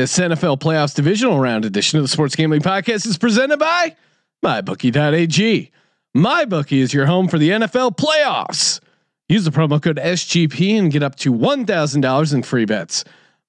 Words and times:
This 0.00 0.18
NFL 0.18 0.60
playoffs 0.60 0.94
divisional 0.94 1.38
round 1.40 1.66
edition 1.66 1.98
of 1.98 2.04
the 2.04 2.08
Sports 2.08 2.34
Gambling 2.34 2.62
Podcast 2.62 3.06
is 3.06 3.18
presented 3.18 3.58
by 3.58 3.94
MyBookie.ag. 4.42 5.70
MyBookie 6.16 6.78
is 6.78 6.94
your 6.94 7.04
home 7.04 7.28
for 7.28 7.36
the 7.36 7.50
NFL 7.50 7.98
playoffs. 7.98 8.80
Use 9.28 9.44
the 9.44 9.50
promo 9.50 9.80
code 9.80 9.98
SGP 9.98 10.78
and 10.78 10.90
get 10.90 11.02
up 11.02 11.16
to 11.16 11.30
$1,000 11.34 12.34
in 12.34 12.42
free 12.42 12.64
bets. 12.64 13.04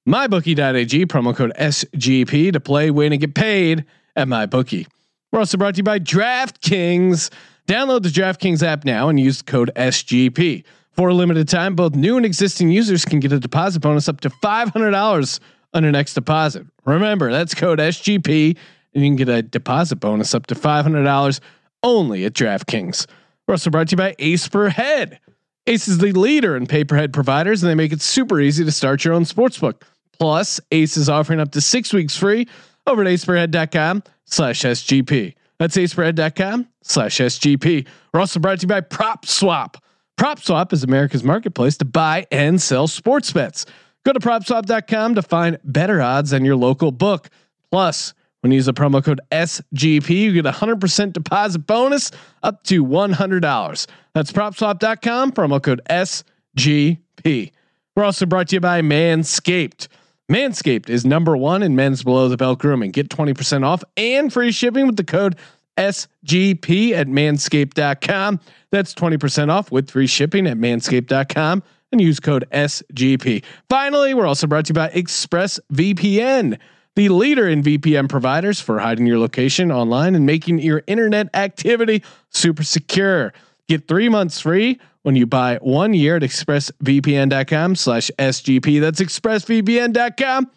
MyBookie.ag, 0.06 1.06
promo 1.06 1.34
code 1.34 1.54
SGP 1.58 2.52
to 2.52 2.60
play, 2.60 2.92
win, 2.92 3.14
and 3.14 3.22
get 3.22 3.34
paid 3.34 3.86
at 4.18 4.28
MyBookie. 4.28 4.88
We're 5.32 5.40
also 5.40 5.58
brought 5.58 5.76
to 5.76 5.78
you 5.78 5.84
by 5.84 6.00
DraftKings. 6.00 7.30
Download 7.66 8.04
the 8.04 8.10
DraftKings 8.10 8.62
app 8.62 8.84
now 8.84 9.08
and 9.08 9.18
use 9.18 9.42
code 9.42 9.72
SGP. 9.78 10.66
For 10.92 11.08
a 11.08 11.14
limited 11.14 11.48
time, 11.48 11.78
both 11.78 11.96
new 11.96 12.18
and 12.18 12.26
existing 12.26 12.72
users 12.72 13.06
can 13.06 13.22
get 13.22 13.32
a 13.32 13.40
deposit 13.40 13.80
bonus 13.80 14.10
up 14.10 14.20
to 14.20 14.30
$500 14.30 15.40
on 15.74 15.84
your 15.84 15.92
next 15.92 16.14
deposit. 16.14 16.66
Remember, 16.86 17.32
that's 17.32 17.54
code 17.56 17.80
SGP, 17.80 18.58
and 18.94 19.04
you 19.04 19.10
can 19.10 19.16
get 19.16 19.30
a 19.30 19.42
deposit 19.42 19.98
bonus 19.98 20.34
up 20.36 20.48
to 20.48 20.56
$500 20.56 21.40
only 21.84 22.26
at 22.26 22.34
DraftKings. 22.34 23.08
We're 23.48 23.54
also 23.54 23.70
brought 23.70 23.90
to 23.90 23.94
you 23.94 23.98
by 23.98 24.16
Ace 24.20 24.48
per 24.48 24.70
Head. 24.70 25.20
Ace 25.68 25.88
is 25.88 26.00
the 26.00 26.12
leader 26.12 26.56
in 26.58 26.66
pay-per-head 26.66 27.14
providers, 27.14 27.62
and 27.62 27.70
they 27.70 27.76
make 27.76 27.92
it 27.92 28.02
super 28.02 28.40
easy 28.40 28.66
to 28.66 28.72
start 28.72 29.06
your 29.06 29.14
own 29.14 29.24
sportsbook. 29.24 29.82
Plus, 30.18 30.60
Ace 30.72 30.98
is 30.98 31.10
offering 31.10 31.40
up 31.40 31.52
to 31.52 31.62
six 31.62 31.94
weeks 31.94 32.16
free 32.16 32.48
over 32.88 33.02
at 33.04 33.08
aceperhead.com 33.08 34.04
slash 34.26 34.62
SGP. 34.62 35.36
That's 35.60 35.78
aceperhead.com 35.78 36.68
slash 36.82 37.18
SGP. 37.18 37.88
We're 38.14 38.20
also 38.20 38.40
brought 38.40 38.60
to 38.60 38.64
you 38.64 38.68
by 38.68 38.82
Prop 38.82 39.26
Swap. 39.26 39.78
Prop 40.18 40.40
Swap 40.40 40.74
is 40.74 40.84
America's 40.84 41.24
marketplace 41.24 41.78
to 41.78 41.86
buy 41.86 42.26
and 42.32 42.62
sell 42.62 42.88
sports 42.88 43.32
bets. 43.32 43.66
Go 44.04 44.14
to 44.14 44.20
propswap.com 44.20 45.16
to 45.16 45.22
find 45.22 45.60
better 45.64 46.02
odds 46.02 46.32
than 46.32 46.44
your 46.44 46.56
local 46.56 46.92
book. 46.92 47.30
Plus, 47.72 48.14
when 48.42 48.52
you 48.52 48.56
use 48.56 48.66
the 48.66 48.74
promo 48.74 49.04
code 49.04 49.22
SGP, 49.32 50.10
you 50.10 50.34
get 50.34 50.46
a 50.48 50.52
100% 50.52 51.14
deposit 51.14 51.60
bonus 51.60 52.12
up 52.42 52.64
to 52.64 52.84
$100. 52.84 53.88
That's 54.14 54.32
propswap.com, 54.32 55.32
promo 55.34 55.62
code 55.62 55.82
SGP. 55.90 57.52
We're 57.96 58.04
also 58.04 58.26
brought 58.26 58.50
to 58.50 58.56
you 58.56 58.60
by 58.60 58.82
Manscaped. 58.82 59.88
Manscaped 60.32 60.90
is 60.90 61.06
number 61.06 61.38
one 61.38 61.62
in 61.62 61.76
men's 61.76 62.04
below 62.04 62.30
the 62.30 62.38
belt 62.38 62.60
grooming. 62.60 62.92
Get 62.92 63.10
20% 63.10 63.66
off 63.66 63.84
and 63.98 64.32
free 64.32 64.52
shipping 64.52 64.88
with 64.88 64.96
the 64.96 65.04
code 65.04 65.36
SGP 65.78 66.94
at 66.94 67.08
manscaped.com. 67.08 68.40
That's 68.72 68.94
20% 68.94 69.50
off 69.52 69.72
with 69.72 69.92
free 69.92 70.08
shipping 70.08 70.48
at 70.48 70.58
manscaped.com 70.58 71.64
and 71.92 72.02
use 72.02 72.20
code 72.20 72.46
SGP. 72.52 73.44
Finally, 73.70 74.14
we're 74.14 74.28
also 74.28 74.48
brought 74.48 74.66
to 74.66 74.70
you 74.72 74.76
by 74.76 74.90
ExpressVPN, 74.90 76.58
the 76.96 77.10
leader 77.10 77.48
in 77.48 77.64
VPN 77.64 78.10
providers 78.10 78.60
for 78.60 78.80
hiding 78.80 79.06
your 79.06 79.20
location 79.20 79.72
online 79.72 80.16
and 80.16 80.26
making 80.26 80.60
your 80.60 80.84
internet 80.88 81.28
activity 81.34 82.04
super 82.30 82.64
secure. 82.64 83.34
Get 83.68 83.88
three 83.88 84.10
months 84.10 84.42
free 84.42 84.80
when 85.04 85.16
you 85.16 85.26
buy 85.26 85.58
one 85.62 85.94
year 85.94 86.18
at 86.18 86.22
expressvpn.com 86.22 87.76
slash 87.76 88.12
SGP. 88.20 88.82
That's 88.82 89.00
expressvpn.com 89.00 90.52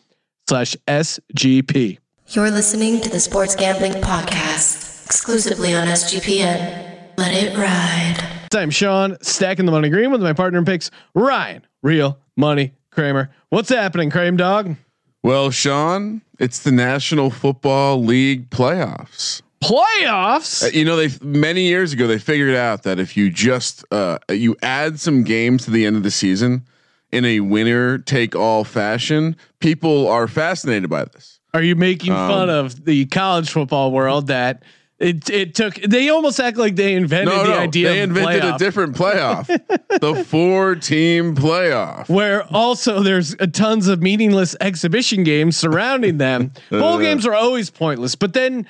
slash 0.48 0.76
SGP. 0.86 1.98
You're 2.28 2.50
listening 2.50 3.00
to 3.02 3.08
the 3.08 3.20
Sports 3.20 3.54
Gambling 3.54 3.92
Podcast, 3.94 5.06
exclusively 5.06 5.74
on 5.74 5.86
SGPN. 5.86 7.16
Let 7.16 7.32
it 7.34 7.56
ride. 7.56 8.33
I'm 8.54 8.70
Sean, 8.70 9.16
stacking 9.20 9.66
the 9.66 9.72
money 9.72 9.88
green 9.88 10.10
with 10.10 10.22
my 10.22 10.32
partner 10.32 10.58
in 10.58 10.64
picks, 10.64 10.90
Ryan, 11.14 11.66
real 11.82 12.18
money 12.36 12.72
Kramer. 12.90 13.30
What's 13.48 13.68
happening, 13.68 14.10
Kramer 14.10 14.36
dog? 14.36 14.76
Well, 15.22 15.50
Sean, 15.50 16.22
it's 16.38 16.60
the 16.60 16.72
National 16.72 17.30
Football 17.30 18.04
League 18.04 18.50
playoffs. 18.50 19.42
Playoffs? 19.62 20.64
Uh, 20.64 20.68
you 20.68 20.84
know, 20.84 20.96
they 20.96 21.08
many 21.22 21.62
years 21.62 21.92
ago 21.92 22.06
they 22.06 22.18
figured 22.18 22.54
out 22.54 22.82
that 22.82 22.98
if 22.98 23.16
you 23.16 23.30
just 23.30 23.84
uh, 23.90 24.18
you 24.30 24.56
add 24.62 25.00
some 25.00 25.24
games 25.24 25.64
to 25.64 25.70
the 25.70 25.86
end 25.86 25.96
of 25.96 26.02
the 26.02 26.10
season 26.10 26.66
in 27.10 27.24
a 27.24 27.40
winner 27.40 27.98
take 27.98 28.36
all 28.36 28.64
fashion, 28.64 29.36
people 29.60 30.06
are 30.08 30.28
fascinated 30.28 30.90
by 30.90 31.04
this. 31.06 31.40
Are 31.54 31.62
you 31.62 31.76
making 31.76 32.12
um, 32.12 32.28
fun 32.28 32.50
of 32.50 32.84
the 32.84 33.06
college 33.06 33.50
football 33.50 33.92
world 33.92 34.26
that 34.26 34.62
it 35.04 35.28
it 35.28 35.54
took. 35.54 35.74
They 35.74 36.08
almost 36.08 36.40
act 36.40 36.56
like 36.56 36.76
they 36.76 36.94
invented 36.94 37.34
no, 37.34 37.44
the 37.44 37.50
no, 37.50 37.58
idea. 37.58 37.88
They 37.90 38.00
invented 38.00 38.42
playoff. 38.42 38.54
a 38.54 38.58
different 38.58 38.96
playoff, 38.96 39.46
the 40.00 40.24
four 40.24 40.76
team 40.76 41.36
playoff, 41.36 42.08
where 42.08 42.44
also 42.44 43.00
there's 43.00 43.36
tons 43.52 43.86
of 43.86 44.00
meaningless 44.00 44.56
exhibition 44.60 45.22
games 45.22 45.56
surrounding 45.56 46.16
them. 46.16 46.52
Bowl 46.70 46.94
uh, 46.94 46.98
games 46.98 47.26
are 47.26 47.34
always 47.34 47.68
pointless, 47.68 48.14
but 48.14 48.32
then 48.32 48.66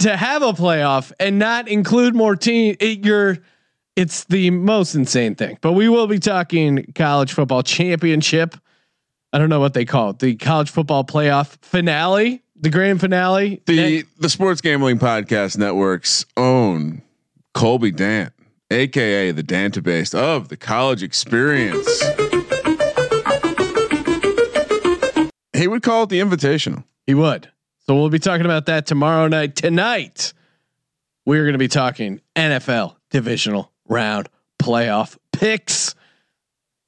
to 0.00 0.14
have 0.14 0.42
a 0.42 0.52
playoff 0.52 1.10
and 1.18 1.38
not 1.38 1.68
include 1.68 2.14
more 2.14 2.36
team, 2.36 2.76
it, 2.80 3.04
you're 3.04 3.38
it's 3.96 4.24
the 4.24 4.50
most 4.50 4.94
insane 4.94 5.34
thing. 5.34 5.58
But 5.62 5.72
we 5.72 5.88
will 5.88 6.06
be 6.06 6.18
talking 6.18 6.92
college 6.94 7.32
football 7.32 7.62
championship. 7.62 8.54
I 9.32 9.38
don't 9.38 9.48
know 9.48 9.60
what 9.60 9.74
they 9.74 9.86
call 9.86 10.10
it, 10.10 10.18
the 10.18 10.36
college 10.36 10.70
football 10.70 11.02
playoff 11.02 11.56
finale 11.62 12.42
the 12.60 12.70
grand 12.70 13.00
finale. 13.00 13.62
The 13.66 14.04
the 14.18 14.28
Sports 14.28 14.60
Gambling 14.60 14.98
Podcast 14.98 15.58
Network's 15.58 16.26
own 16.36 17.02
Colby 17.54 17.90
Dant, 17.90 18.32
aka 18.70 19.30
the 19.30 19.42
Dantabase 19.42 20.14
of 20.14 20.48
the 20.48 20.56
college 20.56 21.02
experience. 21.02 21.86
He 25.56 25.66
would 25.66 25.82
call 25.82 26.04
it 26.04 26.08
the 26.08 26.20
Invitational. 26.20 26.84
He 27.06 27.14
would. 27.14 27.50
So 27.86 27.96
we'll 27.96 28.10
be 28.10 28.18
talking 28.18 28.44
about 28.44 28.66
that 28.66 28.86
tomorrow 28.86 29.26
night. 29.28 29.56
Tonight, 29.56 30.32
we're 31.24 31.42
going 31.42 31.54
to 31.54 31.58
be 31.58 31.68
talking 31.68 32.20
NFL 32.36 32.96
divisional 33.10 33.72
round 33.88 34.28
playoff 34.62 35.16
picks. 35.32 35.94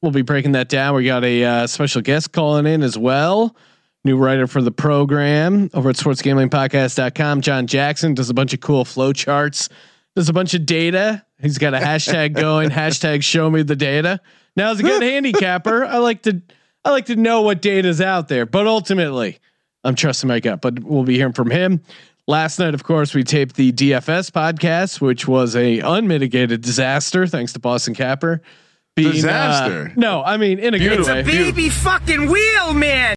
We'll 0.02 0.12
be 0.12 0.22
breaking 0.22 0.52
that 0.52 0.69
down. 0.69 0.94
We 0.94 1.04
got 1.04 1.25
a 1.25 1.44
uh, 1.44 1.66
special 1.66 2.00
guest 2.00 2.32
calling 2.32 2.66
in 2.66 2.82
as 2.82 2.97
well 2.97 3.56
new 4.05 4.16
writer 4.16 4.47
for 4.47 4.62
the 4.62 4.71
program 4.71 5.71
over 5.75 5.91
at 5.91 5.97
sportsgamblingpodcast.com. 5.97 7.41
Jon 7.41 7.66
Jackson 7.66 8.15
does 8.15 8.31
a 8.31 8.34
bunch 8.34 8.55
of 8.55 8.61
cool 8.61 8.84
flow 8.84 9.12
charts. 9.12 9.69
There's 10.15 10.28
a 10.28 10.33
bunch 10.33 10.55
of 10.55 10.66
data. 10.66 11.25
He's 11.41 11.59
got 11.59 11.75
a 11.75 11.78
hashtag 11.78 12.34
going, 12.34 12.71
hashtag 12.71 13.22
show 13.22 13.50
me 13.50 13.62
the 13.62 13.77
data. 13.77 14.21
Now 14.56 14.71
as 14.71 14.81
a 14.81 14.83
good 14.83 15.03
handicapper, 15.03 15.84
I 15.84 15.99
like 15.99 16.22
to 16.22 16.43
I 16.84 16.91
like 16.91 17.06
to 17.06 17.16
know 17.16 17.43
what 17.43 17.61
data's 17.61 18.00
out 18.00 18.28
there, 18.28 18.47
but 18.47 18.66
ultimately 18.66 19.38
I'm 19.84 19.94
trusting 19.94 20.28
my 20.28 20.41
gut, 20.41 20.61
but 20.61 20.82
we'll 20.82 21.05
be 21.05 21.17
hearing 21.17 21.34
from 21.34 21.50
him. 21.50 21.82
Last 22.27 22.59
night, 22.59 22.75
of 22.75 22.84
course, 22.84 23.15
we 23.15 23.25
taped 23.25 23.56
the 23.56 23.72
DFS 23.72 24.31
podcast, 24.31 25.00
which 25.00 25.27
was 25.27 25.56
a 25.56 25.81
unmitigated 25.81 26.61
disaster, 26.61 27.27
thanks 27.27 27.53
to 27.55 27.59
Boston 27.59 27.94
Capper. 27.94 28.41
Being, 28.94 29.09
uh, 29.09 29.12
disaster. 29.12 29.88
Uh, 29.91 29.93
no, 29.97 30.22
I 30.22 30.37
mean 30.37 30.59
in 30.59 30.75
a 30.75 30.78
good 30.78 31.00
it's 31.00 31.09
way. 31.09 31.21
It's 31.21 31.28
a 31.28 31.32
baby 31.32 31.69
fucking 31.69 32.28
wheel, 32.28 32.75
man 32.75 33.17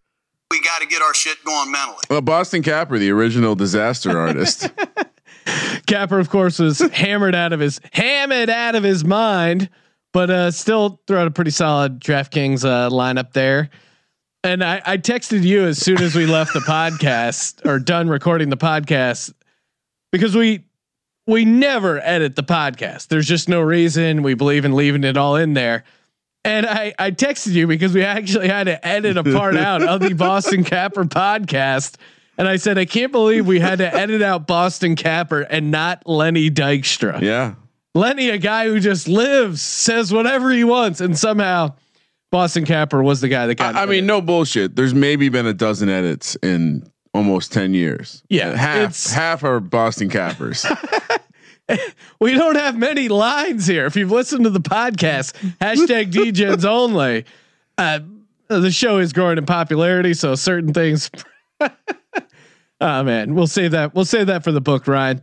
we 0.54 0.62
got 0.62 0.82
to 0.82 0.88
get 0.88 1.02
our 1.02 1.16
shit 1.16 1.44
going 1.44 1.72
mentally. 1.72 2.04
Well, 2.12 2.22
Boston 2.22 2.62
Capper, 2.62 3.00
the 3.00 3.10
original 3.10 3.56
disaster 3.56 4.18
artist. 4.20 4.70
Capper, 5.88 6.20
of 6.20 6.30
course, 6.30 6.60
was 6.60 6.80
hammered 6.80 7.34
out 7.34 7.54
of 7.54 7.60
his 7.60 7.82
hammered 7.92 8.52
out 8.52 8.76
of 8.76 8.84
his 8.84 9.04
mind, 9.04 9.68
but 10.14 10.30
uh, 10.30 10.52
still 10.52 11.02
threw 11.08 11.18
out 11.18 11.28
a 11.28 11.32
pretty 11.32 11.50
solid 11.50 12.00
DraftKings 12.00 12.64
uh, 12.64 12.90
lineup 12.92 13.34
there. 13.34 13.72
And 14.44 14.64
I, 14.64 14.82
I 14.86 14.98
texted 14.98 15.44
you 15.44 15.64
as 15.66 15.80
soon 15.80 16.02
as 16.02 16.16
we 16.16 16.28
left 16.28 16.54
the 16.54 16.60
podcast 16.60 17.66
or 17.66 17.80
done 17.80 18.08
recording 18.08 18.50
the 18.50 18.58
podcast 18.58 19.34
because 20.12 20.36
we 20.36 20.66
we 21.26 21.46
never 21.46 22.00
edit 22.02 22.36
the 22.36 22.44
podcast. 22.44 23.08
There's 23.08 23.28
just 23.28 23.50
no 23.50 23.60
reason. 23.60 24.22
We 24.22 24.36
believe 24.36 24.66
in 24.66 24.76
leaving 24.76 25.04
it 25.04 25.18
all 25.18 25.36
in 25.36 25.56
there. 25.56 25.84
And 26.46 26.66
I, 26.66 26.94
I 27.00 27.12
texted 27.12 27.54
you 27.54 27.68
because 27.68 27.94
we 27.94 28.04
actually 28.04 28.50
had 28.50 28.66
to 28.66 28.86
edit 28.86 29.18
a 29.18 29.24
part 29.24 29.56
out 29.56 29.82
of 29.82 30.02
the 30.02 30.14
Boston 30.14 30.64
Capper 30.66 31.06
podcast. 31.06 31.96
And 32.38 32.48
I 32.48 32.58
said, 32.58 32.78
I 32.78 32.86
can't 32.86 33.12
believe 33.12 33.48
we 33.48 33.60
had 33.60 33.78
to 33.78 33.94
edit 33.94 34.22
out 34.22 34.48
Boston 34.48 34.96
Capper 34.96 35.42
and 35.42 35.72
not 35.72 36.06
Lenny 36.06 36.50
Dykstra. 36.50 37.22
Yeah. 37.22 37.56
Lenny, 37.96 38.30
a 38.30 38.38
guy 38.38 38.66
who 38.66 38.80
just 38.80 39.08
lives, 39.08 39.62
says 39.62 40.12
whatever 40.12 40.52
he 40.52 40.64
wants. 40.64 41.00
And 41.00 41.18
somehow 41.18 41.76
Boston 42.32 42.66
Capper 42.66 43.04
was 43.04 43.22
the 43.22 43.30
guy 43.30 43.48
that 43.48 43.56
got 43.56 43.76
I, 43.76 43.84
I 43.84 43.86
mean, 43.86 44.06
no 44.06 44.20
bullshit. 44.20 44.76
There's 44.76 44.96
maybe 44.96 45.30
been 45.30 45.46
a 45.46 45.54
dozen 45.54 45.90
edits 45.90 46.36
in 46.42 46.90
almost 47.14 47.54
10 47.54 47.76
years. 47.76 48.24
Yeah. 48.30 48.56
Half, 48.56 49.06
half 49.12 49.44
are 49.44 49.60
Boston 49.60 50.10
Cappers. 50.10 50.66
we 52.20 52.34
don't 52.34 52.56
have 52.56 52.78
many 52.78 53.08
lines 53.08 53.66
here. 53.66 53.86
If 53.86 53.96
you've 53.96 54.12
listened 54.12 54.44
to 54.46 54.50
the 54.50 54.60
podcast, 54.60 55.34
hashtag 55.62 56.12
DGens 56.12 56.66
only. 56.66 57.26
Uh, 57.78 58.00
the 58.48 58.72
show 58.72 59.00
is 59.00 59.14
growing 59.14 59.38
in 59.38 59.46
popularity, 59.46 60.14
so 60.14 60.36
certain 60.36 60.74
things. 60.74 61.10
oh 61.60 61.70
man, 63.04 63.34
we'll 63.34 63.48
save 63.48 63.72
that. 63.72 63.96
We'll 63.96 64.06
save 64.06 64.28
that 64.28 64.44
for 64.44 64.52
the 64.52 64.62
book, 64.62 64.88
Ryan. 64.88 65.22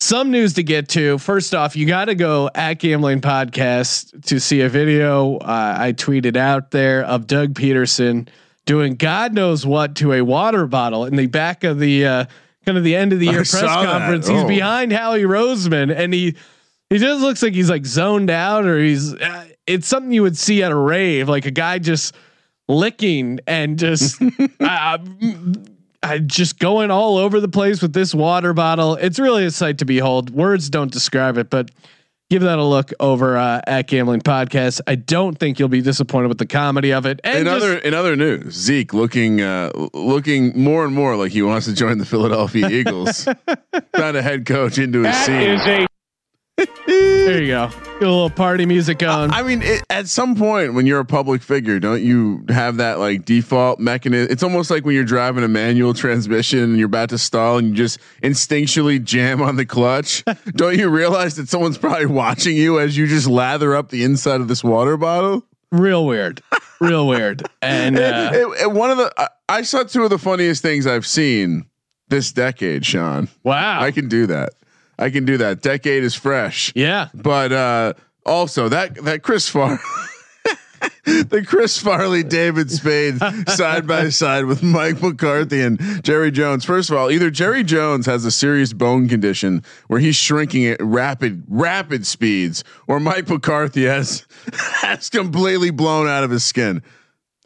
Some 0.00 0.32
news 0.32 0.54
to 0.54 0.64
get 0.64 0.88
to. 0.90 1.16
First 1.18 1.54
off, 1.54 1.76
you 1.76 1.86
got 1.86 2.06
to 2.06 2.16
go 2.16 2.50
at 2.54 2.74
Gambling 2.74 3.20
Podcast 3.20 4.26
to 4.26 4.40
see 4.40 4.60
a 4.60 4.68
video 4.68 5.36
uh, 5.36 5.76
I 5.78 5.92
tweeted 5.92 6.36
out 6.36 6.72
there 6.72 7.04
of 7.04 7.28
Doug 7.28 7.54
Pederson 7.54 8.28
doing 8.64 8.96
God 8.96 9.32
knows 9.32 9.64
what 9.64 9.94
to 9.96 10.12
a 10.12 10.22
water 10.22 10.66
bottle 10.66 11.04
in 11.04 11.16
the 11.16 11.26
back 11.26 11.62
of 11.62 11.78
the 11.78 12.04
uh, 12.04 12.24
kind 12.64 12.78
of 12.78 12.84
the 12.84 12.94
end 12.96 13.12
of 13.12 13.18
the 13.18 13.26
year 13.26 13.40
I 13.40 13.44
press 13.44 13.60
conference. 13.60 14.28
He's 14.28 14.42
Oh. 14.42 14.48
behind 14.48 14.92
Howie 14.92 15.22
Roseman, 15.22 15.94
and 15.94 16.12
he 16.14 16.36
he 16.90 16.98
just 16.98 17.20
looks 17.22 17.42
like 17.42 17.54
he's 17.54 17.70
like 17.70 17.86
zoned 17.86 18.30
out, 18.30 18.66
or 18.66 18.78
he's. 18.78 19.14
Uh, 19.14 19.46
it's 19.66 19.86
something 19.86 20.12
you 20.12 20.22
would 20.22 20.36
see 20.36 20.62
at 20.62 20.72
a 20.72 20.76
rave, 20.76 21.28
like 21.28 21.46
a 21.46 21.50
guy 21.50 21.78
just 21.78 22.14
licking 22.68 23.40
and 23.46 23.78
just. 23.78 24.20
uh, 24.60 24.98
I 26.04 26.18
just 26.18 26.58
going 26.58 26.90
all 26.90 27.16
over 27.16 27.38
the 27.40 27.48
place 27.48 27.80
with 27.80 27.92
this 27.92 28.12
water 28.12 28.52
bottle. 28.52 28.96
It's 28.96 29.20
really 29.20 29.44
a 29.44 29.52
sight 29.52 29.78
to 29.78 29.84
behold. 29.84 30.30
Words 30.30 30.68
don't 30.68 30.90
describe 30.90 31.38
it, 31.38 31.48
but 31.48 31.70
give 32.32 32.42
that 32.42 32.58
a 32.58 32.64
look 32.64 32.92
over 32.98 33.36
uh, 33.36 33.60
at 33.66 33.86
Gambling 33.88 34.22
Podcast. 34.22 34.80
I 34.86 34.94
don't 34.94 35.38
think 35.38 35.58
you'll 35.58 35.68
be 35.68 35.82
disappointed 35.82 36.28
with 36.28 36.38
the 36.38 36.46
comedy 36.46 36.90
of 36.90 37.04
it. 37.04 37.20
And 37.24 37.40
In 37.40 37.44
just- 37.44 37.62
other 37.62 37.76
in 37.76 37.92
other 37.92 38.16
news, 38.16 38.54
Zeke 38.54 38.94
looking 38.94 39.42
uh, 39.42 39.70
looking 39.92 40.58
more 40.58 40.86
and 40.86 40.94
more 40.94 41.14
like 41.16 41.30
he 41.32 41.42
wants 41.42 41.66
to 41.66 41.74
join 41.74 41.98
the 41.98 42.06
Philadelphia 42.06 42.68
Eagles. 42.70 43.24
Found 43.96 44.16
a 44.16 44.22
head 44.22 44.46
coach 44.46 44.78
into 44.78 45.02
his 45.02 45.14
scene. 45.16 45.86
There 46.86 47.40
you 47.42 47.48
go. 47.48 47.68
Get 47.68 48.08
a 48.08 48.10
little 48.10 48.30
party 48.30 48.66
music 48.66 48.98
going. 48.98 49.30
I 49.30 49.42
mean, 49.42 49.62
it, 49.62 49.82
at 49.90 50.08
some 50.08 50.34
point 50.36 50.74
when 50.74 50.86
you're 50.86 51.00
a 51.00 51.04
public 51.04 51.42
figure, 51.42 51.78
don't 51.80 52.02
you 52.02 52.44
have 52.48 52.76
that 52.76 52.98
like 52.98 53.24
default 53.24 53.78
mechanism? 53.80 54.30
It's 54.30 54.42
almost 54.42 54.70
like 54.70 54.84
when 54.84 54.94
you're 54.94 55.04
driving 55.04 55.44
a 55.44 55.48
manual 55.48 55.94
transmission 55.94 56.60
and 56.60 56.76
you're 56.76 56.86
about 56.86 57.08
to 57.10 57.18
stall 57.18 57.58
and 57.58 57.68
you 57.68 57.74
just 57.74 57.98
instinctually 58.22 59.02
jam 59.02 59.40
on 59.40 59.56
the 59.56 59.66
clutch. 59.66 60.24
don't 60.54 60.78
you 60.78 60.88
realize 60.88 61.36
that 61.36 61.48
someone's 61.48 61.78
probably 61.78 62.06
watching 62.06 62.56
you 62.56 62.78
as 62.78 62.96
you 62.96 63.06
just 63.06 63.26
lather 63.28 63.74
up 63.74 63.88
the 63.90 64.04
inside 64.04 64.40
of 64.40 64.48
this 64.48 64.62
water 64.62 64.96
bottle? 64.96 65.44
Real 65.70 66.04
weird. 66.06 66.42
Real 66.80 67.06
weird. 67.08 67.42
And 67.62 67.96
uh, 67.98 68.30
It- 68.32 68.62
it- 68.62 68.72
one 68.72 68.90
of 68.90 68.98
the 68.98 69.12
I, 69.16 69.28
I 69.48 69.62
saw 69.62 69.84
two 69.84 70.04
of 70.04 70.10
the 70.10 70.18
funniest 70.18 70.62
things 70.62 70.86
I've 70.86 71.06
seen 71.06 71.66
this 72.08 72.30
decade, 72.32 72.84
Sean. 72.84 73.28
wow. 73.42 73.80
I 73.80 73.90
can 73.90 74.08
do 74.08 74.26
that. 74.26 74.50
I 74.98 75.10
can 75.10 75.24
do 75.24 75.36
that. 75.38 75.62
Decade 75.62 76.04
is 76.04 76.14
fresh. 76.14 76.72
yeah. 76.74 77.08
But 77.14 77.52
uh 77.52 77.92
also 78.24 78.68
that 78.68 78.94
that 79.04 79.22
Chris 79.22 79.48
Far 79.48 79.78
the 81.04 81.44
Chris 81.46 81.78
Farley 81.78 82.22
David 82.22 82.70
Spade 82.70 83.18
side 83.48 83.86
by 83.86 84.08
side 84.10 84.44
with 84.46 84.62
Mike 84.62 85.02
McCarthy 85.02 85.60
and 85.60 85.80
Jerry 86.04 86.30
Jones. 86.30 86.64
First 86.64 86.90
of 86.90 86.96
all, 86.96 87.10
either 87.10 87.30
Jerry 87.30 87.62
Jones 87.64 88.06
has 88.06 88.24
a 88.24 88.30
serious 88.30 88.72
bone 88.72 89.08
condition 89.08 89.64
where 89.88 90.00
he's 90.00 90.16
shrinking 90.16 90.66
at 90.66 90.80
rapid 90.80 91.44
rapid 91.48 92.06
speeds, 92.06 92.64
or 92.86 93.00
Mike 93.00 93.28
McCarthy 93.28 93.84
has 93.84 94.26
has 94.52 95.08
completely 95.08 95.70
blown 95.70 96.08
out 96.08 96.24
of 96.24 96.30
his 96.30 96.44
skin. 96.44 96.82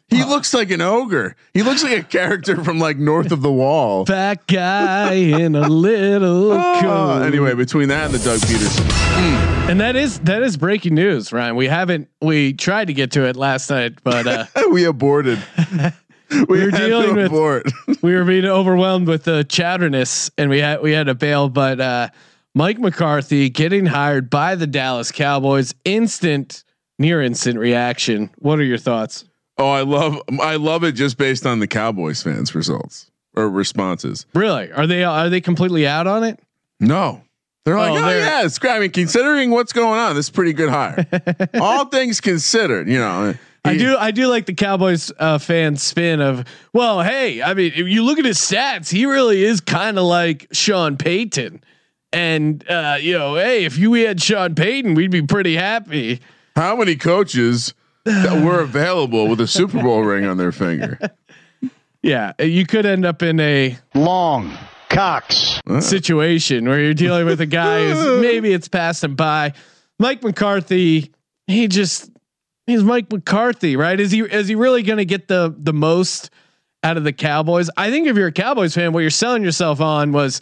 He 0.09 0.23
looks 0.23 0.53
like 0.53 0.71
an 0.71 0.79
ogre. 0.79 1.35
He 1.53 1.63
looks 1.63 1.83
like 1.83 1.97
a 1.99 2.03
character 2.03 2.63
from 2.63 2.79
like 2.79 2.97
North 2.97 3.31
of 3.33 3.41
the 3.41 3.51
Wall. 3.51 4.05
That 4.05 4.47
guy 4.47 5.13
in 5.13 5.53
a 5.55 5.67
little 5.67 6.53
Oh, 6.53 6.79
coat. 6.81 7.23
anyway, 7.23 7.53
between 7.55 7.89
that 7.89 8.05
and 8.05 8.13
the 8.13 8.19
Doug 8.19 8.39
Pederson, 8.39 9.69
and 9.69 9.81
that 9.81 9.97
is 9.97 10.19
that 10.19 10.43
is 10.43 10.55
breaking 10.55 10.95
news, 10.95 11.33
Ryan. 11.33 11.57
We 11.57 11.67
haven't 11.67 12.07
we 12.21 12.53
tried 12.53 12.85
to 12.85 12.93
get 12.93 13.11
to 13.11 13.25
it 13.27 13.35
last 13.35 13.69
night, 13.69 14.01
but 14.03 14.25
uh, 14.27 14.45
we 14.71 14.85
aborted. 14.85 15.39
We 16.29 16.43
We're 16.45 16.71
dealing 16.71 17.15
with- 17.15 17.27
abort. 17.27 17.71
we 18.01 18.13
were 18.13 18.25
being 18.25 18.43
overwhelmed 18.43 19.07
with 19.07 19.23
the 19.23 19.45
chatterness, 19.45 20.29
and 20.37 20.49
we 20.49 20.59
had 20.59 20.81
we 20.81 20.91
had 20.91 21.07
to 21.07 21.15
bail. 21.15 21.47
But 21.47 21.79
uh, 21.79 22.09
Mike 22.53 22.79
McCarthy 22.79 23.49
getting 23.49 23.85
hired 23.85 24.29
by 24.29 24.55
the 24.55 24.67
Dallas 24.67 25.09
Cowboys, 25.13 25.73
instant, 25.85 26.65
near 26.99 27.21
instant 27.21 27.57
reaction. 27.59 28.29
What 28.39 28.59
are 28.59 28.63
your 28.65 28.77
thoughts? 28.77 29.23
Oh, 29.57 29.69
I 29.69 29.81
love 29.81 30.21
I 30.41 30.55
love 30.57 30.83
it 30.83 30.91
just 30.93 31.17
based 31.17 31.45
on 31.45 31.59
the 31.59 31.67
Cowboys 31.67 32.21
fans' 32.21 32.53
results 32.53 33.09
or 33.35 33.49
responses. 33.49 34.25
Really, 34.33 34.71
are 34.71 34.85
they 34.87 35.03
are 35.03 35.29
they 35.29 35.41
completely 35.41 35.87
out 35.87 36.07
on 36.07 36.23
it? 36.23 36.39
No. 36.79 37.23
They're 37.65 37.77
like, 37.77 37.91
Oh, 37.91 37.97
oh, 37.97 38.01
they're- 38.07 38.19
yeah, 38.19 38.45
it's 38.45 38.59
great. 38.59 38.71
I 38.71 38.79
mean, 38.79 38.91
considering 38.91 39.51
what's 39.51 39.73
going 39.73 39.99
on, 39.99 40.15
this 40.15 40.27
is 40.27 40.29
pretty 40.29 40.53
good 40.53 40.69
hire. 40.69 41.05
All 41.59 41.85
things 41.85 42.21
considered, 42.21 42.87
you 42.87 42.97
know. 42.99 43.33
I 43.65 43.75
do 43.75 43.97
I 43.97 44.11
do 44.11 44.27
like 44.27 44.45
the 44.45 44.53
Cowboys 44.53 45.11
uh, 45.19 45.37
fan 45.39 45.75
spin 45.75 46.21
of 46.21 46.45
well, 46.71 47.01
hey, 47.01 47.41
I 47.41 47.53
mean, 47.53 47.73
if 47.75 47.87
you 47.87 48.03
look 48.03 48.17
at 48.19 48.23
his 48.25 48.37
stats, 48.37 48.89
he 48.89 49.05
really 49.05 49.43
is 49.43 49.59
kind 49.59 49.97
of 49.97 50.05
like 50.05 50.47
Sean 50.53 50.95
Payton. 50.95 51.61
And 52.13 52.63
uh, 52.69 52.97
you 53.01 53.17
know, 53.17 53.35
hey, 53.35 53.65
if 53.65 53.77
you 53.77 53.91
had 53.93 54.21
Sean 54.21 54.55
Payton, 54.55 54.93
we'd 54.93 55.11
be 55.11 55.21
pretty 55.23 55.55
happy. 55.57 56.21
How 56.55 56.77
many 56.77 56.95
coaches 56.95 57.73
that 58.07 58.43
were 58.43 58.61
available 58.61 59.27
with 59.27 59.41
a 59.41 59.47
Super 59.47 59.81
Bowl 59.81 60.03
ring 60.03 60.25
on 60.25 60.37
their 60.37 60.51
finger? 60.51 60.99
Yeah, 62.01 62.33
you 62.39 62.65
could 62.65 62.85
end 62.85 63.05
up 63.05 63.21
in 63.21 63.39
a 63.39 63.77
long 63.93 64.55
Cox 64.89 65.59
situation 65.79 66.67
where 66.67 66.79
you're 66.79 66.93
dealing 66.93 67.25
with 67.25 67.41
a 67.41 67.45
guy 67.45 67.91
who's 67.91 68.21
maybe 68.21 68.53
it's 68.53 68.67
passing 68.67 69.15
by. 69.15 69.53
Mike 69.99 70.23
McCarthy, 70.23 71.11
he 71.47 71.67
just 71.67 72.09
he's 72.65 72.83
Mike 72.83 73.11
McCarthy, 73.11 73.75
right? 73.75 73.99
Is 73.99 74.11
he 74.11 74.21
is 74.21 74.47
he 74.47 74.55
really 74.55 74.83
going 74.83 74.97
to 74.97 75.05
get 75.05 75.27
the 75.27 75.53
the 75.57 75.73
most 75.73 76.29
out 76.83 76.97
of 76.97 77.03
the 77.03 77.13
Cowboys? 77.13 77.69
I 77.75 77.89
think 77.89 78.07
if 78.07 78.15
you're 78.15 78.27
a 78.27 78.31
Cowboys 78.31 78.75
fan, 78.75 78.93
what 78.93 79.01
you're 79.01 79.09
selling 79.09 79.43
yourself 79.43 79.81
on 79.81 80.11
was 80.11 80.39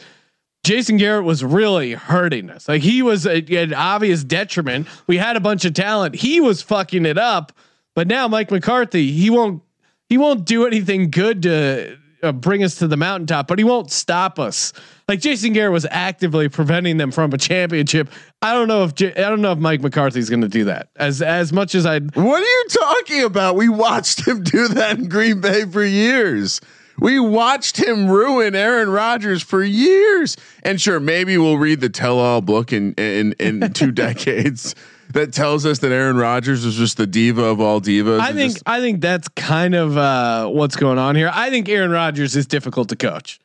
Jason 0.65 0.97
Garrett 0.97 1.25
was 1.25 1.43
really 1.43 1.93
hurting 1.93 2.49
us. 2.49 2.67
Like 2.67 2.81
he 2.81 3.01
was 3.01 3.25
a, 3.25 3.37
an 3.55 3.73
obvious 3.73 4.23
detriment. 4.23 4.87
We 5.07 5.17
had 5.17 5.37
a 5.37 5.39
bunch 5.39 5.63
of 5.63 5.73
talent. 5.73 6.15
He 6.15 6.41
was 6.41 6.61
fucking 6.61 7.05
it 7.05 7.17
up. 7.17 7.51
But 7.93 8.07
now 8.07 8.27
Mike 8.27 8.51
McCarthy, 8.51 9.11
he 9.11 9.29
won't 9.29 9.61
he 10.09 10.17
won't 10.17 10.45
do 10.45 10.65
anything 10.65 11.11
good 11.11 11.43
to 11.43 11.97
uh, 12.23 12.31
bring 12.31 12.63
us 12.63 12.75
to 12.75 12.87
the 12.87 12.97
mountaintop, 12.97 13.47
but 13.47 13.59
he 13.59 13.63
won't 13.63 13.91
stop 13.91 14.39
us. 14.39 14.73
Like 15.07 15.19
Jason 15.19 15.53
Garrett 15.53 15.71
was 15.71 15.85
actively 15.91 16.49
preventing 16.49 16.97
them 16.97 17.11
from 17.11 17.31
a 17.31 17.37
championship. 17.37 18.09
I 18.41 18.53
don't 18.53 18.67
know 18.67 18.83
if 18.83 18.95
J- 18.95 19.13
I 19.13 19.29
don't 19.29 19.41
know 19.41 19.51
if 19.51 19.59
Mike 19.59 19.81
McCarthy's 19.81 20.29
going 20.29 20.41
to 20.41 20.47
do 20.47 20.65
that. 20.65 20.89
As 20.95 21.21
as 21.21 21.53
much 21.53 21.75
as 21.75 21.85
I 21.85 21.99
What 21.99 22.41
are 22.41 22.45
you 22.45 22.65
talking 22.69 23.23
about? 23.23 23.55
We 23.55 23.69
watched 23.69 24.27
him 24.27 24.43
do 24.43 24.67
that 24.69 24.97
in 24.97 25.07
Green 25.09 25.41
Bay 25.41 25.65
for 25.65 25.85
years. 25.85 26.59
We 26.99 27.19
watched 27.19 27.77
him 27.77 28.07
ruin 28.07 28.55
Aaron 28.55 28.89
Rodgers 28.89 29.43
for 29.43 29.63
years. 29.63 30.37
And 30.63 30.79
sure, 30.79 30.99
maybe 30.99 31.37
we'll 31.37 31.57
read 31.57 31.81
the 31.81 31.89
tell-all 31.89 32.41
book 32.41 32.71
in 32.71 32.93
in, 32.93 33.33
in 33.39 33.73
two 33.73 33.91
decades 33.91 34.75
that 35.11 35.33
tells 35.33 35.65
us 35.65 35.79
that 35.79 35.91
Aaron 35.91 36.17
Rodgers 36.17 36.65
was 36.65 36.75
just 36.75 36.97
the 36.97 37.05
diva 37.07 37.43
of 37.43 37.61
all 37.61 37.79
divas. 37.81 38.19
I 38.19 38.33
think 38.33 38.53
just- 38.53 38.63
I 38.65 38.79
think 38.79 39.01
that's 39.01 39.27
kind 39.29 39.75
of 39.75 39.97
uh, 39.97 40.47
what's 40.47 40.75
going 40.75 40.97
on 40.97 41.15
here. 41.15 41.29
I 41.33 41.49
think 41.49 41.69
Aaron 41.69 41.91
Rodgers 41.91 42.35
is 42.35 42.47
difficult 42.47 42.89
to 42.89 42.95
coach, 42.95 43.39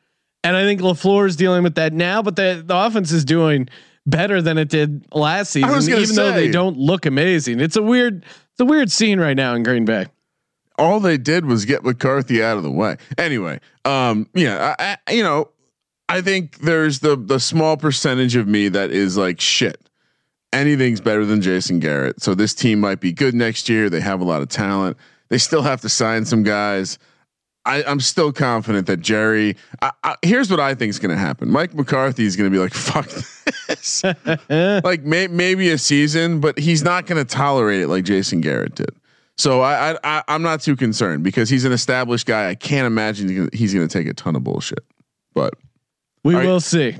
and 0.44 0.56
I 0.56 0.62
think 0.64 0.80
LaFleur 0.80 1.26
is 1.26 1.36
dealing 1.36 1.62
with 1.62 1.74
that 1.74 1.92
now. 1.92 2.22
But 2.22 2.36
the 2.36 2.62
the 2.64 2.76
offense 2.76 3.12
is 3.12 3.24
doing 3.24 3.68
better 4.06 4.40
than 4.40 4.56
it 4.58 4.68
did 4.68 5.04
last 5.12 5.50
season, 5.50 5.68
even 5.68 5.92
gonna 6.06 6.06
though 6.14 6.32
they 6.32 6.50
don't 6.50 6.78
look 6.78 7.04
amazing. 7.04 7.60
It's 7.60 7.76
a 7.76 7.82
weird 7.82 8.24
it's 8.24 8.60
a 8.60 8.64
weird 8.64 8.90
scene 8.90 9.20
right 9.20 9.36
now 9.36 9.54
in 9.54 9.62
Green 9.62 9.84
Bay. 9.84 10.06
All 10.80 10.98
they 10.98 11.18
did 11.18 11.44
was 11.44 11.64
get 11.66 11.84
McCarthy 11.84 12.42
out 12.42 12.56
of 12.56 12.62
the 12.62 12.70
way. 12.70 12.96
Anyway, 13.18 13.60
um, 13.84 14.26
yeah, 14.34 14.74
I, 14.78 14.96
I, 15.06 15.12
you 15.12 15.22
know, 15.22 15.50
I 16.08 16.22
think 16.22 16.58
there's 16.58 17.00
the 17.00 17.16
the 17.16 17.38
small 17.38 17.76
percentage 17.76 18.34
of 18.34 18.48
me 18.48 18.68
that 18.68 18.90
is 18.90 19.16
like 19.16 19.40
shit. 19.40 19.80
Anything's 20.52 21.00
better 21.00 21.24
than 21.24 21.42
Jason 21.42 21.78
Garrett. 21.78 22.20
So 22.20 22.34
this 22.34 22.54
team 22.54 22.80
might 22.80 22.98
be 22.98 23.12
good 23.12 23.34
next 23.34 23.68
year. 23.68 23.88
They 23.88 24.00
have 24.00 24.20
a 24.20 24.24
lot 24.24 24.42
of 24.42 24.48
talent. 24.48 24.96
They 25.28 25.38
still 25.38 25.62
have 25.62 25.80
to 25.82 25.88
sign 25.88 26.24
some 26.24 26.42
guys. 26.42 26.98
I, 27.64 27.84
I'm 27.84 28.00
still 28.00 28.32
confident 28.32 28.86
that 28.88 28.96
Jerry. 28.96 29.56
I, 29.82 29.92
I, 30.02 30.16
here's 30.22 30.50
what 30.50 30.58
I 30.58 30.74
think 30.74 30.90
is 30.90 30.98
going 30.98 31.14
to 31.14 31.20
happen. 31.20 31.50
Mike 31.50 31.74
McCarthy 31.74 32.24
is 32.24 32.34
going 32.34 32.50
to 32.50 32.54
be 32.54 32.60
like, 32.60 32.74
"Fuck 32.74 33.06
this," 33.68 34.02
like 34.82 35.02
may, 35.02 35.28
maybe 35.28 35.70
a 35.70 35.78
season, 35.78 36.40
but 36.40 36.58
he's 36.58 36.82
not 36.82 37.06
going 37.06 37.24
to 37.24 37.30
tolerate 37.30 37.82
it 37.82 37.88
like 37.88 38.04
Jason 38.04 38.40
Garrett 38.40 38.74
did. 38.74 38.90
So 39.40 39.62
I, 39.62 39.92
I, 39.92 39.98
I 40.04 40.22
I'm 40.28 40.42
not 40.42 40.60
too 40.60 40.76
concerned 40.76 41.24
because 41.24 41.48
he's 41.48 41.64
an 41.64 41.72
established 41.72 42.26
guy. 42.26 42.50
I 42.50 42.54
can't 42.54 42.86
imagine 42.86 43.48
he's 43.54 43.72
going 43.72 43.88
to 43.88 43.98
take 43.98 44.06
a 44.06 44.12
ton 44.12 44.36
of 44.36 44.44
bullshit. 44.44 44.84
But 45.34 45.54
We 46.22 46.34
will 46.34 46.60
see. 46.60 46.96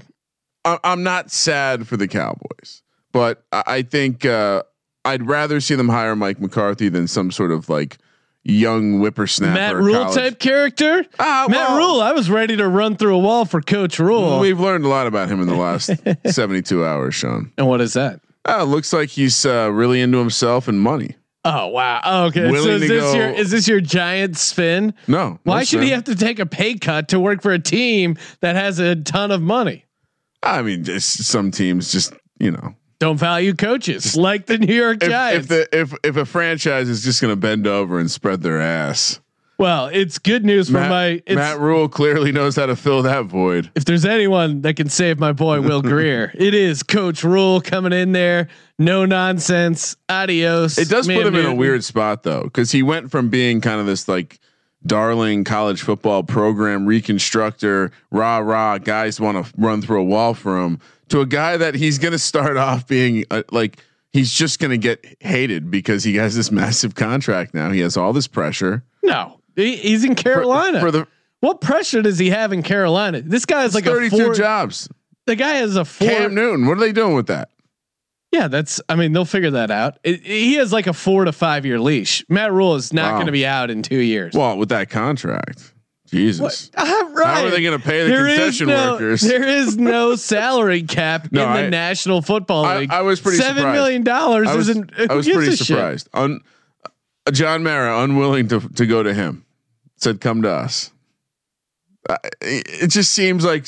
I, 0.64 0.78
I'm 0.82 1.02
not 1.02 1.30
sad 1.30 1.87
for 1.87 1.99
the 1.99 2.09
Cowboys, 2.09 2.82
but 3.12 3.44
I, 3.52 3.62
I 3.66 3.82
think 3.82 4.25
uh, 4.25 4.62
I'd 5.04 5.26
rather 5.26 5.61
see 5.61 5.75
them 5.75 5.90
hire 5.90 6.16
Mike 6.16 6.40
McCarthy 6.40 6.88
than 6.88 7.09
some 7.09 7.30
sort 7.30 7.52
of 7.52 7.68
like 7.68 7.99
young 8.42 9.00
whippersnapper. 9.00 9.52
Matt 9.52 9.76
Rhule 9.76 10.04
college- 10.04 10.14
type 10.16 10.38
character. 10.38 11.04
Ah, 11.18 11.44
Matt 11.47 11.70
well, 11.70 11.76
Rhule. 11.76 12.00
I 12.00 12.12
was 12.12 12.30
ready 12.30 12.56
to 12.56 12.66
run 12.68 12.97
through 12.97 13.16
a 13.16 13.18
wall 13.18 13.44
for 13.44 13.61
Coach 13.61 13.99
Rhule. 13.99 14.40
We've 14.40 14.61
learned 14.61 14.87
a 14.87 14.88
lot 14.88 15.06
about 15.06 15.28
him 15.28 15.42
in 15.42 15.47
the 15.47 15.56
last 15.56 15.90
72 16.26 16.87
hours, 16.87 17.14
Sean. 17.14 17.52
and 17.59 17.68
what 17.68 17.82
is 17.82 17.92
that? 17.92 18.20
Uh, 18.49 18.64
looks 18.64 18.94
like 18.94 19.11
he's 19.11 19.44
uh, 19.44 19.70
really 19.70 20.00
into 20.00 20.16
himself 20.16 20.68
and 20.68 20.80
money. 20.80 21.16
Oh 21.44 21.68
wow. 21.68 22.00
Oh, 22.04 22.25
okay. 22.26 22.50
So 22.50 22.68
is 22.68 22.80
this 22.82 22.90
go- 22.90 23.14
your 23.14 23.28
is 23.30 23.50
this 23.50 23.66
your 23.66 23.80
giant 23.80 24.37
spin? 24.37 24.92
No, 25.09 25.38
Why 25.44 25.59
no, 25.61 25.64
should 25.64 25.80
sir. 25.80 25.85
he 25.85 25.90
have 25.90 26.04
to 26.04 26.14
take 26.14 26.38
a 26.38 26.47
pay 26.47 26.75
cut 26.75 27.09
to 27.09 27.20
work 27.20 27.40
for 27.42 27.52
a 27.52 27.59
team 27.59 28.16
that 28.40 28.56
has 28.56 28.78
a 28.78 28.97
ton 28.97 29.30
of 29.30 29.40
money? 29.40 29.87
I 30.42 30.62
mean, 30.62 30.85
just 30.85 31.25
some 31.25 31.50
teams 31.50 31.92
just 31.92 32.12
you 32.38 32.50
know 32.50 32.75
Don't 32.99 33.16
value 33.16 33.54
coaches 33.54 34.16
like 34.16 34.47
the 34.47 34.59
New 34.59 34.75
York 34.75 35.02
if, 35.02 35.09
Giants. 35.09 35.44
if 35.44 35.70
the 35.70 35.78
if 35.80 35.94
if 36.04 36.16
a 36.16 36.26
franchise 36.26 36.88
is 36.88 37.02
just 37.02 37.23
going 37.23 37.32
to 37.32 37.37
bend 37.37 37.66
over 37.66 37.99
and 37.99 38.11
spread 38.11 38.42
their 38.42 38.61
ass, 38.61 39.18
Well, 39.60 39.88
it's 39.88 40.18
good 40.18 40.42
news 40.42 40.68
for 40.68 40.78
Matt, 40.78 40.88
my. 40.88 41.06
It's, 41.26 41.34
Matt 41.34 41.60
Rhule 41.60 41.86
clearly 41.86 42.32
knows 42.32 42.56
how 42.56 42.64
to 42.64 42.74
fill 42.74 43.02
that 43.02 43.26
void. 43.26 43.70
if 43.74 43.84
there's 43.84 44.06
anyone 44.06 44.62
that 44.62 44.76
can 44.76 44.88
save 44.88 45.18
my 45.18 45.32
boy 45.32 45.60
Will 45.60 45.82
Grier, 45.90 46.32
it 46.34 46.54
is 46.54 46.82
Coach 46.82 47.22
Rhule 47.22 47.60
coming 47.60 47.92
in 47.92 48.12
there. 48.12 48.48
No 48.78 49.04
nonsense. 49.04 49.98
Adios. 50.08 50.78
It 50.78 50.88
does 50.88 51.06
put 51.06 51.26
him 51.26 51.34
in 51.34 51.44
a 51.44 51.54
weird 51.54 51.84
spot 51.84 52.22
though, 52.22 52.44
because 52.44 52.72
he 52.72 52.82
went 52.82 53.10
from 53.10 53.28
being 53.28 53.60
kind 53.60 53.80
of 53.80 53.84
this 53.84 54.08
like 54.08 54.40
darling 54.86 55.44
college 55.44 55.82
football 55.82 56.22
program 56.22 56.86
reconstructor, 56.86 57.92
rah 58.10 58.38
rah, 58.38 58.78
guys 58.78 59.20
want 59.20 59.44
to 59.44 59.52
run 59.58 59.82
through 59.82 60.00
a 60.00 60.04
wall 60.04 60.32
for 60.32 60.58
him, 60.58 60.80
to 61.10 61.20
a 61.20 61.26
guy 61.26 61.58
that 61.58 61.74
he's 61.74 61.98
going 61.98 62.12
to 62.12 62.18
start 62.18 62.56
off 62.56 62.86
being 62.86 63.26
uh, 63.30 63.42
like 63.52 63.84
he's 64.10 64.32
just 64.32 64.58
going 64.58 64.70
to 64.70 64.78
get 64.78 65.04
hated 65.20 65.70
because 65.70 66.02
he 66.02 66.16
has 66.16 66.34
this 66.34 66.50
massive 66.50 66.94
contract 66.94 67.52
now. 67.52 67.70
He 67.70 67.80
has 67.80 67.98
all 67.98 68.14
this 68.14 68.26
pressure 68.26 68.84
No, 69.02 69.39
he, 69.60 69.76
he's 69.76 70.04
in 70.04 70.14
Carolina. 70.14 70.80
for 70.80 70.90
the 70.90 71.06
what 71.40 71.60
pressure 71.60 72.02
does 72.02 72.18
he 72.18 72.30
have 72.30 72.52
in 72.52 72.62
Carolina? 72.62 73.20
This 73.22 73.46
guy's 73.46 73.74
like 73.74 73.86
a 73.86 73.90
32 73.90 74.16
four. 74.16 74.34
jobs. 74.34 74.88
The 75.26 75.36
guy 75.36 75.54
has 75.56 75.76
a 75.76 75.84
four. 75.84 76.08
Cam 76.08 76.34
Newton, 76.34 76.66
what 76.66 76.76
are 76.76 76.80
they 76.80 76.92
doing 76.92 77.14
with 77.14 77.28
that? 77.28 77.50
Yeah, 78.32 78.46
that's. 78.48 78.80
I 78.88 78.94
mean, 78.94 79.12
they'll 79.12 79.24
figure 79.24 79.50
that 79.52 79.70
out. 79.70 79.98
It, 80.04 80.20
he 80.24 80.54
has 80.54 80.72
like 80.72 80.86
a 80.86 80.92
four 80.92 81.24
to 81.24 81.32
five 81.32 81.66
year 81.66 81.80
leash. 81.80 82.24
Matt 82.28 82.52
Rhule 82.52 82.74
is 82.76 82.92
not 82.92 83.12
Wow. 83.12 83.16
going 83.16 83.26
to 83.26 83.32
be 83.32 83.44
out 83.46 83.70
in 83.70 83.82
two 83.82 83.98
years. 83.98 84.34
Well, 84.34 84.56
with 84.56 84.68
that 84.68 84.88
contract, 84.90 85.72
Jesus. 86.06 86.70
Uh, 86.76 86.84
right. 87.12 87.26
How 87.26 87.44
are 87.46 87.50
they 87.50 87.60
going 87.62 87.76
to 87.78 87.84
pay 87.84 88.04
the 88.04 88.10
There 88.10 88.26
is 88.28 88.36
concession 88.38 88.68
no- 88.68 88.92
workers? 88.92 89.20
There 89.22 89.42
is 89.42 89.76
no 89.76 90.14
salary 90.16 90.82
cap 90.84 91.32
No, 91.32 91.48
in 91.54 91.64
the 91.64 91.70
National 91.70 92.22
Football 92.22 92.64
I- 92.66 92.78
League. 92.80 92.90
I 92.92 93.02
was 93.02 93.20
pretty 93.20 93.38
Seven 93.38 93.56
surprised. 93.56 93.74
million 93.74 94.04
dollars 94.04 94.46
I 94.48 94.54
was, 94.54 94.68
isn't. 94.68 94.92
I 95.10 95.14
was 95.14 95.28
pretty 95.28 95.56
surprised. 95.56 96.08
Un, 96.14 96.40
John 97.32 97.62
Mara, 97.64 98.02
unwilling 98.02 98.46
to 98.48 98.60
to 98.60 98.86
go 98.86 99.02
to 99.02 99.12
him, 99.12 99.44
said, 100.00 100.21
"Come 100.21 100.42
to 100.42 100.50
us." 100.50 100.90
Uh, 102.09 102.16
it, 102.40 102.85
it 102.85 102.87
just 102.88 103.12
seems 103.12 103.45
like 103.45 103.66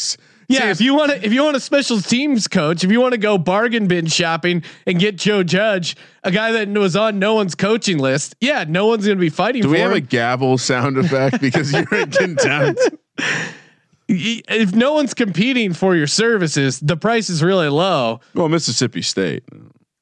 Yeah, 0.48 0.70
if 0.70 0.80
you 0.80 0.94
want 0.94 1.12
to, 1.12 1.24
if 1.24 1.32
you 1.32 1.42
want 1.44 1.56
a 1.56 1.60
special 1.60 2.00
teams 2.00 2.48
coach, 2.48 2.82
if 2.84 2.90
you 2.90 3.00
want 3.00 3.12
to 3.12 3.18
go 3.18 3.38
bargain 3.38 3.86
bin 3.86 4.06
shopping 4.06 4.62
and 4.86 4.98
get 4.98 5.16
Joe 5.16 5.42
Judge, 5.42 5.96
a 6.24 6.30
guy 6.30 6.52
that 6.52 6.68
was 6.68 6.96
on 6.96 7.18
no 7.18 7.34
one's 7.34 7.54
coaching 7.54 7.98
list, 7.98 8.34
yeah, 8.40 8.64
no 8.66 8.86
one's 8.86 9.04
going 9.06 9.18
to 9.18 9.20
be 9.20 9.30
fighting 9.30 9.62
for 9.62 9.68
do 9.68 9.72
we 9.72 9.80
have 9.80 9.92
a 9.92 10.00
gavel 10.00 10.58
sound 10.58 10.98
effect 10.98 11.40
because 11.40 11.72
you're 11.72 11.94
in 11.94 12.10
contempt? 12.10 12.80
If 14.08 14.74
no 14.74 14.92
one's 14.94 15.14
competing 15.14 15.72
for 15.72 15.94
your 15.96 16.06
services, 16.06 16.80
the 16.80 16.96
price 16.96 17.30
is 17.30 17.42
really 17.42 17.68
low. 17.68 18.20
Well, 18.34 18.48
Mississippi 18.48 19.00
State, 19.00 19.44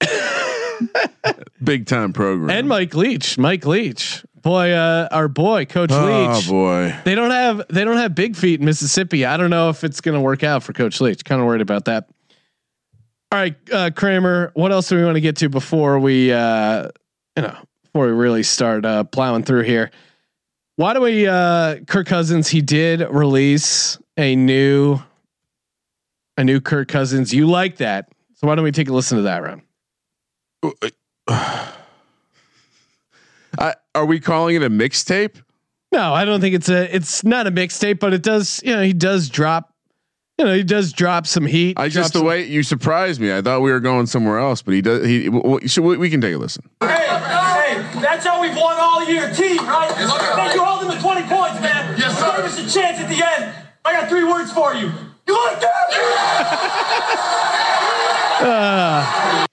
big 1.63 1.87
time 1.87 2.13
program, 2.13 2.51
And 2.51 2.69
Mike 2.69 2.95
Leach, 2.95 3.39
Mike 3.39 3.67
Leach, 3.67 4.25
boy, 4.43 4.73
uh, 4.73 5.09
our 5.11 5.29
boy, 5.29 5.65
Coach 5.65 5.91
oh 5.93 6.05
Leach. 6.05 6.47
Oh 6.47 6.51
boy, 6.51 6.97
They 7.05 7.15
don't 7.15 7.31
have 7.31 7.63
they 7.69 7.85
don't 7.85 7.97
have 7.97 8.15
big 8.15 8.37
feet 8.37 8.61
in 8.61 8.67
Mississippi. 8.67 9.25
I 9.25 9.37
don't 9.37 9.51
know 9.51 9.69
if 9.69 9.85
it's 9.85 10.01
going 10.01 10.15
to 10.15 10.21
work 10.21 10.43
out 10.45 10.63
for 10.63 10.73
Coach 10.73 11.01
Leach. 11.01 11.25
Kind 11.25 11.41
of 11.41 11.47
worried 11.47 11.61
about 11.61 11.87
that. 11.87 12.09
All 13.33 13.39
right, 13.39 13.55
uh, 13.73 13.91
Kramer. 13.95 14.51
What 14.55 14.73
else 14.73 14.89
do 14.89 14.97
we 14.97 15.05
want 15.05 15.15
to 15.15 15.21
get 15.21 15.37
to 15.37 15.49
before 15.49 15.99
we, 16.01 16.33
uh, 16.33 16.89
you 17.37 17.43
know, 17.43 17.57
before 17.85 18.07
we 18.07 18.13
really 18.13 18.43
start 18.43 18.85
uh, 18.85 19.05
plowing 19.05 19.45
through 19.45 19.63
here? 19.63 19.91
Why 20.77 20.95
do 20.95 21.01
we? 21.01 21.27
Uh, 21.27 21.77
Kirk 21.87 22.07
Cousins. 22.07 22.49
He 22.49 22.61
did 22.61 23.03
release 23.03 23.99
a 24.17 24.35
new, 24.35 24.99
a 26.37 26.45
new 26.45 26.61
Kirk 26.61 26.89
Cousins. 26.89 27.33
You 27.33 27.47
like 27.47 27.77
that? 27.77 28.09
So 28.35 28.47
why 28.47 28.55
don't 28.55 28.65
we 28.65 28.73
take 28.73 28.89
a 28.89 28.93
listen 28.93 29.19
to 29.19 29.23
that 29.23 29.43
round? 29.43 29.63
I, 33.59 33.75
are 33.95 34.07
we 34.07 34.21
calling 34.21 34.57
it 34.57 34.63
a 34.63 34.71
mixtape? 34.71 35.43
No, 35.93 36.13
I 36.15 36.25
don't 36.25 36.41
think 36.41 36.55
it's 36.55 36.69
a. 36.69 36.95
It's 36.95 37.25
not 37.25 37.47
a 37.47 37.51
mixtape, 37.51 37.99
but 37.99 38.15
it 38.15 38.23
does. 38.23 38.63
You 38.65 38.77
know, 38.77 38.83
he 38.83 38.93
does 38.93 39.29
drop. 39.29 39.75
You 40.39 40.47
know, 40.47 40.55
he 40.55 40.63
does 40.63 40.93
drop 40.93 41.27
some 41.27 41.45
heat. 41.45 41.79
I 41.79 41.89
just 41.89 42.13
the 42.15 42.23
way 42.23 42.47
you 42.47 42.63
surprised 42.63 43.21
me. 43.21 43.31
I 43.37 43.43
thought 43.43 43.61
we 43.61 43.71
were 43.73 43.81
going 43.81 44.07
somewhere 44.07 44.39
else, 44.39 44.63
but 44.63 44.73
he 44.73 44.81
does. 44.81 45.05
He 45.05 45.25
w- 45.27 45.43
w- 45.43 45.69
so 45.69 45.83
we, 45.83 45.97
we 45.99 46.09
can 46.09 46.21
take 46.21 46.35
a 46.35 46.39
listen. 46.39 46.63
Hey, 46.81 46.87
hey, 46.89 47.83
that's 48.01 48.25
how 48.25 48.41
we've 48.41 48.57
won 48.57 48.77
all 48.79 49.05
year, 49.07 49.31
team, 49.35 49.59
right? 49.59 49.91
Man, 50.37 50.55
you 50.55 50.65
hold 50.65 50.83
them 50.89 50.97
to 50.97 51.03
20 51.03 51.23
points, 51.27 51.61
man. 51.61 51.99
Yes, 51.99 52.19
sir. 52.19 52.37
Give 52.37 52.45
us 52.47 52.59
a 52.59 52.79
chance 52.79 52.99
at 53.01 53.09
the 53.11 53.23
end. 53.23 53.53
I 53.85 53.93
got 53.93 54.09
three 54.09 54.25
words 54.25 54.51
for 54.53 54.73
you. 54.75 54.91
You 55.27 55.45
like 55.47 55.61
that? 55.61 55.87
Ah. 58.43 59.47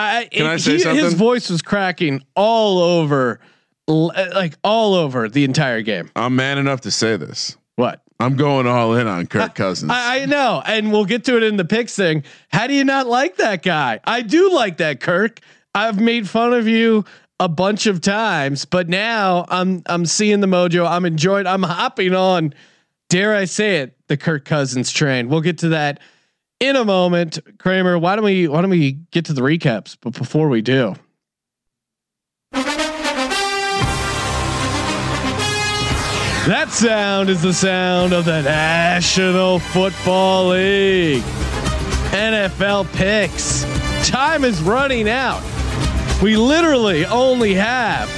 I, 0.00 0.24
Can 0.26 0.46
I 0.46 0.56
say 0.56 0.78
he- 0.78 1.00
His 1.00 1.14
voice 1.14 1.50
was 1.50 1.62
cracking 1.62 2.22
all 2.34 2.78
over, 2.78 3.40
like 3.86 4.54
all 4.64 4.94
over 4.94 5.28
the 5.28 5.44
entire 5.44 5.82
game. 5.82 6.10
I'm 6.16 6.36
man 6.36 6.58
enough 6.58 6.82
to 6.82 6.90
say 6.90 7.16
this. 7.16 7.56
What? 7.76 8.02
I'm 8.18 8.36
going 8.36 8.66
all 8.66 8.94
in 8.96 9.06
on 9.06 9.26
Kirk 9.26 9.54
Cousins. 9.54 9.90
I, 9.90 10.20
I 10.22 10.24
know, 10.26 10.62
and 10.66 10.92
we'll 10.92 11.06
get 11.06 11.24
to 11.24 11.36
it 11.38 11.42
in 11.42 11.56
the 11.56 11.64
picks 11.64 11.96
thing. 11.96 12.22
How 12.48 12.66
do 12.66 12.74
you 12.74 12.84
not 12.84 13.06
like 13.06 13.36
that 13.36 13.62
guy? 13.62 14.00
I 14.04 14.20
do 14.20 14.52
like 14.52 14.76
that 14.76 15.00
Kirk. 15.00 15.40
I've 15.74 15.98
made 15.98 16.28
fun 16.28 16.52
of 16.52 16.68
you 16.68 17.06
a 17.38 17.48
bunch 17.48 17.86
of 17.86 18.02
times, 18.02 18.66
but 18.66 18.88
now 18.90 19.46
I'm 19.48 19.82
I'm 19.86 20.04
seeing 20.04 20.40
the 20.40 20.46
mojo. 20.46 20.86
I'm 20.86 21.06
enjoying. 21.06 21.46
I'm 21.46 21.62
hopping 21.62 22.14
on. 22.14 22.52
Dare 23.08 23.34
I 23.34 23.46
say 23.46 23.78
it? 23.78 23.96
The 24.08 24.16
Kirk 24.18 24.44
Cousins 24.44 24.92
train. 24.92 25.28
We'll 25.30 25.40
get 25.40 25.58
to 25.58 25.70
that 25.70 26.00
in 26.60 26.76
a 26.76 26.84
moment. 26.84 27.40
Kramer, 27.58 27.98
why 27.98 28.14
don't 28.14 28.24
we 28.24 28.46
why 28.46 28.60
don't 28.60 28.70
we 28.70 28.92
get 29.10 29.24
to 29.26 29.32
the 29.32 29.40
recaps? 29.40 29.96
But 30.00 30.12
before 30.12 30.48
we 30.48 30.62
do. 30.62 30.94
That 36.46 36.70
sound 36.70 37.28
is 37.28 37.42
the 37.42 37.52
sound 37.52 38.12
of 38.12 38.24
the 38.24 38.42
National 38.42 39.58
Football 39.58 40.48
League. 40.48 41.22
NFL 42.10 42.92
picks. 42.94 43.62
Time 44.08 44.44
is 44.44 44.60
running 44.60 45.08
out. 45.08 45.42
We 46.20 46.36
literally 46.36 47.06
only 47.06 47.54
have 47.54 48.08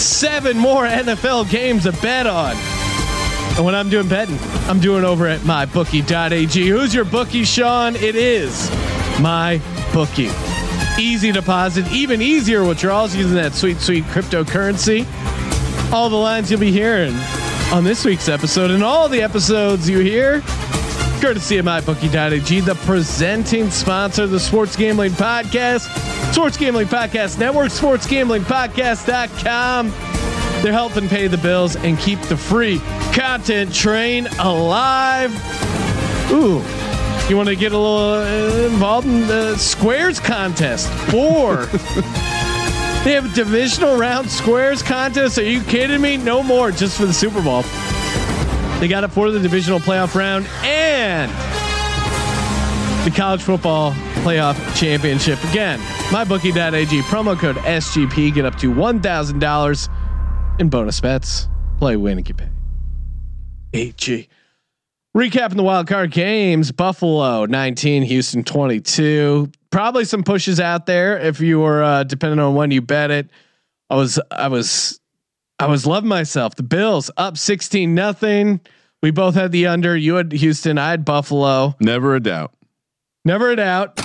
seven 0.00 0.56
more 0.56 0.84
NFL 0.84 1.50
games 1.50 1.82
to 1.82 1.92
bet 1.92 2.26
on. 2.26 2.54
And 3.60 3.66
when 3.66 3.74
I'm 3.74 3.90
doing 3.90 4.08
betting, 4.08 4.38
I'm 4.70 4.80
doing 4.80 5.04
over 5.04 5.26
at 5.26 5.40
mybookie.ag. 5.40 6.66
Who's 6.66 6.94
your 6.94 7.04
bookie, 7.04 7.44
Sean? 7.44 7.94
It 7.94 8.14
is 8.14 8.70
my 9.20 9.60
bookie. 9.92 10.30
Easy 10.98 11.30
deposit, 11.30 11.86
even 11.92 12.22
easier 12.22 12.64
withdrawals 12.64 13.14
using 13.14 13.34
that 13.34 13.52
sweet, 13.52 13.76
sweet 13.80 14.04
cryptocurrency. 14.04 15.04
All 15.92 16.08
the 16.08 16.16
lines 16.16 16.50
you'll 16.50 16.58
be 16.58 16.72
hearing 16.72 17.14
on 17.70 17.84
this 17.84 18.02
week's 18.02 18.30
episode 18.30 18.70
and 18.70 18.82
all 18.82 19.10
the 19.10 19.20
episodes 19.20 19.90
you 19.90 19.98
hear, 19.98 20.40
courtesy 21.20 21.58
of 21.58 21.66
mybookie.ag, 21.66 22.60
the 22.60 22.74
presenting 22.86 23.70
sponsor 23.70 24.22
of 24.22 24.30
the 24.30 24.40
Sports 24.40 24.74
Gambling 24.74 25.12
Podcast, 25.12 25.82
Sports 26.32 26.56
Gambling 26.56 26.86
Podcast 26.86 27.38
Network, 27.38 27.68
sportsgamblingpodcast.com. 27.68 30.09
They're 30.62 30.72
helping 30.72 31.08
pay 31.08 31.26
the 31.26 31.38
bills 31.38 31.76
and 31.76 31.98
keep 31.98 32.20
the 32.22 32.36
free 32.36 32.80
content 33.12 33.74
train 33.74 34.26
alive. 34.38 35.32
Ooh, 36.30 36.62
you 37.30 37.36
want 37.36 37.48
to 37.48 37.56
get 37.56 37.72
a 37.72 37.78
little 37.78 38.20
uh, 38.20 38.66
involved 38.66 39.06
in 39.06 39.26
the 39.26 39.56
squares 39.56 40.20
contest? 40.20 40.88
Four. 41.10 41.64
they 43.04 43.12
have 43.12 43.24
a 43.24 43.34
divisional 43.34 43.96
round 43.96 44.28
squares 44.28 44.82
contest. 44.82 45.38
Are 45.38 45.42
you 45.42 45.62
kidding 45.62 46.02
me? 46.02 46.18
No 46.18 46.42
more, 46.42 46.70
just 46.70 46.98
for 46.98 47.06
the 47.06 47.12
Super 47.14 47.40
Bowl. 47.40 47.62
They 48.80 48.88
got 48.88 49.02
it 49.02 49.08
for 49.08 49.30
the 49.30 49.40
divisional 49.40 49.80
playoff 49.80 50.14
round 50.14 50.46
and 50.62 51.30
the 53.06 53.10
college 53.16 53.42
football 53.42 53.92
playoff 54.22 54.56
championship. 54.78 55.42
Again, 55.44 55.78
mybookie.ag 56.10 57.00
promo 57.02 57.38
code 57.38 57.56
SGP 57.56 58.34
get 58.34 58.44
up 58.44 58.56
to 58.58 58.70
$1,000 58.70 59.88
in 60.60 60.68
bonus 60.68 61.00
bets. 61.00 61.48
Play, 61.78 61.96
win, 61.96 62.18
and 62.18 62.24
get 62.24 62.36
paid. 62.36 62.50
AG. 63.72 64.28
Recapping 65.16 65.56
the 65.56 65.62
wild 65.62 65.88
card 65.88 66.12
games: 66.12 66.70
Buffalo 66.70 67.46
19, 67.46 68.04
Houston 68.04 68.44
22. 68.44 69.50
Probably 69.70 70.04
some 70.04 70.22
pushes 70.22 70.60
out 70.60 70.86
there 70.86 71.18
if 71.18 71.40
you 71.40 71.60
were 71.60 71.82
uh, 71.82 72.04
depending 72.04 72.38
on 72.38 72.54
when 72.54 72.70
you 72.70 72.82
bet 72.82 73.10
it. 73.10 73.30
I 73.88 73.96
was, 73.96 74.20
I 74.30 74.48
was, 74.48 75.00
I 75.58 75.66
was 75.66 75.86
loving 75.86 76.08
myself. 76.08 76.54
The 76.54 76.62
Bills 76.62 77.10
up 77.16 77.36
16 77.36 77.92
nothing. 77.92 78.60
We 79.02 79.10
both 79.10 79.34
had 79.34 79.50
the 79.50 79.66
under. 79.66 79.96
You 79.96 80.16
had 80.16 80.30
Houston. 80.30 80.78
I 80.78 80.90
had 80.90 81.04
Buffalo. 81.04 81.74
Never 81.80 82.14
a 82.14 82.20
doubt. 82.20 82.52
Never 83.24 83.50
a 83.50 83.56
doubt. 83.56 83.98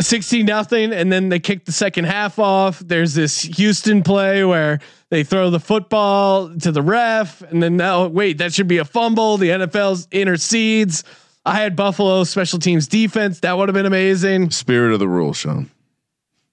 16 0.00 0.46
nothing. 0.46 0.92
And 0.92 1.10
then 1.10 1.30
they 1.30 1.40
kick 1.40 1.64
the 1.64 1.72
second 1.72 2.04
half 2.04 2.38
off. 2.38 2.78
There's 2.78 3.14
this 3.14 3.40
Houston 3.40 4.02
play 4.02 4.44
where 4.44 4.80
they 5.10 5.24
throw 5.24 5.50
the 5.50 5.60
football 5.60 6.50
to 6.58 6.70
the 6.72 6.82
ref. 6.82 7.40
And 7.42 7.62
then 7.62 7.76
now, 7.76 8.06
wait, 8.08 8.38
that 8.38 8.52
should 8.52 8.68
be 8.68 8.78
a 8.78 8.84
fumble. 8.84 9.36
The 9.38 9.48
NFL's 9.50 10.06
intercedes. 10.10 11.04
I 11.46 11.54
had 11.54 11.76
Buffalo 11.76 12.24
special 12.24 12.58
teams 12.58 12.86
defense. 12.88 13.40
That 13.40 13.56
would 13.56 13.68
have 13.68 13.74
been 13.74 13.86
amazing. 13.86 14.50
Spirit 14.50 14.92
of 14.92 14.98
the 14.98 15.08
rule, 15.08 15.32
Sean. 15.32 15.70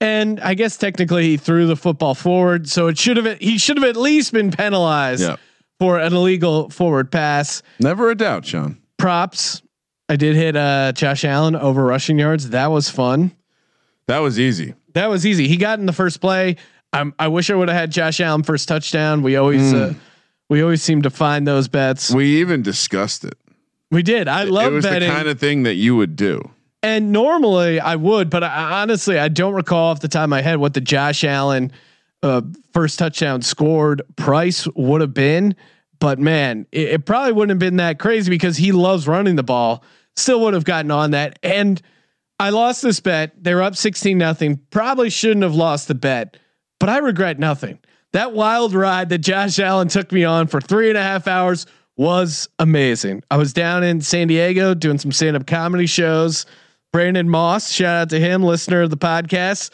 And 0.02 0.40
I 0.42 0.54
guess 0.54 0.78
technically 0.78 1.24
he 1.24 1.38
threw 1.38 1.68
the 1.68 1.76
football 1.76 2.16
forward. 2.16 2.70
So 2.70 2.88
it 2.88 2.98
should 2.98 3.18
have, 3.18 3.40
he 3.40 3.58
should 3.58 3.78
have 3.78 3.84
at 3.90 3.98
least 3.98 4.32
been 4.34 4.52
penalized 4.52 5.22
Yeah. 5.24 5.36
for 5.80 6.00
an 6.00 6.14
illegal 6.14 6.70
forward 6.70 7.12
pass. 7.12 7.62
Never 7.80 8.10
a 8.10 8.16
doubt, 8.16 8.46
Sean. 8.46 8.78
Props. 8.98 9.62
I 10.08 10.16
did 10.18 10.36
hit 10.36 10.56
uh, 10.56 10.92
Josh 10.94 11.26
Allen 11.26 11.56
over 11.56 11.84
rushing 11.84 12.20
yards. 12.20 12.50
That 12.52 12.68
was 12.68 12.90
fun. 12.90 13.32
That 14.08 14.20
was 14.20 14.40
easy. 14.40 14.76
That 14.94 15.08
was 15.10 15.26
easy. 15.26 15.48
He 15.48 15.58
got 15.58 15.80
in 15.80 15.88
the 15.88 15.94
first 15.94 16.22
play. 16.22 16.58
Um, 16.96 17.14
I 17.20 17.28
wish 17.28 17.50
I 17.50 17.56
would 17.56 17.68
have 17.68 17.78
had 17.78 17.92
Josh 17.92 18.20
Allen 18.22 18.44
first 18.44 18.68
touchdown. 18.68 19.22
We 19.22 19.36
always 19.36 19.74
uh, 19.74 19.94
we 20.50 20.62
always 20.62 20.82
seem 20.82 21.02
to 21.04 21.10
find 21.10 21.48
those 21.48 21.68
bets. 21.68 22.12
We, 22.12 22.24
We 22.24 22.42
even 22.42 22.62
discussed 22.62 23.25
it. 23.25 23.38
We 23.92 24.04
did. 24.04 24.28
I 24.28 24.44
love 24.44 24.72
it 24.72 24.75
was 24.75 24.86
betting. 24.86 25.10
the 25.10 25.16
kind 25.16 25.28
of 25.28 25.40
thing 25.40 25.64
that 25.64 25.75
you 25.75 25.96
would 25.96 26.16
do. 26.16 26.50
And 26.82 27.12
normally 27.12 27.80
I 27.80 27.96
would, 27.96 28.30
but 28.30 28.44
I, 28.44 28.82
honestly, 28.82 29.18
I 29.18 29.28
don't 29.28 29.54
recall 29.54 29.92
off 29.92 30.02
the 30.02 30.08
top 30.08 30.25
of 30.25 30.30
my 30.30 30.42
head 30.42 30.58
what 30.58 30.74
the 30.74 30.82
Josh 30.82 31.24
Allen 31.24 31.72
uh, 32.22 32.42
first 32.74 33.00
touchdown 33.00 33.42
scored 33.42 34.02
price 34.16 34.68
would 34.75 35.02
have 35.02 35.14
been. 35.14 35.56
But 36.00 36.20
man, 36.20 36.68
it, 36.72 36.90
it 36.90 37.06
probably 37.06 37.34
wouldn't 37.34 37.52
have 37.52 37.60
been 37.60 37.78
that 37.78 38.00
crazy 38.00 38.30
because 38.30 38.58
he 38.58 38.72
loves 38.72 39.08
running 39.08 39.36
the 39.36 39.44
ball. 39.44 39.84
Still 40.16 40.42
would 40.42 40.54
have 40.54 40.66
gotten 40.66 40.92
on 40.92 41.12
that. 41.12 41.40
And 41.42 41.82
I 42.40 42.50
lost 42.50 42.82
this 42.82 43.00
bet. 43.00 43.32
They 43.42 43.54
were 43.54 43.64
up 43.64 43.75
16 43.75 44.18
nothing. 44.18 44.60
Probably 44.70 45.10
shouldn't 45.10 45.44
have 45.44 45.56
lost 45.56 45.88
the 45.88 45.96
bet, 45.96 46.38
but 46.79 46.89
I 46.89 46.98
regret 47.00 47.39
nothing. 47.39 47.79
That 48.13 48.34
wild 48.34 48.74
ride 48.74 49.10
that 49.10 49.20
Josh 49.20 49.60
Allen 49.60 49.88
took 49.88 50.12
me 50.12 50.24
on 50.24 50.48
for 50.48 50.62
three 50.62 50.89
and 50.89 50.98
a 50.98 51.03
half 51.03 51.27
hours 51.27 51.65
was 51.98 52.48
amazing. 52.60 53.24
I 53.29 53.38
was 53.38 53.53
down 53.53 53.84
in 53.84 54.01
San 54.01 54.27
Diego 54.27 54.74
doing 54.74 54.98
some 54.98 55.12
stand 55.12 55.36
up 55.36 55.46
comedy 55.48 55.86
shows. 55.86 56.46
Brandon 56.94 57.29
Moss, 57.29 57.72
shout 57.72 57.96
out 57.96 58.10
to 58.12 58.20
him, 58.20 58.41
listener 58.44 58.82
of 58.82 58.89
the 58.89 58.98
podcast. 58.98 59.72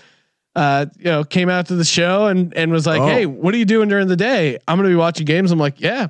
Uh, 0.55 0.87
you 0.97 1.05
know, 1.05 1.23
came 1.23 1.49
out 1.49 1.67
to 1.67 1.75
the 1.75 1.85
show 1.85 2.27
and 2.27 2.53
and 2.57 2.71
was 2.71 2.85
like, 2.85 2.99
Oh. 2.99 3.07
"Hey, 3.07 3.25
what 3.25 3.53
are 3.53 3.57
you 3.57 3.65
doing 3.65 3.89
during 3.89 4.07
the 4.07 4.15
day?" 4.17 4.57
I'm 4.67 4.77
going 4.77 4.89
to 4.89 4.93
be 4.93 4.97
watching 4.97 5.25
games. 5.25 5.51
I'm 5.51 5.59
like, 5.59 5.79
"Yeah." 5.79 6.07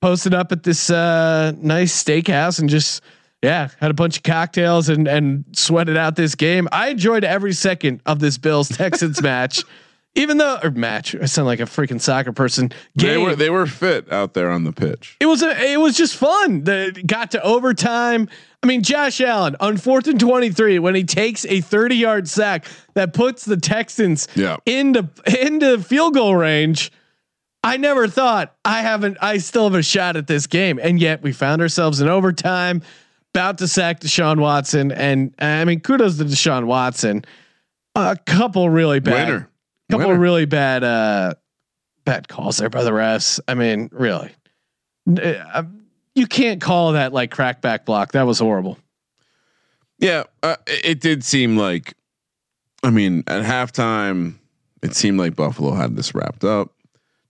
Posted 0.00 0.34
up 0.34 0.52
at 0.52 0.62
this 0.62 0.88
uh, 0.90 1.52
nice 1.56 2.02
steakhouse 2.02 2.60
and 2.60 2.68
just 2.68 3.02
yeah, 3.42 3.68
had 3.80 3.90
a 3.90 3.94
bunch 3.94 4.18
of 4.18 4.22
cocktails 4.22 4.88
and 4.88 5.08
and 5.08 5.44
sweated 5.52 5.96
out 5.96 6.16
this 6.16 6.34
game. 6.34 6.68
I 6.70 6.88
enjoyed 6.88 7.24
every 7.24 7.52
second 7.52 8.02
of 8.06 8.18
this 8.20 8.38
Bills 8.38 8.68
Texans 8.68 9.20
match, 9.22 9.62
even 10.16 10.38
though 10.38 10.58
or 10.62 10.70
match. 10.72 11.14
I 11.14 11.26
sound 11.26 11.46
like 11.46 11.60
a 11.60 11.64
freaking 11.64 12.00
soccer 12.00 12.32
person. 12.32 12.72
They 12.96 13.16
were 13.16 13.36
they 13.36 13.50
were 13.50 13.66
fit 13.66 14.12
out 14.12 14.34
there 14.34 14.50
on 14.50 14.64
the 14.64 14.72
pitch. 14.72 15.16
It 15.20 15.26
was 15.26 15.42
a, 15.42 15.72
it 15.72 15.78
was 15.78 15.96
just 15.96 16.16
fun. 16.16 16.64
The 16.64 17.00
got 17.06 17.30
to 17.32 17.42
overtime. 17.42 18.28
I 18.62 18.66
mean, 18.66 18.82
Josh 18.82 19.20
Allen 19.20 19.54
on 19.60 19.76
fourth 19.76 20.08
and 20.08 20.18
twenty 20.18 20.50
three 20.50 20.78
when 20.80 20.94
he 20.96 21.04
takes 21.04 21.44
a 21.46 21.60
thirty 21.60 21.96
yard 21.96 22.26
sack 22.28 22.64
that 22.94 23.12
puts 23.14 23.44
the 23.44 23.56
Texans 23.56 24.26
Yeah. 24.34 24.56
into 24.66 25.08
into 25.40 25.78
field 25.82 26.14
goal 26.14 26.34
range. 26.34 26.90
I 27.62 27.76
never 27.78 28.06
thought 28.08 28.54
I 28.64 28.82
haven't. 28.82 29.18
I 29.20 29.38
still 29.38 29.64
have 29.64 29.74
a 29.74 29.82
shot 29.82 30.16
at 30.16 30.26
this 30.28 30.46
game, 30.46 30.78
and 30.80 31.00
yet 31.00 31.22
we 31.22 31.32
found 31.32 31.60
ourselves 31.60 32.00
in 32.00 32.08
overtime, 32.08 32.80
about 33.34 33.58
to 33.58 33.66
sack 33.68 34.00
Deshaun 34.00 34.38
Watson, 34.40 34.92
and 34.92 35.34
I 35.40 35.64
mean, 35.64 35.80
kudos 35.80 36.16
to 36.18 36.24
Deshaun 36.24 36.66
Watson. 36.66 37.24
A 37.96 38.16
couple 38.24 38.70
really 38.70 39.00
bad, 39.00 39.28
Winner. 39.28 39.48
Couple 39.90 40.08
Winner. 40.08 40.20
really 40.20 40.44
bad, 40.46 40.84
uh, 40.84 41.34
bad 42.04 42.28
calls 42.28 42.58
there 42.58 42.70
by 42.70 42.82
the 42.84 42.90
refs. 42.90 43.40
I 43.48 43.54
mean, 43.54 43.88
really, 43.92 44.32
uh, 45.20 45.64
you 46.14 46.26
can't 46.26 46.60
call 46.60 46.92
that 46.92 47.12
like 47.12 47.32
crackback 47.32 47.84
block. 47.84 48.12
That 48.12 48.26
was 48.26 48.38
horrible. 48.38 48.78
Yeah, 49.98 50.24
uh, 50.42 50.56
it 50.66 50.84
it 50.84 51.00
did 51.00 51.24
seem 51.24 51.56
like. 51.56 51.94
I 52.82 52.90
mean, 52.90 53.24
at 53.26 53.42
halftime, 53.42 54.34
it 54.82 54.94
seemed 54.94 55.18
like 55.18 55.34
Buffalo 55.34 55.72
had 55.74 55.96
this 55.96 56.14
wrapped 56.14 56.44
up. 56.44 56.72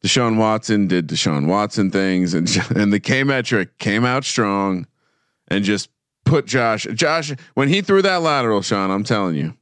Deshaun 0.05 0.37
Watson 0.37 0.87
did 0.87 1.09
Deshaun 1.09 1.47
Watson 1.47 1.91
things, 1.91 2.35
and 2.35 2.49
and 2.77 2.93
the 2.93 3.01
K 3.01 3.25
metric 3.25 3.79
came 3.79 4.05
out 4.05 4.25
strong, 4.25 4.87
and 5.49 5.65
just 5.65 5.91
put 6.25 6.47
Josh. 6.47 6.87
Josh 6.95 7.33
when 7.55 7.69
he 7.69 7.81
threw 7.81 8.03
that 8.03 8.23
lateral, 8.23 8.63
Sean, 8.63 8.91
I'm 8.91 9.05
telling 9.05 9.37
you, 9.37 9.55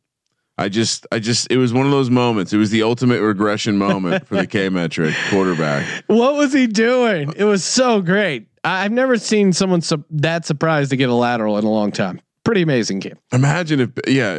I 0.57 0.69
just, 0.69 1.07
I 1.11 1.19
just, 1.19 1.51
it 1.51 1.57
was 1.57 1.73
one 1.73 1.85
of 1.85 1.90
those 1.93 2.11
moments. 2.11 2.53
It 2.53 2.59
was 2.59 2.71
the 2.71 2.83
ultimate 2.85 3.21
regression 3.21 3.77
moment 3.77 4.27
for 4.29 4.37
the 4.37 4.47
K 4.49 4.69
metric 4.69 5.14
quarterback. 5.31 6.05
What 6.07 6.35
was 6.37 6.53
he 6.53 6.67
doing? 6.69 7.33
It 7.37 7.45
was 7.45 7.64
so 7.64 8.01
great. 8.01 8.47
I- 8.62 8.85
I've 8.85 8.93
never 8.93 9.17
seen 9.19 9.53
someone 9.53 9.81
su- 9.81 10.05
that 10.11 10.45
surprised 10.47 10.90
to 10.90 10.97
get 10.97 11.09
a 11.09 11.14
lateral 11.14 11.59
in 11.59 11.64
a 11.64 11.71
long 11.71 11.90
time. 11.93 12.21
Pretty 12.45 12.62
amazing 12.62 12.99
game. 13.01 13.17
Imagine 13.33 13.81
if, 13.81 13.90
yeah, 14.07 14.37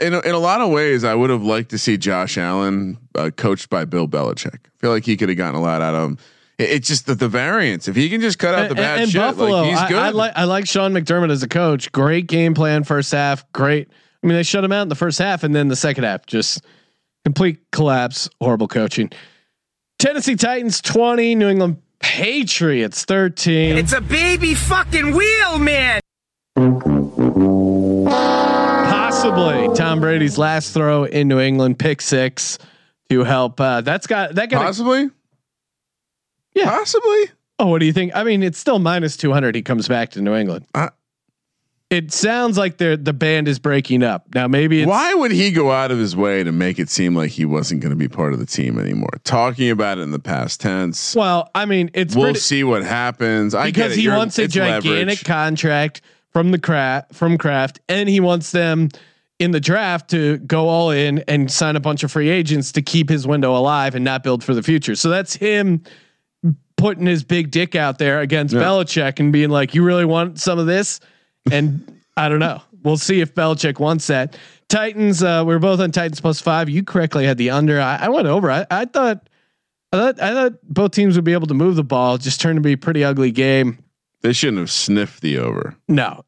in 0.00 0.14
a, 0.14 0.20
in 0.20 0.34
a 0.34 0.38
lot 0.38 0.60
of 0.60 0.70
ways, 0.70 1.04
I 1.04 1.14
would 1.14 1.30
have 1.30 1.42
liked 1.44 1.70
to 1.70 1.78
see 1.78 1.96
Josh 1.96 2.36
Allen 2.36 2.98
uh, 3.14 3.30
coached 3.36 3.70
by 3.70 3.84
Bill 3.84 4.08
Belichick. 4.08 4.54
I 4.66 4.68
feel 4.80 4.90
like 4.90 5.04
he 5.04 5.16
could 5.16 5.28
have 5.28 5.38
gotten 5.38 5.54
a 5.54 5.62
lot 5.62 5.80
out 5.80 5.94
of 5.94 6.08
him. 6.10 6.18
It, 6.58 6.70
it's 6.70 6.88
just 6.88 7.06
that 7.06 7.20
the 7.20 7.28
variance. 7.28 7.86
If 7.86 7.94
he 7.94 8.10
can 8.10 8.20
just 8.20 8.38
cut 8.40 8.54
out 8.54 8.62
the 8.64 8.68
And- 8.70 8.76
bad 8.76 9.00
and 9.00 9.10
shit, 9.10 9.20
Buffalo, 9.20 9.60
like 9.62 9.70
he's 9.70 9.78
I, 9.78 9.88
good. 9.88 9.96
I 9.98 10.08
like 10.10 10.32
I 10.34 10.44
like 10.44 10.66
Sean 10.66 10.92
McDermott 10.92 11.30
as 11.30 11.42
a 11.44 11.48
coach. 11.48 11.90
Great 11.92 12.26
game 12.26 12.52
plan 12.52 12.82
first 12.84 13.12
half. 13.12 13.50
Great. 13.52 13.88
I 14.26 14.28
mean, 14.28 14.36
they 14.38 14.42
shut 14.42 14.64
him 14.64 14.72
out 14.72 14.82
in 14.82 14.88
the 14.88 14.96
first 14.96 15.20
half, 15.20 15.44
and 15.44 15.54
then 15.54 15.68
the 15.68 15.76
second 15.76 16.02
half 16.02 16.26
just 16.26 16.60
complete 17.24 17.60
collapse. 17.70 18.28
Horrible 18.40 18.66
coaching. 18.66 19.12
Tennessee 20.00 20.34
Titans 20.34 20.80
twenty, 20.82 21.36
New 21.36 21.48
England 21.48 21.80
Patriots 22.00 23.04
thirteen. 23.04 23.76
It's 23.78 23.92
a 23.92 24.00
baby 24.00 24.54
fucking 24.54 25.14
wheel, 25.14 25.58
man. 25.60 26.00
Possibly 28.88 29.68
Tom 29.76 30.00
Brady's 30.00 30.38
last 30.38 30.74
throw 30.74 31.04
in 31.04 31.28
New 31.28 31.38
England, 31.38 31.78
pick 31.78 32.00
six 32.00 32.58
to 33.08 33.22
help. 33.22 33.60
Uh, 33.60 33.80
that's 33.82 34.08
got 34.08 34.34
that 34.34 34.50
got. 34.50 34.64
Possibly, 34.64 35.08
Yeah. 36.54 36.64
possibly. 36.64 37.30
Oh, 37.60 37.66
what 37.68 37.78
do 37.78 37.86
you 37.86 37.92
think? 37.92 38.10
I 38.16 38.24
mean, 38.24 38.42
it's 38.42 38.58
still 38.58 38.80
minus 38.80 39.16
200. 39.16 39.54
He 39.54 39.62
comes 39.62 39.86
back 39.88 40.10
to 40.10 40.20
New 40.20 40.34
England. 40.34 40.66
Uh, 40.74 40.88
it 41.88 42.12
sounds 42.12 42.58
like 42.58 42.78
the 42.78 42.98
the 43.00 43.12
band 43.12 43.46
is 43.48 43.58
breaking 43.58 44.02
up. 44.02 44.26
Now, 44.34 44.48
maybe 44.48 44.80
it's, 44.82 44.88
Why 44.88 45.14
would 45.14 45.30
he 45.30 45.50
go 45.52 45.70
out 45.70 45.90
of 45.90 45.98
his 45.98 46.16
way 46.16 46.42
to 46.42 46.50
make 46.52 46.78
it 46.78 46.88
seem 46.88 47.14
like 47.14 47.30
he 47.30 47.44
wasn't 47.44 47.80
going 47.80 47.90
to 47.90 47.96
be 47.96 48.08
part 48.08 48.32
of 48.32 48.38
the 48.40 48.46
team 48.46 48.78
anymore? 48.78 49.10
Talking 49.24 49.70
about 49.70 49.98
it 49.98 50.02
in 50.02 50.10
the 50.10 50.18
past 50.18 50.60
tense. 50.60 51.14
well, 51.14 51.50
I 51.54 51.64
mean, 51.64 51.90
it's 51.94 52.14
we'll 52.16 52.24
pretty, 52.26 52.40
see 52.40 52.64
what 52.64 52.82
happens. 52.82 53.54
I 53.54 53.66
get 53.70 53.74
because 53.74 53.94
he 53.96 54.02
You're- 54.02 54.16
wants 54.16 54.38
a 54.38 54.48
gigantic 54.48 54.90
leverage. 54.90 55.24
contract 55.24 56.00
from 56.32 56.50
the 56.50 56.58
craft 56.58 57.14
from 57.14 57.38
Kraft, 57.38 57.80
and 57.88 58.08
he 58.08 58.20
wants 58.20 58.50
them 58.50 58.88
in 59.38 59.50
the 59.52 59.60
draft 59.60 60.10
to 60.10 60.38
go 60.38 60.66
all 60.68 60.90
in 60.90 61.18
and 61.28 61.50
sign 61.52 61.76
a 61.76 61.80
bunch 61.80 62.02
of 62.02 62.10
free 62.10 62.30
agents 62.30 62.72
to 62.72 62.82
keep 62.82 63.08
his 63.08 63.26
window 63.26 63.54
alive 63.54 63.94
and 63.94 64.02
not 64.04 64.22
build 64.24 64.42
for 64.42 64.54
the 64.54 64.62
future. 64.62 64.96
So 64.96 65.08
that's 65.10 65.34
him 65.36 65.82
putting 66.76 67.06
his 67.06 67.22
big 67.24 67.50
dick 67.50 67.74
out 67.74 67.98
there 67.98 68.20
against 68.20 68.54
Yeah. 68.54 68.62
Belichick 68.62 69.20
and 69.20 69.32
being 69.32 69.50
like, 69.50 69.74
"You 69.74 69.82
really 69.82 70.04
want 70.04 70.40
some 70.40 70.58
of 70.58 70.66
this?" 70.66 71.00
And 71.50 72.00
I 72.16 72.28
don't 72.28 72.40
know. 72.40 72.62
We'll 72.82 72.96
see 72.96 73.20
if 73.20 73.34
Belichick 73.34 73.78
wants 73.78 74.06
that. 74.08 74.36
Titans. 74.68 75.22
Uh, 75.22 75.44
we 75.46 75.54
are 75.54 75.58
both 75.58 75.80
on 75.80 75.92
Titans 75.92 76.20
plus 76.20 76.40
five. 76.40 76.68
You 76.68 76.82
correctly 76.82 77.24
had 77.24 77.38
the 77.38 77.50
under. 77.50 77.80
I, 77.80 77.96
I 77.96 78.08
went 78.08 78.26
over. 78.26 78.50
I, 78.50 78.66
I 78.70 78.84
thought. 78.84 79.28
I 79.92 79.96
thought, 79.98 80.20
I 80.20 80.32
thought 80.32 80.52
both 80.64 80.90
teams 80.90 81.14
would 81.14 81.24
be 81.24 81.32
able 81.32 81.46
to 81.46 81.54
move 81.54 81.76
the 81.76 81.84
ball. 81.84 82.16
It 82.16 82.22
just 82.22 82.40
turned 82.40 82.56
to 82.56 82.60
be 82.60 82.72
a 82.72 82.76
pretty 82.76 83.04
ugly 83.04 83.30
game. 83.30 83.78
They 84.20 84.32
shouldn't 84.32 84.58
have 84.58 84.70
sniffed 84.70 85.20
the 85.22 85.38
over. 85.38 85.76
No, 85.86 86.24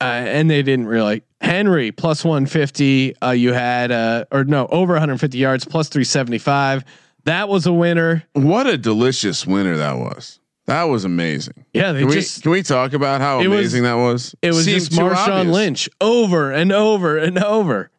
uh, 0.00 0.04
and 0.04 0.50
they 0.50 0.62
didn't 0.62 0.86
really. 0.88 1.22
Henry 1.40 1.92
plus 1.92 2.24
one 2.24 2.46
fifty. 2.46 3.14
Uh, 3.22 3.30
you 3.30 3.52
had 3.52 3.92
uh, 3.92 4.24
or 4.32 4.42
no 4.42 4.66
over 4.66 4.94
one 4.94 5.00
hundred 5.00 5.18
fifty 5.18 5.38
yards 5.38 5.64
plus 5.64 5.88
three 5.88 6.04
seventy 6.04 6.38
five. 6.38 6.84
That 7.24 7.48
was 7.48 7.64
a 7.66 7.72
winner. 7.72 8.24
What 8.32 8.66
a 8.66 8.76
delicious 8.76 9.46
winner 9.46 9.76
that 9.76 9.96
was. 9.96 10.39
That 10.70 10.84
was 10.84 11.04
amazing. 11.04 11.64
Yeah, 11.74 11.90
they 11.90 12.00
Can 12.00 12.08
we, 12.10 12.22
can 12.22 12.50
we 12.52 12.62
talk 12.62 12.92
about 12.92 13.20
how 13.20 13.40
It 13.40 13.48
was- 13.48 13.58
amazing 13.58 13.82
that 13.82 13.94
was? 13.94 14.36
it 14.40 14.52
was 14.52 14.64
Seemed 14.64 14.78
just 14.78 14.92
Marshawn. 14.92 15.50
Lynch 15.50 15.88
over 16.00 16.52
and 16.52 16.70
over 16.70 17.18
and 17.18 17.42
over. 17.42 17.90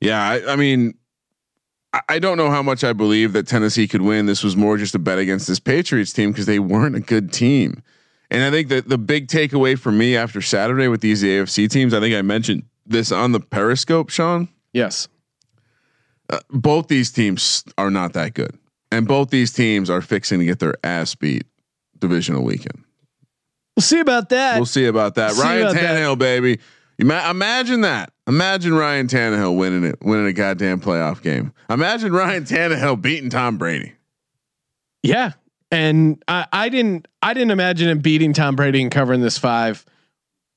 Yeah, 0.00 0.18
I, 0.26 0.52
I 0.52 0.56
mean, 0.56 0.94
I, 1.92 2.00
I 2.08 2.18
don't 2.20 2.38
know 2.38 2.50
how 2.50 2.62
much 2.62 2.84
I 2.84 2.94
believe 2.94 3.34
that 3.34 3.46
Tennessee 3.46 3.86
could 3.86 4.00
win. 4.00 4.24
This 4.24 4.42
was 4.42 4.56
more 4.56 4.78
just 4.78 4.94
a 4.94 4.98
bet 4.98 5.18
against 5.18 5.46
this 5.46 5.60
Patriots 5.60 6.12
team 6.14 6.32
because 6.32 6.46
they 6.46 6.58
weren't 6.58 6.96
a 6.96 7.00
good 7.00 7.32
team. 7.34 7.82
And 8.30 8.42
I 8.42 8.50
think 8.50 8.68
that 8.68 8.88
the 8.88 8.96
big 8.98 9.28
takeaway 9.28 9.78
for 9.78 9.92
me 9.92 10.16
after 10.16 10.40
Saturday 10.40 10.88
with 10.88 11.02
these 11.02 11.22
AFC 11.22 11.68
teams, 11.70 11.92
I 11.92 12.00
think 12.00 12.14
I 12.14 12.22
mentioned 12.22 12.62
this 12.86 13.12
on 13.12 13.32
the 13.32 13.40
Periscope, 13.40 14.08
Sean. 14.08 14.48
Yes. 14.72 15.08
Uh, 16.30 16.38
both 16.48 16.88
these 16.88 17.10
teams 17.10 17.62
are 17.76 17.90
not 17.90 18.14
that 18.14 18.32
good, 18.32 18.56
and 18.90 19.06
both 19.06 19.28
these 19.28 19.52
teams 19.52 19.90
are 19.90 20.00
fixing 20.00 20.38
to 20.40 20.46
get 20.46 20.58
their 20.60 20.74
ass 20.82 21.14
beat 21.14 21.44
divisional 22.00 22.44
weekend. 22.44 22.84
We'll 23.76 23.82
see 23.82 24.00
about 24.00 24.30
that. 24.30 24.56
We'll 24.56 24.66
see 24.66 24.86
about 24.86 25.14
that. 25.16 25.32
See 25.32 25.42
Ryan 25.42 25.62
about 25.62 25.74
that. 25.74 25.96
Tannehill, 25.96 26.18
baby. 26.18 26.58
Ima- 26.98 27.30
imagine 27.30 27.82
that. 27.82 28.12
Imagine 28.26 28.74
Ryan 28.74 29.06
Tannehill 29.06 29.56
winning 29.56 29.84
it, 29.84 29.98
winning 30.02 30.26
a 30.26 30.32
goddamn 30.32 30.80
playoff 30.80 31.22
game. 31.22 31.52
Imagine 31.70 32.12
Ryan 32.12 32.44
Tannehill 32.44 33.00
beating 33.00 33.30
Tom 33.30 33.56
Brady. 33.56 33.92
Yeah, 35.04 35.32
and 35.70 36.22
I, 36.26 36.46
I 36.52 36.68
didn't 36.68 37.06
I 37.22 37.34
didn't 37.34 37.52
imagine 37.52 37.88
him 37.88 38.00
beating 38.00 38.32
Tom 38.32 38.56
Brady 38.56 38.82
and 38.82 38.90
covering 38.90 39.20
this 39.20 39.38
five, 39.38 39.86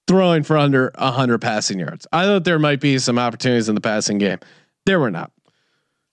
throwing 0.08 0.42
for 0.42 0.58
under 0.58 0.92
hundred 0.98 1.42
passing 1.42 1.80
yards. 1.80 2.08
I 2.12 2.26
thought 2.26 2.44
there 2.44 2.60
might 2.60 2.80
be 2.80 2.98
some 2.98 3.20
opportunities 3.20 3.70
in 3.70 3.76
the 3.76 3.82
passing 3.82 4.18
game. 4.18 4.40
There 4.88 5.00
were 5.00 5.12
not. 5.12 5.32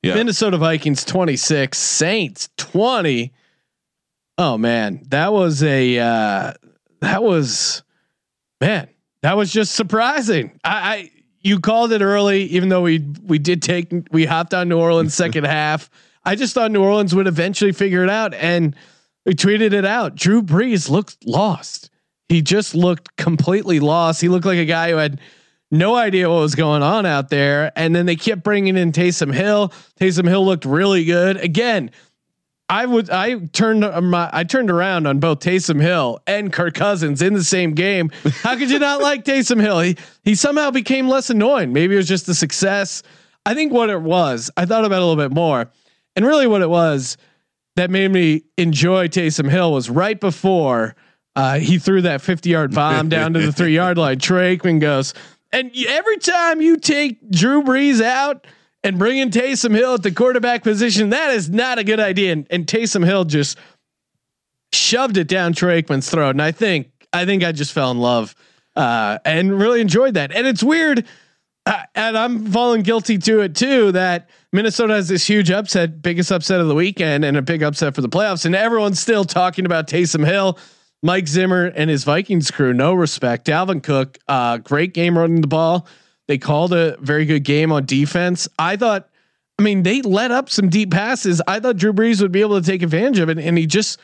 Yeah. 0.03 0.15
Minnesota 0.15 0.59
Vikings 0.59 1.05
twenty 1.05 1.37
six, 1.37 1.79
Saints 1.79 2.51
twenty. 2.59 3.33
Oh 4.39 4.57
man, 4.57 5.03
that 5.09 5.33
was 5.33 5.65
a 5.65 5.99
uh, 5.99 6.53
that 7.01 7.23
was 7.25 7.83
man, 8.61 8.89
that 9.23 9.37
was 9.37 9.53
just 9.53 9.75
surprising. 9.75 10.59
I, 10.63 10.71
I 10.71 11.11
you 11.41 11.59
called 11.59 11.93
it 11.93 12.03
early, 12.03 12.45
even 12.45 12.69
though 12.69 12.83
we 12.83 13.01
we 13.25 13.41
did 13.41 13.63
take 13.63 13.93
we 14.13 14.25
hopped 14.25 14.55
on 14.55 14.69
New 14.69 14.79
Orleans 14.79 15.13
second 15.15 15.45
half. 15.45 15.91
I 16.25 16.37
just 16.37 16.55
thought 16.55 16.71
New 16.71 16.85
Orleans 16.85 17.15
would 17.17 17.27
eventually 17.27 17.73
figure 17.73 18.05
it 18.05 18.11
out, 18.11 18.33
and 18.35 18.77
we 19.27 19.35
tweeted 19.35 19.73
it 19.73 19.85
out. 19.85 20.15
Drew 20.15 20.41
Brees 20.41 20.89
looked 20.89 21.27
lost. 21.27 21.91
He 22.29 22.41
just 22.41 22.77
looked 22.77 23.17
completely 23.17 23.81
lost. 23.81 24.21
He 24.21 24.29
looked 24.29 24.47
like 24.47 24.59
a 24.59 24.67
guy 24.67 24.91
who 24.91 24.99
had 24.99 25.21
no 25.71 25.97
idea 25.97 26.29
what 26.29 26.41
was 26.41 26.55
going 26.55 26.83
on 26.83 27.07
out 27.07 27.29
there. 27.31 27.73
And 27.77 27.95
then 27.95 28.07
they 28.07 28.17
kept 28.17 28.43
bringing 28.43 28.77
in 28.77 28.93
Taysom 28.93 29.33
Hill. 29.33 29.73
Taysom 30.01 30.29
Hill 30.29 30.45
looked 30.45 30.65
really 30.65 31.05
good 31.05 31.37
again. 31.39 31.91
I 32.69 32.85
would 32.85 33.09
I 33.11 33.39
turned 33.47 33.81
my 33.81 34.29
I 34.33 34.45
turned 34.45 34.71
around 34.71 35.07
on 35.07 35.21
both 35.21 35.41
Taysom 35.41 35.81
Hill 35.81 36.21
and 36.27 36.53
Kirk 36.53 36.75
Cousins 36.75 37.23
in 37.23 37.33
the 37.33 37.45
same 37.45 37.73
game. 37.73 38.11
How 38.43 38.57
could 38.57 38.71
you 38.71 38.79
not 38.79 39.01
like 39.01 39.25
Taysom 39.25 39.61
Hill? 39.61 39.81
He 39.81 39.97
he 40.23 40.35
somehow 40.35 40.71
became 40.71 41.09
less 41.09 41.31
annoying. 41.31 41.73
Maybe 41.73 41.95
it 41.95 41.99
was 41.99 42.09
just 42.09 42.27
the 42.27 42.35
success. 42.35 43.03
I 43.47 43.55
think 43.55 43.73
what 43.73 43.89
it 43.89 44.03
was, 44.03 44.51
I 44.57 44.67
thought 44.67 44.85
about 44.85 44.97
it 44.97 45.03
a 45.03 45.07
little 45.07 45.29
bit 45.29 45.35
more. 45.35 45.71
And 46.15 46.27
really 46.27 46.47
what 46.47 46.61
it 46.61 46.69
was 46.69 47.17
that 47.77 47.91
made 47.91 48.11
me 48.11 48.43
enjoy 48.59 49.09
Taysom 49.09 49.49
Hill 49.49 49.73
was 49.73 49.89
right 49.89 50.21
before 50.21 50.97
uh, 51.37 51.59
he 51.61 51.79
threw 51.79 52.03
that 52.03 52.21
50 52.21 52.51
yard 52.51 52.75
bomb 52.75 53.09
down 53.09 53.33
to 53.33 53.41
the 53.41 53.53
three 53.53 53.75
yard 53.75 53.97
line. 53.97 54.19
Troy 54.19 54.57
Aikman 54.57 54.81
goes, 54.81 55.15
and 55.53 55.71
every 55.89 56.19
time 56.19 56.61
you 56.61 56.77
take 56.77 57.31
Drew 57.31 57.63
Brees 57.63 58.03
out, 58.03 58.47
and 58.89 58.99
bringing 58.99 59.31
Taysom 59.31 59.75
Hill 59.75 59.95
at 59.95 60.03
the 60.03 60.11
quarterback 60.11 60.63
position, 60.63 61.11
that 61.11 61.35
is 61.35 61.51
not 61.51 61.79
a 61.79 61.85
good 61.85 62.01
idea. 62.01 62.33
And, 62.33 62.47
and 62.49 62.67
Taysom 62.67 63.05
Hill 63.05 63.27
just 63.27 63.59
shoved 64.73 65.19
it 65.19 65.29
down 65.29 65.53
Troy 65.53 65.83
Aikman's 65.83 66.09
throat. 66.09 66.31
And 66.31 66.41
I 66.41 66.53
think, 66.53 66.91
I 67.13 67.27
think 67.27 67.45
I 67.45 67.53
just 67.53 67.75
fell 67.75 67.91
in 67.91 67.99
love 67.99 68.35
uh, 68.77 69.19
and 69.27 69.61
really 69.61 69.83
enjoyed 69.83 70.15
that. 70.15 70.35
And 70.35 70.47
it's 70.47 70.63
weird. 70.63 71.05
Uh, 71.67 71.83
and 71.95 72.17
I'm 72.17 72.47
falling 72.47 72.81
guilty 72.81 73.19
to 73.19 73.41
it 73.41 73.55
too, 73.55 73.93
that 73.93 74.31
Minnesota 74.55 74.95
has 74.95 75.09
this 75.09 75.27
huge 75.27 75.51
upset, 75.51 76.01
biggest 76.01 76.33
upset 76.33 76.63
of 76.63 76.69
the 76.69 76.75
weekend 76.75 77.27
and 77.27 77.37
a 77.37 77.43
big 77.43 77.63
upset 77.63 77.95
for 77.95 78.01
the 78.01 78.09
playoffs. 78.09 78.47
And 78.47 78.55
everyone's 78.55 79.01
still 79.01 79.27
talking 79.27 79.67
about 79.67 79.87
Taysom 79.87 80.25
Hill, 80.25 80.59
Mike 81.03 81.29
Zimmer 81.29 81.67
and 81.67 81.91
his 81.91 82.05
Vikings 82.05 82.51
crew. 82.51 82.73
No 82.73 82.95
respect. 82.95 83.47
Dalvin 83.47 83.83
Cook, 83.83 84.17
uh, 84.29 84.57
great 84.57 84.95
game 84.95 85.19
running 85.19 85.43
the 85.43 85.47
ball. 85.47 85.87
They 86.29 86.39
called 86.39 86.73
a 86.73 86.97
very 86.99 87.25
good 87.25 87.43
game 87.43 87.73
on 87.73 87.87
defense. 87.87 88.49
I 88.59 88.77
thought, 88.77 89.09
I 89.59 89.63
mean, 89.63 89.83
they 89.83 90.03
let 90.03 90.31
up 90.31 90.51
some 90.51 90.69
deep 90.69 90.93
passes. 90.93 91.43
I 91.49 91.59
thought 91.59 91.77
Drew 91.77 91.93
Brees 91.93 92.23
would 92.23 92.33
be 92.33 92.43
able 92.43 92.61
to 92.61 92.67
take 92.67 92.83
advantage 92.83 93.19
of 93.19 93.29
it, 93.29 93.39
and 93.39 93.59
he 93.59 93.67
just 93.67 93.99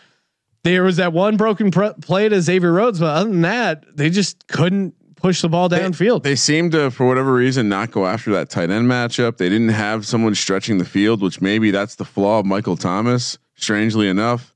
there 0.64 0.82
was 0.82 0.96
that 0.96 1.12
one 1.12 1.36
broken 1.36 1.70
pr- 1.70 1.92
play 2.00 2.28
to 2.28 2.40
Xavier 2.40 2.72
Rhodes, 2.72 2.98
but 2.98 3.14
other 3.14 3.28
than 3.30 3.42
that, 3.42 3.84
they 3.94 4.08
just 4.08 4.46
couldn't 4.48 4.94
push 5.16 5.42
the 5.42 5.48
ball 5.48 5.68
downfield. 5.68 6.22
They, 6.22 6.30
they 6.30 6.36
seemed 6.36 6.72
to, 6.72 6.90
for 6.90 7.06
whatever 7.06 7.32
reason, 7.34 7.68
not 7.68 7.90
go 7.90 8.06
after 8.06 8.32
that 8.32 8.48
tight 8.48 8.70
end 8.70 8.88
matchup. 8.90 9.36
They 9.36 9.50
didn't 9.50 9.68
have 9.68 10.06
someone 10.06 10.34
stretching 10.34 10.78
the 10.78 10.84
field, 10.84 11.20
which 11.20 11.40
maybe 11.42 11.70
that's 11.70 11.94
the 11.94 12.04
flaw 12.04 12.40
of 12.40 12.46
Michael 12.46 12.76
Thomas. 12.76 13.38
Strangely 13.56 14.08
enough, 14.08 14.52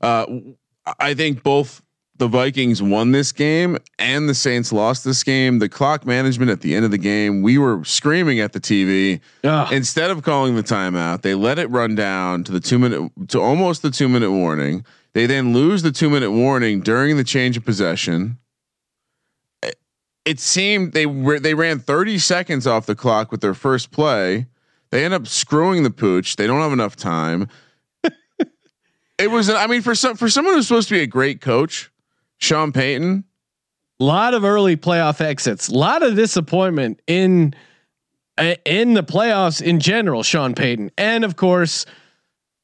uh, 0.00 0.24
I 1.00 1.14
think 1.14 1.42
both 1.42 1.82
the 2.18 2.28
Vikings 2.28 2.82
won 2.82 3.12
this 3.12 3.32
game 3.32 3.78
and 3.98 4.28
the 4.28 4.34
Saints 4.34 4.72
lost 4.72 5.04
this 5.04 5.22
game. 5.22 5.58
The 5.58 5.68
clock 5.68 6.04
management 6.04 6.50
at 6.50 6.60
the 6.60 6.74
end 6.74 6.84
of 6.84 6.90
the 6.90 6.98
game, 6.98 7.42
we 7.42 7.58
were 7.58 7.84
screaming 7.84 8.40
at 8.40 8.52
the 8.52 8.60
TV. 8.60 9.20
Ugh. 9.44 9.72
Instead 9.72 10.10
of 10.10 10.22
calling 10.22 10.56
the 10.56 10.62
timeout, 10.62 11.22
they 11.22 11.34
let 11.34 11.58
it 11.58 11.70
run 11.70 11.94
down 11.94 12.44
to 12.44 12.52
the 12.52 12.60
two 12.60 12.78
minute 12.78 13.10
to 13.28 13.40
almost 13.40 13.82
the 13.82 13.90
two 13.90 14.08
minute 14.08 14.30
warning. 14.30 14.84
They 15.12 15.26
then 15.26 15.52
lose 15.52 15.82
the 15.82 15.92
two 15.92 16.10
minute 16.10 16.30
warning 16.30 16.80
during 16.80 17.16
the 17.16 17.24
change 17.24 17.56
of 17.56 17.64
possession. 17.64 18.38
It 20.24 20.40
seemed 20.40 20.92
they 20.92 21.06
they 21.38 21.54
ran 21.54 21.78
30 21.78 22.18
seconds 22.18 22.66
off 22.66 22.86
the 22.86 22.94
clock 22.94 23.32
with 23.32 23.40
their 23.40 23.54
first 23.54 23.90
play. 23.90 24.46
They 24.90 25.04
end 25.04 25.14
up 25.14 25.26
screwing 25.26 25.82
the 25.82 25.90
pooch. 25.90 26.36
They 26.36 26.46
don't 26.46 26.60
have 26.60 26.72
enough 26.72 26.96
time. 26.96 27.48
it 29.18 29.30
was, 29.30 29.50
I 29.50 29.66
mean, 29.66 29.82
for 29.82 29.94
some 29.94 30.16
for 30.16 30.28
someone 30.28 30.54
who's 30.54 30.66
supposed 30.66 30.88
to 30.88 30.94
be 30.94 31.00
a 31.00 31.06
great 31.06 31.40
coach, 31.40 31.90
Sean 32.38 32.72
Payton. 32.72 33.24
A 34.00 34.04
lot 34.04 34.34
of 34.34 34.44
early 34.44 34.76
playoff 34.76 35.20
exits. 35.20 35.68
A 35.68 35.74
lot 35.74 36.02
of 36.02 36.14
disappointment 36.14 37.00
in 37.06 37.54
uh, 38.38 38.54
in 38.64 38.94
the 38.94 39.02
playoffs 39.02 39.60
in 39.60 39.80
general. 39.80 40.22
Sean 40.22 40.54
Payton, 40.54 40.92
and 40.96 41.24
of 41.24 41.34
course, 41.34 41.84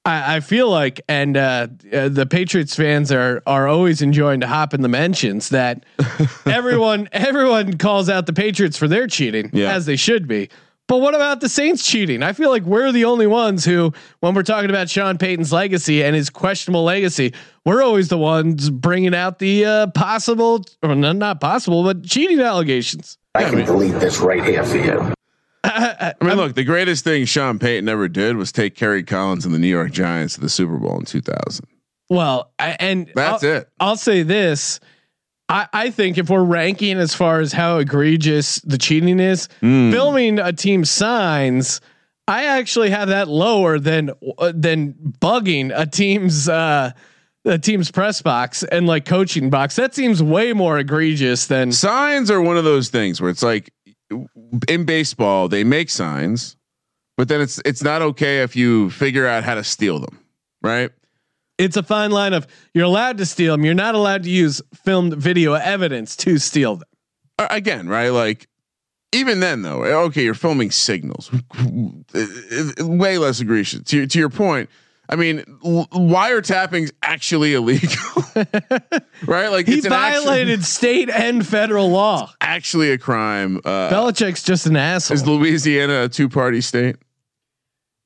I, 0.05 0.37
I 0.37 0.41
feel 0.41 0.71
like, 0.71 1.01
and 1.09 1.37
uh, 1.37 1.69
uh, 1.93 2.09
the 2.09 2.27
Patriots 2.27 2.77
fans 2.77 3.11
are 3.11 3.43
are 3.47 3.67
always 3.67 4.01
enjoying 4.01 4.41
to 4.41 4.47
hop 4.47 4.75
in 4.75 4.83
the 4.83 4.89
mentions 4.89 5.49
that 5.49 5.85
everyone 6.47 7.09
everyone 7.13 7.77
calls 7.79 8.09
out 8.09 8.27
the 8.27 8.33
Patriots 8.33 8.77
for 8.77 8.87
their 8.87 9.07
cheating, 9.07 9.51
yeah. 9.53 9.73
as 9.73 9.87
they 9.87 9.97
should 9.97 10.29
be. 10.29 10.51
But 10.87 10.99
what 10.99 11.14
about 11.14 11.40
the 11.40 11.49
Saints 11.49 11.87
cheating? 11.87 12.23
I 12.23 12.35
feel 12.35 12.51
like 12.51 12.64
we're 12.64 12.92
the 12.92 13.07
only 13.07 13.27
ones 13.27 13.64
who, 13.64 13.92
when 14.20 14.35
we're 14.35 14.42
talking 14.42 14.68
about 14.68 14.90
Sean 14.90 15.16
Payton's 15.16 15.53
legacy 15.53 16.05
and 16.05 16.14
his 16.14 16.29
questionable 16.29 16.85
legacy, 16.85 17.33
we're 17.64 17.83
always 17.83 18.09
the 18.09 18.18
ones 18.18 18.68
bringing 18.68 19.14
out 19.14 19.38
the 19.38 19.64
uh, 19.64 19.87
possible, 19.88 20.62
or 20.83 20.94
not 20.94 21.40
possible, 21.40 21.85
but 21.85 22.05
cheating 22.05 22.38
allegations. 22.40 23.16
I 23.35 23.44
can 23.44 23.64
delete 23.64 23.99
this 23.99 24.18
right 24.18 24.44
here 24.44 24.62
for 24.62 24.77
you. 24.77 25.14
I, 25.64 26.12
mean, 26.20 26.37
look, 26.37 26.55
the 26.55 26.64
greatest 26.64 27.05
thing 27.05 27.25
Sean 27.25 27.59
Payton 27.59 27.88
ever 27.88 28.07
did 28.07 28.37
was 28.37 28.53
take 28.53 28.75
Kerry 28.75 29.03
Collins 29.03 29.47
and 29.47 29.55
the 29.55 29.59
New 29.59 29.68
York 29.68 29.90
Giants 29.92 30.35
to 30.35 30.42
the 30.42 30.51
Super 30.51 30.77
Bowl 30.77 30.99
in 30.99 31.07
2000. 31.07 31.66
Well, 32.11 32.53
and 32.59 33.11
that's 33.14 33.42
I'll, 33.42 33.51
it. 33.51 33.68
I'll 33.81 33.97
say 33.97 34.23
this 34.23 34.79
I, 35.49 35.69
I 35.73 35.91
think 35.91 36.19
if 36.19 36.31
we're 36.31 36.45
ranking 36.45 36.99
as 36.99 37.15
far 37.15 37.41
as 37.41 37.53
how 37.53 37.79
egregious 37.79 38.57
the 38.61 38.79
cheating 38.79 39.21
is, 39.21 39.49
mm. 39.61 39.91
filming 39.93 40.39
a 40.39 40.53
team 40.53 40.85
signs, 40.85 41.81
I 42.27 42.45
actually 42.45 42.91
have 42.91 43.09
that 43.09 43.29
lower 43.29 43.79
than 43.79 44.11
uh, 44.39 44.53
than 44.55 44.95
bugging 45.21 45.71
a 45.75 45.87
team's 45.87 46.49
uh, 46.49 46.93
a 47.45 47.59
team's 47.59 47.91
press 47.91 48.23
box 48.23 48.63
and 48.63 48.87
like 48.87 49.05
coaching 49.05 49.51
box. 49.51 49.77
That 49.77 49.95
seems 49.95 50.23
way 50.23 50.55
more 50.55 50.79
egregious 50.79 51.47
than 51.47 51.73
signs 51.73 52.31
are 52.31 52.41
one 52.41 52.57
of 52.57 52.65
those 52.65 52.89
things 52.89 53.21
where 53.21 53.31
it's 53.31 53.43
like 53.43 53.71
in 54.69 54.85
baseball 54.85 55.49
they 55.49 55.65
make 55.65 55.91
signs, 55.91 56.57
but 57.19 57.29
then 57.29 57.43
it's 57.43 57.61
it's 57.67 57.83
not 57.83 58.01
okay 58.01 58.43
if 58.43 58.57
you 58.57 58.89
figure 58.91 59.27
out 59.27 59.45
how 59.45 59.55
to 59.55 59.65
steal 59.65 59.99
them, 59.99 60.19
right? 60.63 60.91
It's 61.59 61.77
a 61.77 61.83
fine 61.83 62.11
line 62.11 62.33
of 62.33 62.47
you're 62.73 62.85
allowed 62.85 63.19
to 63.19 63.27
steal 63.27 63.55
them. 63.55 63.64
You're 63.64 63.75
not 63.75 63.95
allowed 63.95 64.25
to 64.25 64.31
use 64.31 64.61
filmed 64.75 65.14
video 65.14 65.55
evidence 65.55 66.17
to 66.17 66.38
steal 66.38 66.77
them. 66.77 66.88
Uh, 67.38 67.49
again, 67.51 67.88
right? 67.88 68.11
Like 68.11 68.49
even 69.12 69.40
then 69.40 69.62
though, 69.62 69.83
okay, 70.07 70.25
you're 70.25 70.35
filming 70.35 70.71
signals. 70.71 71.31
Way 72.81 73.19
less 73.19 73.40
egregious. 73.40 73.83
To, 73.85 74.07
to 74.07 74.19
your 74.19 74.29
point, 74.29 74.69
I 75.09 75.17
mean, 75.17 75.45
l- 75.64 75.87
wiretapping's 75.93 76.93
actually 77.03 77.55
illegal, 77.55 78.25
right? 79.27 79.49
Like 79.49 79.67
he 79.67 79.81
violated 79.81 80.64
state 80.64 81.11
and 81.11 81.47
federal 81.47 81.90
law. 81.90 82.33
Actually, 82.40 82.90
a 82.90 82.99
crime. 82.99 83.59
Uh, 83.59 83.90
Belichick's 83.90 84.43
just 84.43 84.67
an 84.67 84.77
asshole. 84.77 85.14
Is 85.14 85.27
Louisiana 85.27 86.05
a 86.05 86.09
two-party 86.09 86.61
state? 86.62 86.97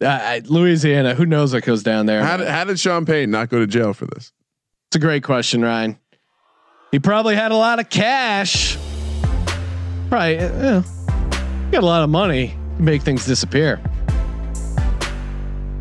Uh, 0.01 0.41
Louisiana, 0.45 1.15
who 1.15 1.27
knows 1.27 1.53
what 1.53 1.65
goes 1.65 1.83
down 1.83 2.07
there? 2.07 2.23
How 2.23 2.37
did, 2.37 2.47
how 2.49 2.65
did 2.65 2.79
Sean 2.79 3.05
Payton 3.05 3.31
not 3.31 3.49
go 3.49 3.59
to 3.59 3.67
jail 3.67 3.93
for 3.93 4.07
this? 4.07 4.33
It's 4.89 4.97
a 4.97 5.01
great 5.01 5.25
question, 5.25 5.63
Ryan. 5.63 5.99
He 6.93 6.99
probably 6.99 7.35
had 7.35 7.53
a 7.53 7.57
lot 7.57 7.81
of 7.81 7.91
cash. 7.91 8.79
Right, 10.11 10.39
uh, 10.39 10.81
got 11.71 11.83
a 11.83 11.87
lot 11.87 12.03
of 12.03 12.11
money 12.11 12.57
to 12.77 12.83
make 12.83 13.03
things 13.03 13.27
disappear. 13.27 13.81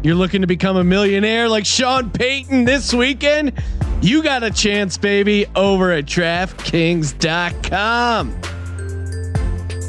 You're 0.04 0.16
looking 0.16 0.42
to 0.42 0.48
become 0.48 0.78
a 0.78 0.84
millionaire 0.84 1.48
like 1.48 1.66
Sean 1.66 2.10
Payton 2.10 2.66
this 2.66 2.94
weekend? 2.94 3.54
You 4.02 4.24
got 4.24 4.44
a 4.44 4.52
chance, 4.52 4.98
baby, 4.98 5.46
over 5.56 5.92
at 5.92 6.06
DraftKings.com. 6.06 8.42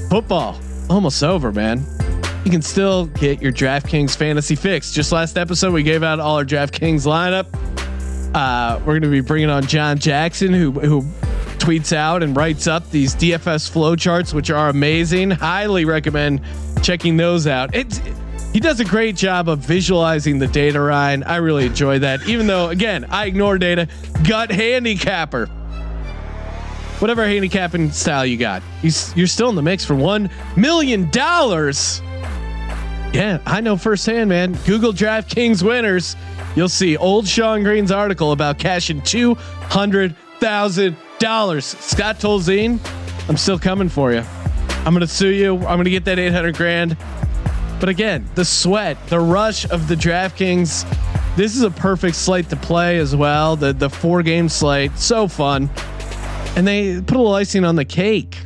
Football 0.08 0.58
almost 0.88 1.22
over, 1.22 1.52
man 1.52 1.97
you 2.48 2.52
can 2.52 2.62
still 2.62 3.04
get 3.04 3.42
your 3.42 3.52
DraftKings 3.52 4.16
fantasy 4.16 4.54
fix. 4.54 4.90
Just 4.90 5.12
last 5.12 5.36
episode, 5.36 5.70
we 5.74 5.82
gave 5.82 6.02
out 6.02 6.18
all 6.18 6.36
our 6.36 6.46
DraftKings 6.46 7.04
lineup. 7.04 7.46
Uh, 8.34 8.78
we're 8.78 8.98
going 8.98 9.02
to 9.02 9.10
be 9.10 9.20
bringing 9.20 9.50
on 9.50 9.64
Jon 9.64 9.98
Jackson, 9.98 10.54
who 10.54 10.72
who 10.72 11.02
tweets 11.58 11.94
out 11.94 12.22
and 12.22 12.34
writes 12.34 12.66
up 12.66 12.90
these 12.90 13.14
DFS 13.14 13.68
flow 13.68 13.96
charts, 13.96 14.32
which 14.32 14.48
are 14.50 14.70
amazing. 14.70 15.30
Highly 15.30 15.84
recommend 15.84 16.40
checking 16.82 17.18
those 17.18 17.46
out. 17.46 17.74
It's 17.74 18.00
he 18.54 18.60
does 18.60 18.80
a 18.80 18.84
great 18.86 19.14
job 19.14 19.50
of 19.50 19.58
visualizing 19.58 20.38
the 20.38 20.46
data, 20.46 20.80
Ryan. 20.80 21.24
I 21.24 21.36
really 21.36 21.66
enjoy 21.66 21.98
that. 21.98 22.26
Even 22.26 22.46
though, 22.46 22.70
again, 22.70 23.04
I 23.10 23.26
ignore 23.26 23.58
data. 23.58 23.88
Gut 24.26 24.50
handicapper. 24.50 25.48
Whatever 26.98 27.26
handicapping 27.26 27.90
style 27.90 28.24
you 28.24 28.38
got, 28.38 28.62
you're 28.82 29.26
still 29.26 29.50
in 29.50 29.54
the 29.54 29.60
mix 29.62 29.84
for 29.84 29.94
one 29.94 30.30
million 30.56 31.10
dollars. 31.10 32.00
Yeah, 33.12 33.38
I 33.46 33.60
know 33.60 33.76
firsthand, 33.76 34.28
man. 34.28 34.52
Google 34.66 34.92
DraftKings 34.92 35.62
winners. 35.62 36.14
you'll 36.54 36.68
see 36.68 36.96
old 36.96 37.26
Sean 37.26 37.62
Green's 37.62 37.90
article 37.90 38.32
about 38.32 38.58
cashing 38.58 39.02
two 39.02 39.34
hundred 39.34 40.14
thousand 40.40 40.96
dollars. 41.18 41.64
Scott 41.64 42.18
Tolzien, 42.20 42.78
I'm 43.28 43.36
still 43.36 43.58
coming 43.58 43.88
for 43.88 44.12
you. 44.12 44.22
I'm 44.84 44.92
gonna 44.92 45.06
sue 45.06 45.30
you. 45.30 45.56
I'm 45.56 45.78
gonna 45.78 45.90
get 45.90 46.04
that 46.04 46.18
eight 46.18 46.32
hundred 46.32 46.56
grand. 46.56 46.96
But 47.80 47.88
again, 47.88 48.28
the 48.34 48.44
sweat, 48.44 48.96
the 49.08 49.20
rush 49.20 49.68
of 49.70 49.88
the 49.88 49.94
DraftKings. 49.94 50.84
This 51.36 51.56
is 51.56 51.62
a 51.62 51.70
perfect 51.70 52.16
slate 52.16 52.48
to 52.50 52.56
play 52.56 52.98
as 52.98 53.16
well. 53.16 53.56
The 53.56 53.72
the 53.72 53.88
four 53.90 54.22
game 54.22 54.48
slate, 54.48 54.96
so 54.96 55.28
fun, 55.28 55.70
and 56.56 56.66
they 56.66 57.00
put 57.00 57.16
a 57.16 57.18
little 57.18 57.34
icing 57.34 57.64
on 57.64 57.74
the 57.76 57.84
cake. 57.84 58.36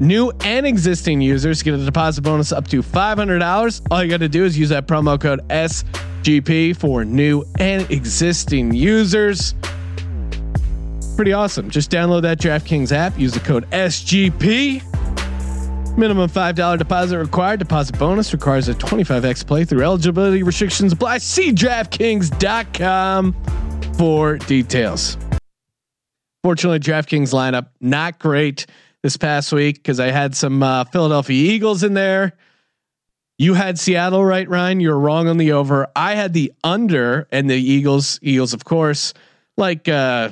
New 0.00 0.32
and 0.44 0.66
existing 0.66 1.20
users 1.20 1.62
get 1.62 1.74
a 1.74 1.84
deposit 1.84 2.22
bonus 2.22 2.52
up 2.52 2.66
to 2.68 2.82
five 2.82 3.18
hundred 3.18 3.38
dollars. 3.38 3.82
All 3.90 4.02
you 4.02 4.10
got 4.10 4.20
to 4.20 4.28
do 4.28 4.44
is 4.44 4.58
use 4.58 4.70
that 4.70 4.86
promo 4.86 5.20
code 5.20 5.46
SGP 5.48 6.76
for 6.76 7.04
new 7.04 7.44
and 7.58 7.88
existing 7.90 8.72
users. 8.74 9.54
Pretty 11.16 11.32
awesome. 11.32 11.70
Just 11.70 11.90
download 11.90 12.22
that 12.22 12.38
DraftKings 12.38 12.90
app. 12.90 13.18
Use 13.18 13.32
the 13.32 13.40
code 13.40 13.68
SGP. 13.70 14.82
Minimum 15.96 16.30
$5 16.30 16.78
deposit 16.78 17.18
required. 17.18 17.58
Deposit 17.58 17.98
bonus 17.98 18.32
requires 18.32 18.68
a 18.68 18.74
25x 18.74 19.44
playthrough. 19.44 19.82
Eligibility 19.82 20.42
restrictions 20.42 20.94
apply. 20.94 21.18
See 21.18 21.52
DraftKings.com 21.52 23.36
for 23.98 24.38
details. 24.38 25.18
Fortunately, 26.42 26.80
DraftKings 26.80 27.34
lineup 27.34 27.66
not 27.80 28.18
great 28.18 28.66
this 29.02 29.16
past 29.16 29.52
week 29.52 29.76
because 29.76 29.98
I 30.00 30.10
had 30.10 30.34
some 30.36 30.62
uh, 30.62 30.84
Philadelphia 30.84 31.52
Eagles 31.52 31.82
in 31.82 31.94
there. 31.94 32.32
You 33.38 33.54
had 33.54 33.78
Seattle, 33.78 34.24
right, 34.24 34.48
Ryan? 34.48 34.80
You're 34.80 34.98
wrong 34.98 35.26
on 35.28 35.36
the 35.38 35.52
over. 35.52 35.88
I 35.96 36.14
had 36.14 36.32
the 36.32 36.52
under 36.62 37.26
and 37.32 37.50
the 37.50 37.56
Eagles. 37.56 38.18
Eagles, 38.22 38.52
of 38.54 38.64
course, 38.64 39.14
like 39.56 39.88
uh, 39.88 40.30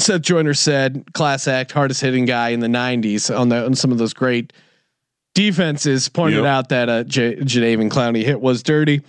Seth 0.00 0.22
Joyner 0.22 0.54
said, 0.54 1.12
class 1.12 1.46
act, 1.46 1.70
hardest 1.70 2.00
hitting 2.00 2.24
guy 2.24 2.48
in 2.48 2.60
the 2.60 2.66
'90s 2.66 3.36
on 3.36 3.50
the 3.50 3.64
on 3.64 3.74
some 3.76 3.92
of 3.92 3.98
those 3.98 4.14
great 4.14 4.52
defenses. 5.34 6.08
Pointed 6.08 6.38
Yep. 6.38 6.46
out 6.46 6.68
that 6.70 6.88
uh, 6.88 7.04
J- 7.04 7.36
Jadeveon 7.36 7.90
Clowney 7.90 8.24
hit 8.24 8.40
was 8.40 8.62
dirty. 8.64 9.02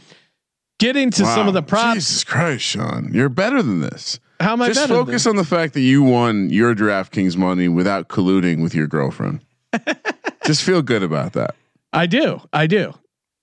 Getting 0.78 1.10
to 1.12 1.26
some 1.26 1.48
of 1.48 1.54
the 1.54 1.64
props. 1.64 1.96
Jesus 1.96 2.24
Christ, 2.26 2.64
Sean, 2.66 3.10
you're 3.14 3.30
better 3.30 3.64
than 3.64 3.80
this. 3.80 4.20
How 4.40 4.54
am 4.54 4.62
I 4.62 4.68
Just 4.68 4.82
better 4.82 4.94
than 4.94 5.06
focus 5.06 5.26
on 5.28 5.36
the 5.36 5.44
fact 5.44 5.74
that 5.74 5.82
you 5.82 6.04
won 6.04 6.50
your 6.50 6.76
DraftKings 6.76 7.38
money 7.38 7.68
without 7.68 8.10
colluding 8.10 8.62
with 8.62 8.76
your 8.76 8.88
girlfriend. 8.88 9.42
Just 10.46 10.64
feel 10.64 10.82
good 10.82 11.04
about 11.04 11.34
that. 11.34 11.56
I 11.94 12.06
do. 12.06 12.42
I 12.52 12.68
do. 12.68 12.94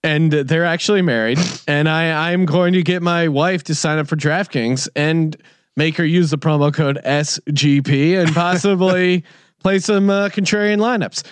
And 0.05 0.33
they're 0.33 0.65
actually 0.65 1.03
married. 1.03 1.39
and 1.67 1.89
I, 1.89 2.33
I'm 2.33 2.45
going 2.45 2.75
to 2.75 2.83
get 2.83 3.03
my 3.03 3.29
wife 3.29 3.65
to 3.65 3.75
sign 3.75 3.99
up 3.99 4.09
for 4.09 4.17
DraftKings 4.17 4.89
and 4.95 5.37
make 5.77 5.97
her 5.97 6.05
use 6.05 6.31
the 6.31 6.39
promo 6.39 6.73
code 6.73 7.01
SGP 7.05 8.21
and 8.21 8.35
possibly 8.35 9.25
play 9.61 9.79
some 9.79 10.11
uh, 10.11 10.29
contrarian 10.29 10.79
lineups. 10.79 11.25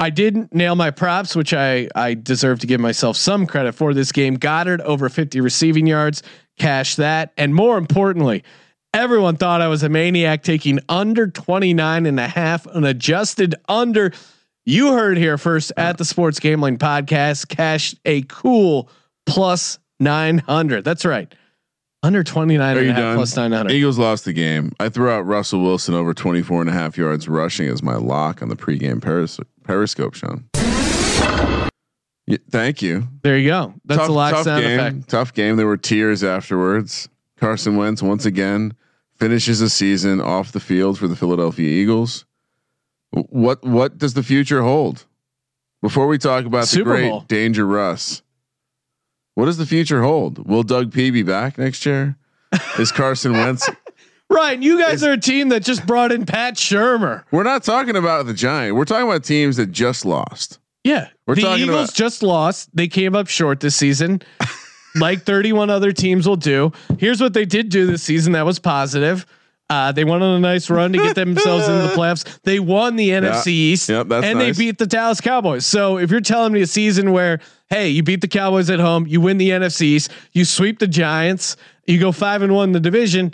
I 0.00 0.10
didn't 0.10 0.52
nail 0.52 0.74
my 0.74 0.90
props, 0.90 1.36
which 1.36 1.54
I, 1.54 1.88
I 1.94 2.14
deserve 2.14 2.58
to 2.60 2.66
give 2.66 2.80
myself 2.80 3.16
some 3.16 3.46
credit 3.46 3.72
for 3.72 3.94
this 3.94 4.10
game. 4.10 4.36
Goedert 4.36 4.80
over 4.80 5.08
50 5.08 5.40
receiving 5.40 5.86
yards, 5.86 6.22
cash 6.58 6.96
that. 6.96 7.32
And 7.36 7.54
more 7.54 7.78
importantly, 7.78 8.42
everyone 8.94 9.36
thought 9.36 9.60
I 9.60 9.68
was 9.68 9.82
a 9.82 9.88
maniac 9.88 10.42
taking 10.42 10.78
under 10.88 11.26
29 11.26 12.06
and 12.06 12.20
a 12.20 12.28
half, 12.28 12.66
an 12.66 12.84
adjusted 12.84 13.54
under. 13.68 14.12
You 14.64 14.92
heard 14.92 15.18
here 15.18 15.38
first 15.38 15.72
at 15.76 15.98
the 15.98 16.04
Sports 16.04 16.38
Gambling 16.38 16.78
Podcast, 16.78 17.48
cashed 17.48 17.96
a 18.04 18.22
cool 18.22 18.88
plus 19.26 19.78
900. 20.00 20.84
That's 20.84 21.04
right. 21.04 21.32
Under 22.04 22.24
29 22.24 22.76
Are 22.76 22.80
and 22.80 22.90
a 22.90 22.92
half 22.92 23.00
done? 23.02 23.16
plus 23.16 23.36
900. 23.36 23.72
Eagles 23.72 23.98
lost 23.98 24.24
the 24.24 24.32
game. 24.32 24.72
I 24.80 24.88
threw 24.88 25.08
out 25.08 25.20
Russell 25.22 25.62
Wilson 25.62 25.94
over 25.94 26.12
24 26.14 26.60
and 26.62 26.70
a 26.70 26.72
half 26.72 26.96
yards 26.98 27.28
rushing 27.28 27.68
as 27.68 27.82
my 27.82 27.94
lock 27.94 28.42
on 28.42 28.48
the 28.48 28.56
pregame 28.56 29.00
peris- 29.00 29.38
periscope, 29.64 30.14
Sean. 30.14 30.44
Yeah, 32.26 32.38
thank 32.50 32.82
you. 32.82 33.08
There 33.22 33.36
you 33.36 33.48
go. 33.48 33.74
That's 33.84 34.00
tough, 34.00 34.08
a 34.08 34.12
lock 34.12 34.32
tough 34.32 34.44
sound 34.44 34.62
game. 34.62 34.78
effect. 34.80 35.08
Tough 35.08 35.34
game. 35.34 35.56
There 35.56 35.66
were 35.66 35.76
tears 35.76 36.22
afterwards. 36.22 37.08
Carson 37.38 37.76
Wentz 37.76 38.00
once 38.02 38.24
again 38.24 38.74
finishes 39.22 39.60
the 39.60 39.70
season 39.70 40.20
off 40.20 40.52
the 40.52 40.60
field 40.60 40.98
for 40.98 41.06
the 41.08 41.16
Philadelphia 41.16 41.68
Eagles. 41.68 42.24
What 43.10 43.62
what 43.64 43.98
does 43.98 44.14
the 44.14 44.22
future 44.22 44.62
hold? 44.62 45.04
Before 45.82 46.06
we 46.06 46.16
talk 46.18 46.44
about 46.44 46.66
Super 46.66 46.90
the 46.90 46.96
great 46.96 47.08
Bowl. 47.08 47.20
Danger 47.28 47.66
Russ, 47.66 48.22
what 49.34 49.46
does 49.46 49.58
the 49.58 49.66
future 49.66 50.02
hold? 50.02 50.46
Will 50.48 50.62
Doug 50.62 50.92
P 50.92 51.10
be 51.10 51.22
back 51.22 51.58
next 51.58 51.84
year? 51.86 52.16
Is 52.78 52.92
Carson 52.92 53.32
Wentz? 53.32 53.68
Right. 54.30 54.62
You 54.62 54.78
guys 54.80 55.04
are 55.04 55.12
a 55.12 55.18
team 55.20 55.50
that 55.50 55.62
just 55.62 55.86
brought 55.86 56.10
in 56.10 56.24
Pat 56.24 56.54
Shurmur. 56.54 57.22
We're 57.30 57.42
not 57.42 57.64
talking 57.64 57.96
about 57.96 58.24
the 58.24 58.32
Giant. 58.32 58.74
We're 58.76 58.86
talking 58.86 59.06
about 59.06 59.24
teams 59.24 59.58
that 59.58 59.72
just 59.72 60.06
lost. 60.06 60.58
Yeah. 60.84 61.08
We're 61.26 61.34
the 61.34 61.42
talking 61.42 61.64
Eagles 61.64 61.88
about- 61.90 61.94
just 61.94 62.22
lost. 62.22 62.74
They 62.74 62.88
came 62.88 63.14
up 63.14 63.28
short 63.28 63.60
this 63.60 63.76
season, 63.76 64.22
like 64.96 65.22
31 65.22 65.70
other 65.70 65.92
teams 65.92 66.26
will 66.28 66.36
do. 66.36 66.72
Here's 66.98 67.20
what 67.20 67.34
they 67.34 67.44
did 67.44 67.68
do 67.68 67.86
this 67.86 68.02
season 68.02 68.32
that 68.32 68.44
was 68.44 68.58
positive. 68.58 69.26
Uh, 69.70 69.90
they 69.90 70.04
went 70.04 70.22
on 70.22 70.36
a 70.36 70.38
nice 70.40 70.68
run 70.68 70.92
to 70.92 70.98
get 70.98 71.14
themselves 71.14 71.66
into 71.66 71.82
the 71.86 71.88
playoffs. 71.96 72.38
They 72.42 72.58
won 72.60 72.96
the 72.96 73.08
NFC 73.10 73.46
East, 73.48 73.88
Yep, 73.88 74.10
and 74.10 74.38
nice. 74.38 74.56
they 74.56 74.64
beat 74.66 74.76
the 74.78 74.86
Dallas 74.86 75.20
Cowboys. 75.22 75.64
So 75.64 75.96
if 75.98 76.10
you're 76.10 76.20
telling 76.20 76.52
me 76.52 76.60
a 76.60 76.66
season 76.66 77.12
where, 77.12 77.40
hey, 77.70 77.88
you 77.88 78.02
beat 78.02 78.20
the 78.20 78.28
Cowboys 78.28 78.68
at 78.68 78.80
home, 78.80 79.06
you 79.06 79.22
win 79.22 79.38
the 79.38 79.48
NFC 79.48 79.82
East, 79.82 80.10
you 80.32 80.44
sweep 80.44 80.78
the 80.78 80.86
Giants, 80.86 81.56
you 81.86 81.98
go 81.98 82.12
five 82.12 82.42
and 82.42 82.54
one 82.54 82.68
in 82.68 82.72
the 82.72 82.80
division, 82.80 83.32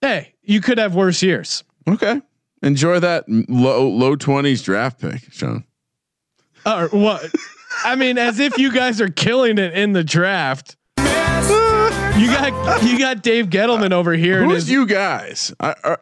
hey, 0.00 0.34
you 0.42 0.62
could 0.62 0.78
have 0.78 0.94
worse 0.94 1.22
years. 1.22 1.62
Okay. 1.86 2.22
Enjoy 2.62 2.98
that 3.00 3.24
low 3.28 3.86
low 3.86 4.16
twenties 4.16 4.62
draft 4.62 4.98
pick, 4.98 5.30
Sean. 5.30 5.64
Or 6.64 6.88
what? 6.88 7.30
I 7.84 7.96
mean, 7.96 8.18
as 8.18 8.38
if 8.38 8.58
you 8.58 8.72
guys 8.72 9.00
are 9.00 9.08
killing 9.08 9.58
it 9.58 9.74
in 9.74 9.92
the 9.92 10.04
draft. 10.04 10.76
You 10.98 12.28
got 12.28 12.82
you 12.84 12.98
got 12.98 13.22
Dave 13.22 13.46
Gettleman 13.48 13.92
over 13.92 14.12
here. 14.12 14.42
and 14.42 14.50
Who's 14.50 14.62
his- 14.64 14.70
you 14.70 14.86
guys? 14.86 15.52
I, 15.58 15.74
I, 15.82 15.96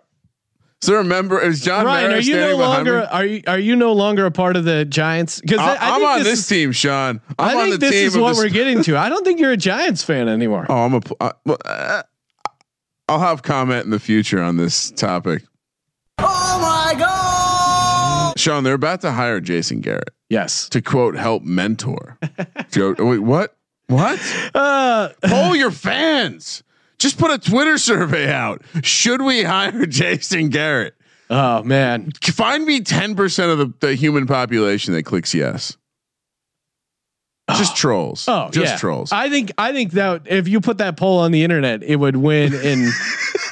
so 0.82 0.94
remember, 0.96 1.40
is 1.40 1.60
John 1.60 1.86
Ryan, 1.86 2.08
Mara 2.08 2.16
are 2.16 2.20
you 2.20 2.36
no 2.36 2.56
longer 2.56 3.02
are 3.10 3.24
you 3.24 3.42
are 3.46 3.58
you 3.58 3.76
no 3.76 3.92
longer 3.92 4.26
a 4.26 4.30
part 4.30 4.56
of 4.56 4.64
the 4.64 4.84
Giants? 4.84 5.40
Because 5.40 5.60
I, 5.60 5.76
I, 5.76 5.88
am 5.88 5.94
think 6.00 6.10
on 6.10 6.18
this, 6.18 6.26
this, 6.28 6.38
is, 6.40 6.46
team, 6.48 6.72
Sean. 6.72 7.20
I'm 7.38 7.56
I 7.56 7.60
on 7.60 7.68
think 7.68 7.70
the 7.74 7.78
this 7.78 7.90
team 7.92 8.06
is 8.08 8.18
what 8.18 8.32
the 8.34 8.38
we're 8.38 8.42
st- 8.48 8.52
getting 8.52 8.82
to. 8.82 8.98
I 8.98 9.08
don't 9.08 9.24
think 9.24 9.38
you're 9.40 9.52
a 9.52 9.56
Giants 9.56 10.02
fan 10.02 10.28
anymore. 10.28 10.66
Oh, 10.68 10.84
I'm 10.84 10.94
a. 10.94 11.00
pl- 11.00 11.16
Uh, 11.20 11.32
well, 11.46 11.58
uh, 11.64 12.02
I'll 13.08 13.20
have 13.20 13.42
comment 13.42 13.84
in 13.84 13.90
the 13.90 14.00
future 14.00 14.42
on 14.42 14.56
this 14.56 14.90
topic. 14.90 15.44
Oh 16.18 16.58
my 16.60 16.66
god! 16.66 16.81
Sean, 18.42 18.64
they're 18.64 18.74
about 18.74 19.00
to 19.02 19.12
hire 19.12 19.40
Jason 19.40 19.80
Garrett 19.80 20.10
Yes. 20.28 20.68
to 20.70 20.82
quote 20.82 21.14
help 21.16 21.42
mentor. 21.44 22.18
Joe, 22.70 22.94
wait, 22.98 23.20
what? 23.20 23.56
What? 23.86 24.20
Uh, 24.54 25.10
Poll 25.24 25.54
your 25.56 25.70
fans. 25.70 26.62
Just 26.98 27.18
put 27.18 27.30
a 27.30 27.38
Twitter 27.38 27.78
survey 27.78 28.32
out. 28.32 28.62
Should 28.82 29.22
we 29.22 29.42
hire 29.42 29.86
Jason 29.86 30.48
Garrett? 30.50 30.94
oh 31.30 31.62
man. 31.62 32.10
Find 32.22 32.64
me 32.66 32.80
10% 32.80 33.52
of 33.52 33.58
the, 33.58 33.72
the 33.86 33.94
human 33.94 34.26
population 34.26 34.92
that 34.94 35.04
clicks 35.04 35.32
yes. 35.34 35.76
Just 37.50 37.76
trolls. 37.76 38.26
Oh, 38.28 38.48
just 38.50 38.72
yeah. 38.74 38.76
trolls. 38.78 39.12
I 39.12 39.28
think 39.28 39.50
I 39.58 39.72
think 39.72 39.92
that 39.92 40.22
if 40.26 40.48
you 40.48 40.60
put 40.60 40.78
that 40.78 40.96
poll 40.96 41.18
on 41.18 41.32
the 41.32 41.42
internet, 41.42 41.82
it 41.82 41.96
would 41.96 42.16
win 42.16 42.54
in 42.54 42.90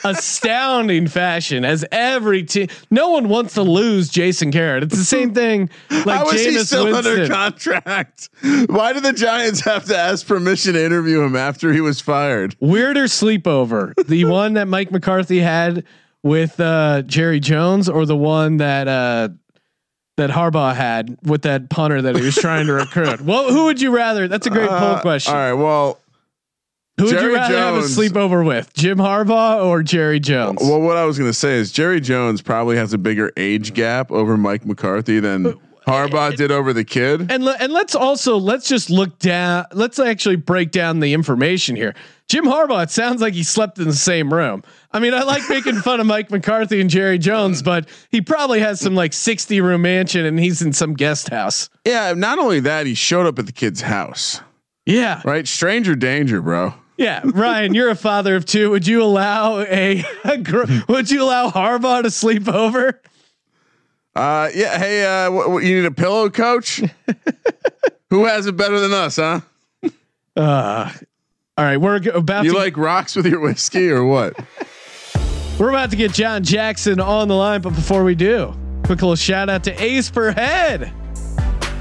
astounding 0.05 1.07
fashion. 1.07 1.65
As 1.65 1.85
every 1.93 2.43
team, 2.43 2.69
no 2.91 3.11
one 3.11 3.29
wants 3.29 3.55
to 3.55 3.63
lose 3.63 4.09
Jason 4.09 4.51
Garrett. 4.51 4.83
It's 4.85 4.97
the 4.97 5.05
same 5.05 5.35
thing. 5.35 5.71
Like 5.91 6.19
How 6.19 6.31
is 6.31 6.45
he 6.45 6.59
still 6.61 6.95
under 6.95 7.29
contract? 7.29 8.31
Why 8.69 8.93
do 8.95 9.01
the 9.01 9.13
Giants 9.13 9.61
have 9.65 9.85
to 9.85 9.97
ask 9.97 10.27
permission 10.27 10.73
to 10.73 10.83
interview 10.85 11.21
him 11.21 11.37
after 11.37 11.73
he 11.75 11.81
was 11.83 12.01
fired? 12.01 12.57
Weirder 12.61 13.05
sleepover, 13.05 13.93
the 14.07 14.25
one 14.27 14.55
that 14.55 14.67
Mike 14.67 14.91
McCarthy 14.91 15.41
had 15.41 15.85
with 16.23 16.59
uh, 16.59 17.03
Jerry 17.03 17.39
Jones, 17.39 17.89
or 17.89 18.07
the 18.07 18.17
one 18.17 18.57
that 18.59 18.89
uh, 18.89 19.29
that 20.17 20.31
Harbaugh 20.31 20.75
had 20.75 21.19
with 21.23 21.43
that 21.43 21.69
punter 21.71 22.01
that 22.03 22.17
he 22.17 22.23
was 22.23 22.35
trying 22.37 22.67
to 22.67 22.73
recruit. 22.75 23.21
Well, 23.21 23.53
who 23.53 23.65
would 23.67 23.81
you 23.81 23.91
rather? 23.95 24.27
That's 24.29 24.47
a 24.47 24.51
great 24.51 24.69
poll 24.71 24.79
Uh, 24.79 25.01
question. 25.03 25.35
All 25.35 25.39
right. 25.41 25.53
Well, 25.53 26.00
Who 27.01 27.07
would 27.07 27.11
Jerry 27.13 27.31
you 27.33 27.35
rather 27.35 27.55
Jones- 27.55 27.97
have 27.97 28.07
a 28.07 28.11
sleepover 28.11 28.45
with, 28.47 28.73
Jim 28.75 28.99
Harbaugh 28.99 29.65
or 29.65 29.83
Jerry 29.83 30.21
Jones? 30.21 30.59
well, 30.61 30.81
what 30.81 30.97
I 30.97 31.05
was 31.05 31.19
going 31.19 31.31
to 31.31 31.35
say 31.35 31.55
is 31.55 31.73
Jerry 31.73 32.01
Jones 32.01 32.43
probably 32.43 32.77
has 32.77 32.93
a 32.93 32.99
bigger 32.99 33.33
age 33.37 33.75
gap 33.75 34.11
over 34.13 34.37
Mike 34.37 34.65
McCarthy 34.67 35.19
than 35.21 35.59
Harbaugh 35.87 36.37
did 36.37 36.51
over 36.53 36.73
the 36.73 36.85
kid. 36.85 37.31
and 37.33 37.45
le- 37.45 37.57
and 37.59 37.73
let's 37.73 37.95
also 37.95 38.37
let's 38.37 38.69
just 38.69 38.91
look 38.91 39.19
down. 39.19 39.65
Let's 39.73 39.99
actually 39.99 40.37
break 40.37 40.71
down 40.71 41.01
the 41.01 41.13
information 41.15 41.75
here. 41.75 41.95
Jim 42.29 42.45
Harbaugh. 42.45 42.85
It 42.85 42.91
sounds 42.91 43.21
like 43.21 43.35
he 43.35 43.43
slept 43.43 43.79
in 43.81 43.87
the 43.89 43.93
same 43.93 44.33
room. 44.33 44.63
I 44.93 45.01
mean, 45.01 45.15
I 45.15 45.23
like 45.23 45.43
making 45.49 45.77
fun 45.77 45.99
of 45.99 46.07
Mike 46.07 46.31
McCarthy 46.31 46.81
and 46.81 46.89
Jerry 46.89 47.19
Jones, 47.19 47.61
but 47.73 47.89
he 48.11 48.21
probably 48.21 48.61
has 48.61 48.79
some 48.79 48.95
like 48.95 49.13
sixty 49.13 49.61
room 49.61 49.83
mansion 49.83 50.25
and 50.27 50.39
he's 50.39 50.63
in 50.63 50.73
some 50.73 50.95
guest 50.95 51.29
house. 51.31 51.69
Yeah. 51.85 52.13
Not 52.17 52.39
only 52.39 52.61
that, 52.61 52.87
he 52.87 52.95
showed 52.95 53.27
up 53.27 53.39
at 53.41 53.47
the 53.47 53.53
kid's 53.53 53.81
house. 53.81 54.41
Yeah, 54.87 55.21
Right. 55.25 55.47
Stranger 55.47 55.95
danger, 55.95 56.41
bro. 56.41 56.75
Yeah, 57.01 57.23
Ryan, 57.25 57.73
you're 57.73 57.89
a 57.89 57.95
father 57.95 58.37
of 58.37 58.45
two. 58.45 58.69
Would 58.73 58.87
you 58.87 59.03
allow 59.03 59.61
a, 59.61 60.05
a 60.25 60.37
gr- 60.37 60.67
would 60.87 61.11
you 61.11 61.23
allow 61.23 61.49
Harbaugh 61.49 62.03
to 62.03 62.11
sleep 62.11 62.47
over? 62.47 63.01
Uh, 64.15 64.51
yeah. 64.55 64.77
Hey, 64.77 65.05
uh, 65.07 65.31
what, 65.31 65.51
what, 65.51 65.65
you 65.65 65.77
need 65.77 65.87
a 65.87 65.91
pillow, 65.93 66.29
coach? 66.29 66.83
Who 68.11 68.27
has 68.27 68.45
it 68.45 68.55
better 68.55 68.79
than 68.79 68.93
us, 68.93 69.17
huh? 69.17 69.41
Uh, 70.37 70.93
all 71.57 71.65
right, 71.65 71.79
we're 71.79 72.01
g- 72.01 72.11
about 72.11 72.45
You 72.45 72.53
to 72.53 72.59
like 72.59 72.77
rocks 72.77 73.17
with 73.17 73.25
your 73.25 73.41
whiskey 73.41 73.89
or 73.89 74.05
what? 74.05 74.39
we're 75.59 75.71
about 75.71 75.91
to 75.93 75.97
get 75.97 76.13
Jon 76.13 76.45
Jackson 76.45 77.01
on 77.01 77.29
the 77.29 77.35
line, 77.35 77.63
but 77.63 77.71
before 77.75 78.05
we 78.05 78.15
do, 78.15 78.55
quick 78.85 79.01
little 79.01 79.17
shout 79.17 79.49
out 79.49 79.65
to 79.65 79.83
Ace 79.83 80.11
per 80.11 80.33
Head. 80.33 80.93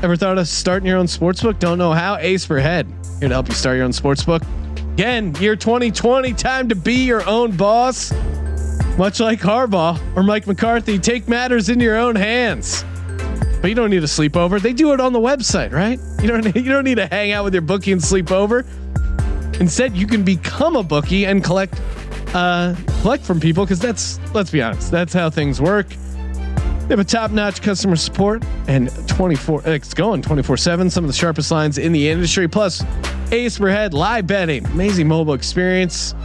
Ever 0.01 0.15
thought 0.15 0.37
of 0.37 0.47
starting 0.47 0.87
your 0.87 0.97
own 0.97 1.07
sportsbook? 1.07 1.59
Don't 1.59 1.77
know 1.77 1.91
how? 1.91 2.15
Ace 2.17 2.45
per 2.45 2.59
Head 2.59 2.87
here 3.19 3.27
to 3.27 3.35
help 3.35 3.49
you 3.49 3.53
start 3.53 3.75
your 3.75 3.83
own 3.83 3.91
sportsbook. 3.91 4.45
Again, 4.99 5.33
year 5.35 5.55
2020, 5.55 6.33
time 6.33 6.67
to 6.67 6.75
be 6.75 7.05
your 7.05 7.25
own 7.25 7.55
boss. 7.55 8.11
Much 8.97 9.21
like 9.21 9.39
Harbaugh 9.39 9.97
or 10.13 10.23
Mike 10.23 10.45
McCarthy, 10.45 10.99
take 10.99 11.29
matters 11.29 11.69
in 11.69 11.79
your 11.79 11.95
own 11.95 12.17
hands. 12.17 12.83
But 13.61 13.69
you 13.69 13.75
don't 13.75 13.91
need 13.91 14.03
a 14.03 14.07
sleepover. 14.07 14.61
They 14.61 14.73
do 14.73 14.91
it 14.91 14.99
on 14.99 15.13
the 15.13 15.19
website, 15.19 15.71
right? 15.71 15.97
You 16.21 16.27
don't 16.27 16.43
you 16.53 16.69
don't 16.69 16.83
need 16.83 16.95
to 16.95 17.07
hang 17.07 17.31
out 17.31 17.45
with 17.45 17.53
your 17.53 17.61
bookie 17.61 17.93
and 17.93 18.03
sleep 18.03 18.29
over. 18.29 18.65
Instead, 19.61 19.95
you 19.95 20.05
can 20.05 20.25
become 20.25 20.75
a 20.75 20.83
bookie 20.83 21.25
and 21.25 21.41
collect 21.45 21.79
uh, 22.33 22.75
collect 23.01 23.23
from 23.23 23.39
people 23.39 23.63
because 23.63 23.79
that's 23.79 24.19
let's 24.33 24.51
be 24.51 24.61
honest, 24.61 24.91
that's 24.91 25.13
how 25.13 25.29
things 25.29 25.61
work. 25.61 25.87
They 26.89 26.93
have 26.93 26.99
a 27.01 27.03
top-notch 27.03 27.61
customer 27.61 27.95
support 27.95 28.43
and 28.67 28.89
24 29.07 29.61
it's 29.67 29.93
going 29.93 30.23
24/7, 30.23 30.89
some 30.89 31.03
of 31.03 31.07
the 31.07 31.15
sharpest 31.15 31.51
lines 31.51 31.77
in 31.77 31.91
the 31.91 32.09
industry 32.09 32.47
plus 32.47 32.83
Ace 33.31 33.59
per 33.59 33.69
head 33.69 33.93
live 33.93 34.25
betting, 34.25 34.65
amazing 34.65 35.07
mobile 35.07 35.35
experience. 35.35 36.15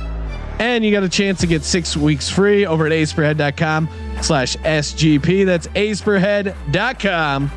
And 0.58 0.82
you 0.82 0.90
got 0.90 1.02
a 1.02 1.08
chance 1.10 1.40
to 1.40 1.46
get 1.46 1.64
6 1.64 1.98
weeks 1.98 2.30
free 2.30 2.64
over 2.64 2.86
at 2.86 2.92
aceperhead.com 2.92 3.90
slash 4.22 4.56
SGP. 4.56 5.44
That's 5.44 5.66
aceperhead.com 5.66 7.50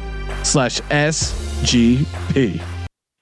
slash 0.44 0.82
SGP. 0.82 2.62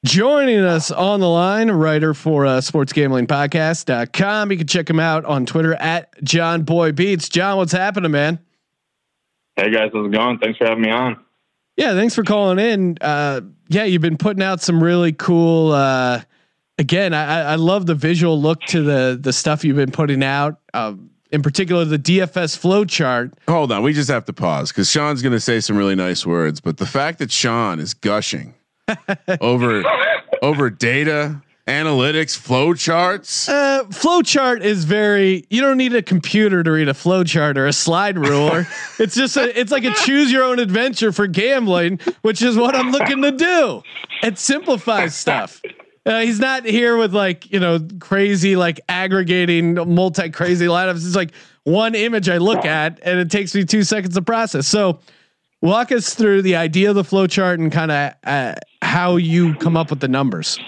Joining 0.03 0.59
us 0.61 0.89
on 0.89 1.19
the 1.19 1.29
line, 1.29 1.69
writer 1.69 2.15
for 2.15 2.47
uh, 2.47 2.57
sportsgamblingpodcast.com. 2.57 4.51
You 4.51 4.57
can 4.57 4.65
check 4.67 4.89
him 4.89 4.99
out 4.99 5.25
on 5.25 5.45
Twitter 5.45 5.75
at 5.75 6.11
Jon 6.23 6.63
Boy 6.63 6.91
Beats. 6.91 7.29
Jon, 7.29 7.57
what's 7.57 7.71
happening, 7.71 8.09
man? 8.09 8.39
Hey 9.57 9.71
guys, 9.71 9.91
how's 9.93 10.05
it 10.05 10.11
going? 10.11 10.37
Thanks 10.39 10.57
for 10.57 10.65
having 10.65 10.83
me 10.83 10.89
on. 10.91 11.17
Yeah, 11.77 11.93
thanks 11.93 12.13
for 12.13 12.23
calling 12.23 12.59
in. 12.59 12.97
Uh, 12.99 13.41
yeah, 13.69 13.85
you've 13.85 14.01
been 14.01 14.17
putting 14.17 14.43
out 14.43 14.61
some 14.61 14.83
really 14.83 15.13
cool. 15.13 15.71
Uh, 15.71 16.21
again, 16.77 17.13
I, 17.13 17.41
I 17.41 17.55
love 17.55 17.85
the 17.85 17.95
visual 17.95 18.39
look 18.39 18.61
to 18.67 18.81
the 18.81 19.17
the 19.19 19.31
stuff 19.31 19.63
you've 19.63 19.77
been 19.77 19.91
putting 19.91 20.23
out. 20.23 20.59
Um, 20.73 21.09
in 21.31 21.41
particular, 21.41 21.85
the 21.85 21.99
DFS 21.99 22.57
flow 22.57 22.85
chart. 22.85 23.33
Hold 23.47 23.71
on, 23.71 23.81
we 23.81 23.93
just 23.93 24.09
have 24.09 24.25
to 24.25 24.33
pause 24.33 24.71
because 24.71 24.89
Sean's 24.89 25.21
going 25.21 25.33
to 25.33 25.39
say 25.39 25.59
some 25.59 25.77
really 25.77 25.95
nice 25.95 26.25
words, 26.25 26.61
but 26.61 26.77
the 26.77 26.85
fact 26.85 27.19
that 27.19 27.31
Sean 27.31 27.79
is 27.79 27.93
gushing 27.93 28.53
over 29.41 29.83
over 30.41 30.69
data 30.69 31.41
analytics, 31.67 32.37
flow 32.37 32.73
charts. 32.73 33.49
Uh, 33.49 33.85
flow 33.85 34.21
chart 34.21 34.63
is 34.63 34.85
very. 34.85 35.45
You 35.49 35.61
don't 35.61 35.77
need 35.77 35.93
a 35.95 36.01
computer 36.01 36.63
to 36.63 36.71
read 36.71 36.87
a 36.87 36.93
flow 36.93 37.23
chart 37.23 37.57
or 37.57 37.67
a 37.67 37.73
slide 37.73 38.17
ruler. 38.17 38.67
it's 38.99 39.15
just 39.15 39.37
a. 39.37 39.57
It's 39.59 39.71
like 39.71 39.83
a 39.83 39.93
choose 39.93 40.31
your 40.31 40.43
own 40.43 40.59
adventure 40.59 41.11
for 41.11 41.27
gambling, 41.27 41.99
which 42.21 42.41
is 42.41 42.55
what 42.55 42.75
I'm 42.75 42.91
looking 42.91 43.21
to 43.21 43.31
do. 43.31 43.81
It 44.23 44.37
simplifies 44.37 45.15
stuff. 45.15 45.61
Uh, 46.05 46.19
he's 46.19 46.39
not 46.39 46.65
here 46.65 46.97
with 46.97 47.15
like 47.15 47.51
you 47.51 47.59
know 47.59 47.79
crazy 47.99 48.55
like 48.55 48.79
aggregating 48.87 49.73
multi 49.73 50.29
crazy 50.29 50.67
lineups. 50.67 51.05
It's 51.05 51.15
like 51.15 51.31
one 51.63 51.95
image 51.95 52.29
I 52.29 52.37
look 52.37 52.63
at 52.63 52.99
and 53.01 53.19
it 53.19 53.31
takes 53.31 53.55
me 53.55 53.65
two 53.65 53.83
seconds 53.83 54.13
to 54.13 54.21
process. 54.21 54.67
So 54.67 54.99
walk 55.61 55.91
us 55.91 56.13
through 56.13 56.43
the 56.43 56.57
idea 56.57 56.89
of 56.89 56.95
the 56.95 57.03
flow 57.03 57.25
chart 57.25 57.59
and 57.59 57.71
kind 57.71 57.91
of 57.91 58.13
uh, 58.23 58.53
how 58.83 59.15
you 59.15 59.55
come 59.55 59.75
up 59.75 59.89
with 59.89 59.99
the 59.99 60.07
numbers. 60.07 60.59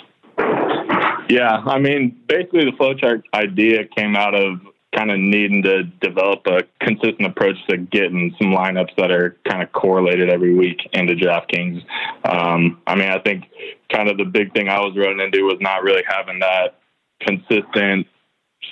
Yeah, 1.30 1.58
I 1.66 1.80
mean, 1.80 2.18
basically 2.28 2.66
the 2.66 2.72
flowchart 2.72 3.24
idea 3.34 3.86
came 3.86 4.16
out 4.16 4.34
of 4.34 4.60
kind 4.96 5.12
of 5.12 5.20
needing 5.20 5.62
to 5.64 5.84
develop 5.84 6.48
a 6.48 6.64
consistent 6.80 7.26
approach 7.26 7.56
to 7.70 7.78
getting 7.78 8.34
some 8.40 8.52
lineups 8.52 8.96
that 8.98 9.12
are 9.12 9.38
kind 9.48 9.62
of 9.62 9.72
correlated 9.74 10.30
every 10.30 10.56
week 10.56 10.80
into 10.94 11.14
DraftKings. 11.14 11.84
Um, 12.24 12.82
I 12.88 12.96
mean, 12.96 13.10
I 13.10 13.20
think 13.20 13.46
kind 13.92 14.10
of 14.10 14.18
the 14.18 14.26
big 14.26 14.54
thing 14.54 14.70
I 14.70 14.80
was 14.80 14.96
running 14.98 15.20
into 15.20 15.44
was 15.44 15.58
not 15.60 15.84
really 15.84 16.04
having 16.08 16.40
that 16.40 16.80
consistent 17.22 18.08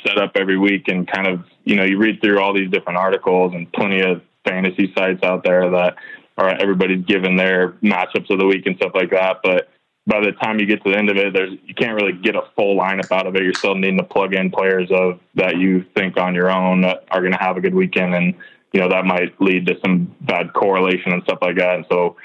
setup 0.06 0.32
every 0.36 0.58
week 0.58 0.88
and 0.88 1.08
kind 1.08 1.28
of, 1.28 1.44
you 1.64 1.76
know, 1.76 1.84
you 1.84 1.98
read 1.98 2.22
through 2.22 2.40
all 2.40 2.54
these 2.54 2.72
different 2.72 2.98
articles 2.98 3.54
and 3.54 3.72
plenty 3.74 4.02
of 4.02 4.22
fantasy 4.46 4.94
sites 4.98 5.22
out 5.24 5.44
there 5.44 5.70
that 5.70 5.96
are 6.38 6.50
everybody's 6.50 7.06
given 7.06 7.36
their 7.36 7.74
matchups 7.84 8.30
of 8.30 8.40
the 8.40 8.46
week 8.46 8.66
and 8.66 8.78
stuff 8.78 8.92
like 8.94 9.12
that. 9.12 9.38
But 9.44 9.70
by 10.08 10.20
the 10.20 10.32
time 10.34 10.60
you 10.60 10.66
get 10.66 10.84
to 10.84 10.92
the 10.92 10.98
end 10.98 11.10
of 11.10 11.18
it, 11.18 11.34
there's 11.34 11.54
you 11.66 11.74
can't 11.74 11.96
really 11.96 12.14
get 12.14 12.36
a 12.36 12.44
full 12.56 12.78
lineup 12.78 13.12
out 13.12 13.26
of 13.26 13.36
it. 13.36 13.44
You're 13.44 13.54
still 13.54 13.76
needing 13.76 13.98
to 13.98 14.04
plug 14.04 14.34
in 14.34 14.52
players 14.52 14.90
of 14.92 15.20
that 15.36 15.58
you 15.58 15.84
think 15.96 16.18
on 16.18 16.36
your 16.36 16.52
own 16.52 16.86
are 16.86 17.22
going 17.22 17.32
to 17.32 17.40
have 17.40 17.58
a 17.58 17.62
good 17.62 17.74
weekend, 17.74 18.14
and 18.14 18.36
you 18.72 18.80
know 18.80 18.90
that 18.90 19.06
might 19.06 19.40
lead 19.42 19.66
to 19.68 19.80
some 19.84 20.16
bad 20.22 20.54
correlation 20.54 21.12
and 21.12 21.24
stuff 21.24 21.40
like 21.42 21.58
that. 21.58 21.76
And 21.76 21.86
so, 21.92 22.18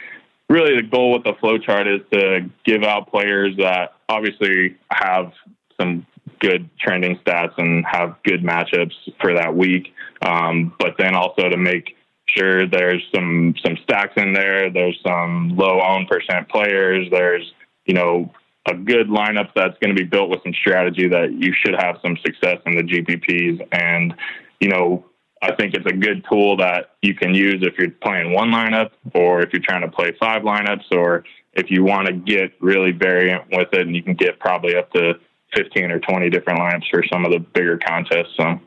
really, 0.49 0.77
the 0.77 0.87
goal 0.87 1.13
with 1.13 1.25
the 1.25 1.33
flow 1.41 1.57
chart 1.57 1.87
is 1.87 2.01
to 2.13 2.51
give 2.65 2.83
out 2.83 3.11
players 3.11 3.57
that 3.57 3.95
obviously 4.09 4.77
have 4.91 5.33
some 5.81 6.07
good 6.39 6.69
trending 6.79 7.17
stats 7.19 7.53
and 7.57 7.85
have 7.87 8.17
good 8.25 8.43
matchups 8.43 8.93
for 9.21 9.35
that 9.35 9.55
week, 9.57 9.95
um, 10.21 10.75
but 10.79 10.97
then 10.99 11.15
also 11.15 11.49
to 11.49 11.57
make 11.57 11.97
sure 12.27 12.67
there's 12.67 13.03
some 13.15 13.55
some 13.65 13.79
stacks 13.85 14.13
in 14.19 14.35
there. 14.35 14.71
There's 14.71 14.99
some 15.03 15.57
low 15.57 15.81
own 15.81 16.07
percent 16.07 16.47
players. 16.51 17.09
There's 17.11 17.55
you 17.91 17.95
know, 17.95 18.33
a 18.67 18.75
good 18.75 19.09
lineup 19.09 19.49
that's 19.57 19.77
going 19.81 19.93
to 19.93 20.01
be 20.01 20.05
built 20.05 20.31
with 20.31 20.41
some 20.45 20.55
strategy 20.55 21.09
that 21.09 21.33
you 21.33 21.53
should 21.53 21.75
have 21.75 21.97
some 22.01 22.17
success 22.25 22.59
in 22.67 22.77
the 22.77 22.85
GPPs. 22.85 23.67
And, 23.73 24.15
you 24.61 24.69
know, 24.69 25.05
I 25.43 25.53
think 25.57 25.75
it's 25.75 25.87
a 25.87 25.97
good 25.97 26.25
tool 26.31 26.57
that 26.59 26.91
you 27.03 27.17
can 27.17 27.35
use 27.35 27.65
if 27.67 27.77
you're 27.79 27.91
playing 27.91 28.33
one 28.33 28.53
lineup 28.53 28.93
or 29.13 29.43
if 29.43 29.53
you're 29.53 29.63
trying 29.69 29.81
to 29.81 29.89
play 29.89 30.13
five 30.21 30.43
lineups 30.43 30.85
or 30.93 31.25
if 31.55 31.69
you 31.69 31.83
want 31.83 32.07
to 32.07 32.13
get 32.13 32.53
really 32.61 32.93
variant 32.93 33.47
with 33.51 33.71
it 33.73 33.89
and 33.89 33.97
you 33.97 34.05
can 34.05 34.15
get 34.15 34.39
probably 34.39 34.77
up 34.77 34.93
to 34.93 35.15
15 35.57 35.91
or 35.91 35.99
20 35.99 36.31
different 36.31 36.61
lineups 36.61 36.89
for 36.93 37.03
some 37.13 37.25
of 37.25 37.33
the 37.33 37.41
bigger 37.41 37.77
contests. 37.77 38.37
So. 38.37 38.61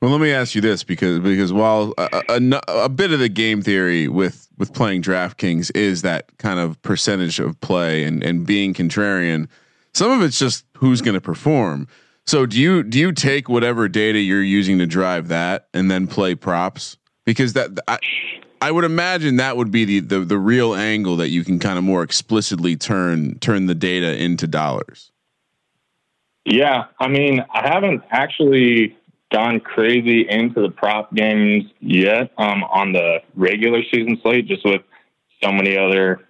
Well, 0.00 0.10
let 0.10 0.20
me 0.22 0.32
ask 0.32 0.54
you 0.54 0.62
this 0.62 0.82
because 0.82 1.18
because 1.20 1.52
while 1.52 1.92
uh, 1.98 2.08
uh, 2.10 2.22
a, 2.30 2.72
a, 2.72 2.84
a, 2.84 2.88
bit 2.88 3.12
of 3.12 3.18
the 3.18 3.28
game 3.28 3.60
theory 3.60 4.08
with 4.08 4.48
with 4.56 4.72
playing 4.72 5.02
DraftKings 5.02 5.70
is 5.74 6.00
that 6.02 6.38
kind 6.38 6.58
of 6.58 6.80
percentage 6.80 7.38
of 7.38 7.60
play 7.60 8.04
and 8.04 8.22
and 8.22 8.46
being 8.46 8.72
contrarian, 8.72 9.46
some 9.92 10.10
of 10.10 10.22
it's 10.22 10.38
just 10.38 10.64
who's 10.78 11.02
going 11.02 11.14
to 11.14 11.20
perform. 11.20 11.86
So 12.26 12.46
do 12.46 12.58
you 12.58 12.82
do 12.82 12.98
you 12.98 13.12
take 13.12 13.50
whatever 13.50 13.88
data 13.88 14.18
you're 14.18 14.42
using 14.42 14.78
to 14.78 14.86
drive 14.86 15.28
that 15.28 15.68
and 15.74 15.90
then 15.90 16.06
play 16.06 16.34
props 16.34 16.96
because 17.26 17.52
that 17.52 17.70
I, 17.86 17.98
I 18.62 18.70
would 18.70 18.84
imagine 18.84 19.36
that 19.36 19.58
would 19.58 19.70
be 19.70 19.84
the, 19.84 20.00
the 20.00 20.20
the 20.20 20.38
real 20.38 20.74
angle 20.74 21.16
that 21.16 21.28
you 21.28 21.44
can 21.44 21.58
kind 21.58 21.76
of 21.76 21.84
more 21.84 22.02
explicitly 22.02 22.74
turn 22.74 23.38
turn 23.40 23.66
the 23.66 23.74
data 23.74 24.16
into 24.16 24.46
dollars. 24.46 25.12
Yeah, 26.46 26.86
I 26.98 27.08
mean, 27.08 27.44
I 27.52 27.68
haven't 27.68 28.02
actually 28.10 28.96
gone 29.30 29.60
crazy 29.60 30.26
into 30.28 30.60
the 30.60 30.70
prop 30.70 31.14
games 31.14 31.64
yet 31.80 32.32
um, 32.38 32.64
on 32.64 32.92
the 32.92 33.18
regular 33.34 33.82
season 33.92 34.18
slate, 34.22 34.46
just 34.46 34.64
with 34.64 34.82
so 35.42 35.52
many 35.52 35.76
other 35.76 36.20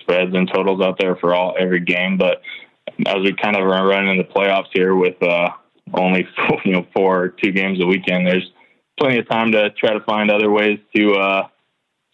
spreads 0.00 0.34
and 0.34 0.50
totals 0.52 0.80
out 0.80 0.98
there 0.98 1.16
for 1.16 1.34
all 1.34 1.54
every 1.58 1.80
game. 1.80 2.18
But 2.18 2.42
as 3.06 3.16
we 3.22 3.34
kind 3.34 3.56
of 3.56 3.64
run 3.64 3.86
running 3.86 4.18
the 4.18 4.24
playoffs 4.24 4.68
here 4.72 4.94
with 4.94 5.22
uh, 5.22 5.50
only 5.94 6.26
four, 6.48 6.60
you 6.64 6.72
know 6.72 6.86
four 6.92 7.28
two 7.28 7.52
games 7.52 7.82
a 7.82 7.86
weekend, 7.86 8.26
there's 8.26 8.50
plenty 8.98 9.18
of 9.18 9.28
time 9.28 9.52
to 9.52 9.70
try 9.70 9.92
to 9.92 10.00
find 10.00 10.30
other 10.30 10.50
ways 10.50 10.78
to 10.94 11.14
uh, 11.14 11.48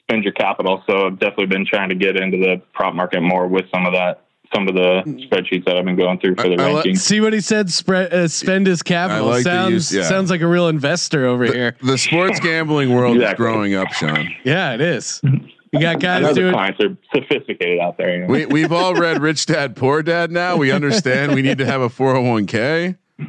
spend 0.03 0.25
your 0.25 0.33
capital. 0.33 0.83
So 0.89 1.07
I've 1.07 1.19
definitely 1.19 1.47
been 1.47 1.67
trying 1.67 1.89
to 1.89 1.95
get 1.95 2.17
into 2.17 2.39
the 2.39 2.63
prop 2.73 2.95
market 2.95 3.21
more 3.21 3.47
with 3.47 3.65
some 3.73 3.87
of 3.87 3.93
that 3.95 4.28
some 4.55 4.69
of 4.69 4.75
the 4.75 5.03
spreadsheets 5.31 5.65
that 5.67 5.77
I've 5.77 5.85
been 5.85 5.97
going 5.97 6.19
through 6.19 6.37
for 6.37 6.49
the 6.49 6.55
I, 6.55 6.83
rankings. 6.83 6.99
see 6.99 7.21
what 7.21 7.33
he 7.33 7.41
said? 7.41 7.71
Spread, 7.71 8.13
uh, 8.13 8.29
spend 8.29 8.67
his 8.67 8.83
capital. 8.83 9.27
Like 9.27 9.43
sounds 9.43 9.73
use, 9.73 9.95
yeah. 9.95 10.03
sounds 10.03 10.31
like 10.31 10.41
a 10.41 10.47
real 10.47 10.69
investor 10.69 11.27
over 11.27 11.47
the, 11.47 11.53
here. 11.53 11.77
The 11.83 11.99
sports 11.99 12.41
gambling 12.41 12.95
world 12.95 13.17
exactly. 13.17 13.47
is 13.47 13.53
growing 13.53 13.75
up, 13.75 13.93
Sean. 13.93 14.35
Yeah, 14.45 14.75
it 14.75 14.81
is. 14.81 15.21
You 15.73 15.81
got 15.81 16.01
guys 16.01 16.35
doing. 16.35 16.55
Clients 16.55 16.81
are 16.83 16.97
sophisticated 17.15 17.79
out 17.79 17.99
there. 17.99 18.15
You 18.15 18.21
know? 18.23 18.27
We 18.29 18.47
we've 18.47 18.73
all 18.73 18.95
read 18.95 19.21
Rich 19.21 19.45
Dad 19.45 19.77
Poor 19.77 20.03
Dad. 20.03 20.31
Now 20.31 20.57
we 20.57 20.73
understand 20.73 21.35
we 21.35 21.43
need 21.43 21.59
to 21.59 21.67
have 21.67 21.83
a 21.83 21.91
four 21.91 22.15
hundred 22.15 22.29
one 22.31 22.47
k. 22.47 22.97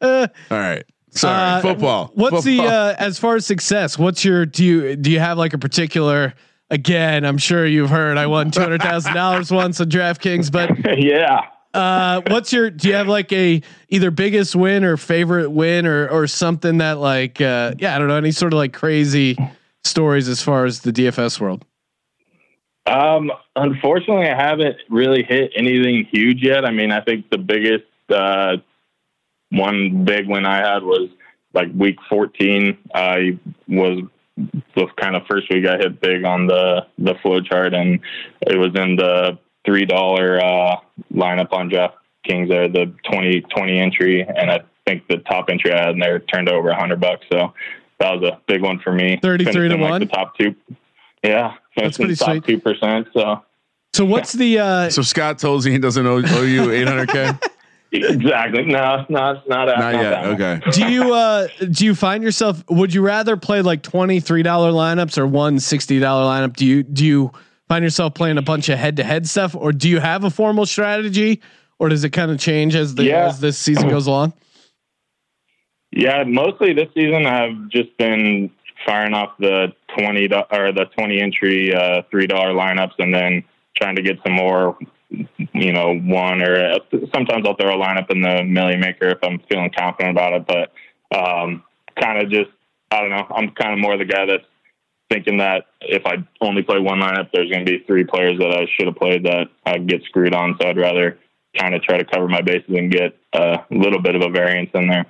All 0.00 0.28
right. 0.50 0.84
Sorry, 1.10 1.58
uh, 1.58 1.60
football. 1.60 2.12
What's 2.14 2.44
football. 2.44 2.64
the 2.64 2.72
uh, 2.72 2.94
as 2.98 3.18
far 3.18 3.34
as 3.34 3.44
success? 3.44 3.98
What's 3.98 4.24
your 4.24 4.46
do 4.46 4.64
you 4.64 4.94
do 4.94 5.10
you 5.10 5.18
have 5.18 5.36
like 5.36 5.52
a 5.52 5.58
particular 5.58 6.34
again, 6.70 7.24
I'm 7.24 7.38
sure 7.38 7.66
you've 7.66 7.90
heard 7.90 8.16
I 8.16 8.26
won 8.26 8.50
two 8.50 8.60
hundred 8.60 8.82
thousand 8.82 9.14
dollars 9.14 9.50
once 9.50 9.80
on 9.80 9.88
DraftKings, 9.90 10.50
but 10.50 10.70
yeah, 10.98 11.46
uh, 11.74 12.22
what's 12.28 12.52
your? 12.52 12.70
Do 12.70 12.88
you 12.88 12.94
have 12.94 13.08
like 13.08 13.32
a 13.32 13.62
either 13.88 14.10
biggest 14.10 14.56
win 14.56 14.84
or 14.84 14.96
favorite 14.96 15.50
win 15.50 15.86
or 15.86 16.08
or 16.08 16.26
something 16.26 16.78
that 16.78 16.98
like 16.98 17.40
uh, 17.40 17.74
yeah 17.78 17.94
I 17.94 17.98
don't 17.98 18.08
know 18.08 18.16
any 18.16 18.32
sort 18.32 18.52
of 18.52 18.58
like 18.58 18.72
crazy 18.72 19.36
stories 19.84 20.28
as 20.28 20.42
far 20.42 20.64
as 20.64 20.80
the 20.80 20.92
DFS 20.92 21.40
world. 21.40 21.64
Um, 22.86 23.30
unfortunately, 23.56 24.28
I 24.28 24.34
haven't 24.34 24.76
really 24.88 25.22
hit 25.22 25.52
anything 25.54 26.08
huge 26.10 26.42
yet. 26.42 26.64
I 26.64 26.70
mean, 26.70 26.90
I 26.90 27.00
think 27.00 27.30
the 27.30 27.38
biggest 27.38 27.84
uh, 28.08 28.56
one 29.50 30.04
big 30.04 30.28
win 30.28 30.44
I 30.44 30.56
had 30.56 30.82
was 30.82 31.08
like 31.52 31.68
week 31.74 31.96
14. 32.08 32.76
I 32.94 33.38
was 33.68 34.02
the 34.74 34.86
kind 35.00 35.16
of 35.16 35.22
first 35.28 35.48
week 35.50 35.66
I 35.66 35.76
hit 35.76 36.00
big 36.00 36.24
on 36.24 36.46
the 36.46 36.86
the 36.98 37.14
flow 37.22 37.40
chart, 37.40 37.74
and 37.74 38.00
it 38.46 38.56
was 38.58 38.70
in 38.74 38.96
the 38.96 39.38
three 39.64 39.84
dollar 39.86 40.42
uh, 40.44 40.76
lineup 41.12 41.52
on 41.52 41.68
DraftKings 41.70 42.48
there, 42.48 42.68
the 42.68 42.92
20, 43.10 43.42
20 43.54 43.78
entry, 43.78 44.22
and 44.22 44.50
I 44.50 44.60
think 44.86 45.06
the 45.08 45.18
top 45.18 45.50
entry 45.50 45.72
I 45.72 45.80
had 45.80 45.90
in 45.90 45.98
there 45.98 46.18
turned 46.20 46.48
over 46.48 46.70
a 46.70 46.78
hundred 46.78 47.00
bucks. 47.00 47.26
So 47.32 47.52
that 47.98 48.12
was 48.18 48.22
a 48.30 48.40
big 48.46 48.62
one 48.62 48.78
for 48.80 48.92
me. 48.92 49.18
Thirty 49.22 49.44
three 49.44 49.68
to 49.68 49.76
like 49.76 49.90
one. 49.90 50.00
The 50.00 50.06
top 50.06 50.36
two. 50.38 50.54
Yeah, 51.22 51.54
That's 51.76 51.98
pretty 51.98 52.16
top 52.16 52.30
sweet. 52.30 52.44
two 52.44 52.58
percent. 52.60 53.08
So 53.12 53.42
So 53.92 54.04
what's 54.06 54.32
the? 54.42 54.58
uh 54.58 54.90
So 54.90 55.02
Scott 55.02 55.38
tells 55.38 55.66
you 55.66 55.72
he 55.72 55.78
doesn't 55.78 56.06
owe, 56.06 56.22
owe 56.24 56.42
you 56.42 56.62
800k. 56.68 57.38
exactly. 57.92 58.64
No, 58.64 59.04
not 59.08 59.10
not 59.10 59.48
Not 59.48 59.78
not 59.78 59.94
yet. 59.94 60.10
that. 60.10 60.24
Okay. 60.40 60.60
Do 60.72 60.90
you 60.92 61.14
uh 61.14 61.48
do 61.70 61.84
you 61.84 61.94
find 61.94 62.22
yourself? 62.22 62.62
Would 62.70 62.94
you 62.94 63.02
rather 63.02 63.36
play 63.36 63.62
like 63.62 63.82
twenty 63.82 64.20
three 64.20 64.42
dollar 64.42 64.70
lineups 64.70 65.18
or 65.18 65.26
one 65.26 65.58
sixty 65.60 65.98
dollar 65.98 66.24
lineup? 66.24 66.54
Do 66.56 66.66
you 66.66 66.82
do 66.82 67.04
you 67.04 67.32
find 67.68 67.82
yourself 67.84 68.14
playing 68.14 68.38
a 68.38 68.42
bunch 68.42 68.68
of 68.68 68.78
head 68.78 68.96
to 68.96 69.04
head 69.04 69.28
stuff, 69.28 69.54
or 69.54 69.72
do 69.72 69.88
you 69.88 70.00
have 70.00 70.24
a 70.24 70.30
formal 70.30 70.66
strategy, 70.66 71.40
or 71.78 71.88
does 71.88 72.02
it 72.04 72.10
kind 72.10 72.30
of 72.30 72.38
change 72.38 72.74
as 72.74 72.94
the 72.94 73.04
Yeah. 73.04 73.26
as 73.26 73.40
this 73.40 73.58
season 73.58 73.88
goes 73.88 74.06
along? 74.06 74.32
Yeah, 75.92 76.22
mostly 76.24 76.72
this 76.72 76.88
season 76.94 77.26
I've 77.26 77.68
just 77.68 77.96
been 77.98 78.50
firing 78.86 79.12
off 79.14 79.30
the 79.38 79.72
twenty 79.98 80.26
or 80.32 80.72
the 80.72 80.86
twenty 80.96 81.20
entry 81.20 81.74
uh, 81.74 82.02
three 82.10 82.26
dollar 82.26 82.52
lineups, 82.54 82.92
and 82.98 83.12
then 83.14 83.42
trying 83.76 83.96
to 83.96 84.02
get 84.02 84.18
some 84.24 84.32
more. 84.34 84.78
You 85.10 85.72
know, 85.72 85.98
one 85.98 86.42
or 86.42 86.78
sometimes 87.12 87.44
I'll 87.46 87.56
throw 87.56 87.74
a 87.74 87.84
lineup 87.84 88.10
in 88.10 88.20
the 88.22 88.44
Milly 88.44 88.76
Maker 88.76 89.08
if 89.08 89.18
I'm 89.22 89.40
feeling 89.50 89.70
confident 89.76 90.16
about 90.16 90.32
it. 90.34 90.46
But 90.46 91.16
um, 91.16 91.64
kind 92.00 92.22
of 92.22 92.30
just 92.30 92.50
I 92.90 93.00
don't 93.00 93.10
know. 93.10 93.26
I'm 93.34 93.50
kind 93.50 93.72
of 93.72 93.78
more 93.80 93.96
the 93.96 94.04
guy 94.04 94.26
that's 94.26 94.44
thinking 95.10 95.38
that 95.38 95.64
if 95.80 96.06
I 96.06 96.24
only 96.40 96.62
play 96.62 96.78
one 96.78 97.00
lineup, 97.00 97.30
there's 97.32 97.50
going 97.50 97.64
to 97.66 97.70
be 97.70 97.82
three 97.86 98.04
players 98.04 98.38
that 98.38 98.52
I 98.56 98.66
should 98.76 98.86
have 98.86 98.94
played 98.96 99.24
that 99.24 99.48
I 99.66 99.78
get 99.78 100.02
screwed 100.04 100.34
on. 100.34 100.56
So 100.60 100.68
I'd 100.68 100.76
rather 100.78 101.18
kind 101.58 101.74
of 101.74 101.82
try 101.82 101.98
to 101.98 102.04
cover 102.04 102.28
my 102.28 102.42
bases 102.42 102.68
and 102.68 102.92
get 102.92 103.16
a 103.32 103.58
little 103.72 104.00
bit 104.00 104.14
of 104.14 104.22
a 104.22 104.28
variance 104.30 104.70
in 104.74 104.86
there. 104.88 105.06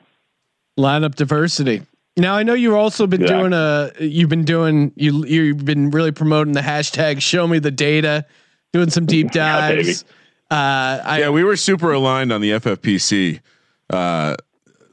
lineup 0.79 1.15
diversity. 1.17 1.83
Now 2.17 2.35
I 2.35 2.43
know 2.43 2.55
you've 2.55 2.75
also 2.75 3.07
been 3.07 3.21
Yeah. 3.21 3.27
doing 3.39 3.53
a 3.53 3.91
you've 4.01 4.31
been 4.31 4.45
doing 4.45 4.93
you 4.97 5.25
you've 5.27 5.65
been 5.65 5.91
really 5.91 6.13
promoting 6.13 6.55
the 6.55 6.61
hashtag 6.63 7.21
show 7.21 7.47
me 7.47 7.59
the 7.59 7.71
data, 7.71 8.25
doing 8.73 8.91
some 8.91 9.07
deep 9.07 9.29
Yeah, 9.35 9.71
dives. 9.73 10.05
uh 10.51 11.01
I 11.05 11.19
Yeah, 11.21 11.31
we 11.31 11.45
were 11.45 11.57
super 11.57 11.93
aligned 11.93 12.33
on 12.33 12.41
the 12.41 12.53
FFPC. 12.53 13.41
Uh, 13.89 14.37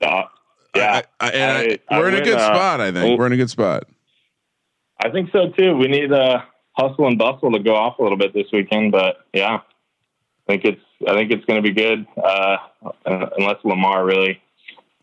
Uh, 0.01 0.23
yeah, 0.75 1.01
I, 1.19 1.27
I, 1.27 1.29
and 1.31 1.51
I- 1.51 1.79
I- 1.89 1.95
I 1.95 1.99
we're 1.99 2.09
in 2.09 2.15
a 2.15 2.23
good 2.23 2.37
uh, 2.37 2.53
spot. 2.53 2.81
I 2.81 2.91
think 2.91 3.05
oh. 3.05 3.15
we're 3.17 3.25
in 3.27 3.33
a 3.33 3.37
good 3.37 3.49
spot. 3.49 3.83
I 5.03 5.09
think 5.09 5.31
so 5.31 5.49
too. 5.49 5.75
We 5.75 5.87
need 5.87 6.11
uh, 6.11 6.41
hustle 6.73 7.07
and 7.07 7.17
bustle 7.17 7.51
to 7.51 7.59
go 7.59 7.75
off 7.75 7.99
a 7.99 8.03
little 8.03 8.17
bit 8.17 8.33
this 8.33 8.47
weekend, 8.51 8.91
but 8.91 9.17
yeah, 9.33 9.57
I 9.57 9.61
think 10.47 10.65
it's 10.65 10.81
I 11.07 11.13
think 11.13 11.31
it's 11.31 11.45
going 11.45 11.61
to 11.61 11.67
be 11.67 11.73
good. 11.73 12.05
Uh, 12.21 12.57
unless 13.05 13.57
Lamar 13.63 14.05
really 14.05 14.41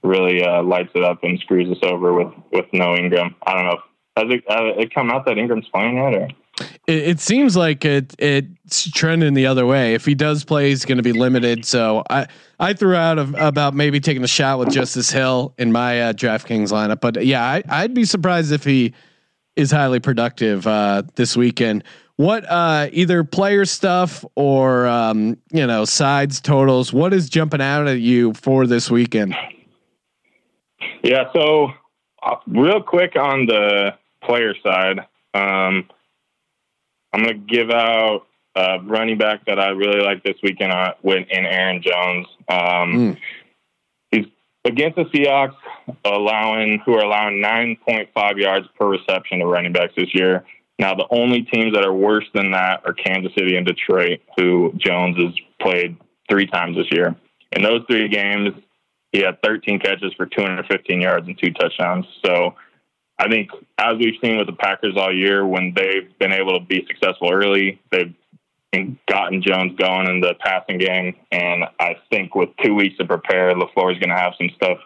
really 0.02 0.44
uh, 0.44 0.62
lights 0.62 0.90
it 0.94 1.02
up 1.04 1.22
and 1.24 1.38
screws 1.40 1.70
us 1.70 1.78
over 1.82 2.12
with 2.12 2.32
with 2.52 2.66
no 2.72 2.94
Ingram. 2.96 3.34
I 3.46 3.54
don't 3.54 3.64
know. 3.66 3.78
Has 4.16 4.26
it, 4.30 4.44
uh, 4.48 4.80
it 4.80 4.94
come 4.94 5.10
out 5.10 5.26
that 5.26 5.38
Ingram's 5.38 5.68
playing 5.70 5.96
yet? 5.96 6.14
Or? 6.14 6.28
It, 6.60 6.68
it 6.86 7.20
seems 7.20 7.56
like 7.56 7.84
it 7.84 8.14
it's 8.18 8.90
trending 8.90 9.34
the 9.34 9.46
other 9.46 9.66
way. 9.66 9.94
If 9.94 10.04
he 10.04 10.14
does 10.14 10.44
play, 10.44 10.70
he's 10.70 10.84
going 10.84 10.98
to 10.98 11.02
be 11.02 11.12
limited. 11.12 11.64
So 11.64 12.02
I 12.08 12.26
I 12.58 12.72
threw 12.72 12.94
out 12.94 13.18
of, 13.18 13.34
about 13.34 13.74
maybe 13.74 14.00
taking 14.00 14.24
a 14.24 14.28
shot 14.28 14.58
with 14.58 14.70
Justice 14.70 15.10
Hill 15.10 15.54
in 15.58 15.72
my 15.72 16.00
uh, 16.00 16.12
DraftKings 16.12 16.70
lineup, 16.70 17.00
but 17.00 17.24
yeah, 17.24 17.44
I, 17.44 17.62
I'd 17.68 17.94
be 17.94 18.04
surprised 18.04 18.52
if 18.52 18.64
he 18.64 18.94
is 19.56 19.70
highly 19.70 20.00
productive 20.00 20.66
uh, 20.66 21.02
this 21.14 21.36
weekend. 21.36 21.84
What 22.16 22.48
uh, 22.48 22.88
either 22.92 23.24
player 23.24 23.64
stuff 23.64 24.24
or 24.36 24.86
um, 24.86 25.36
you 25.50 25.66
know 25.66 25.84
sides 25.84 26.40
totals? 26.40 26.92
What 26.92 27.12
is 27.12 27.28
jumping 27.28 27.60
out 27.60 27.88
at 27.88 27.98
you 27.98 28.34
for 28.34 28.66
this 28.66 28.90
weekend? 28.90 29.34
Yeah. 31.02 31.24
So, 31.32 31.72
uh, 32.22 32.36
real 32.46 32.82
quick 32.82 33.16
on 33.16 33.46
the 33.46 33.94
player 34.22 34.54
side, 34.62 35.00
um, 35.34 35.88
I'm 37.14 37.22
going 37.22 37.46
to 37.46 37.54
give 37.54 37.70
out 37.70 38.26
a 38.56 38.80
running 38.82 39.18
back 39.18 39.46
that 39.46 39.60
I 39.60 39.68
really 39.68 40.02
like 40.02 40.24
this 40.24 40.34
weekend 40.42 40.72
uh, 40.72 40.94
with 41.02 41.26
in 41.30 41.46
Aaron 41.46 41.80
Jones. 41.80 42.26
Um, 42.48 42.56
Mm. 42.94 43.18
He's 44.10 44.26
against 44.64 44.96
the 44.96 45.04
Seahawks, 45.04 45.54
allowing 46.04 46.80
who 46.84 46.94
are 46.94 47.04
allowing 47.04 47.40
9.5 47.40 48.38
yards 48.40 48.66
per 48.78 48.88
reception 48.88 49.38
to 49.38 49.46
running 49.46 49.72
backs 49.72 49.92
this 49.96 50.12
year. 50.14 50.44
Now, 50.78 50.94
the 50.94 51.06
only 51.10 51.42
teams 51.42 51.74
that 51.74 51.84
are 51.84 51.92
worse 51.94 52.26
than 52.34 52.50
that 52.50 52.82
are 52.84 52.92
Kansas 52.92 53.32
City 53.36 53.56
and 53.56 53.64
Detroit, 53.66 54.20
who 54.36 54.72
Jones 54.76 55.16
has 55.16 55.32
played 55.60 55.96
three 56.28 56.46
times 56.46 56.76
this 56.76 56.90
year. 56.90 57.14
In 57.52 57.62
those 57.62 57.82
three 57.88 58.08
games, 58.08 58.54
he 59.12 59.20
had 59.20 59.40
13 59.42 59.78
catches 59.78 60.12
for 60.14 60.26
215 60.26 61.00
yards 61.00 61.28
and 61.28 61.38
two 61.38 61.52
touchdowns. 61.52 62.06
So 62.24 62.54
I 63.18 63.28
think, 63.28 63.50
as 63.78 63.94
we've 63.98 64.18
seen 64.22 64.38
with 64.38 64.46
the 64.46 64.54
Packers 64.54 64.94
all 64.96 65.14
year, 65.14 65.46
when 65.46 65.72
they've 65.74 66.16
been 66.18 66.32
able 66.32 66.58
to 66.58 66.64
be 66.64 66.84
successful 66.86 67.30
early, 67.32 67.80
they've 67.92 68.14
gotten 69.08 69.40
Jones 69.42 69.72
going 69.78 70.08
in 70.08 70.20
the 70.20 70.34
passing 70.40 70.78
game. 70.78 71.14
And 71.30 71.64
I 71.78 71.96
think 72.10 72.34
with 72.34 72.50
two 72.62 72.74
weeks 72.74 72.96
to 72.98 73.04
prepare, 73.04 73.54
LaFleur 73.54 73.92
is 73.92 73.98
going 73.98 74.10
to 74.10 74.16
have 74.16 74.32
some 74.36 74.50
stuff 74.56 74.78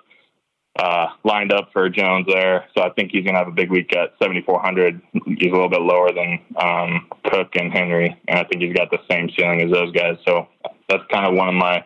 uh, 0.78 1.06
lined 1.24 1.52
up 1.52 1.70
for 1.72 1.88
Jones 1.88 2.26
there. 2.30 2.66
So 2.76 2.84
I 2.84 2.90
think 2.90 3.10
he's 3.12 3.24
going 3.24 3.34
to 3.34 3.38
have 3.38 3.48
a 3.48 3.52
big 3.52 3.70
week 3.70 3.94
at 3.96 4.12
7,400. 4.22 5.00
He's 5.12 5.50
a 5.50 5.54
little 5.54 5.70
bit 5.70 5.80
lower 5.80 6.12
than 6.12 6.38
um, 6.56 7.08
Cook 7.24 7.48
and 7.54 7.72
Henry. 7.72 8.16
And 8.28 8.38
I 8.38 8.44
think 8.44 8.62
he's 8.62 8.74
got 8.74 8.90
the 8.90 9.00
same 9.10 9.30
ceiling 9.36 9.62
as 9.62 9.72
those 9.72 9.92
guys. 9.92 10.18
So 10.26 10.48
that's 10.88 11.02
kind 11.10 11.26
of 11.26 11.34
one 11.34 11.48
of 11.48 11.54
my 11.54 11.84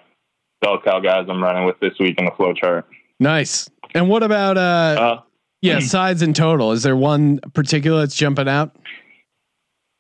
bell 0.60 0.80
cow 0.82 1.00
guys 1.00 1.26
I'm 1.28 1.42
running 1.42 1.64
with 1.64 1.78
this 1.80 1.94
week 1.98 2.18
in 2.18 2.24
the 2.24 2.32
flow 2.32 2.52
chart. 2.52 2.86
Nice. 3.18 3.70
And 3.94 4.08
what 4.08 4.22
about 4.22 4.58
uh, 4.58 4.60
Uh, 5.00 5.20
yeah 5.62 5.78
sides 5.80 6.22
in 6.22 6.34
total? 6.34 6.72
Is 6.72 6.82
there 6.82 6.96
one 6.96 7.38
particular 7.54 8.00
that's 8.00 8.14
jumping 8.14 8.48
out? 8.48 8.76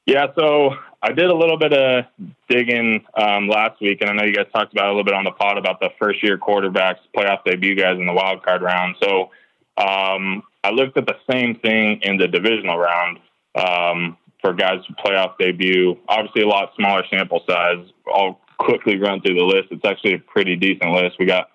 Yeah, 0.06 0.26
so 0.36 0.74
I 1.02 1.12
did 1.12 1.26
a 1.26 1.34
little 1.34 1.58
bit 1.58 1.72
of 1.72 2.04
digging 2.48 3.04
um, 3.14 3.48
last 3.48 3.80
week, 3.80 3.98
and 4.00 4.10
I 4.10 4.14
know 4.14 4.24
you 4.24 4.34
guys 4.34 4.46
talked 4.52 4.72
about 4.72 4.86
a 4.86 4.88
little 4.88 5.04
bit 5.04 5.14
on 5.14 5.24
the 5.24 5.30
pod 5.30 5.58
about 5.58 5.80
the 5.80 5.90
first 6.00 6.22
year 6.22 6.38
quarterbacks, 6.38 6.98
playoff 7.16 7.44
debut 7.44 7.76
guys 7.76 7.96
in 7.98 8.06
the 8.06 8.12
wild 8.12 8.42
card 8.42 8.62
round. 8.62 8.96
So 9.00 9.30
um, 9.78 10.42
I 10.64 10.70
looked 10.70 10.96
at 10.96 11.06
the 11.06 11.16
same 11.30 11.56
thing 11.56 12.00
in 12.02 12.16
the 12.18 12.28
divisional 12.28 12.78
round 12.78 13.18
um, 13.54 14.16
for 14.40 14.52
guys 14.52 14.80
who 14.86 14.94
playoff 14.94 15.38
debut. 15.38 15.96
Obviously, 16.08 16.42
a 16.42 16.48
lot 16.48 16.72
smaller 16.76 17.04
sample 17.10 17.42
size. 17.48 17.86
I'll 18.12 18.40
quickly 18.58 18.98
run 18.98 19.20
through 19.20 19.34
the 19.34 19.44
list. 19.44 19.68
It's 19.70 19.84
actually 19.84 20.14
a 20.14 20.18
pretty 20.18 20.56
decent 20.56 20.90
list. 20.92 21.16
We 21.18 21.26
got 21.26 21.50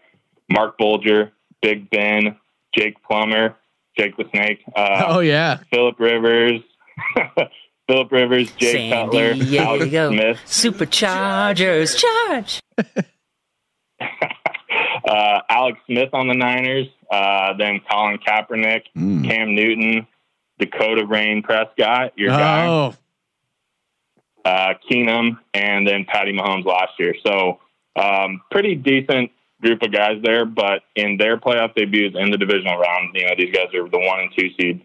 Marc 0.50 0.78
Bulger, 0.78 1.32
Big 1.62 1.90
Ben, 1.90 2.38
Jake 2.76 3.02
Plummer, 3.04 3.56
Jake 3.98 4.16
the 4.18 4.26
Snake, 4.32 4.60
uh, 4.76 5.04
oh 5.08 5.20
yeah. 5.20 5.58
Philip 5.72 6.00
Rivers, 6.00 6.62
Philip 7.88 8.12
Rivers, 8.12 8.52
Jake 8.58 8.92
San 8.92 8.92
Cutler, 9.08 9.32
Alex 9.32 9.46
Diego 9.86 10.12
Smith, 10.12 10.38
Superchargers, 10.46 11.98
charge! 11.98 12.60
uh, 15.08 15.40
Alex 15.50 15.80
Smith 15.88 16.10
on 16.14 16.28
the 16.28 16.34
Niners, 16.34 16.88
uh, 17.12 17.54
then 17.58 17.82
Colin 17.90 18.18
Kaepernick, 18.20 18.84
Mm. 18.96 19.28
Cam 19.28 19.56
Newton, 19.56 20.08
Dakota 20.60 21.06
Rain 21.06 21.42
Prescott, 21.44 22.14
your 22.18 22.30
guy, 22.30 22.68
Oh, 22.68 22.94
uh, 24.46 24.74
Keenum, 24.90 25.40
and 25.54 25.88
then 25.88 26.06
Patty 26.06 26.34
Mahomes 26.34 26.66
last 26.66 26.94
year. 27.00 27.16
So 27.26 27.60
um, 27.96 28.42
pretty 28.52 28.76
decent 28.76 29.32
group 29.62 29.82
of 29.82 29.92
guys 29.92 30.22
there, 30.24 30.46
but 30.46 30.84
in 30.96 31.18
their 31.18 31.38
playoff 31.38 31.74
debuts 31.76 32.16
in 32.18 32.32
the 32.32 32.38
divisional 32.38 32.78
round, 32.78 33.16
you 33.16 33.26
know, 33.26 33.34
these 33.38 33.54
guys 33.54 33.74
are 33.74 33.90
the 33.90 34.00
one 34.00 34.20
and 34.20 34.32
two 34.38 34.50
seed. 34.60 34.82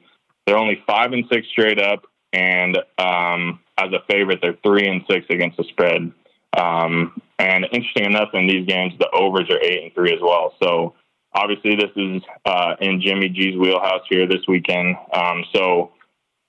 They're 0.47 0.59
only 0.59 0.83
five 0.87 1.13
and 1.13 1.25
six 1.31 1.47
straight 1.49 1.81
up, 1.81 2.05
and 2.33 2.77
um, 2.99 3.61
as 3.79 3.93
a 3.93 4.03
favorite, 4.11 4.41
they're 4.43 4.59
three 4.63 4.89
and 4.89 5.03
six 5.09 5.27
against 5.31 5.57
the 5.57 5.65
spread. 5.65 6.13
Um, 6.57 7.21
and 7.39 7.67
interesting 7.73 8.07
enough, 8.07 8.31
in 8.35 8.47
these 8.47 8.67
games, 8.67 8.93
the 8.99 9.11
overs 9.11 9.49
are 9.51 9.61
eight 9.63 9.85
and 9.85 9.95
three 9.95 10.13
as 10.13 10.21
well. 10.21 10.55
So 10.63 10.95
obviously, 11.35 11.77
this 11.77 11.91
is 11.97 12.23
uh, 12.45 12.75
in 12.81 13.01
Jimmy 13.01 13.29
G's 13.29 13.57
wheelhouse 13.57 14.03
here 14.09 14.27
this 14.27 14.47
weekend. 14.49 14.97
Um, 15.13 15.45
so 15.55 15.93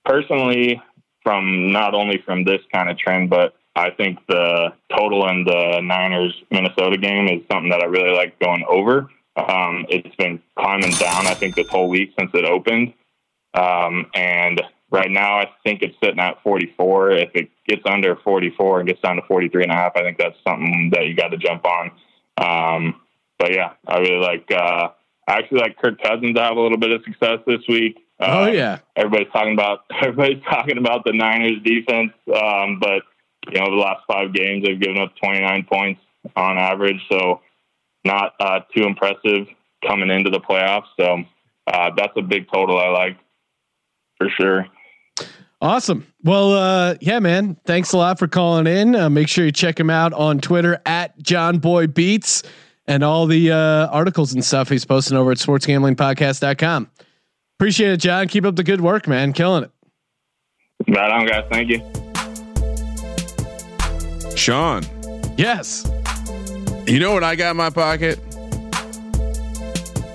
personally, 0.04 0.82
from 1.22 1.72
not 1.72 1.94
only 1.94 2.22
from 2.24 2.44
this 2.44 2.60
kind 2.72 2.90
of 2.90 2.98
trend, 2.98 3.30
but 3.30 3.54
I 3.76 3.90
think 3.90 4.18
the 4.28 4.72
total 4.96 5.28
in 5.28 5.44
the 5.44 5.80
Niners 5.82 6.34
Minnesota 6.50 6.96
game 6.96 7.26
is 7.28 7.42
something 7.50 7.70
that 7.70 7.82
I 7.82 7.86
really 7.86 8.12
like 8.14 8.38
going 8.38 8.64
over. 8.68 9.08
Um, 9.36 9.86
it's 9.88 10.14
been 10.16 10.40
climbing 10.56 10.92
down, 10.92 11.26
I 11.26 11.34
think, 11.34 11.56
this 11.56 11.68
whole 11.68 11.88
week 11.88 12.12
since 12.18 12.30
it 12.34 12.44
opened. 12.44 12.94
Um, 13.54 14.06
and 14.14 14.62
right 14.90 15.10
now, 15.10 15.38
I 15.40 15.50
think 15.64 15.82
it's 15.82 15.96
sitting 16.02 16.20
at 16.20 16.40
44. 16.42 17.10
If 17.12 17.30
it 17.34 17.50
gets 17.66 17.82
under 17.84 18.14
44 18.16 18.80
and 18.80 18.88
gets 18.88 19.00
down 19.00 19.16
to 19.16 19.22
43 19.22 19.64
and 19.64 19.72
a 19.72 19.74
half, 19.74 19.92
I 19.96 20.02
think 20.02 20.18
that's 20.18 20.36
something 20.46 20.90
that 20.94 21.06
you 21.06 21.14
got 21.16 21.28
to 21.28 21.36
jump 21.36 21.64
on. 21.66 21.90
Um, 22.38 23.00
but 23.38 23.52
yeah, 23.52 23.72
I 23.88 23.98
really 23.98 24.20
like, 24.20 24.48
uh, 24.52 24.88
I 25.26 25.32
actually 25.38 25.60
like 25.60 25.76
Kirk 25.82 26.00
Cousins 26.00 26.36
to 26.36 26.42
have 26.42 26.56
a 26.56 26.60
little 26.60 26.78
bit 26.78 26.92
of 26.92 27.02
success 27.04 27.38
this 27.46 27.60
week. 27.68 27.98
oh 28.20 28.44
Uh, 28.44 28.46
yeah. 28.48 28.78
everybody's 28.94 29.32
talking 29.32 29.52
about 29.54 29.80
everybody's 30.02 30.42
talking 30.44 30.78
about 30.78 31.04
the 31.04 31.12
Niners 31.12 31.60
defense, 31.64 32.12
um, 32.32 32.78
but 32.78 33.02
you 33.50 33.60
know 33.60 33.70
the 33.70 33.76
last 33.76 34.02
five 34.06 34.32
games 34.32 34.64
they've 34.64 34.80
given 34.80 34.98
up 34.98 35.12
29 35.22 35.66
points 35.70 36.00
on 36.36 36.58
average, 36.58 37.00
so 37.10 37.40
not 38.04 38.34
uh, 38.40 38.60
too 38.74 38.84
impressive 38.84 39.46
coming 39.86 40.10
into 40.10 40.30
the 40.30 40.40
playoffs. 40.40 40.86
So 40.98 41.24
uh, 41.66 41.90
that's 41.96 42.12
a 42.16 42.22
big 42.22 42.46
total 42.52 42.78
I 42.78 42.88
like 42.88 43.16
for 44.18 44.28
sure. 44.30 44.66
Awesome. 45.60 46.06
Well, 46.22 46.52
uh, 46.52 46.96
yeah, 47.00 47.20
man. 47.20 47.56
Thanks 47.64 47.92
a 47.92 47.96
lot 47.96 48.18
for 48.18 48.28
calling 48.28 48.66
in. 48.66 48.94
Uh, 48.94 49.08
make 49.08 49.28
sure 49.28 49.46
you 49.46 49.52
check 49.52 49.80
him 49.80 49.88
out 49.88 50.12
on 50.12 50.38
Twitter 50.38 50.80
at 50.84 51.18
Jon 51.22 51.58
Boy 51.58 51.86
Beats 51.86 52.42
and 52.86 53.02
all 53.02 53.26
the 53.26 53.50
uh, 53.50 53.86
articles 53.88 54.34
and 54.34 54.44
stuff 54.44 54.68
he's 54.68 54.84
posting 54.84 55.16
over 55.16 55.32
at 55.32 55.38
sportsgamblingpodcast.com. 55.38 56.90
Appreciate 57.58 57.92
it, 57.92 57.96
Jon. 57.98 58.28
Keep 58.28 58.44
up 58.44 58.56
the 58.56 58.64
good 58.64 58.80
work, 58.82 59.08
man. 59.08 59.32
Killing 59.32 59.64
it. 59.64 59.70
Right 60.88 61.10
on, 61.10 61.26
guys. 61.26 61.44
Thank 61.50 61.70
you. 61.70 62.03
Sean, 64.48 64.82
Yes. 65.38 65.90
you 66.86 66.98
know 66.98 67.14
what 67.14 67.24
I 67.24 67.34
got 67.34 67.52
in 67.52 67.56
my 67.56 67.70
pocket? 67.70 68.18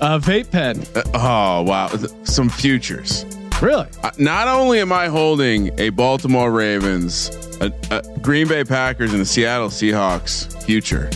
A 0.00 0.20
vape 0.20 0.52
pen. 0.52 0.84
Uh, 0.94 1.02
oh 1.14 1.62
wow, 1.62 1.88
some 2.22 2.48
futures. 2.48 3.26
Really? 3.60 3.88
Uh, 4.04 4.12
not 4.18 4.46
only 4.46 4.78
am 4.78 4.92
I 4.92 5.08
holding 5.08 5.72
a 5.80 5.90
Baltimore 5.90 6.52
Ravens, 6.52 7.30
a, 7.60 7.72
a 7.90 8.02
Green 8.20 8.46
Bay 8.46 8.62
Packers, 8.62 9.12
and 9.12 9.20
a 9.20 9.24
Seattle 9.24 9.66
Seahawks 9.68 10.62
future 10.62 11.10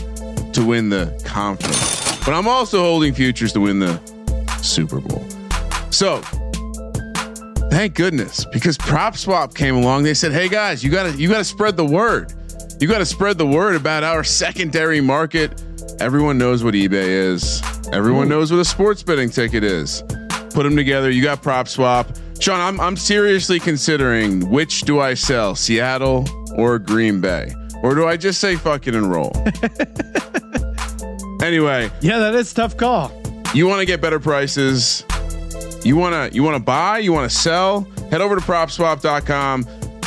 to 0.52 0.64
win 0.66 0.88
the 0.88 1.16
conference, 1.24 2.18
but 2.24 2.34
I'm 2.34 2.48
also 2.48 2.80
holding 2.82 3.14
futures 3.14 3.52
to 3.52 3.60
win 3.60 3.78
the 3.78 3.96
Super 4.60 4.98
Bowl. 4.98 5.24
So, 5.92 6.20
thank 7.70 7.94
goodness 7.94 8.44
because 8.52 8.76
Prop 8.76 9.16
Swap 9.16 9.54
came 9.54 9.76
along. 9.76 10.02
They 10.02 10.14
said, 10.14 10.32
"Hey 10.32 10.48
guys, 10.48 10.82
you 10.82 10.90
gotta 10.90 11.12
you 11.12 11.28
gotta 11.28 11.44
spread 11.44 11.76
the 11.76 11.86
word. 11.86 12.32
You 12.80 12.88
gotta 12.88 13.06
spread 13.06 13.38
the 13.38 13.46
word 13.46 13.76
about 13.76 14.04
our 14.04 14.24
secondary 14.24 15.00
market. 15.00 15.62
Everyone 16.00 16.36
knows 16.38 16.62
what 16.64 16.74
eBay 16.74 17.06
is. 17.32 17.62
Everyone 17.92 18.28
knows 18.28 18.50
what 18.50 18.60
a 18.60 18.64
sports 18.64 19.02
betting 19.02 19.30
ticket 19.30 19.62
is. 19.64 20.02
Put 20.50 20.64
them 20.64 20.76
together. 20.76 21.10
You 21.10 21.22
got 21.22 21.42
Prop 21.42 21.68
Swap." 21.68 22.06
Sean, 22.40 22.60
I'm 22.60 22.80
I'm 22.80 22.96
seriously 22.96 23.58
considering 23.60 24.50
which 24.50 24.82
do 24.82 25.00
I 25.00 25.14
sell, 25.14 25.54
Seattle 25.54 26.26
or 26.56 26.78
Green 26.78 27.20
Bay, 27.20 27.52
or 27.82 27.94
do 27.94 28.06
I 28.06 28.16
just 28.16 28.40
say 28.40 28.56
fucking 28.56 28.92
enroll? 28.94 29.32
anyway, 31.42 31.90
Yeah, 32.00 32.18
that 32.18 32.34
is 32.34 32.52
a 32.52 32.54
tough 32.54 32.76
call. 32.76 33.12
you 33.54 33.66
want 33.66 33.80
to 33.80 33.86
get 33.86 34.00
better 34.00 34.18
prices, 34.20 35.04
you 35.84 35.96
want 35.96 36.14
to 36.30 36.34
you 36.36 36.42
want 36.42 36.56
to 36.56 36.62
buy, 36.62 36.98
you 36.98 37.12
want 37.12 37.30
to 37.30 37.34
sell, 37.36 37.82
head 38.10 38.20
over 38.20 38.34
to 38.34 38.42
propswap.com. 38.42 39.64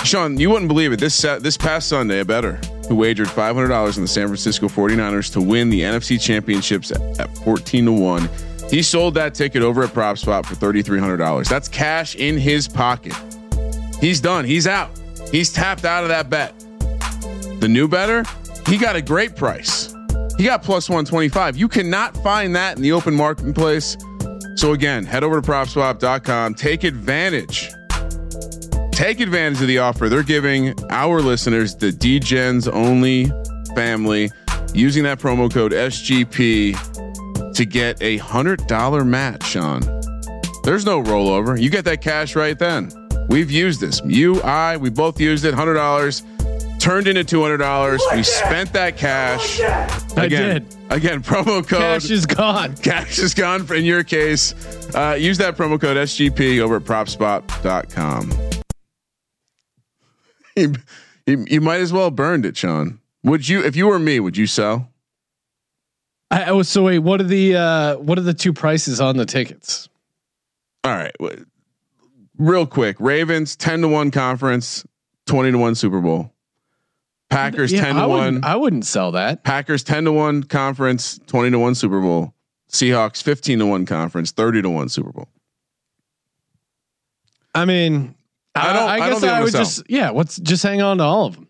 Sean, 0.08 0.38
you 0.40 0.50
wouldn't 0.50 0.70
believe 0.70 0.94
it. 0.94 1.00
This 1.00 1.16
Sa- 1.16 1.40
this 1.40 1.58
past 1.58 1.90
Sunday, 1.90 2.22
a 2.22 2.26
better 2.26 2.54
who 2.88 2.96
wagered 2.96 3.28
$500 3.28 3.96
on 3.96 4.02
the 4.02 4.08
San 4.08 4.28
Francisco 4.28 4.68
49ers 4.68 5.32
to 5.34 5.42
win 5.42 5.70
the 5.70 5.82
NFC 5.82 6.20
championships 6.20 6.92
at, 6.92 7.02
at 7.20 7.38
14 7.40 7.86
to 7.86 7.92
1. 7.92 8.30
He 8.70 8.82
sold 8.82 9.14
that 9.16 9.34
ticket 9.34 9.62
over 9.62 9.84
at 9.84 9.90
PropSwap 9.90 10.46
for 10.46 10.56
$3300. 10.56 11.48
That's 11.50 11.68
cash 11.68 12.16
in 12.16 12.38
his 12.38 12.68
pocket. 12.68 13.14
He's 14.00 14.22
done. 14.22 14.46
He's 14.46 14.68
out. 14.68 14.90
He's 15.32 15.52
tapped 15.52 15.84
out 15.84 16.04
of 16.04 16.10
that 16.10 16.30
bet. 16.30 16.58
The 17.60 17.68
new 17.68 17.88
better, 17.88 18.24
he 18.66 18.78
got 18.78 18.96
a 18.96 19.02
great 19.02 19.36
price. 19.36 19.94
He 20.38 20.46
got 20.46 20.64
plus 20.64 20.90
125. 20.90 21.58
You 21.58 21.68
cannot 21.68 22.16
find 22.24 22.56
that 22.56 22.78
in 22.78 22.82
the 22.84 22.94
open 22.94 23.14
marketplace. 23.14 23.98
So 24.56 24.74
again, 24.74 25.06
head 25.06 25.24
over 25.24 25.42
to 25.42 25.48
propswap.com. 25.48 26.56
Take 26.56 26.84
advantage. 26.84 27.72
Take 28.98 29.20
advantage 29.20 29.62
of 29.62 29.68
the 29.68 29.78
offer 29.78 30.10
they're 30.10 30.24
giving 30.24 30.74
our 30.90 31.22
listeners, 31.22 31.76
the 31.76 31.92
DGens 31.92 32.68
only 32.74 33.32
family, 33.76 34.32
using 34.74 35.04
that 35.04 35.20
promo 35.20 35.54
code 35.54 35.72
SGP 35.72 37.54
to 37.54 37.66
get 37.66 38.02
a 38.02 38.18
hundred 38.18 38.66
dollar 38.66 39.06
match, 39.06 39.46
Sean. 39.46 39.82
There's 40.64 40.84
no 40.84 41.04
rollover. 41.04 41.62
You 41.62 41.70
get 41.70 41.86
that 41.86 42.02
cash 42.02 42.36
right 42.36 42.58
then. 42.58 42.90
We've 43.30 43.52
used 43.52 43.82
this. 43.82 44.02
You, 44.04 44.42
I, 44.42 44.78
we 44.78 44.90
both 44.90 45.22
used 45.22 45.46
it. 45.46 45.54
Hundred 45.54 45.76
dollars 45.76 46.24
turned 46.80 47.08
into 47.08 47.24
two 47.24 47.44
hundred 47.44 47.58
dollars. 47.58 48.02
We 48.16 48.24
spent 48.24 48.74
that 48.74 48.98
cash. 48.98 49.62
I 49.62 50.26
Again, 50.26 50.64
did. 50.64 50.76
again, 50.90 51.22
promo 51.22 51.58
code 51.58 51.68
Cash 51.68 52.10
is 52.10 52.26
gone. 52.26 52.76
cash 52.82 53.20
is 53.20 53.36
gone 53.36 53.72
in 53.72 53.86
your 53.86 54.04
case. 54.04 54.56
Uh, 54.96 55.16
use 55.20 55.38
that 55.38 55.56
promo 55.56 55.80
code 55.80 55.98
SGP 55.98 56.62
over 56.62 56.78
at 56.78 56.82
propswap.com. 56.82 58.57
you, 61.26 61.62
might 61.62 61.80
as 61.82 61.94
well 61.94 62.12
burned 62.12 62.46
it, 62.46 62.58
Sean. 62.58 63.00
Would 63.24 63.48
you, 63.48 63.64
if 63.64 63.76
you 63.76 63.88
were 63.88 64.00
me, 64.00 64.20
would 64.20 64.38
you 64.38 64.48
sell? 64.48 64.90
I, 66.32 66.44
I 66.46 66.52
was 66.52 66.68
so 66.70 66.84
wait. 66.84 67.00
What 67.00 67.22
are 67.22 67.26
the 67.26 67.56
uh, 67.56 67.96
what 67.98 68.18
are 68.18 68.22
the 68.24 68.34
two 68.34 68.52
prices 68.54 69.00
on 69.00 69.18
the 69.18 69.26
tickets? 69.26 69.88
All 70.84 70.92
right. 70.92 71.14
w- 71.20 71.46
Real 72.38 72.66
quick 72.68 72.98
Ravens 73.00 73.56
10 73.56 73.82
to 73.82 73.88
1 73.88 74.12
conference, 74.12 74.86
20 75.26 75.52
to 75.54 75.58
1 75.58 75.76
Super 75.76 76.02
Bowl. 76.02 76.32
Packers 77.30 77.72
Yeah, 77.74 77.82
10 77.86 77.96
to 77.96 78.02
I 78.02 78.06
1. 78.06 78.20
wouldn't, 78.26 78.46
I 78.46 78.56
wouldn't 78.56 78.86
sell 78.86 79.12
that. 79.14 79.44
Packers 79.44 79.84
10 79.84 80.06
to 80.06 80.12
1 80.12 80.44
conference, 80.44 81.20
20 81.28 81.52
to 81.52 81.60
1 81.60 81.76
Super 81.76 82.00
Bowl. 82.00 82.34
Seahawks 82.72 83.24
15 83.24 83.60
to 83.60 83.66
1 83.66 83.86
conference, 83.86 84.32
30 84.32 84.62
to 84.64 84.70
1 84.70 84.90
Super 84.90 85.12
Bowl. 85.12 85.28
I 87.56 87.66
mean, 87.66 88.14
I 88.62 88.74
don't- 88.74 88.90
I, 88.90 88.94
I 88.94 89.00
don't 89.00 89.10
guess 89.22 89.24
I'm 89.24 89.30
I 89.30 89.44
would 89.44 89.54
gonna 89.54 89.64
just 89.66 89.84
yeah. 89.90 90.10
What's 90.12 90.38
just 90.38 90.64
hang 90.64 90.82
on 90.82 90.98
to 91.00 91.04
all 91.04 91.26
of 91.26 91.36
them. 91.36 91.48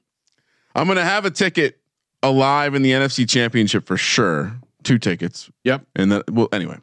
I'm 0.76 0.86
going 0.86 0.98
to 0.98 1.04
have 1.04 1.26
a 1.26 1.32
ticket 1.32 1.80
alive 2.22 2.76
in 2.76 2.84
the 2.84 2.92
NFC 2.92 3.28
Championship 3.28 3.88
for 3.88 3.98
sure. 3.98 4.54
Two 4.84 5.00
tickets. 5.00 5.50
Yep. 5.64 5.86
And 5.96 6.12
that 6.12 6.30
well 6.30 6.50
anyway. 6.52 6.78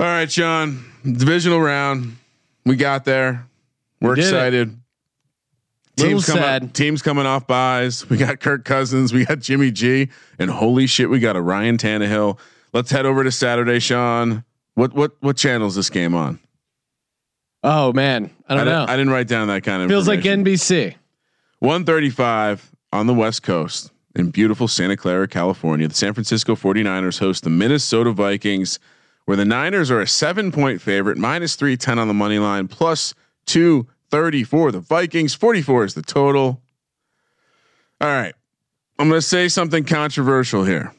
All 0.00 0.06
right, 0.06 0.28
John. 0.28 0.84
Divisional 1.04 1.60
round. 1.60 2.16
We 2.64 2.76
got 2.76 3.04
there. 3.04 3.46
We're 4.00 4.14
We 4.14 4.20
it. 4.20 4.24
excited. 4.24 4.78
Teams 5.96 6.26
coming 6.26 6.42
sad. 6.44 6.74
teams 6.74 7.02
coming 7.02 7.26
off 7.26 7.46
buys. 7.48 8.08
We 8.08 8.16
got 8.16 8.38
Kirk 8.38 8.64
Cousins, 8.64 9.12
we 9.12 9.24
got 9.24 9.40
Jimmy 9.40 9.72
G, 9.72 10.08
and 10.38 10.48
holy 10.48 10.86
shit, 10.86 11.10
we 11.10 11.18
got 11.18 11.34
a 11.34 11.40
Ryan 11.40 11.76
Tannehill. 11.76 12.38
Let's 12.72 12.92
head 12.92 13.04
over 13.04 13.24
to 13.24 13.32
Saturday, 13.32 13.80
Sean. 13.80 14.44
What 14.74 14.92
what 14.94 15.16
what 15.20 15.36
channel 15.36 15.66
is 15.66 15.74
this 15.74 15.90
game 15.90 16.14
on? 16.14 16.38
Oh 17.62 17.92
man, 17.92 18.30
I 18.48 18.54
don't 18.54 18.64
know. 18.64 18.80
Didn't, 18.80 18.90
I 18.90 18.96
didn't 18.96 19.10
write 19.12 19.28
down 19.28 19.48
that 19.48 19.62
kind 19.64 19.82
of 19.82 19.88
Feels 19.88 20.08
like. 20.08 20.20
NBC. 20.20 20.94
135 21.60 22.70
on 22.92 23.06
the 23.08 23.14
West 23.14 23.42
Coast 23.42 23.90
in 24.14 24.30
beautiful 24.30 24.68
Santa 24.68 24.96
Clara, 24.96 25.26
California. 25.26 25.88
The 25.88 25.94
San 25.94 26.14
Francisco 26.14 26.54
49ers 26.54 27.18
host 27.18 27.42
the 27.44 27.50
Minnesota 27.50 28.12
Vikings, 28.12 28.78
where 29.24 29.36
the 29.36 29.44
Niners 29.44 29.90
are 29.90 30.00
a 30.00 30.06
seven 30.06 30.52
point 30.52 30.80
favorite, 30.80 31.18
minus 31.18 31.56
310 31.56 31.98
on 31.98 32.06
the 32.08 32.14
money 32.14 32.38
line, 32.38 32.68
plus 32.68 33.12
234. 33.46 34.72
The 34.72 34.80
Vikings, 34.80 35.34
44 35.34 35.84
is 35.84 35.94
the 35.94 36.02
total. 36.02 36.62
All 38.00 38.08
right. 38.08 38.34
I'm 39.00 39.08
going 39.08 39.20
to 39.20 39.26
say 39.26 39.48
something 39.48 39.84
controversial 39.84 40.64
here. 40.64 40.92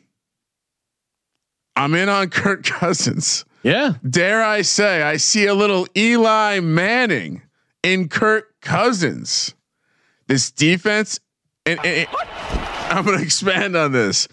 I'm 1.75 1.93
in 1.95 2.09
on 2.09 2.29
Kirk 2.29 2.63
Cousins. 2.65 3.45
Yeah, 3.63 3.93
Dare 4.09 4.43
I 4.43 4.61
say, 4.61 5.01
I 5.01 5.17
see 5.17 5.45
a 5.45 5.53
little 5.53 5.87
Eli 5.95 6.59
Manning 6.61 7.41
in 7.83 8.07
Kirk 8.09 8.59
Cousins. 8.61 9.53
This 10.27 10.51
defense, 10.51 11.19
and, 11.65 11.79
and- 11.85 12.07
and 12.07 12.07
I'm 12.89 13.05
going 13.05 13.17
to 13.17 13.23
expand 13.23 13.75
on 13.75 13.91
this. 13.91 14.27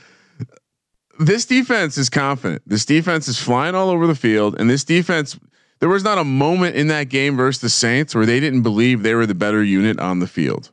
This 1.19 1.45
defense 1.47 1.97
is 1.99 2.09
confident. 2.11 2.63
This 2.67 2.85
defense 2.85 3.27
is 3.29 3.39
flying 3.41 3.75
all 3.75 3.89
over 3.91 4.07
the 4.07 4.15
field, 4.15 4.59
and 4.61 4.69
this 4.69 4.85
defense. 4.85 5.39
There 5.79 5.91
was 5.91 6.05
not 6.05 6.17
a 6.17 6.25
moment 6.25 6.75
in 6.77 6.87
that 6.89 7.11
game 7.11 7.37
versus 7.37 7.61
the 7.61 7.69
Saints 7.69 8.15
where 8.15 8.25
they 8.25 8.41
didn't 8.41 8.63
believe 8.63 9.03
they 9.03 9.15
were 9.15 9.27
the 9.27 9.35
better 9.35 9.63
unit 9.63 9.99
on 10.01 10.21
the 10.21 10.27
field. 10.27 10.71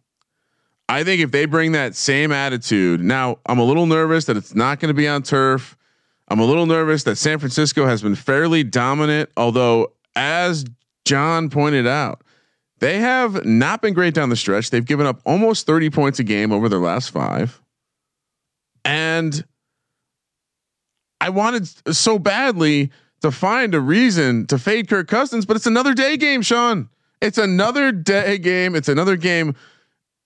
I 0.87 1.03
think 1.03 1.21
if 1.21 1.31
they 1.31 1.43
bring 1.45 1.73
that 1.73 1.95
same 1.95 2.31
attitude, 2.31 3.01
now 3.01 3.39
I'm 3.45 3.59
a 3.59 3.65
little 3.65 3.85
nervous 3.85 4.23
that 4.25 4.37
it's 4.37 4.55
not 4.55 4.79
going 4.79 4.87
to 4.87 4.93
be 4.93 5.07
on 5.07 5.21
turf. 5.23 5.75
I'm 6.33 6.39
a 6.39 6.45
little 6.45 6.65
nervous 6.65 7.03
that 7.03 7.17
San 7.17 7.37
Francisco 7.37 7.85
has 7.85 8.01
been 8.01 8.15
fairly 8.15 8.63
dominant, 8.63 9.29
although, 9.37 9.93
as 10.15 10.65
Jon 11.05 11.51
pointed 11.51 11.85
out, 11.85 12.23
They 12.79 12.97
have 13.01 13.45
not 13.45 13.83
been 13.83 13.93
great 13.93 14.15
down 14.15 14.29
the 14.29 14.35
stretch. 14.35 14.71
They've 14.71 14.83
given 14.83 15.05
up 15.05 15.21
almost 15.27 15.67
30 15.67 15.91
points 15.91 16.17
a 16.17 16.23
game 16.23 16.51
over 16.51 16.67
their 16.69 16.79
last 16.79 17.11
five. 17.11 17.61
And 18.83 19.45
I 21.21 21.29
wanted 21.29 21.67
so 21.95 22.17
badly 22.17 22.89
to 23.21 23.29
find 23.29 23.75
a 23.75 23.79
reason 23.79 24.47
to 24.47 24.57
fade 24.57 24.89
Kirk 24.89 25.07
Cousins, 25.07 25.45
but 25.45 25.55
it's 25.55 25.67
another 25.67 25.93
day 25.93 26.17
game, 26.17 26.41
Sean. 26.41 26.89
It's 27.21 27.37
another 27.37 27.91
day 27.91 28.39
game. 28.39 28.73
It's 28.73 28.89
another 28.89 29.17
game 29.17 29.53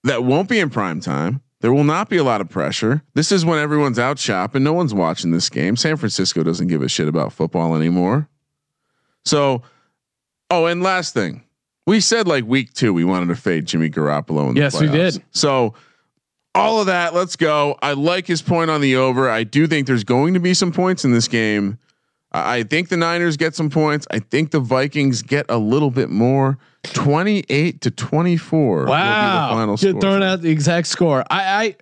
that 0.05 0.23
won't 0.23 0.47
be 0.47 0.59
in 0.59 0.69
prime 0.69 1.01
time. 1.01 1.41
There 1.61 1.73
will 1.73 1.83
not 1.83 2.09
be 2.09 2.17
a 2.17 2.23
lot 2.23 2.41
of 2.41 2.49
pressure. 2.49 3.01
This 3.15 3.31
is 3.31 3.43
when 3.43 3.57
everyone's 3.57 3.97
out 3.97 4.19
shopping. 4.19 4.63
No 4.63 4.73
one's 4.73 4.93
watching 4.93 5.31
this 5.31 5.49
game. 5.49 5.75
San 5.75 5.97
Francisco 5.97 6.43
doesn't 6.43 6.67
give 6.67 6.83
a 6.83 6.89
shit 6.89 7.07
about 7.07 7.33
football 7.33 7.75
anymore. 7.75 8.29
So, 9.25 9.63
oh, 10.51 10.65
and 10.67 10.83
last 10.83 11.13
thing, 11.13 11.43
we 11.87 11.99
said 11.99 12.27
like 12.27 12.45
week 12.45 12.73
two 12.73 12.93
we 12.93 13.03
wanted 13.03 13.27
to 13.27 13.35
fade 13.35 13.65
Jimmy 13.65 13.89
Garoppolo. 13.89 14.49
In 14.49 14.53
the 14.53 14.61
Yes, 14.61 14.79
we 14.79 14.87
did. 14.87 15.23
So, 15.31 15.73
all 16.53 16.79
of 16.79 16.87
that. 16.87 17.13
Let's 17.13 17.35
go. 17.35 17.77
I 17.81 17.93
like 17.93 18.27
his 18.27 18.41
point 18.41 18.69
on 18.69 18.81
the 18.81 18.95
over. 18.95 19.29
I 19.29 19.43
do 19.43 19.67
think 19.67 19.87
there's 19.87 20.03
going 20.03 20.33
to 20.33 20.39
be 20.39 20.53
some 20.53 20.71
points 20.71 21.05
in 21.05 21.11
this 21.11 21.27
game. 21.27 21.79
I 22.31 22.57
I 22.57 22.63
think 22.63 22.89
the 22.89 22.97
Niners 22.97 23.37
get 23.37 23.55
some 23.55 23.69
points. 23.69 24.07
I 24.11 24.19
think 24.19 24.51
the 24.51 24.59
Vikings 24.59 25.21
get 25.21 25.45
a 25.49 25.57
little 25.57 25.91
bit 25.91 26.09
more. 26.09 26.57
Twenty-eight 26.83 27.81
to 27.81 27.91
twenty-four. 27.91 28.77
will 28.79 28.85
be 28.85 28.91
the 28.91 28.91
Wow, 28.91 29.49
final 29.51 29.75
Just 29.77 29.89
score. 29.91 30.01
throwing 30.01 30.23
out 30.23 30.41
the 30.41 30.49
exact 30.49 30.87
score. 30.87 31.23
I, 31.29 31.65
I, 31.65 31.75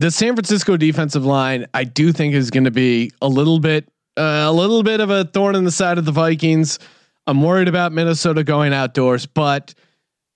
the 0.00 0.10
San 0.10 0.34
Francisco 0.34 0.76
defensive 0.76 1.24
line, 1.24 1.66
I 1.74 1.84
do 1.84 2.12
think 2.12 2.34
is 2.34 2.50
going 2.50 2.64
to 2.64 2.70
be 2.70 3.10
a 3.22 3.28
little 3.28 3.58
bit, 3.60 3.88
uh, 4.16 4.44
a 4.46 4.52
little 4.52 4.82
bit 4.82 5.00
of 5.00 5.10
a 5.10 5.24
thorn 5.24 5.54
in 5.56 5.64
the 5.64 5.70
side 5.70 5.98
of 5.98 6.04
the 6.04 6.12
Vikings. 6.12 6.78
I'm 7.26 7.42
worried 7.42 7.68
about 7.68 7.92
Minnesota 7.92 8.44
going 8.44 8.72
outdoors, 8.74 9.24
but 9.26 9.74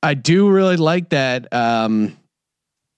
I 0.03 0.15
do 0.15 0.49
really 0.49 0.77
like 0.77 1.11
that. 1.11 1.53
Um, 1.53 2.17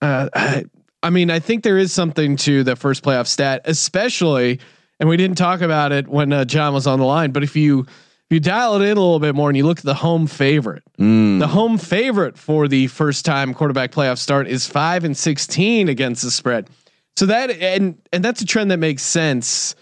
uh, 0.01 0.29
I, 0.33 0.65
I 1.03 1.09
mean, 1.09 1.29
I 1.29 1.39
think 1.39 1.63
there 1.63 1.77
is 1.77 1.91
something 1.91 2.37
to 2.37 2.63
the 2.63 2.75
first 2.75 3.03
playoff 3.03 3.27
stat, 3.27 3.61
especially, 3.65 4.59
and 5.01 5.09
we 5.09 5.17
didn't 5.17 5.35
talk 5.37 5.59
about 5.61 5.91
it 5.91 6.07
when 6.07 6.31
uh, 6.31 6.45
Jon 6.45 6.73
was 6.73 6.87
on 6.87 6.99
the 6.99 7.05
line. 7.05 7.31
But 7.31 7.43
if 7.43 7.55
you 7.57 7.79
if 7.81 8.35
you 8.35 8.39
dial 8.39 8.75
it 8.75 8.85
in 8.85 8.95
a 8.95 9.01
little 9.01 9.19
bit 9.19 9.35
more 9.35 9.49
and 9.49 9.57
you 9.57 9.65
look 9.65 9.79
at 9.79 9.83
the 9.83 9.93
home 9.95 10.27
favorite, 10.27 10.83
the 10.97 11.47
home 11.49 11.77
favorite 11.77 12.37
for 12.37 12.69
the 12.69 12.87
first 12.87 13.25
time 13.25 13.53
quarterback 13.53 13.91
playoff 13.91 14.19
start 14.19 14.47
is 14.47 14.65
five 14.67 15.03
and 15.03 15.17
sixteen 15.17 15.89
against 15.89 16.23
the 16.23 16.31
spread. 16.31 16.69
So 17.17 17.25
that 17.25 17.49
and 17.49 17.97
and 18.13 18.23
that's 18.23 18.41
a 18.41 18.45
trend 18.45 18.71
that 18.71 18.77
makes 18.77 19.03
sense 19.03 19.75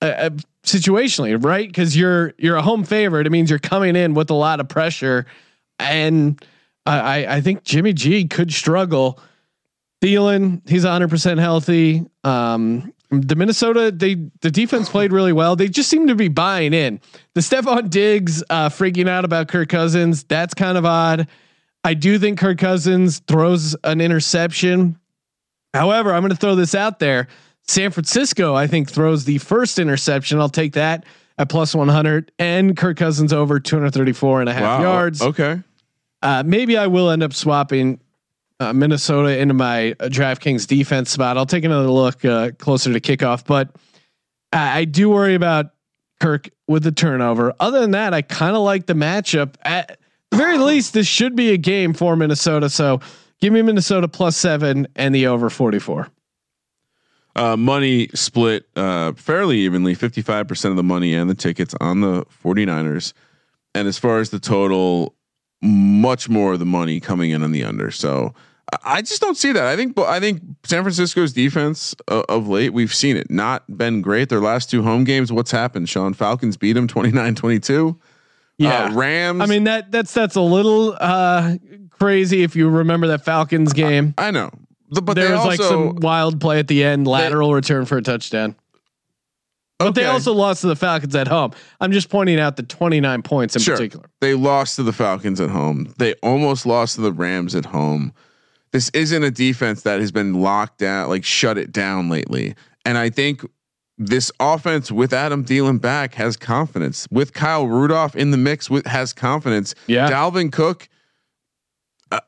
uh, 0.00 0.06
uh, 0.06 0.30
situationally, 0.64 1.44
right? 1.44 1.68
Because 1.68 1.96
you're 1.96 2.32
you're 2.38 2.56
a 2.56 2.62
home 2.62 2.84
favorite. 2.84 3.26
It 3.26 3.30
means 3.30 3.50
you're 3.50 3.58
coming 3.58 3.94
in 3.96 4.14
with 4.14 4.30
a 4.30 4.34
lot 4.34 4.60
of 4.60 4.68
pressure, 4.68 5.26
and 5.78 6.42
I 6.86 7.26
I- 7.26 7.40
think 7.42 7.64
Jimmy 7.64 7.92
G 7.92 8.26
could 8.26 8.52
struggle. 8.52 9.18
Thielen, 10.02 10.62
he's 10.68 10.84
100 10.84 11.10
percent 11.10 11.40
healthy. 11.40 12.04
Um, 12.24 12.92
the 13.12 13.36
Minnesota, 13.36 13.92
they 13.92 14.14
the 14.40 14.50
defense 14.50 14.88
played 14.88 15.12
really 15.12 15.32
well. 15.32 15.54
They 15.54 15.68
just 15.68 15.90
seem 15.90 16.06
to 16.08 16.14
be 16.14 16.28
buying 16.28 16.72
in. 16.72 17.00
The 17.34 17.40
Stefon 17.42 17.90
Diggs 17.90 18.42
uh, 18.48 18.68
freaking 18.70 19.08
out 19.08 19.24
about 19.24 19.48
Kirk 19.48 19.68
Cousins, 19.68 20.24
that's 20.24 20.54
kind 20.54 20.78
of 20.78 20.86
odd. 20.86 21.28
I 21.84 21.94
do 21.94 22.18
think 22.18 22.38
Kirk 22.38 22.58
Cousins 22.58 23.18
throws 23.28 23.76
an 23.84 24.00
interception. 24.00 24.98
However, 25.74 26.12
I'm 26.12 26.22
going 26.22 26.30
to 26.30 26.36
throw 26.36 26.54
this 26.54 26.74
out 26.74 26.98
there. 27.00 27.28
San 27.68 27.90
Francisco, 27.90 28.54
I 28.54 28.66
think, 28.66 28.90
throws 28.90 29.24
the 29.24 29.38
first 29.38 29.78
interception. 29.78 30.38
I'll 30.40 30.48
take 30.48 30.72
that 30.74 31.04
at 31.38 31.48
plus 31.48 31.74
100 31.74 32.32
and 32.38 32.76
Kirk 32.76 32.96
Cousins 32.96 33.32
over 33.32 33.58
234 33.60 34.40
and 34.40 34.48
a 34.48 34.52
half 34.52 34.62
Wow. 34.62 34.82
yards. 34.82 35.22
Okay. 35.22 35.60
Uh, 36.22 36.42
maybe 36.46 36.76
I 36.76 36.86
will 36.86 37.10
end 37.10 37.22
up 37.22 37.32
swapping 37.32 38.00
uh, 38.62 38.72
Minnesota 38.72 39.38
into 39.38 39.54
my 39.54 39.92
uh, 39.92 40.08
DraftKings 40.08 40.66
defense 40.66 41.10
spot. 41.10 41.36
I'll 41.36 41.46
take 41.46 41.64
another 41.64 41.88
look 41.88 42.24
uh, 42.24 42.52
closer 42.58 42.92
to 42.92 43.00
kickoff, 43.00 43.44
but 43.44 43.74
I, 44.52 44.80
I 44.80 44.84
do 44.84 45.10
worry 45.10 45.34
about 45.34 45.66
Kirk 46.20 46.48
with 46.68 46.84
the 46.84 46.92
turnover. 46.92 47.52
Other 47.58 47.80
than 47.80 47.90
that, 47.92 48.14
I 48.14 48.22
kind 48.22 48.56
of 48.56 48.62
like 48.62 48.86
the 48.86 48.94
matchup. 48.94 49.54
At 49.62 49.98
the 50.30 50.36
very 50.36 50.58
least, 50.58 50.92
this 50.92 51.06
should 51.06 51.34
be 51.34 51.50
a 51.50 51.56
game 51.56 51.92
for 51.92 52.16
Minnesota. 52.16 52.70
So 52.70 53.00
give 53.40 53.52
me 53.52 53.62
Minnesota 53.62 54.08
plus 54.08 54.36
seven 54.36 54.86
and 54.94 55.14
the 55.14 55.26
over 55.26 55.50
44. 55.50 56.08
Uh, 57.34 57.56
money 57.56 58.08
split 58.14 58.66
uh, 58.76 59.12
fairly 59.14 59.58
evenly 59.58 59.96
55% 59.96 60.70
of 60.70 60.76
the 60.76 60.82
money 60.82 61.14
and 61.14 61.28
the 61.30 61.34
tickets 61.34 61.74
on 61.80 62.00
the 62.00 62.24
49ers. 62.44 63.14
And 63.74 63.88
as 63.88 63.98
far 63.98 64.18
as 64.18 64.30
the 64.30 64.38
total, 64.38 65.14
much 65.62 66.28
more 66.28 66.52
of 66.52 66.58
the 66.58 66.66
money 66.66 67.00
coming 67.00 67.30
in 67.30 67.42
on 67.42 67.52
the 67.52 67.64
under. 67.64 67.90
So 67.90 68.34
I- 68.72 68.78
I 68.96 69.02
just 69.02 69.20
don't 69.20 69.36
see 69.36 69.52
that. 69.52 69.64
I 69.66 69.76
think 69.76 69.98
I 69.98 70.18
think 70.20 70.40
San 70.64 70.82
Francisco's 70.82 71.32
defense 71.32 71.94
uh, 72.08 72.22
of 72.28 72.48
late, 72.48 72.72
we've 72.72 72.94
seen 72.94 73.16
it 73.16 73.30
not 73.30 73.64
been 73.76 74.00
great. 74.02 74.28
Their 74.28 74.40
last 74.40 74.70
two 74.70 74.82
home 74.82 75.04
games, 75.04 75.30
what's 75.32 75.50
happened? 75.50 75.88
Sean 75.88 76.14
Falcons 76.14 76.56
beat 76.56 76.72
them 76.72 76.88
29 76.88 77.34
22. 77.34 77.98
Yeah. 78.58 78.84
Uh, 78.84 78.92
Rams. 78.94 79.40
I 79.40 79.46
mean 79.46 79.64
that 79.64 79.90
that's 79.92 80.12
that's 80.14 80.36
a 80.36 80.40
little 80.40 80.96
uh, 81.00 81.56
crazy 81.90 82.42
if 82.42 82.54
you 82.56 82.68
remember 82.68 83.06
that 83.08 83.24
Falcons 83.24 83.72
game. 83.72 84.14
I 84.18 84.30
know. 84.30 84.50
The- 84.90 85.02
but 85.02 85.14
there 85.14 85.30
was 85.32 85.40
also, 85.40 85.48
like 85.48 85.60
some 85.60 85.96
wild 85.96 86.40
play 86.40 86.58
at 86.58 86.68
the 86.68 86.84
end, 86.84 87.06
lateral 87.06 87.54
return 87.54 87.84
for 87.86 87.96
a 87.98 88.02
touchdown. 88.02 88.56
But 89.78 89.96
they 89.96 90.04
also 90.06 90.32
lost 90.32 90.60
to 90.60 90.68
the 90.68 90.76
Falcons 90.76 91.16
at 91.16 91.26
home. 91.26 91.50
I'm 91.80 91.90
just 91.90 92.08
pointing 92.08 92.38
out 92.38 92.54
the 92.56 92.62
29 92.62 93.22
points 93.22 93.56
in 93.56 93.62
Sure. 93.62 93.74
particular. 93.74 94.04
They 94.20 94.34
lost 94.34 94.76
to 94.76 94.84
the 94.84 94.92
Falcons 94.92 95.40
at 95.40 95.50
home. 95.50 95.92
They 95.98 96.14
almost 96.22 96.66
lost 96.66 96.94
to 96.96 97.00
the 97.00 97.12
Rams 97.12 97.56
at 97.56 97.64
home. 97.64 98.12
This 98.72 98.90
isn't 98.94 99.22
a 99.22 99.30
defense 99.30 99.82
that 99.82 100.00
has 100.00 100.10
been 100.10 100.34
locked 100.34 100.78
down, 100.78 101.08
like 101.08 101.24
shut 101.24 101.58
it 101.58 101.72
down 101.72 102.08
lately. 102.08 102.54
And 102.84 102.96
I 102.98 103.10
think 103.10 103.44
this 103.98 104.32
offense 104.40 104.90
with 104.90 105.12
Adam 105.12 105.44
Thielen 105.44 105.80
back 105.80 106.14
has 106.14 106.36
confidence. 106.36 107.06
With 107.10 107.34
Kyle 107.34 107.66
Rudolph 107.66 108.16
in 108.16 108.30
the 108.30 108.36
mix, 108.38 108.70
with 108.70 108.86
has 108.86 109.12
confidence. 109.12 109.74
Yeah. 109.86 110.10
Dalvin 110.10 110.50
Cook. 110.50 110.88
I, 112.10 112.20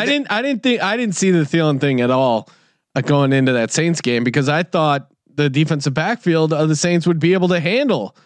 thi- 0.00 0.06
didn't. 0.06 0.30
I 0.30 0.42
didn't 0.42 0.62
think. 0.62 0.82
I 0.82 0.96
didn't 0.96 1.14
see 1.14 1.30
the 1.30 1.44
Thielen 1.44 1.80
thing 1.80 2.00
at 2.00 2.10
all 2.10 2.48
uh, 2.94 3.00
going 3.00 3.32
into 3.32 3.52
that 3.52 3.70
Saints 3.70 4.00
game 4.00 4.24
because 4.24 4.48
I 4.48 4.62
thought 4.62 5.10
the 5.34 5.48
defensive 5.48 5.94
backfield 5.94 6.52
of 6.52 6.68
the 6.68 6.76
Saints 6.76 7.06
would 7.06 7.18
be 7.18 7.32
able 7.32 7.48
to 7.48 7.60
handle 7.60 8.16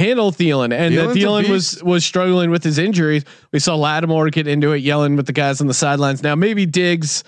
handle 0.00 0.32
Thielen, 0.32 0.72
and 0.72 0.94
Thielen's 0.94 1.14
that 1.14 1.20
Thielen 1.20 1.48
was 1.48 1.82
was 1.84 2.04
struggling 2.04 2.50
with 2.50 2.64
his 2.64 2.78
injuries. 2.78 3.24
We 3.52 3.58
saw 3.60 3.76
Lattimore 3.76 4.30
get 4.30 4.46
into 4.48 4.72
it, 4.72 4.78
yelling 4.78 5.14
with 5.16 5.26
the 5.26 5.32
guys 5.32 5.60
on 5.60 5.66
the 5.68 5.74
sidelines. 5.74 6.22
Now 6.22 6.34
maybe 6.34 6.66
Diggs. 6.66 7.22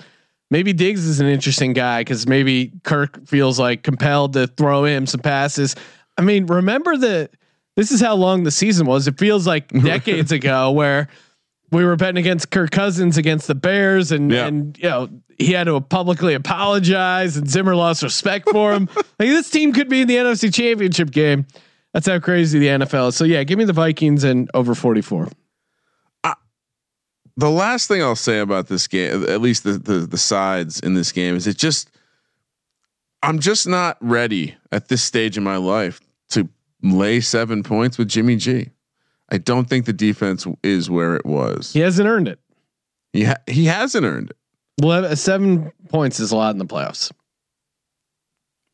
Maybe 0.50 0.74
Diggs 0.74 1.06
is 1.06 1.18
an 1.20 1.28
interesting 1.28 1.72
guy 1.72 2.00
because 2.00 2.26
maybe 2.26 2.72
Kirk 2.82 3.26
feels 3.26 3.58
like 3.58 3.82
compelled 3.82 4.34
to 4.34 4.46
throw 4.48 4.84
him 4.84 5.06
some 5.06 5.20
passes. 5.22 5.74
I 6.18 6.22
mean, 6.22 6.44
remember 6.44 6.94
that 6.98 7.30
this 7.74 7.90
is 7.90 8.02
how 8.02 8.16
long 8.16 8.42
the 8.44 8.50
season 8.50 8.86
was. 8.86 9.08
It 9.08 9.18
feels 9.18 9.46
like 9.46 9.68
decades 9.82 10.30
ago 10.30 10.70
where 10.72 11.08
we 11.70 11.86
were 11.86 11.96
betting 11.96 12.18
against 12.18 12.50
Kirk 12.50 12.70
Cousins 12.70 13.16
against 13.16 13.46
the 13.46 13.54
Bears, 13.54 14.12
and 14.12 14.30
Yeah. 14.30 14.46
and 14.46 14.76
you 14.78 14.88
know 14.90 15.08
he 15.38 15.52
had 15.52 15.64
to 15.64 15.80
publicly 15.80 16.34
apologize, 16.34 17.38
and 17.38 17.48
Zimmer 17.48 17.74
lost 17.74 18.02
respect 18.02 18.50
for 18.50 18.74
him. 18.74 18.90
like 18.96 19.30
this 19.30 19.48
team 19.48 19.72
could 19.72 19.88
be 19.88 20.02
in 20.02 20.06
the 20.08 20.16
NFC 20.16 20.52
Championship 20.52 21.10
game. 21.10 21.46
That's 21.92 22.06
how 22.06 22.18
crazy 22.18 22.58
the 22.58 22.68
NFL 22.68 23.08
is. 23.08 23.16
So 23.16 23.24
yeah, 23.24 23.44
give 23.44 23.58
me 23.58 23.64
the 23.64 23.72
Vikings 23.72 24.24
and 24.24 24.50
over 24.54 24.74
forty 24.74 25.02
four. 25.02 25.28
the 27.36 27.50
last 27.50 27.88
thing 27.88 28.02
I'll 28.02 28.14
say 28.16 28.40
about 28.40 28.68
this 28.68 28.86
game, 28.86 29.24
at 29.28 29.40
least 29.40 29.64
the, 29.64 29.72
the 29.72 30.00
the 30.00 30.18
sides 30.18 30.80
in 30.80 30.94
this 30.94 31.12
game, 31.12 31.36
is 31.36 31.46
it 31.46 31.56
just 31.56 31.90
I'm 33.22 33.38
just 33.38 33.68
not 33.68 33.96
ready 34.00 34.56
at 34.72 34.88
this 34.88 35.02
stage 35.02 35.36
in 35.36 35.44
my 35.44 35.56
life 35.56 36.00
to 36.30 36.48
lay 36.82 37.20
seven 37.20 37.62
points 37.62 37.98
with 37.98 38.08
Jimmy 38.08 38.36
G. 38.36 38.70
I 39.30 39.38
don't 39.38 39.68
think 39.68 39.86
the 39.86 39.92
defense 39.92 40.46
is 40.62 40.90
where 40.90 41.14
it 41.16 41.24
was. 41.24 41.72
He 41.72 41.80
hasn't 41.80 42.08
earned 42.08 42.28
it. 42.28 42.38
He 43.12 43.24
ha- 43.24 43.42
he 43.46 43.66
hasn't 43.66 44.04
earned 44.04 44.30
it. 44.30 44.36
Well, 44.80 45.14
seven 45.16 45.72
points 45.88 46.18
is 46.18 46.32
a 46.32 46.36
lot 46.36 46.50
in 46.54 46.58
the 46.58 46.66
playoffs. 46.66 47.12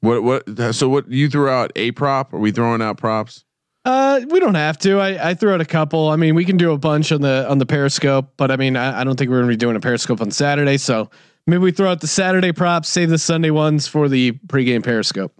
What 0.01 0.22
what? 0.22 0.74
So 0.74 0.88
what 0.88 1.11
you 1.11 1.28
threw 1.28 1.49
out 1.49 1.72
a 1.76 1.90
prop? 1.92 2.32
Are 2.32 2.38
we 2.38 2.53
throwing 2.53 2.82
out 2.82 2.99
props? 2.99 3.44
Uh, 3.84 4.20
we 4.28 4.38
don't 4.38 4.55
have 4.55 4.76
to. 4.78 4.99
I, 4.99 5.30
I 5.30 5.34
threw 5.34 5.55
out 5.55 5.61
a 5.61 5.64
couple. 5.64 6.11
I 6.11 6.16
mean, 6.16 6.34
we 6.34 6.44
can 6.44 6.57
do 6.57 6.72
a 6.72 6.78
bunch 6.78 7.11
on 7.11 7.22
the 7.22 7.49
on 7.49 7.59
the 7.59 7.66
Periscope, 7.66 8.32
but 8.36 8.51
I 8.51 8.57
mean, 8.57 8.76
I, 8.76 9.01
I 9.01 9.05
don't 9.05 9.16
think 9.16 9.30
we're 9.30 9.38
gonna 9.38 9.49
be 9.49 9.57
doing 9.57 9.76
a 9.76 9.80
Periscope 9.80 10.20
on 10.20 10.30
Saturday. 10.30 10.76
So 10.76 11.11
maybe 11.46 11.62
we 11.62 11.72
throw 11.72 11.90
out 11.90 12.01
the 12.01 12.07
Saturday 12.07 12.53
props, 12.53 12.88
save 12.88 13.11
the 13.11 13.18
Sunday 13.18 13.51
ones 13.51 13.88
for 13.88 14.09
the 14.09 14.32
pregame 14.46 14.84
Periscope. 14.84 15.32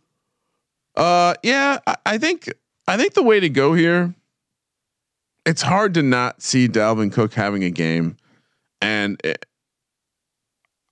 Uh, 0.97 1.35
yeah, 1.43 1.79
I, 1.87 1.97
I 2.07 2.19
think 2.19 2.51
I 2.87 2.97
think 2.97 3.15
the 3.15 3.23
way 3.23 3.39
to 3.39 3.49
go 3.49 3.75
here. 3.75 4.15
It's 5.45 5.63
hard 5.63 5.95
to 5.95 6.03
not 6.03 6.43
see 6.43 6.69
Dalvin 6.69 7.13
Cook 7.13 7.35
having 7.35 7.65
a 7.65 7.71
game, 7.71 8.17
and 8.81 9.21
it, 9.25 9.47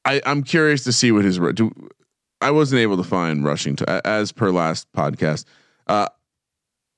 I 0.04 0.20
I'm 0.26 0.42
curious 0.42 0.84
to 0.84 0.92
see 0.92 1.10
what 1.10 1.24
his 1.24 1.38
do. 1.54 1.72
I 2.40 2.50
wasn't 2.50 2.80
able 2.80 2.96
to 2.98 3.02
find 3.04 3.44
rushing 3.44 3.76
to 3.76 4.06
as 4.06 4.32
per 4.32 4.50
last 4.50 4.90
podcast. 4.92 5.44
Uh, 5.86 6.08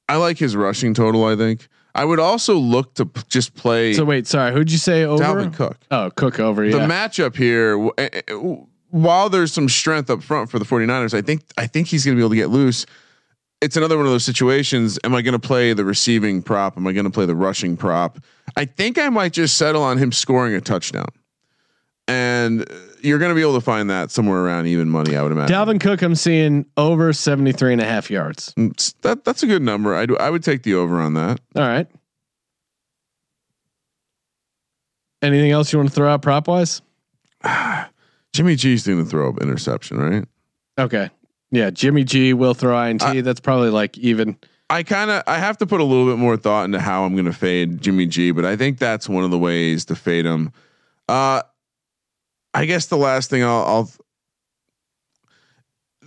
I 0.09 0.16
like 0.16 0.39
his 0.39 0.57
rushing 0.57 0.95
total. 0.95 1.24
I 1.24 1.36
think 1.36 1.68
I 1.95 2.05
would 2.05 2.18
also 2.18 2.55
look 2.57 2.95
to 2.95 3.07
p- 3.07 3.22
just 3.28 3.55
play. 3.55 3.93
So 3.95 4.05
wait, 4.05 4.26
sorry, 4.26 4.53
who'd 4.53 4.70
you 4.70 4.78
say 4.78 5.05
over? 5.05 5.22
Dalvin 5.22 5.55
Cook. 5.55 5.78
Oh, 5.91 6.11
Cook 6.16 6.41
over. 6.41 6.64
Yeah. 6.64 6.78
The 6.86 6.93
matchup 6.93 7.36
here, 7.36 7.72
w- 7.72 7.93
w- 8.28 8.66
while 8.91 9.28
there's 9.28 9.53
some 9.53 9.68
strength 9.68 10.09
up 10.11 10.22
front 10.22 10.51
for 10.51 10.59
the 10.59 10.64
49ers, 10.64 11.12
I 11.14 11.22
think 11.22 11.43
I 11.57 11.66
think 11.66 11.89
he's 11.89 12.05
going 12.05 12.16
to 12.16 12.20
be 12.20 12.22
able 12.22 12.30
to 12.30 12.36
get 12.36 12.49
loose. 12.51 12.86
It's 13.61 13.76
another 13.76 13.97
one 13.97 14.07
of 14.07 14.12
those 14.12 14.24
situations. 14.24 14.99
Am 15.05 15.14
I 15.14 15.20
going 15.22 15.32
to 15.32 15.39
play 15.39 15.72
the 15.72 15.84
receiving 15.84 16.43
prop? 16.43 16.76
Am 16.76 16.86
I 16.86 16.93
going 16.93 17.05
to 17.07 17.11
play 17.11 17.26
the 17.26 17.34
rushing 17.34 17.76
prop? 17.76 18.18
I 18.57 18.64
think 18.64 18.99
I 18.99 19.09
might 19.09 19.32
just 19.32 19.59
settle 19.59 19.82
on 19.82 19.99
him 19.99 20.12
scoring 20.12 20.55
a 20.55 20.61
touchdown. 20.61 21.09
And 22.09 22.65
you're 23.03 23.19
going 23.19 23.29
to 23.29 23.35
be 23.35 23.43
able 23.43 23.55
to 23.55 23.61
find 23.61 23.91
that 23.91 24.11
somewhere 24.11 24.39
around 24.43 24.67
even 24.67 24.89
money, 24.89 25.15
I 25.17 25.23
would 25.23 25.31
imagine. 25.31 25.55
Dalvin 25.55 25.79
Cook, 25.81 26.01
I'm 26.03 26.15
seeing 26.15 26.65
over 26.79 27.13
73 27.13 27.75
and 27.75 27.83
a 27.83 27.85
half 27.85 28.11
yards. 28.11 28.55
Mm, 28.55 28.95
That 29.03 29.25
that's 29.25 29.43
a 29.43 29.47
good 29.47 29.61
number. 29.63 29.95
I 29.95 30.07
do, 30.07 30.17
I 30.17 30.31
would 30.31 30.43
take 30.43 30.63
the 30.63 30.75
over 30.75 31.01
on 31.01 31.13
that. 31.15 31.39
All 31.55 31.63
right. 31.63 31.87
Anything 35.21 35.51
else 35.51 35.73
you 35.73 35.79
want 35.79 35.89
to 35.91 35.95
throw 35.95 36.09
out 36.09 36.23
prop 36.23 36.49
wise? 36.49 36.81
Jimmy 38.33 38.57
G's 38.57 38.87
going 38.87 39.03
to 39.05 39.09
throw 39.09 39.29
up 39.29 39.41
interception, 39.43 39.99
right? 39.99 40.25
Okay. 40.79 41.11
Yeah, 41.51 41.71
Jimmy 41.71 42.05
G 42.05 42.35
will 42.35 42.55
throw 42.55 42.81
INT. 42.81 43.03
I- 43.03 43.21
That's 43.21 43.41
probably 43.41 43.71
like 43.71 43.99
even. 43.99 44.37
I 44.71 44.83
kind 44.83 45.11
of 45.11 45.23
I 45.27 45.39
have 45.39 45.57
to 45.59 45.67
put 45.67 45.81
a 45.81 45.85
little 45.85 46.05
bit 46.07 46.19
more 46.19 46.37
thought 46.37 46.65
into 46.67 46.79
how 46.79 47.05
I'm 47.05 47.15
going 47.15 47.25
to 47.25 47.33
fade 47.33 47.81
Jimmy 47.81 48.05
G, 48.07 48.33
but 48.33 48.45
I 48.45 48.55
think 48.55 48.79
that's 48.79 49.09
one 49.09 49.25
of 49.25 49.31
the 49.31 49.39
ways 49.39 49.87
to 49.87 49.97
fade 49.97 50.27
him. 50.27 50.53
Uh, 51.09 51.41
I 52.55 52.64
guess 52.64 52.86
the 52.86 52.96
last 52.96 53.30
thing 53.30 53.42
I'll, 53.44 53.64
I'll 53.64 53.90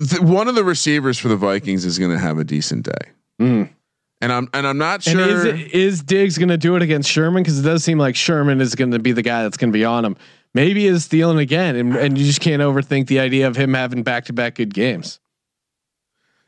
th- 0.08 0.22
one 0.22 0.48
of 0.48 0.56
the 0.56 0.64
receivers 0.64 1.18
for 1.20 1.28
the 1.28 1.36
Vikings 1.38 1.86
is 1.86 2.00
going 2.00 2.12
to 2.12 2.20
have 2.20 2.38
a 2.38 2.44
decent 2.44 2.86
day, 2.86 3.12
Mm. 3.40 3.70
and 4.22 4.32
I'm 4.32 4.50
and 4.54 4.68
I'm 4.68 4.78
not 4.78 5.06
And 5.08 5.20
sure. 5.20 5.30
is 5.30 5.46
it, 5.46 5.72
is 5.74 6.02
Diggs 6.04 6.38
going 6.38 6.50
to 6.50 6.58
do 6.58 6.76
it 6.76 6.82
against 6.82 7.10
Sherman? 7.10 7.44
Because 7.44 7.60
it 7.60 7.64
does 7.64 7.84
seem 7.84 7.98
like 7.98 8.16
Sherman 8.16 8.62
is 8.62 8.76
going 8.76 8.92
to 8.92 9.00
be 9.00 9.12
the 9.12 9.22
guy 9.24 9.44
that's 9.44 9.58
going 9.58 9.72
to 9.72 9.78
be 9.78 9.86
on 9.86 10.04
him. 10.06 10.16
Maybe 10.54 10.86
is 10.86 11.06
stealing 11.06 11.38
again, 11.38 11.76
and, 11.78 11.96
and 11.96 12.18
you 12.18 12.26
just 12.26 12.42
can't 12.42 12.62
overthink 12.62 13.08
the 13.08 13.20
idea 13.20 13.48
of 13.48 13.56
him 13.56 13.74
having 13.74 14.04
back 14.04 14.26
to 14.26 14.34
back 14.34 14.56
good 14.56 14.74
games. 14.74 15.20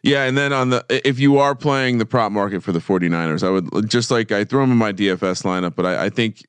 Yeah, 0.01 0.25
and 0.25 0.37
then 0.37 0.51
on 0.51 0.69
the 0.71 0.85
if 0.89 1.17
you 1.19 1.37
are 1.37 1.55
playing 1.55 1.99
the 1.99 2.05
prop 2.05 2.31
market 2.33 2.61
for 2.63 2.73
the 2.73 2.79
49ers, 2.79 3.41
I 3.43 3.49
would 3.51 3.89
just 3.89 4.11
like 4.11 4.31
I 4.33 4.43
throw 4.43 4.59
them 4.61 4.71
in 4.73 4.77
my 4.77 4.91
DFS 4.91 5.43
lineup, 5.43 5.75
but 5.75 5.85
I, 5.85 6.05
I 6.05 6.09
think 6.09 6.43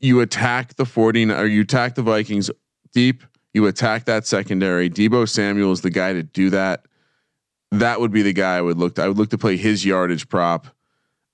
you 0.00 0.20
attack 0.20 0.74
the 0.74 0.84
40 0.84 1.32
or 1.32 1.46
you 1.46 1.62
attack 1.62 1.94
the 1.94 2.02
Vikings 2.02 2.50
deep, 2.92 3.22
you 3.52 3.66
attack 3.66 4.06
that 4.06 4.26
secondary. 4.26 4.88
Deebo 4.88 5.28
Samuel 5.28 5.72
is 5.72 5.82
the 5.82 5.90
guy 5.90 6.12
to 6.12 6.22
do 6.22 6.50
that. 6.50 6.86
That 7.70 8.00
would 8.00 8.10
be 8.10 8.22
the 8.22 8.32
guy 8.32 8.56
I 8.56 8.60
would 8.60 8.78
look 8.78 8.96
to. 8.96 9.02
I 9.02 9.08
would 9.08 9.18
look 9.18 9.30
to 9.30 9.38
play 9.38 9.56
his 9.56 9.84
yardage 9.84 10.28
prop. 10.28 10.66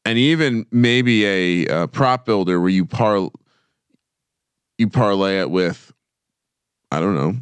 And 0.05 0.19
even 0.19 0.67
maybe 0.71 1.25
a 1.27 1.67
uh, 1.67 1.87
prop 1.89 2.27
builder 2.27 2.61
where 2.61 2.71
you 2.71 2.85
par 2.85 3.29
you 4.79 4.89
parlay 4.89 5.41
it 5.41 5.51
with 5.51 5.93
I 6.91 7.01
don't 7.01 7.15
know, 7.15 7.35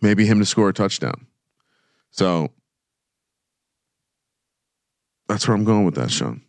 maybe 0.00 0.24
him 0.24 0.38
to 0.38 0.46
score 0.46 0.68
a 0.68 0.72
touchdown. 0.72 1.26
So 2.10 2.50
that's 5.28 5.46
where 5.46 5.56
I'm 5.56 5.64
going 5.64 5.84
with 5.84 5.96
that, 5.96 6.10
Sean. 6.10 6.42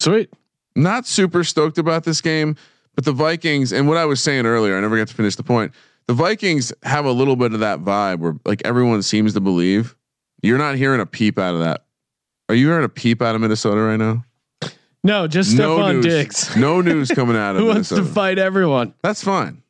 Sweet. 0.00 0.30
Not 0.76 1.06
super 1.06 1.44
stoked 1.44 1.78
about 1.78 2.04
this 2.04 2.20
game, 2.20 2.56
but 2.94 3.04
the 3.04 3.12
Vikings 3.12 3.72
and 3.72 3.88
what 3.88 3.96
I 3.96 4.04
was 4.04 4.22
saying 4.22 4.46
earlier, 4.46 4.76
I 4.76 4.80
never 4.80 4.96
got 4.96 5.08
to 5.08 5.14
finish 5.14 5.36
the 5.36 5.42
point. 5.42 5.72
The 6.06 6.14
Vikings 6.14 6.72
have 6.82 7.06
a 7.06 7.12
little 7.12 7.36
bit 7.36 7.54
of 7.54 7.60
that 7.60 7.80
vibe 7.80 8.18
where 8.18 8.36
like 8.44 8.62
everyone 8.64 9.02
seems 9.02 9.34
to 9.34 9.40
believe. 9.40 9.96
You're 10.42 10.58
not 10.58 10.76
hearing 10.76 11.00
a 11.00 11.06
peep 11.06 11.38
out 11.38 11.54
of 11.54 11.60
that. 11.60 11.84
Are 12.48 12.54
you 12.54 12.68
hearing 12.68 12.84
a 12.84 12.88
peep 12.90 13.22
out 13.22 13.34
of 13.34 13.40
Minnesota 13.40 13.80
right 13.80 13.96
now? 13.96 14.24
No, 15.02 15.26
just 15.26 15.54
no 15.54 15.78
Stefon 15.78 15.94
news. 15.96 16.04
Diggs. 16.04 16.56
No 16.56 16.80
news 16.80 17.10
coming 17.10 17.36
out 17.36 17.56
of 17.56 17.62
Who 17.62 17.68
wants 17.68 17.88
to 17.90 18.04
fight 18.04 18.38
everyone? 18.38 18.94
That's 19.02 19.22
fine. 19.22 19.62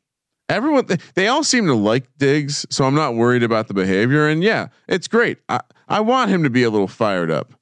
Everyone, 0.48 0.86
they, 0.86 0.98
they 1.14 1.28
all 1.28 1.42
seem 1.42 1.66
to 1.66 1.74
like 1.74 2.06
Diggs, 2.18 2.66
so 2.70 2.84
I'm 2.84 2.94
not 2.94 3.14
worried 3.14 3.42
about 3.42 3.66
the 3.66 3.74
behavior. 3.74 4.28
And 4.28 4.42
yeah, 4.42 4.68
it's 4.88 5.08
great. 5.08 5.38
I, 5.48 5.60
I 5.88 6.00
want 6.00 6.30
him 6.30 6.42
to 6.42 6.50
be 6.50 6.62
a 6.62 6.70
little 6.70 6.88
fired 6.88 7.30
up 7.30 7.54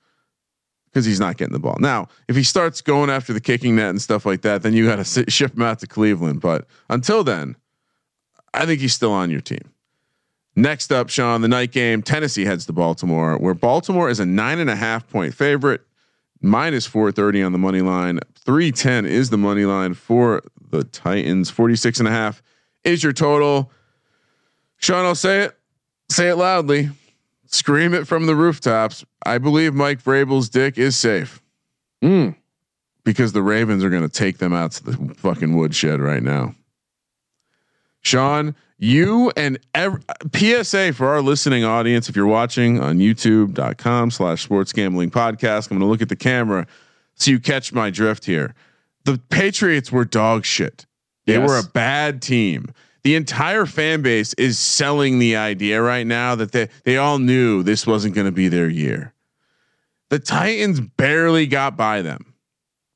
because 0.93 1.07
he's 1.07 1.21
not 1.21 1.39
getting 1.39 1.53
the 1.53 1.59
ball. 1.59 1.77
Now, 1.81 2.09
if 2.29 2.37
he 2.37 2.43
starts 2.43 2.83
going 2.83 3.09
after 3.09 3.33
the 3.33 3.41
kicking 3.41 3.77
net 3.77 3.91
and 3.91 4.03
stuff 4.03 4.27
like 4.27 4.43
that, 4.43 4.63
then 4.63 4.75
you 4.75 4.87
got 4.87 5.05
to 5.05 5.25
ship 5.31 5.55
him 5.55 5.63
out 5.63 5.79
to 5.81 5.87
Cleveland. 5.87 6.41
But 6.41 6.67
until 6.91 7.25
then, 7.25 7.57
I 8.53 8.67
think 8.67 8.81
he's 8.81 8.93
still 8.93 9.13
on 9.13 9.31
your 9.31 9.41
team. 9.41 9.71
Next 10.55 10.93
up, 10.93 11.09
Sean, 11.09 11.41
the 11.41 11.49
night 11.49 11.73
game. 11.73 12.03
Tennessee 12.03 12.45
heads 12.45 12.67
to 12.67 12.75
Baltimore, 12.75 13.39
where 13.39 13.55
Baltimore 13.55 14.11
is 14.11 14.21
a 14.21 14.27
nine 14.27 14.59
and 14.59 14.69
a 14.69 14.77
half 14.77 15.09
point 15.09 15.33
favorite, 15.33 15.81
minus 16.43 16.85
430 16.85 17.43
on 17.43 17.53
the 17.53 17.59
money 17.59 17.81
line. 17.81 18.21
310 18.45 19.07
is 19.07 19.31
the 19.31 19.39
money 19.39 19.65
line 19.65 19.95
for 19.95 20.43
the 20.71 20.85
Titans. 20.85 21.49
46 21.49 22.01
and 22.01 22.09
a 22.09 22.11
half 22.11 22.43
is 22.85 23.03
your 23.03 23.15
total. 23.15 23.71
Sean, 24.77 25.07
I'll 25.07 25.15
say 25.15 25.43
it. 25.43 25.57
Say 26.11 26.29
it 26.29 26.37
loudly. 26.37 26.91
Scream 27.53 27.93
it 27.95 28.07
from 28.09 28.27
the 28.27 28.35
rooftops. 28.35 29.05
I 29.25 29.39
believe 29.39 29.75
Mike 29.75 30.03
Vrabel's 30.03 30.49
dick 30.49 30.79
is 30.79 30.97
safe 30.97 31.41
Mm. 32.03 32.35
because 33.05 33.33
the 33.33 33.43
Ravens 33.43 33.85
are 33.85 33.91
going 33.91 34.03
to 34.03 34.09
take 34.09 34.39
them 34.39 34.53
out 34.53 34.73
to 34.73 34.85
the 34.85 35.15
fucking 35.17 35.55
woodshed 35.57 36.01
right 36.01 36.23
now. 36.23 36.55
Sean, 38.01 38.55
you 38.79 39.31
and 39.37 39.59
ev- 39.75 40.03
PSA 40.35 40.93
for 40.93 41.09
our 41.09 41.23
listening 41.23 41.63
audience, 41.65 42.09
if 42.09 42.17
you're 42.17 42.27
watching 42.27 42.81
on 42.81 42.99
youtube.com 42.99 44.11
slash 44.11 44.43
sports 44.43 44.73
gambling 44.73 45.11
podcast, 45.11 45.71
I'm 45.71 45.79
going 45.79 45.81
to 45.81 45.87
look 45.87 46.03
at 46.03 46.09
the 46.09 46.17
camera 46.17 46.67
so 47.15 47.31
you 47.31 47.39
catch 47.39 47.73
my 47.73 47.91
drift 47.91 48.25
here. 48.25 48.55
The 49.05 49.19
Patriots 49.31 49.93
were 49.93 50.05
dog 50.05 50.45
shit. 50.45 50.87
They 51.27 51.35
Yes. 51.35 51.49
were 51.49 51.59
a 51.59 51.63
bad 51.63 52.23
team. 52.23 52.73
The 53.05 53.17
entire 53.17 53.67
fan 53.67 54.03
base 54.03 54.33
is 54.35 54.59
selling 54.59 55.19
the 55.19 55.37
idea 55.37 55.83
right 55.83 56.07
now 56.07 56.35
that 56.37 56.53
they, 56.53 56.69
they 56.85 56.97
all 56.97 57.19
knew 57.19 57.63
this 57.63 57.87
wasn't 57.87 58.15
going 58.15 58.27
to 58.27 58.33
be 58.33 58.49
their 58.49 58.69
year. 58.69 59.13
The 60.11 60.19
Titans 60.19 60.81
barely 60.81 61.47
got 61.47 61.77
by 61.77 62.03
them. 62.03 62.35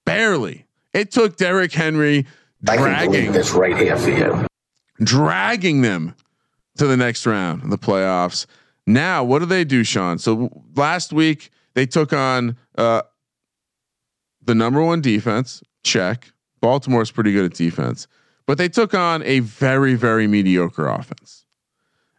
Barely. 0.05 0.67
It 0.95 1.11
took 1.11 1.37
Derrick 1.37 1.73
Henry 1.73 2.27
dragging 2.63 3.33
this 3.33 3.51
right 3.53 3.77
here 3.77 3.97
for 3.97 4.11
you. 4.11 4.47
dragging 5.03 5.83
them 5.83 6.15
to 6.77 6.87
the 6.87 6.97
next 6.97 7.27
round 7.27 7.65
of 7.65 7.71
the 7.71 7.79
playoffs. 7.79 8.47
Now, 8.87 9.25
what 9.25 9.41
do 9.41 9.47
they 9.47 9.65
do, 9.65 9.83
Sean? 9.83 10.19
So 10.19 10.63
last 10.77 11.13
week 11.13 11.51
they 11.75 11.87
took 11.87 12.13
on 12.13 12.57
uh, 12.79 13.03
the 14.45 14.55
number 14.55 14.83
one 14.83 15.01
defense. 15.01 15.63
Check. 15.83 16.33
Baltimore's 16.61 17.11
pretty 17.11 17.33
good 17.33 17.45
at 17.45 17.55
defense, 17.55 18.07
but 18.47 18.59
they 18.59 18.69
took 18.69 18.95
on 18.95 19.23
a 19.25 19.41
very, 19.41 19.95
very 19.95 20.27
mediocre 20.27 20.89
offense. 20.89 21.45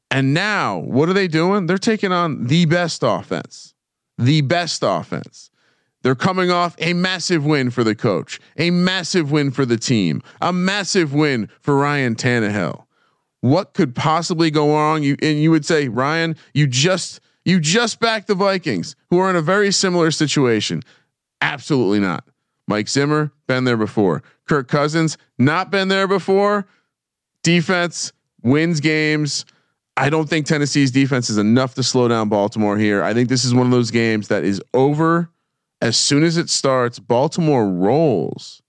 And 0.09 0.33
now, 0.33 0.77
what 0.77 1.09
are 1.09 1.13
they 1.13 1.27
doing? 1.27 1.65
They're 1.65 1.77
taking 1.77 2.11
on 2.11 2.47
the 2.47 2.65
best 2.65 3.01
offense. 3.03 3.73
The 4.17 4.41
best 4.41 4.83
offense. 4.85 5.49
They're 6.01 6.15
coming 6.15 6.51
off 6.51 6.75
a 6.79 6.93
massive 6.93 7.45
win 7.45 7.69
for 7.69 7.83
the 7.83 7.95
coach, 7.95 8.39
a 8.55 8.71
massive 8.71 9.31
win 9.31 9.51
for 9.51 9.65
the 9.65 9.77
team, 9.77 10.21
a 10.39 10.53
massive 10.53 11.13
win 11.13 11.49
for 11.59 11.75
Ryan 11.75 12.15
Tannehill. 12.15 12.85
What 13.41 13.73
could 13.73 13.95
possibly 13.95 14.49
go 14.49 14.73
wrong? 14.73 15.03
You 15.03 15.15
and 15.21 15.41
you 15.41 15.51
would 15.51 15.65
say, 15.65 15.89
Ryan, 15.89 16.35
you 16.53 16.67
just 16.67 17.19
you 17.45 17.59
just 17.59 17.99
backed 17.99 18.27
the 18.27 18.35
Vikings, 18.35 18.95
who 19.09 19.19
are 19.19 19.29
in 19.29 19.35
a 19.35 19.41
very 19.41 19.71
similar 19.71 20.11
situation. 20.11 20.81
Absolutely 21.41 21.99
not. 21.99 22.23
Mike 22.67 22.89
Zimmer, 22.89 23.31
been 23.47 23.63
there 23.63 23.77
before. 23.77 24.23
Kirk 24.47 24.67
Cousins, 24.67 25.17
not 25.37 25.69
been 25.71 25.87
there 25.87 26.07
before. 26.07 26.67
Defense 27.43 28.11
wins 28.41 28.79
games. 28.79 29.45
I 29.95 30.09
don't 30.09 30.29
think 30.29 30.45
Tennessee's 30.45 30.91
defense 30.91 31.29
is 31.29 31.37
enough 31.37 31.73
to 31.75 31.83
slow 31.83 32.07
down 32.07 32.29
Baltimore 32.29 32.77
here. 32.77 33.03
I 33.03 33.13
think 33.13 33.29
this 33.29 33.43
is 33.43 33.53
one 33.53 33.65
of 33.65 33.71
those 33.71 33.91
games 33.91 34.27
that 34.27 34.43
is 34.43 34.61
over 34.73 35.29
as 35.81 35.97
soon 35.97 36.23
as 36.23 36.37
it 36.37 36.49
starts. 36.49 36.99
Baltimore 36.99 37.67
rolls. 37.67 38.61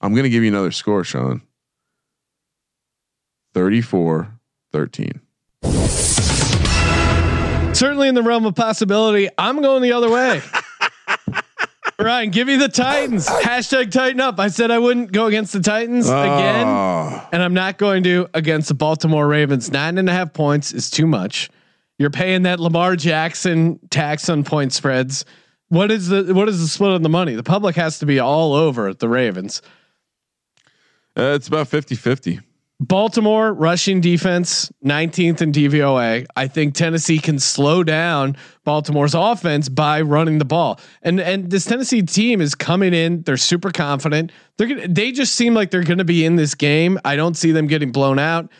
I'm 0.00 0.12
going 0.12 0.24
to 0.24 0.30
give 0.30 0.42
you 0.42 0.50
another 0.50 0.70
score, 0.70 1.04
Sean. 1.04 1.42
34 3.54 4.38
13. 4.72 5.20
Certainly 7.72 8.08
in 8.08 8.14
the 8.14 8.22
realm 8.22 8.44
of 8.46 8.54
possibility. 8.54 9.28
I'm 9.38 9.62
going 9.62 9.82
the 9.82 9.92
other 9.92 10.10
way. 10.10 10.42
Ryan, 12.00 12.30
give 12.30 12.46
me 12.46 12.56
the 12.56 12.68
Titans. 12.68 13.26
Hashtag 13.28 13.90
tighten 13.90 14.20
up. 14.20 14.40
I 14.40 14.48
said 14.48 14.70
I 14.70 14.78
wouldn't 14.78 15.12
go 15.12 15.26
against 15.26 15.52
the 15.52 15.60
Titans 15.60 16.08
again, 16.08 16.66
Oh, 16.66 17.28
and 17.32 17.42
I'm 17.42 17.52
not 17.54 17.76
going 17.78 18.02
to 18.04 18.26
against 18.32 18.68
the 18.68 18.74
Baltimore 18.74 19.26
Ravens. 19.26 19.70
Nine 19.70 19.98
and 19.98 20.08
a 20.08 20.12
half 20.12 20.32
points 20.32 20.72
is 20.72 20.88
too 20.90 21.06
much. 21.06 21.50
You're 21.98 22.10
paying 22.10 22.44
that 22.44 22.58
Lamar 22.58 22.96
Jackson 22.96 23.78
tax 23.90 24.28
on 24.30 24.44
point 24.44 24.72
spreads. 24.72 25.24
What 25.68 25.90
is 25.90 26.08
the 26.08 26.32
what 26.34 26.48
is 26.48 26.58
the 26.60 26.66
split 26.68 26.92
on 26.92 27.02
the 27.02 27.08
money? 27.10 27.34
The 27.34 27.42
public 27.42 27.76
has 27.76 27.98
to 27.98 28.06
be 28.06 28.18
all 28.18 28.54
over 28.54 28.94
the 28.94 29.08
Ravens. 29.08 29.60
uh, 31.16 31.34
it's 31.36 31.48
about 31.48 31.68
50 31.68 31.94
50. 31.94 32.40
Baltimore 32.80 33.52
rushing 33.52 34.00
defense 34.00 34.72
19th 34.82 35.42
in 35.42 35.52
DVOA. 35.52 36.26
I 36.34 36.48
think 36.48 36.74
Tennessee 36.74 37.18
can 37.18 37.38
slow 37.38 37.84
down 37.84 38.38
Baltimore's 38.64 39.14
offense 39.14 39.68
by 39.68 40.00
running 40.00 40.38
the 40.38 40.46
ball. 40.46 40.80
And 41.02 41.20
and 41.20 41.50
this 41.50 41.66
Tennessee 41.66 42.00
team 42.00 42.40
is 42.40 42.54
coming 42.54 42.94
in, 42.94 43.22
they're 43.22 43.36
super 43.36 43.70
confident. 43.70 44.32
They're 44.56 44.66
gonna, 44.66 44.88
they 44.88 45.12
just 45.12 45.34
seem 45.34 45.52
like 45.52 45.70
they're 45.70 45.84
going 45.84 45.98
to 45.98 46.04
be 46.04 46.24
in 46.24 46.36
this 46.36 46.54
game. 46.54 46.98
I 47.04 47.16
don't 47.16 47.36
see 47.36 47.52
them 47.52 47.66
getting 47.66 47.92
blown 47.92 48.18
out. 48.18 48.50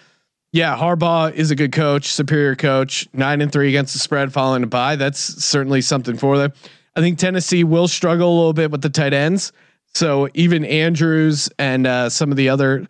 Yeah, 0.52 0.76
Harbaugh 0.76 1.32
is 1.32 1.50
a 1.50 1.54
good 1.54 1.72
coach, 1.72 2.08
superior 2.08 2.56
coach. 2.56 3.08
9 3.14 3.40
and 3.40 3.50
3 3.50 3.68
against 3.68 3.94
the 3.94 4.00
spread 4.00 4.32
following 4.32 4.64
a 4.64 4.66
bye. 4.66 4.96
That's 4.96 5.20
certainly 5.20 5.80
something 5.80 6.18
for 6.18 6.36
them. 6.36 6.52
I 6.94 7.00
think 7.00 7.18
Tennessee 7.18 7.64
will 7.64 7.88
struggle 7.88 8.28
a 8.28 8.36
little 8.36 8.52
bit 8.52 8.70
with 8.70 8.82
the 8.82 8.90
tight 8.90 9.14
ends. 9.14 9.52
So 9.94 10.28
even 10.34 10.64
Andrews 10.64 11.48
and 11.58 11.86
uh, 11.86 12.10
some 12.10 12.30
of 12.30 12.36
the 12.36 12.48
other 12.48 12.86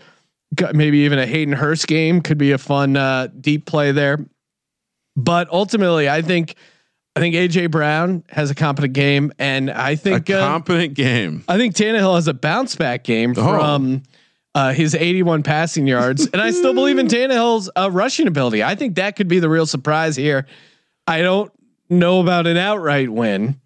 maybe 0.73 0.99
even 0.99 1.19
a 1.19 1.27
Hayden 1.27 1.55
Hurst 1.55 1.87
game 1.87 2.21
could 2.21 2.39
be 2.39 2.53
a 2.53 2.59
fun 2.59 2.97
uh, 2.97 3.29
deep 3.41 3.67
play 3.67 3.93
there. 3.93 4.25
But 5.17 5.51
ultimately, 5.51 6.09
I 6.09 6.23
think 6.23 6.55
I 7.17 7.21
think 7.21 7.35
AJ 7.35 7.71
Brown 7.71 8.25
has 8.29 8.51
a 8.51 8.55
competent 8.55 8.95
game, 8.95 9.33
and 9.39 9.71
I 9.71 9.97
think 9.97 10.29
a 10.29 10.39
competent 10.39 10.93
uh, 10.93 11.03
game. 11.03 11.45
I 11.49 11.57
think 11.57 11.75
Tannehill 11.75 12.15
has 12.15 12.29
a 12.29 12.35
bounce 12.35 12.77
back 12.77 13.05
game 13.05 13.35
oh. 13.37 13.43
from 13.43 14.03
uh, 14.55 14.73
his 14.73 14.95
81 14.95 15.43
passing 15.43 15.87
yards, 15.87 16.29
and 16.33 16.41
I 16.41 16.51
still 16.51 16.75
believe 16.75 16.99
in 16.99 17.09
Tannehill's 17.09 17.71
uh, 17.77 17.91
rushing 17.91 18.27
ability. 18.27 18.63
I 18.63 18.75
think 18.75 18.97
that 18.97 19.17
could 19.17 19.29
be 19.29 19.41
the 19.41 19.49
real 19.49 19.67
surprise 19.67 20.17
here. 20.17 20.47
I 21.07 21.23
don't 21.23 21.53
know 21.89 22.21
about 22.21 22.47
an 22.47 22.57
outright 22.57 23.11
win. 23.11 23.61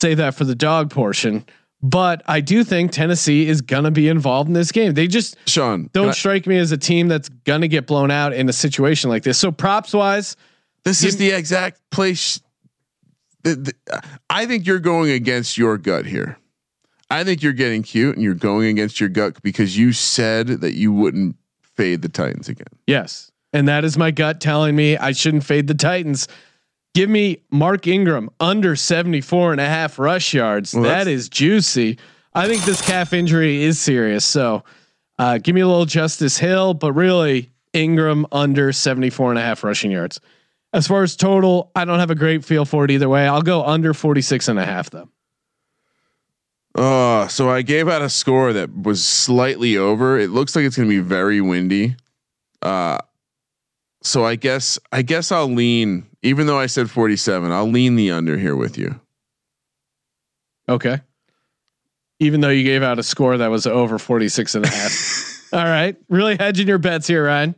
Say 0.00 0.14
that 0.14 0.34
for 0.34 0.44
the 0.44 0.54
dog 0.54 0.90
portion. 0.90 1.44
But 1.82 2.22
I 2.26 2.40
do 2.40 2.62
think 2.62 2.92
Tennessee 2.92 3.48
is 3.48 3.62
gonna 3.62 3.90
be 3.90 4.08
involved 4.08 4.48
in 4.48 4.54
this 4.54 4.70
game. 4.70 4.92
They 4.92 5.06
just 5.06 5.36
Sean 5.46 5.88
don't 5.92 6.14
strike 6.14 6.46
me 6.46 6.58
as 6.58 6.72
a 6.72 6.76
team 6.76 7.08
that's 7.08 7.28
gonna 7.28 7.68
get 7.68 7.86
blown 7.86 8.10
out 8.10 8.34
in 8.34 8.48
a 8.48 8.52
situation 8.52 9.08
like 9.08 9.22
this. 9.22 9.38
So 9.38 9.50
props 9.50 9.94
wise, 9.94 10.36
this 10.84 11.02
is 11.02 11.16
the 11.16 11.30
exact 11.30 11.80
place. 11.90 12.40
The, 13.42 13.56
the, 13.56 13.74
uh, 13.90 14.00
I 14.28 14.44
think 14.44 14.66
you're 14.66 14.78
going 14.78 15.10
against 15.10 15.56
your 15.56 15.78
gut 15.78 16.04
here. 16.04 16.38
I 17.10 17.24
think 17.24 17.42
you're 17.42 17.54
getting 17.54 17.82
cute 17.82 18.14
and 18.14 18.22
you're 18.22 18.34
going 18.34 18.68
against 18.68 19.00
your 19.00 19.08
gut 19.08 19.42
because 19.42 19.76
you 19.76 19.92
said 19.92 20.46
that 20.46 20.74
you 20.74 20.92
wouldn't 20.92 21.36
fade 21.62 22.02
the 22.02 22.08
Titans 22.08 22.48
again. 22.48 22.66
Yes. 22.86 23.32
And 23.52 23.66
that 23.66 23.84
is 23.84 23.98
my 23.98 24.10
gut 24.10 24.40
telling 24.40 24.76
me 24.76 24.96
I 24.96 25.12
shouldn't 25.12 25.44
fade 25.44 25.66
the 25.66 25.74
Titans. 25.74 26.28
Give 26.94 27.08
me 27.08 27.42
Mark 27.50 27.86
Ingram 27.86 28.30
under 28.40 28.74
74 28.74 29.52
and 29.52 29.60
a 29.60 29.66
half 29.66 29.98
rush 29.98 30.34
yards. 30.34 30.74
Well, 30.74 30.84
that 30.84 31.06
is 31.06 31.28
juicy. 31.28 31.98
I 32.34 32.48
think 32.48 32.64
this 32.64 32.82
calf 32.82 33.12
injury 33.12 33.62
is 33.62 33.78
serious. 33.78 34.24
So 34.24 34.64
uh, 35.18 35.38
give 35.38 35.54
me 35.54 35.60
a 35.60 35.68
little 35.68 35.86
Justice 35.86 36.38
Hill, 36.38 36.74
but 36.74 36.92
really 36.92 37.50
Ingram 37.72 38.26
under 38.32 38.72
74 38.72 39.30
and 39.30 39.38
a 39.38 39.42
half 39.42 39.62
rushing 39.62 39.90
yards. 39.90 40.20
As 40.72 40.86
far 40.86 41.02
as 41.02 41.16
total, 41.16 41.70
I 41.74 41.84
don't 41.84 41.98
have 41.98 42.10
a 42.10 42.14
great 42.14 42.44
feel 42.44 42.64
for 42.64 42.84
it 42.84 42.90
either 42.90 43.08
way. 43.08 43.26
I'll 43.26 43.42
go 43.42 43.64
under 43.64 43.92
46 43.94 44.48
and 44.48 44.58
a 44.58 44.64
half 44.64 44.90
though. 44.90 45.08
Uh, 46.74 47.26
so 47.28 47.50
I 47.50 47.62
gave 47.62 47.88
out 47.88 48.02
a 48.02 48.08
score 48.08 48.52
that 48.52 48.74
was 48.74 49.04
slightly 49.04 49.76
over. 49.76 50.18
It 50.18 50.30
looks 50.30 50.54
like 50.54 50.64
it's 50.64 50.76
going 50.76 50.88
to 50.88 50.94
be 50.94 51.00
very 51.00 51.40
windy. 51.40 51.96
Uh, 52.62 52.98
so 54.02 54.24
I 54.24 54.36
guess 54.36 54.78
I 54.92 55.02
guess 55.02 55.32
I'll 55.32 55.50
lean 55.50 56.10
even 56.22 56.46
though 56.46 56.58
I 56.58 56.66
said 56.66 56.90
47, 56.90 57.50
I'll 57.50 57.70
lean 57.70 57.96
the 57.96 58.10
under 58.10 58.36
here 58.36 58.56
with 58.56 58.76
you. 58.76 59.00
Okay. 60.68 61.00
Even 62.18 62.40
though 62.40 62.50
you 62.50 62.62
gave 62.62 62.82
out 62.82 62.98
a 62.98 63.02
score 63.02 63.38
that 63.38 63.48
was 63.48 63.66
over 63.66 63.98
46 63.98 64.54
and 64.54 64.66
a 64.66 64.68
half. 64.68 65.48
All 65.52 65.64
right. 65.64 65.96
Really 66.08 66.36
hedging 66.36 66.68
your 66.68 66.78
bets 66.78 67.06
here, 67.06 67.26
Ryan. 67.26 67.54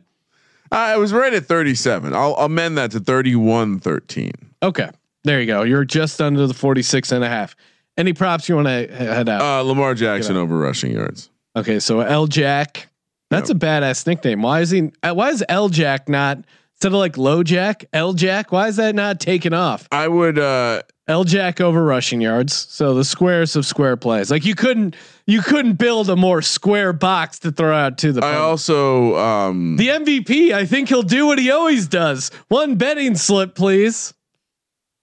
I 0.71 0.97
was 0.97 1.13
right 1.13 1.33
at 1.33 1.45
37. 1.45 2.13
I'll 2.13 2.35
amend 2.35 2.77
that 2.77 2.91
to 2.91 2.99
31 2.99 3.79
13. 3.79 4.31
Okay. 4.63 4.89
There 5.25 5.39
you 5.39 5.45
go. 5.45 5.63
You're 5.63 5.85
just 5.85 6.21
under 6.21 6.47
the 6.47 6.53
46 6.53 7.11
and 7.11 7.23
a 7.23 7.29
half. 7.29 7.55
Any 7.97 8.13
props 8.13 8.49
you 8.49 8.55
want 8.55 8.67
to 8.67 8.87
head 8.87 9.29
out? 9.29 9.41
Uh, 9.41 9.61
Lamar 9.61 9.93
Jackson 9.93 10.35
over 10.35 10.57
rushing 10.57 10.93
yards. 10.93 11.29
Okay. 11.55 11.79
So 11.79 11.99
L 11.99 12.25
Jack. 12.25 12.87
That's 13.33 13.49
a 13.49 13.55
badass 13.55 14.07
nickname. 14.07 14.41
Why 14.41 14.61
is 14.61 14.69
he, 14.71 14.91
uh, 15.01 15.13
why 15.13 15.29
is 15.29 15.43
L 15.49 15.69
Jack 15.69 16.07
not 16.09 16.39
instead 16.83 16.95
of 16.95 16.99
like 16.99 17.17
low 17.17 17.43
jack, 17.43 17.85
L 17.93 18.11
jack. 18.11 18.51
Why 18.51 18.67
is 18.67 18.75
that 18.75 18.93
not 18.93 19.21
taken 19.21 19.53
off? 19.53 19.87
I 19.91 20.05
would 20.07 20.37
uh 20.37 20.81
L 21.07 21.23
jack 21.23 21.61
over 21.61 21.83
rushing 21.83 22.19
yards. 22.19 22.53
So 22.53 22.93
the 22.93 23.05
squares 23.05 23.55
of 23.55 23.65
square 23.65 23.95
plays. 23.95 24.29
Like 24.29 24.43
you 24.43 24.53
couldn't 24.53 24.95
you 25.25 25.41
couldn't 25.41 25.73
build 25.73 26.09
a 26.09 26.17
more 26.17 26.41
square 26.41 26.91
box 26.91 27.39
to 27.39 27.51
throw 27.51 27.73
out 27.73 27.97
to 27.99 28.11
the. 28.11 28.23
I 28.23 28.35
also 28.35 29.15
um 29.15 29.77
the 29.77 29.87
MVP. 29.87 30.51
I 30.51 30.65
think 30.65 30.89
he'll 30.89 31.03
do 31.03 31.25
what 31.25 31.39
he 31.39 31.51
always 31.51 31.87
does. 31.87 32.31
One 32.49 32.75
betting 32.75 33.15
slip, 33.15 33.55
please. 33.55 34.13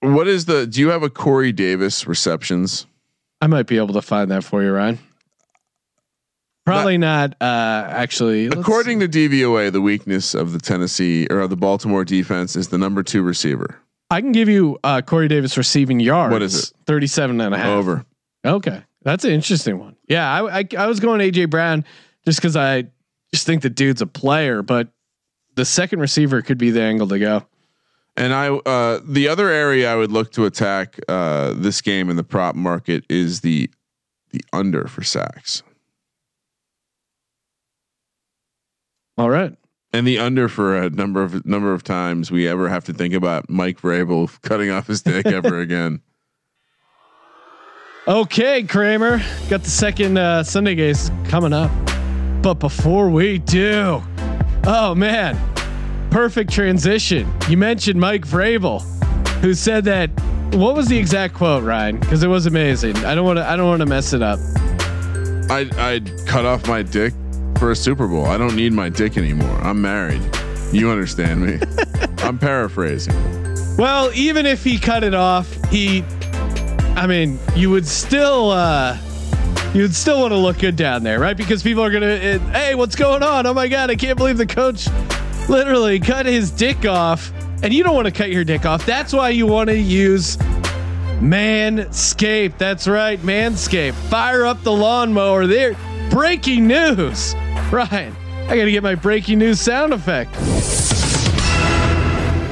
What 0.01 0.27
is 0.27 0.45
the? 0.45 0.67
Do 0.67 0.81
you 0.81 0.89
have 0.89 1.01
a 1.01 1.09
Corey 1.09 1.51
Davis 1.51 2.05
receptions? 2.05 2.85
I 3.41 3.47
might 3.47 3.65
be 3.65 3.77
able 3.77 3.95
to 3.95 4.03
find 4.03 4.29
that 4.29 4.43
for 4.43 4.61
you, 4.61 4.71
Ryan. 4.71 4.99
Probably 6.75 6.97
not. 6.97 7.35
Uh, 7.41 7.85
actually, 7.89 8.47
according 8.47 8.99
to 8.99 9.07
DVOA, 9.07 9.71
the 9.71 9.81
weakness 9.81 10.33
of 10.33 10.53
the 10.53 10.59
Tennessee 10.59 11.27
or 11.29 11.39
of 11.39 11.49
the 11.49 11.55
Baltimore 11.55 12.05
defense 12.05 12.55
is 12.55 12.69
the 12.69 12.77
number 12.77 13.03
two 13.03 13.21
receiver. 13.23 13.79
I 14.09 14.21
can 14.21 14.31
give 14.31 14.49
you 14.49 14.77
uh, 14.83 15.01
Corey 15.01 15.27
Davis 15.27 15.57
receiving 15.57 15.99
yards. 15.99 16.31
What 16.31 16.41
is 16.41 16.69
it? 16.69 16.73
37 16.85 17.39
and 17.39 17.55
a 17.55 17.57
half. 17.57 17.67
Over. 17.67 18.05
Okay. 18.45 18.83
That's 19.03 19.23
an 19.23 19.31
interesting 19.31 19.79
one. 19.79 19.95
Yeah. 20.07 20.29
I, 20.29 20.59
I, 20.59 20.67
I 20.77 20.87
was 20.87 20.99
going 20.99 21.21
AJ 21.21 21.49
Brown 21.49 21.85
just 22.25 22.39
because 22.39 22.55
I 22.55 22.87
just 23.33 23.45
think 23.45 23.61
the 23.61 23.69
dude's 23.69 24.01
a 24.01 24.07
player, 24.07 24.61
but 24.61 24.89
the 25.55 25.65
second 25.65 25.99
receiver 25.99 26.41
could 26.41 26.57
be 26.57 26.71
the 26.71 26.81
angle 26.81 27.07
to 27.07 27.19
go. 27.19 27.45
And 28.17 28.33
I, 28.33 28.49
uh, 28.49 28.99
the 29.05 29.29
other 29.29 29.49
area 29.49 29.91
I 29.91 29.95
would 29.95 30.11
look 30.11 30.33
to 30.33 30.45
attack 30.45 30.99
uh, 31.07 31.53
this 31.53 31.81
game 31.81 32.09
in 32.09 32.17
the 32.17 32.23
prop 32.23 32.55
market 32.55 33.05
is 33.09 33.41
the 33.41 33.69
the 34.31 34.41
under 34.53 34.87
for 34.87 35.03
sacks. 35.03 35.61
All 39.21 39.29
right. 39.29 39.55
And 39.93 40.07
the 40.07 40.17
under 40.17 40.49
for 40.49 40.75
a 40.75 40.89
number 40.89 41.21
of 41.21 41.45
number 41.45 41.75
of 41.75 41.83
times 41.83 42.31
we 42.31 42.47
ever 42.47 42.67
have 42.67 42.85
to 42.85 42.93
think 42.93 43.13
about 43.13 43.51
Mike 43.51 43.79
Vrabel 43.79 44.41
cutting 44.41 44.71
off 44.71 44.87
his 44.87 45.03
dick 45.03 45.27
ever 45.27 45.59
again. 45.59 46.01
Okay, 48.07 48.63
Kramer, 48.63 49.21
got 49.47 49.61
the 49.61 49.69
second 49.69 50.17
uh, 50.17 50.41
Sunday 50.43 50.73
games 50.73 51.11
coming 51.25 51.53
up, 51.53 51.69
but 52.41 52.55
before 52.55 53.11
we 53.11 53.37
do, 53.37 54.01
oh 54.65 54.95
man, 54.95 55.37
perfect 56.09 56.51
transition. 56.51 57.31
You 57.47 57.57
mentioned 57.57 57.99
Mike 57.99 58.25
Vrabel, 58.25 58.81
who 59.41 59.53
said 59.53 59.85
that. 59.85 60.09
What 60.55 60.73
was 60.73 60.87
the 60.87 60.97
exact 60.97 61.35
quote, 61.35 61.63
Ryan? 61.63 61.99
Because 61.99 62.23
it 62.23 62.27
was 62.27 62.47
amazing. 62.47 62.97
I 63.05 63.13
don't 63.13 63.25
want 63.25 63.37
to. 63.37 63.47
I 63.47 63.55
don't 63.55 63.67
want 63.67 63.81
to 63.81 63.85
mess 63.85 64.13
it 64.13 64.23
up. 64.23 64.39
I 65.51 65.69
I 65.77 66.01
cut 66.25 66.47
off 66.47 66.67
my 66.67 66.81
dick 66.81 67.13
for 67.61 67.69
a 67.69 67.75
Super 67.75 68.07
Bowl. 68.07 68.25
I 68.25 68.39
don't 68.39 68.55
need 68.55 68.73
my 68.73 68.89
dick 68.89 69.19
anymore. 69.19 69.55
I'm 69.61 69.79
married. 69.79 70.19
You 70.71 70.89
understand 70.89 71.45
me? 71.45 71.59
I'm 72.23 72.39
paraphrasing. 72.39 73.13
Well, 73.77 74.09
even 74.15 74.47
if 74.47 74.63
he 74.63 74.79
cut 74.79 75.03
it 75.03 75.13
off, 75.13 75.47
he 75.69 76.03
I 76.95 77.05
mean, 77.05 77.37
you 77.55 77.69
would 77.69 77.85
still 77.85 78.49
uh 78.49 78.97
you 79.75 79.83
would 79.83 79.93
still 79.93 80.21
want 80.21 80.31
to 80.31 80.37
look 80.37 80.57
good 80.57 80.75
down 80.75 81.03
there, 81.03 81.19
right? 81.19 81.37
Because 81.37 81.61
people 81.61 81.83
are 81.83 81.91
gonna, 81.91 82.07
uh, 82.07 82.39
hey, 82.51 82.73
what's 82.73 82.95
going 82.95 83.21
on? 83.21 83.45
Oh 83.45 83.53
my 83.53 83.67
god, 83.67 83.91
I 83.91 83.95
can't 83.95 84.17
believe 84.17 84.37
the 84.37 84.47
coach 84.47 84.87
literally 85.47 85.99
cut 85.99 86.25
his 86.25 86.49
dick 86.49 86.87
off, 86.87 87.31
and 87.61 87.71
you 87.71 87.83
don't 87.83 87.93
want 87.93 88.07
to 88.07 88.11
cut 88.11 88.31
your 88.31 88.43
dick 88.43 88.65
off. 88.65 88.87
That's 88.87 89.13
why 89.13 89.29
you 89.29 89.45
want 89.45 89.69
to 89.69 89.77
use 89.77 90.35
Manscaped. 91.21 92.57
That's 92.57 92.87
right, 92.87 93.19
Manscaped. 93.19 93.93
Fire 94.09 94.47
up 94.47 94.63
the 94.63 94.71
lawnmower. 94.71 95.45
There, 95.45 95.75
breaking 96.11 96.67
news. 96.67 97.33
Ryan, 97.71 98.15
I 98.47 98.57
got 98.57 98.65
to 98.65 98.71
get 98.71 98.83
my 98.83 98.95
breaking 98.95 99.39
news 99.39 99.59
sound 99.59 99.93
effect. 99.93 100.33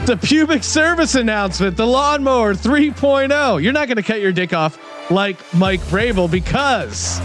The 0.08 0.18
pubic 0.18 0.64
service 0.64 1.14
announcement, 1.14 1.78
the 1.78 1.86
lawnmower 1.86 2.56
3.0. 2.56 3.62
You're 3.62 3.74
not 3.74 3.88
going 3.88 3.98
to 3.98 4.04
cut 4.04 4.22
your 4.22 4.32
dick 4.32 4.54
off 4.54 4.80
like 5.12 5.38
Mike 5.54 5.82
Vrabel 5.82 6.32
because 6.32 7.20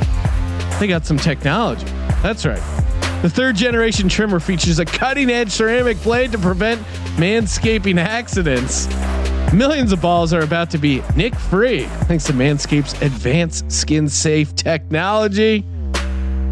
they 0.78 0.86
got 0.86 1.06
some 1.06 1.16
technology. 1.16 1.86
That's 2.20 2.44
right. 2.44 2.62
The 3.22 3.30
third 3.30 3.56
generation 3.56 4.08
trimmer 4.08 4.38
features 4.38 4.80
a 4.80 4.84
cutting 4.84 5.30
edge 5.30 5.50
ceramic 5.50 6.02
blade 6.02 6.32
to 6.32 6.38
prevent 6.38 6.82
manscaping 7.16 7.96
accidents. 7.96 8.86
Millions 9.54 9.92
of 9.92 10.02
balls 10.02 10.34
are 10.34 10.42
about 10.42 10.68
to 10.72 10.78
be 10.78 11.00
nick 11.16 11.34
free 11.34 11.84
thanks 12.06 12.24
to 12.24 12.32
Manscaped's 12.32 13.00
advanced 13.00 13.70
skin 13.70 14.08
safe 14.08 14.54
technology. 14.56 15.64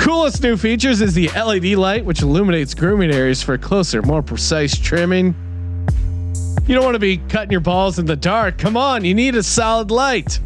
Coolest 0.02 0.42
new 0.42 0.56
features 0.56 1.00
is 1.00 1.14
the 1.14 1.28
LED 1.28 1.76
light, 1.78 2.04
which 2.04 2.22
illuminates 2.22 2.74
grooming 2.74 3.12
areas 3.12 3.40
for 3.40 3.56
closer, 3.56 4.02
more 4.02 4.20
precise 4.20 4.76
trimming. 4.76 5.32
You 6.66 6.74
don't 6.74 6.82
want 6.82 6.96
to 6.96 6.98
be 6.98 7.18
cutting 7.18 7.52
your 7.52 7.60
balls 7.60 8.00
in 8.00 8.06
the 8.06 8.16
dark. 8.16 8.58
Come 8.58 8.76
on, 8.76 9.04
you 9.04 9.14
need 9.14 9.36
a 9.36 9.44
solid 9.44 9.92
light. 9.92 10.40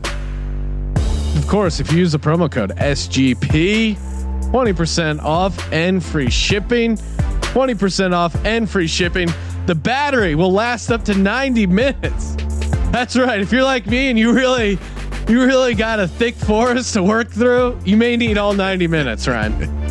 Of 1.36 1.46
course, 1.48 1.80
if 1.80 1.90
you 1.90 1.96
use 1.96 2.12
the 2.12 2.18
promo 2.18 2.52
code 2.52 2.76
SGP, 2.76 3.96
20% 3.96 5.22
off 5.22 5.72
and 5.72 6.04
free 6.04 6.28
shipping. 6.28 6.96
20% 6.96 8.12
off 8.12 8.36
and 8.44 8.68
free 8.68 8.86
shipping. 8.86 9.30
The 9.64 9.74
battery 9.74 10.34
will 10.34 10.52
last 10.52 10.90
up 10.90 11.02
to 11.06 11.14
90 11.14 11.66
minutes. 11.66 12.34
That's 12.92 13.16
right. 13.16 13.40
If 13.40 13.52
you're 13.52 13.64
like 13.64 13.86
me 13.86 14.10
and 14.10 14.18
you 14.18 14.34
really 14.34 14.78
you 15.28 15.44
really 15.44 15.74
got 15.74 16.00
a 16.00 16.06
thick 16.06 16.34
forest 16.34 16.94
to 16.94 17.02
work 17.02 17.30
through, 17.30 17.78
you 17.84 17.96
may 17.96 18.16
need 18.16 18.38
all 18.38 18.54
90 18.54 18.86
minutes, 18.86 19.26
Ryan. 19.26 19.58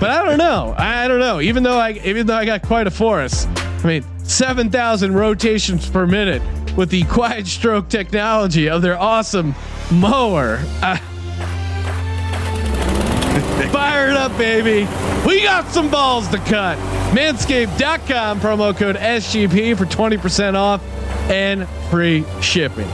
but 0.00 0.10
I 0.10 0.24
don't 0.24 0.38
know. 0.38 0.74
I 0.78 1.08
don't 1.08 1.18
know. 1.18 1.40
Even 1.40 1.62
though 1.62 1.78
I 1.78 1.92
even 2.04 2.26
though 2.26 2.36
I 2.36 2.44
got 2.44 2.62
quite 2.62 2.86
a 2.86 2.90
forest, 2.90 3.48
I 3.56 3.86
mean, 3.86 4.04
7,000 4.24 5.14
rotations 5.14 5.88
per 5.88 6.06
minute 6.06 6.42
with 6.76 6.90
the 6.90 7.04
quiet 7.04 7.46
stroke 7.46 7.88
technology 7.88 8.68
of 8.68 8.82
their 8.82 8.98
awesome 8.98 9.54
mower. 9.90 10.58
Uh, 10.82 10.96
fire 13.72 14.10
it 14.10 14.16
up, 14.16 14.36
baby. 14.38 14.88
We 15.26 15.42
got 15.42 15.72
some 15.72 15.90
balls 15.90 16.28
to 16.28 16.38
cut. 16.38 16.78
Manscaped.com 17.14 18.40
promo 18.40 18.76
code 18.76 18.96
SGP 18.96 19.76
for 19.76 19.86
20% 19.86 20.54
off 20.54 20.82
and 21.30 21.68
free 21.90 22.24
shipping. 22.40 22.88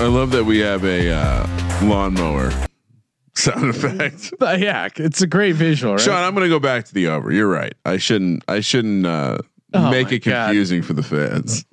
I 0.00 0.06
love 0.06 0.30
that 0.30 0.44
we 0.44 0.58
have 0.60 0.84
a 0.84 1.10
uh, 1.10 1.46
lawnmower 1.84 2.52
sound 3.34 3.70
effect. 3.70 4.32
But 4.38 4.60
yeah, 4.60 4.88
it's 4.94 5.22
a 5.22 5.26
great 5.26 5.56
visual, 5.56 5.94
right? 5.94 6.00
Sean, 6.00 6.22
I'm 6.22 6.34
going 6.34 6.44
to 6.44 6.48
go 6.48 6.60
back 6.60 6.84
to 6.84 6.94
the 6.94 7.08
over. 7.08 7.32
You're 7.32 7.48
right. 7.48 7.74
I 7.84 7.96
shouldn't. 7.96 8.44
I 8.46 8.60
shouldn't 8.60 9.04
uh, 9.06 9.38
Oh 9.74 9.90
make 9.90 10.12
it 10.12 10.20
confusing 10.20 10.82
for 10.82 10.92
the 10.92 11.02
fans. 11.02 11.64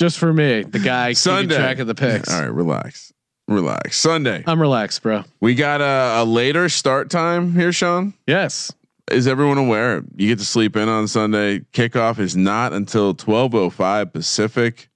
Just 0.00 0.18
for 0.18 0.32
me, 0.32 0.62
the 0.62 0.78
guy 0.78 1.12
Sunday. 1.12 1.42
keeping 1.54 1.56
track 1.58 1.78
of 1.78 1.86
the 1.86 1.94
picks. 1.94 2.32
All 2.32 2.40
right, 2.40 2.52
relax, 2.52 3.12
relax. 3.46 3.98
Sunday. 3.98 4.42
I'm 4.46 4.60
relaxed, 4.60 5.02
bro. 5.02 5.24
We 5.40 5.54
got 5.54 5.80
a, 5.82 6.22
a 6.22 6.24
later 6.24 6.68
start 6.70 7.10
time 7.10 7.52
here, 7.52 7.72
Sean. 7.72 8.14
Yes. 8.26 8.72
Is 9.10 9.28
everyone 9.28 9.58
aware? 9.58 10.02
You 10.16 10.28
get 10.28 10.38
to 10.38 10.44
sleep 10.44 10.76
in 10.76 10.88
on 10.88 11.06
Sunday. 11.08 11.60
Kickoff 11.72 12.18
is 12.18 12.36
not 12.36 12.72
until 12.72 13.14
12:05 13.14 14.12
Pacific. 14.14 14.88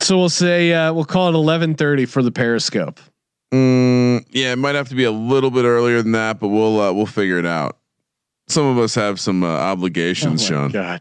So 0.00 0.16
we'll 0.18 0.28
say 0.28 0.72
uh, 0.72 0.92
we'll 0.92 1.04
call 1.04 1.28
it 1.28 1.32
11:30 1.32 2.08
for 2.08 2.22
the 2.22 2.30
Periscope. 2.30 3.00
Mm, 3.52 4.24
yeah, 4.30 4.52
it 4.52 4.56
might 4.56 4.74
have 4.74 4.88
to 4.90 4.94
be 4.94 5.04
a 5.04 5.10
little 5.10 5.50
bit 5.50 5.64
earlier 5.64 6.02
than 6.02 6.12
that, 6.12 6.38
but 6.38 6.48
we'll 6.48 6.80
uh, 6.80 6.92
we'll 6.92 7.06
figure 7.06 7.38
it 7.38 7.46
out. 7.46 7.78
Some 8.48 8.64
of 8.66 8.78
us 8.78 8.94
have 8.94 9.18
some 9.20 9.42
uh, 9.42 9.48
obligations, 9.48 10.50
Oh 10.50 10.54
my 10.54 10.60
Sean. 10.68 10.70
God. 10.70 11.00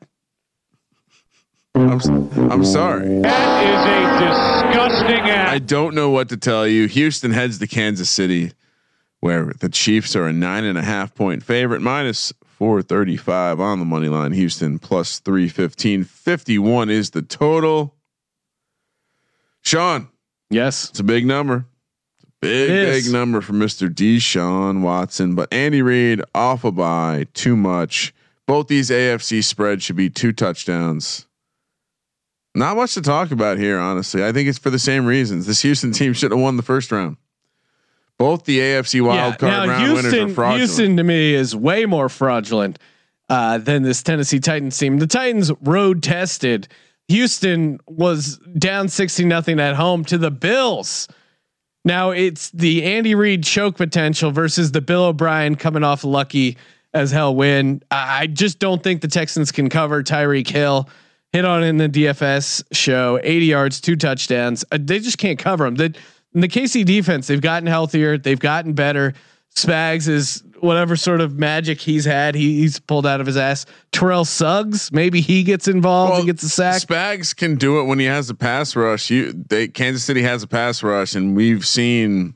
I'm, 1.75 1.91
s- 1.93 2.07
I'm 2.09 2.65
sorry. 2.65 3.21
That 3.21 3.63
is 3.63 4.71
a 4.71 4.71
disgusting 4.71 5.29
act. 5.29 5.51
I 5.51 5.59
don't 5.59 5.93
know 5.93 6.09
what 6.09 6.29
to 6.29 6.37
tell 6.37 6.67
you. 6.67 6.87
Houston 6.87 7.31
heads 7.31 7.59
to 7.59 7.67
Kansas 7.67 8.09
City, 8.09 8.51
where 9.19 9.53
the 9.59 9.69
Chiefs 9.69 10.15
are 10.15 10.25
a 10.27 10.33
nine 10.33 10.63
and 10.65 10.77
a 10.77 10.81
half 10.81 11.13
point 11.13 11.43
favorite, 11.43 11.81
minus 11.81 12.33
435 12.45 13.59
on 13.59 13.77
the 13.79 13.85
money 13.85 14.09
line. 14.09 14.31
Houston 14.31 14.79
plus 14.79 15.19
315. 15.19 16.03
51 16.03 16.89
is 16.89 17.11
the 17.11 17.21
total. 17.21 17.93
Sean, 19.67 20.07
Yes. 20.49 20.89
it's 20.89 20.99
a 20.99 21.03
big 21.03 21.25
number. 21.25 21.65
Big, 22.39 22.69
big 23.03 23.11
number 23.11 23.41
for 23.41 23.53
Mr. 23.53 23.89
Deshaun 23.89 24.81
Watson. 24.81 25.35
But 25.35 25.51
Andy 25.51 25.81
Reid 25.81 26.21
off 26.33 26.63
a 26.63 26.71
bye, 26.71 27.25
too 27.33 27.57
much. 27.57 28.13
Both 28.45 28.67
these 28.67 28.89
AFC 28.89 29.43
spreads 29.43 29.83
should 29.83 29.95
be 29.95 30.09
two 30.09 30.31
touchdowns. 30.31 31.25
Not 32.55 32.77
much 32.77 32.93
to 32.93 33.01
talk 33.01 33.31
about 33.31 33.57
here, 33.57 33.77
honestly. 33.77 34.23
I 34.23 34.31
think 34.31 34.47
it's 34.47 34.57
for 34.57 34.69
the 34.69 34.79
same 34.79 35.05
reasons. 35.05 35.47
This 35.47 35.61
Houston 35.63 35.91
team 35.91 36.13
should 36.13 36.31
have 36.31 36.39
won 36.39 36.57
the 36.57 36.63
first 36.63 36.91
round. 36.91 37.17
Both 38.17 38.45
the 38.45 38.59
AFC 38.59 39.01
wild 39.01 39.37
card 39.37 39.51
now 39.51 39.67
round 39.67 39.83
winners 39.83 40.05
are 40.05 40.09
Houston, 40.09 40.33
fraudulent. 40.33 40.59
Houston 40.59 40.97
to 40.97 41.03
me 41.03 41.33
is 41.35 41.55
way 41.55 41.85
more 41.85 42.07
fraudulent 42.09 42.79
uh, 43.29 43.57
than 43.57 43.83
this 43.83 44.01
Tennessee 44.01 44.39
Titans 44.39 44.77
team. 44.77 44.97
The 44.99 45.07
Titans 45.07 45.51
road 45.61 46.01
tested. 46.01 46.67
Houston 47.09 47.79
was 47.87 48.37
down 48.57 48.89
sixty 48.89 49.25
nothing 49.25 49.59
at 49.59 49.75
home 49.75 50.03
to 50.05 50.17
the 50.17 50.31
Bills. 50.31 51.07
Now 51.85 52.11
it's 52.11 52.49
the 52.51 52.83
Andy 52.83 53.15
Reid 53.15 53.43
choke 53.43 53.77
potential 53.77 54.31
versus 54.31 54.71
the 54.71 54.81
Bill 54.81 55.05
O'Brien 55.05 55.55
coming 55.55 55.83
off 55.83 56.03
lucky 56.03 56.57
as 56.93 57.11
hell 57.11 57.33
win. 57.33 57.81
I 57.91 58.27
just 58.27 58.59
don't 58.59 58.83
think 58.83 59.01
the 59.01 59.07
Texans 59.07 59.51
can 59.51 59.69
cover 59.69 60.03
Tyreek 60.03 60.49
Hill. 60.49 60.89
Hit 61.33 61.45
on 61.45 61.63
in 61.63 61.77
the 61.77 61.89
DFS 61.89 62.63
show, 62.71 63.19
80 63.21 63.45
yards, 63.45 63.81
two 63.81 63.95
touchdowns. 63.95 64.65
Uh, 64.71 64.79
they 64.81 64.99
just 64.99 65.17
can't 65.17 65.37
cover 65.37 65.65
them. 65.65 65.75
The, 65.75 65.95
the 66.33 66.47
KC 66.47 66.85
defense, 66.85 67.27
they've 67.27 67.41
gotten 67.41 67.67
healthier, 67.67 68.17
they've 68.17 68.39
gotten 68.39 68.73
better. 68.73 69.13
Spags 69.57 70.07
is 70.07 70.43
whatever 70.59 70.95
sort 70.95 71.19
of 71.19 71.37
magic 71.39 71.81
he's 71.81 72.05
had, 72.05 72.35
he, 72.35 72.59
he's 72.61 72.79
pulled 72.79 73.07
out 73.07 73.19
of 73.19 73.25
his 73.27 73.37
ass. 73.37 73.65
Terrell 73.91 74.23
Suggs, 74.23 74.91
maybe 74.91 75.19
he 75.19 75.43
gets 75.43 75.67
involved 75.67 76.11
Well, 76.11 76.19
and 76.19 76.27
gets 76.27 76.43
a 76.43 76.49
sack. 76.49 76.81
Spags 76.81 77.35
can 77.35 77.55
do 77.55 77.79
it 77.79 77.83
when 77.83 77.97
he 77.97 78.05
has 78.05 78.29
a 78.29 78.35
pass 78.35 78.75
rush. 78.75 79.09
You, 79.09 79.33
they, 79.33 79.67
Kansas 79.67 80.03
City 80.03 80.21
has 80.21 80.43
a 80.43 80.47
pass 80.47 80.83
rush, 80.83 81.15
and 81.15 81.35
we've 81.35 81.65
seen. 81.65 82.35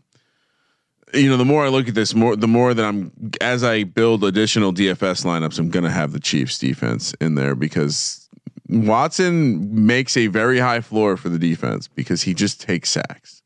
You 1.13 1.29
know, 1.29 1.35
the 1.35 1.45
more 1.45 1.65
I 1.65 1.67
look 1.67 1.89
at 1.89 1.93
this, 1.93 2.15
more 2.15 2.37
the 2.37 2.47
more 2.47 2.73
that 2.73 2.85
I'm 2.85 3.11
as 3.41 3.65
I 3.65 3.83
build 3.83 4.23
additional 4.23 4.73
DFS 4.73 5.25
lineups, 5.25 5.59
I'm 5.59 5.69
going 5.69 5.83
to 5.83 5.91
have 5.91 6.13
the 6.13 6.21
Chiefs 6.21 6.57
defense 6.57 7.13
in 7.19 7.35
there 7.35 7.53
because 7.53 8.29
Watson 8.69 9.85
makes 9.85 10.15
a 10.15 10.27
very 10.27 10.57
high 10.57 10.79
floor 10.79 11.17
for 11.17 11.27
the 11.27 11.37
defense 11.37 11.89
because 11.89 12.21
he 12.21 12.33
just 12.33 12.61
takes 12.61 12.91
sacks, 12.91 13.43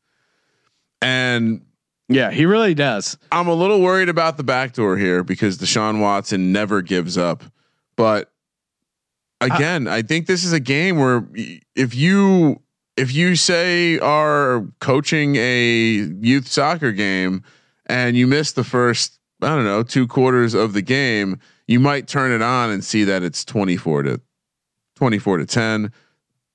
and 1.02 1.65
yeah, 2.08 2.30
he 2.30 2.46
really 2.46 2.74
does. 2.74 3.18
I'm 3.32 3.48
a 3.48 3.54
little 3.54 3.80
worried 3.80 4.08
about 4.08 4.36
the 4.36 4.44
backdoor 4.44 4.96
here 4.96 5.24
because 5.24 5.58
Deshaun 5.58 6.00
Watson 6.00 6.52
never 6.52 6.82
gives 6.82 7.18
up. 7.18 7.42
But 7.96 8.30
again, 9.40 9.88
I 9.88 10.02
think 10.02 10.26
this 10.26 10.44
is 10.44 10.52
a 10.52 10.60
game 10.60 10.98
where 10.98 11.26
if 11.74 11.94
you 11.94 12.60
if 12.96 13.12
you 13.14 13.36
say 13.36 13.98
are 13.98 14.66
coaching 14.80 15.36
a 15.36 16.08
youth 16.20 16.46
soccer 16.46 16.92
game 16.92 17.42
and 17.86 18.16
you 18.16 18.26
miss 18.26 18.52
the 18.52 18.64
first 18.64 19.18
I 19.42 19.48
don't 19.48 19.64
know 19.64 19.82
two 19.82 20.06
quarters 20.06 20.54
of 20.54 20.72
the 20.72 20.82
game, 20.82 21.40
you 21.66 21.80
might 21.80 22.06
turn 22.06 22.32
it 22.32 22.42
on 22.42 22.70
and 22.70 22.84
see 22.84 23.04
that 23.04 23.22
it's 23.22 23.44
24 23.44 24.04
to 24.04 24.20
24 24.94 25.38
to 25.38 25.46
10, 25.46 25.92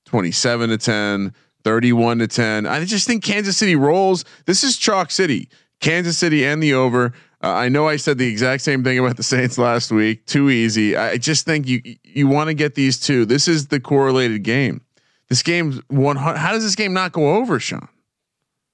27 0.06 0.70
to 0.70 0.78
10, 0.78 1.34
31 1.64 2.18
to 2.18 2.28
10. 2.28 2.66
I 2.66 2.84
just 2.84 3.06
think 3.06 3.22
Kansas 3.24 3.56
City 3.56 3.76
rolls. 3.76 4.24
This 4.46 4.64
is 4.64 4.76
chalk 4.76 5.10
city. 5.10 5.48
Kansas 5.80 6.16
City 6.16 6.44
and 6.44 6.62
the 6.62 6.74
over. 6.74 7.12
Uh, 7.42 7.52
I 7.52 7.68
know 7.68 7.88
I 7.88 7.96
said 7.96 8.18
the 8.18 8.28
exact 8.28 8.62
same 8.62 8.84
thing 8.84 8.98
about 8.98 9.16
the 9.16 9.22
Saints 9.22 9.58
last 9.58 9.90
week. 9.90 10.26
Too 10.26 10.48
easy. 10.48 10.96
I 10.96 11.16
just 11.16 11.44
think 11.44 11.66
you 11.66 11.82
you 12.04 12.28
want 12.28 12.48
to 12.48 12.54
get 12.54 12.74
these 12.74 13.00
two. 13.00 13.24
This 13.24 13.48
is 13.48 13.68
the 13.68 13.80
correlated 13.80 14.44
game. 14.44 14.82
This 15.28 15.42
game's 15.42 15.80
one. 15.88 16.16
How 16.16 16.52
does 16.52 16.62
this 16.62 16.76
game 16.76 16.92
not 16.92 17.12
go 17.12 17.36
over, 17.36 17.58
Sean? 17.58 17.88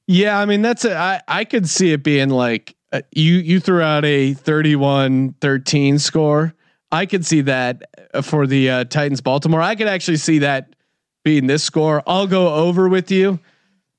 Yeah, 0.06 0.38
I 0.38 0.44
mean 0.44 0.62
that's 0.62 0.84
a, 0.84 0.96
I 0.96 1.20
I 1.26 1.44
could 1.44 1.68
see 1.68 1.92
it 1.92 2.02
being 2.02 2.28
like 2.28 2.76
uh, 2.92 3.02
you 3.12 3.34
you 3.34 3.60
threw 3.60 3.80
out 3.80 4.04
a 4.04 4.34
31-13 4.34 6.00
score. 6.00 6.54
I 6.90 7.06
could 7.06 7.24
see 7.24 7.42
that 7.42 7.82
uh, 8.14 8.22
for 8.22 8.46
the 8.46 8.70
uh, 8.70 8.84
Titans 8.84 9.20
Baltimore. 9.20 9.60
I 9.60 9.74
could 9.74 9.88
actually 9.88 10.16
see 10.16 10.38
that 10.40 10.74
being 11.28 11.46
this 11.46 11.62
score. 11.62 12.02
I'll 12.06 12.26
go 12.26 12.54
over 12.54 12.88
with 12.88 13.10
you. 13.10 13.38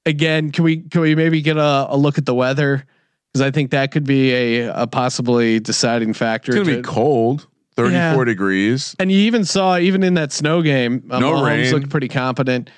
Again, 0.08 0.52
can 0.52 0.64
we 0.64 0.78
can 0.78 1.02
we 1.02 1.14
maybe 1.14 1.42
get 1.42 1.58
a, 1.58 1.86
a 1.90 1.96
look 1.96 2.18
at 2.18 2.26
the 2.26 2.34
weather 2.34 2.84
because 3.32 3.46
I 3.46 3.52
think 3.52 3.70
that 3.72 3.92
could 3.92 4.04
be 4.06 4.34
a, 4.34 4.74
a 4.74 4.88
possibly 4.88 5.60
deciding 5.60 6.14
factor. 6.14 6.52
It's 6.56 6.68
gonna 6.68 6.78
be 6.78 6.82
cold. 6.84 7.46
34 7.76 7.92
Yeah. 7.94 8.24
degrees. 8.26 8.96
and 9.00 9.12
you 9.12 9.20
even 9.20 9.46
saw 9.46 9.78
even 9.78 10.02
in 10.02 10.16
that 10.16 10.32
snow 10.32 10.64
game, 10.64 11.04
um, 11.12 11.22
No 11.22 11.34
Mahomes 11.34 11.46
rain. 11.46 11.72
looked 11.72 11.90
pretty 11.92 12.08
competent. 12.08 12.72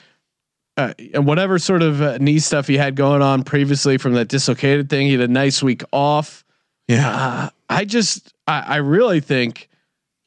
Uh, 0.78 0.93
and 1.14 1.26
whatever 1.26 1.58
sort 1.58 1.82
of 1.82 2.02
uh, 2.02 2.18
knee 2.20 2.39
stuff 2.39 2.68
he 2.68 2.76
had 2.78 2.95
going 2.95 3.22
on 3.22 3.43
previously 3.43 3.97
from 3.97 4.14
that 4.14 4.28
dislocated 4.28 4.89
thing, 4.89 5.06
he 5.08 5.14
had 5.14 5.22
a 5.22 5.28
nice 5.28 5.64
week 5.64 5.84
off. 5.93 6.43
Yeah. 6.88 7.10
Uh, 7.10 7.49
I 7.70 7.86
just, 7.86 8.34
I, 8.47 8.60
I 8.62 8.76
really 8.78 9.22
think 9.22 9.70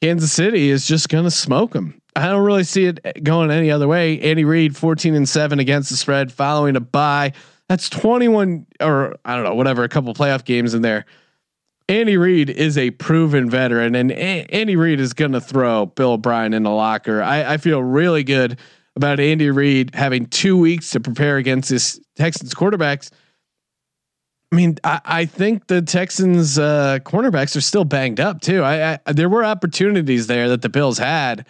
Kansas 0.01 0.31
City 0.33 0.69
is 0.69 0.87
just 0.87 1.09
going 1.09 1.23
to 1.25 1.31
smoke 1.31 1.73
them. 1.73 2.01
I 2.15 2.27
don't 2.27 2.45
really 2.45 2.63
see 2.63 2.85
it 2.85 3.23
going 3.23 3.51
any 3.51 3.71
other 3.71 3.87
way. 3.87 4.19
Andy 4.21 4.45
Reid, 4.45 4.75
fourteen 4.75 5.15
and 5.15 5.27
seven 5.27 5.59
against 5.59 5.89
the 5.89 5.97
spread, 5.97 6.31
following 6.31 6.75
a 6.75 6.79
bye. 6.79 7.33
That's 7.67 7.89
twenty 7.89 8.27
one, 8.27 8.65
or 8.79 9.15
I 9.25 9.35
don't 9.35 9.43
know, 9.43 9.55
whatever. 9.55 9.83
A 9.83 9.89
couple 9.89 10.13
playoff 10.13 10.45
games 10.45 10.73
in 10.73 10.81
there. 10.81 11.05
Andy 11.87 12.17
Reid 12.17 12.49
is 12.49 12.77
a 12.77 12.91
proven 12.91 13.49
veteran, 13.49 13.95
and 13.95 14.11
A- 14.11 14.45
Andy 14.49 14.75
Reid 14.75 14.99
is 14.99 15.13
going 15.13 15.33
to 15.33 15.41
throw 15.41 15.85
Bill 15.85 16.13
O'Brien 16.13 16.53
in 16.53 16.63
the 16.63 16.71
locker. 16.71 17.21
I, 17.21 17.53
I 17.53 17.57
feel 17.57 17.83
really 17.83 18.23
good 18.23 18.57
about 18.95 19.19
Andy 19.19 19.51
Reid 19.51 19.93
having 19.93 20.25
two 20.25 20.57
weeks 20.57 20.91
to 20.91 20.99
prepare 20.99 21.37
against 21.37 21.69
this 21.69 21.99
Texans 22.15 22.53
quarterbacks. 22.53 23.11
I 24.51 24.55
mean, 24.55 24.77
I, 24.83 25.01
I 25.05 25.25
think 25.25 25.67
the 25.67 25.81
Texans 25.81 26.57
uh, 26.57 26.99
cornerbacks 27.03 27.55
are 27.55 27.61
still 27.61 27.83
banged 27.83 28.19
up 28.19 28.41
too. 28.41 28.63
I, 28.63 28.99
I 29.05 29.13
there 29.13 29.27
were 29.27 29.43
opportunities 29.43 30.27
there 30.27 30.49
that 30.49 30.61
the 30.61 30.69
Bills 30.69 30.97
had 30.97 31.45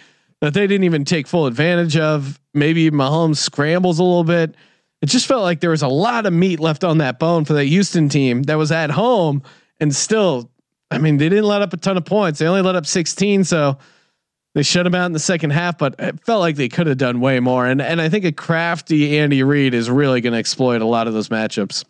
that 0.46 0.54
they 0.54 0.68
didn't 0.68 0.86
even 0.86 1.06
take 1.06 1.28
full 1.28 1.46
advantage 1.46 1.98
of. 1.98 2.40
Maybe 2.54 2.90
Mahomes 2.92 3.38
scrambles 3.38 4.00
a 4.00 4.04
little 4.04 4.24
bit. 4.24 4.56
It 5.02 5.08
just 5.08 5.28
felt 5.28 5.44
like 5.44 5.60
there 5.60 5.70
was 5.70 5.82
a 5.82 5.88
lot 5.88 6.26
of 6.26 6.34
meat 6.34 6.60
left 6.60 6.84
on 6.84 7.00
that 7.00 7.20
bone 7.20 7.46
for 7.46 7.54
that 7.54 7.66
Houston 7.66 8.10
team 8.10 8.44
that 8.44 8.56
was 8.56 8.72
at 8.72 8.90
home 8.90 9.44
and 9.80 9.94
still 9.94 10.50
I 10.92 10.98
mean, 10.98 11.18
they 11.18 11.30
didn't 11.30 11.46
let 11.46 11.62
up 11.62 11.74
a 11.74 11.78
ton 11.78 11.98
of 11.98 12.06
points. 12.06 12.40
They 12.40 12.48
only 12.48 12.62
let 12.62 12.76
up 12.76 12.86
16, 12.86 13.44
so 13.44 13.78
they 14.54 14.64
shut 14.64 14.84
them 14.84 14.96
out 14.96 15.08
in 15.08 15.12
the 15.14 15.20
second 15.20 15.50
half. 15.50 15.78
But 15.78 15.96
it 16.00 16.24
felt 16.24 16.42
like 16.42 16.56
they 16.56 16.70
could 16.70 16.88
have 16.88 16.98
done 16.98 17.20
way 17.20 17.40
more. 17.40 17.66
And 17.66 17.82
and 17.82 18.02
I 18.02 18.10
think 18.10 18.26
a 18.26 18.32
crafty 18.32 19.18
Andy 19.18 19.44
Reid 19.44 19.74
is 19.74 19.90
really 19.90 20.22
going 20.22 20.34
to 20.34 20.40
exploit 20.40 20.82
a 20.82 20.86
lot 20.86 21.08
of 21.08 21.14
those 21.14 21.30
matchups. 21.30 21.84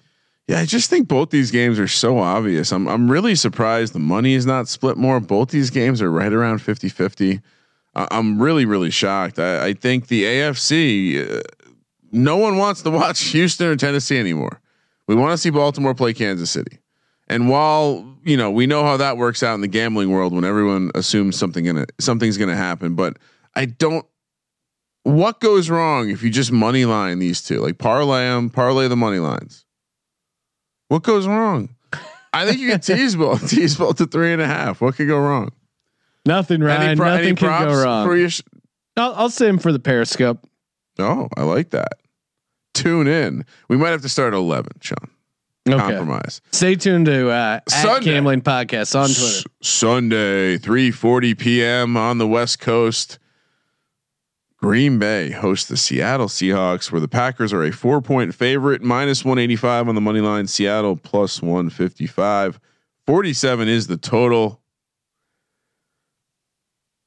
Yeah, 0.47 0.60
I 0.60 0.66
just 0.66 0.89
think 0.89 1.08
both 1.08 1.32
these 1.32 1.51
games 1.51 1.80
are 1.80 1.88
so 1.88 2.20
obvious. 2.20 2.72
I'm 2.72 2.88
I'm 2.88 3.10
really 3.12 3.36
surprised 3.36 3.93
the 3.93 3.99
money 3.99 4.34
is 4.34 4.45
not 4.45 4.68
split 4.68 4.97
more. 4.97 5.20
Both 5.20 5.49
these 5.49 5.70
games 5.70 6.01
are 6.01 6.12
right 6.12 6.32
around 6.32 6.60
50-50. 6.60 7.41
I'm 7.96 8.41
really 8.41 8.66
really 8.66 8.91
shocked. 8.91 9.39
I, 9.39 9.68
I 9.68 9.74
think 9.74 10.08
the 10.08 10.24
AFC 10.24 11.39
uh, 11.39 11.41
no 12.12 12.38
one 12.38 12.58
wants 12.58 12.82
to 12.84 12.91
watch 12.91 13.22
Houston 13.26 13.68
or 13.68 13.76
Tennessee 13.76 14.18
anymore. 14.18 14.62
We 15.08 15.16
want 15.16 15.32
to 15.34 15.38
see 15.38 15.50
Baltimore 15.50 15.93
play 15.93 16.14
Kansas 16.14 16.50
City. 16.50 16.80
And 17.28 17.50
while 17.50 18.18
you 18.24 18.38
know 18.38 18.52
we 18.52 18.68
know 18.68 18.84
how 18.84 18.98
that 18.98 19.18
works 19.18 19.43
out 19.43 19.56
in 19.56 19.62
the 19.62 19.68
gambling 19.68 20.12
world 20.12 20.34
when 20.34 20.43
everyone 20.43 20.91
assumes 20.96 21.38
something 21.38 21.66
gonna 21.66 21.86
something's 22.00 22.38
gonna 22.38 22.56
happen, 22.56 22.96
but 22.96 23.18
I 23.56 23.66
don't. 23.66 24.06
What 25.04 25.39
goes 25.39 25.70
wrong 25.70 26.10
if 26.10 26.24
you 26.24 26.32
just 26.32 26.52
money 26.52 26.86
line 26.86 27.20
these 27.20 27.43
two, 27.43 27.60
like 27.60 27.78
parlay 27.78 28.24
them, 28.24 28.50
parlay 28.50 28.88
the 28.88 28.96
money 28.96 29.20
lines? 29.20 29.66
What 30.88 31.04
goes 31.04 31.28
wrong? 31.28 31.76
I 32.34 32.46
think 32.46 32.60
you 32.60 32.70
can 32.70 32.80
tease 32.82 33.16
ball, 33.16 33.38
tease 33.38 33.76
ball 33.76 33.93
to 33.93 34.06
three 34.06 34.34
and 34.34 34.41
a 34.41 34.48
half. 34.48 34.82
What 34.82 34.96
could 34.96 35.08
go 35.08 35.20
wrong? 35.20 35.52
Nothing, 36.26 36.61
Ryan. 36.61 36.97
Pro- 36.97 37.15
Nothing 37.15 37.36
can 37.36 37.67
go 37.67 37.84
wrong. 37.84 38.28
Sh- 38.30 38.41
I'll, 38.97 39.13
I'll 39.15 39.30
say 39.30 39.47
him 39.47 39.59
for 39.59 39.71
the 39.71 39.80
Periscope. 39.80 40.39
Oh, 40.97 41.28
I 41.38 41.43
like 41.43 41.71
that. 41.71 41.93
Tune 42.73 43.07
in. 43.07 43.45
We 43.69 43.78
might 43.78 43.89
have 43.89 44.01
to 44.01 44.09
start 44.09 44.34
at 44.34 44.38
eleven, 44.38 44.71
Sean. 44.82 44.97
Okay. 45.67 45.78
Compromise. 45.80 46.41
Stay 46.51 46.76
tuned 46.76 47.07
to 47.07 47.30
uh, 47.30 47.59
Sunday. 47.67 48.17
at 48.17 48.23
Podcast 48.23 48.95
on 48.95 49.07
Twitter. 49.07 49.23
S- 49.23 49.43
Sunday, 49.61 50.57
three 50.57 50.91
forty 50.91 51.34
p.m. 51.34 51.97
on 51.97 52.17
the 52.17 52.28
West 52.28 52.59
Coast. 52.59 53.19
Green 54.57 54.97
Bay 54.99 55.32
hosts 55.32 55.67
the 55.67 55.78
Seattle 55.78 56.28
Seahawks, 56.28 56.91
where 56.91 57.01
the 57.01 57.07
Packers 57.07 57.51
are 57.53 57.63
a 57.63 57.71
four 57.71 58.01
point 58.01 58.34
favorite, 58.34 58.82
minus 58.82 59.23
185 59.23 59.89
on 59.89 59.95
the 59.95 60.01
money 60.01 60.21
line. 60.21 60.47
Seattle 60.47 60.95
plus 60.95 61.41
155. 61.41 62.59
47 63.05 63.67
is 63.67 63.88
the 63.88 63.97
total. 63.97 64.61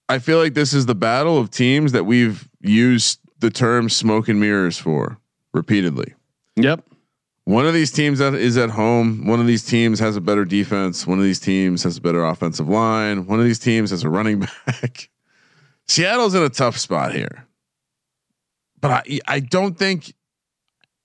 I 0.08 0.18
feel 0.18 0.38
like 0.38 0.54
this 0.54 0.72
is 0.72 0.86
the 0.86 0.94
battle 0.94 1.38
of 1.38 1.50
teams 1.50 1.92
that 1.92 2.04
we've 2.04 2.48
used 2.60 3.20
the 3.40 3.50
term 3.50 3.88
smoke 3.88 4.28
and 4.28 4.40
mirrors 4.40 4.78
for 4.78 5.18
repeatedly. 5.52 6.14
Yep. 6.56 6.84
One 7.44 7.66
of 7.66 7.72
these 7.72 7.90
teams 7.90 8.18
that 8.18 8.34
is 8.34 8.56
at 8.56 8.70
home. 8.70 9.26
One 9.26 9.40
of 9.40 9.46
these 9.46 9.64
teams 9.64 10.00
has 10.00 10.16
a 10.16 10.20
better 10.20 10.44
defense. 10.44 11.06
One 11.06 11.18
of 11.18 11.24
these 11.24 11.40
teams 11.40 11.82
has 11.82 11.96
a 11.96 12.00
better 12.00 12.24
offensive 12.24 12.68
line. 12.68 13.26
One 13.26 13.38
of 13.38 13.44
these 13.46 13.58
teams 13.58 13.90
has 13.90 14.04
a 14.04 14.10
running 14.10 14.40
back. 14.66 15.08
Seattle's 15.86 16.34
in 16.34 16.42
a 16.42 16.50
tough 16.50 16.76
spot 16.76 17.14
here 17.14 17.48
but 18.80 18.90
I 18.90 19.20
I 19.26 19.40
don't 19.40 19.76
think 19.78 20.14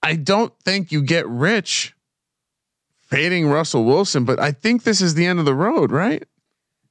I 0.02 0.16
don't 0.16 0.54
think 0.64 0.92
you 0.92 1.02
get 1.02 1.28
rich 1.28 1.94
fading 3.02 3.48
Russell 3.48 3.86
Wilson, 3.86 4.26
but 4.26 4.40
I 4.40 4.52
think 4.52 4.84
this 4.84 5.02
is 5.02 5.14
the 5.14 5.26
end 5.26 5.40
of 5.40 5.46
the 5.46 5.54
road, 5.54 5.92
right? 5.92 6.24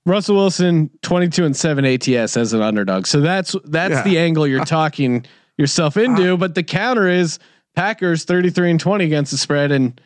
Russell 0.04 0.36
Wilson, 0.36 0.90
22 1.02 1.44
and 1.44 1.56
7 1.56 1.84
ATS 1.84 2.36
as 2.36 2.52
an 2.52 2.62
underdog. 2.62 3.06
So 3.06 3.20
that's 3.20 3.54
that's 3.64 3.94
yeah. 3.94 4.02
the 4.02 4.18
angle 4.18 4.46
you're 4.46 4.64
talking 4.64 5.24
yourself 5.56 5.96
into, 5.96 6.34
uh, 6.34 6.36
but 6.36 6.54
the 6.54 6.62
counter 6.62 7.08
is 7.08 7.38
Packers 7.74 8.24
33 8.24 8.72
and 8.72 8.80
20 8.80 9.04
against 9.04 9.30
the 9.30 9.38
spread 9.38 9.70
and 9.70 10.00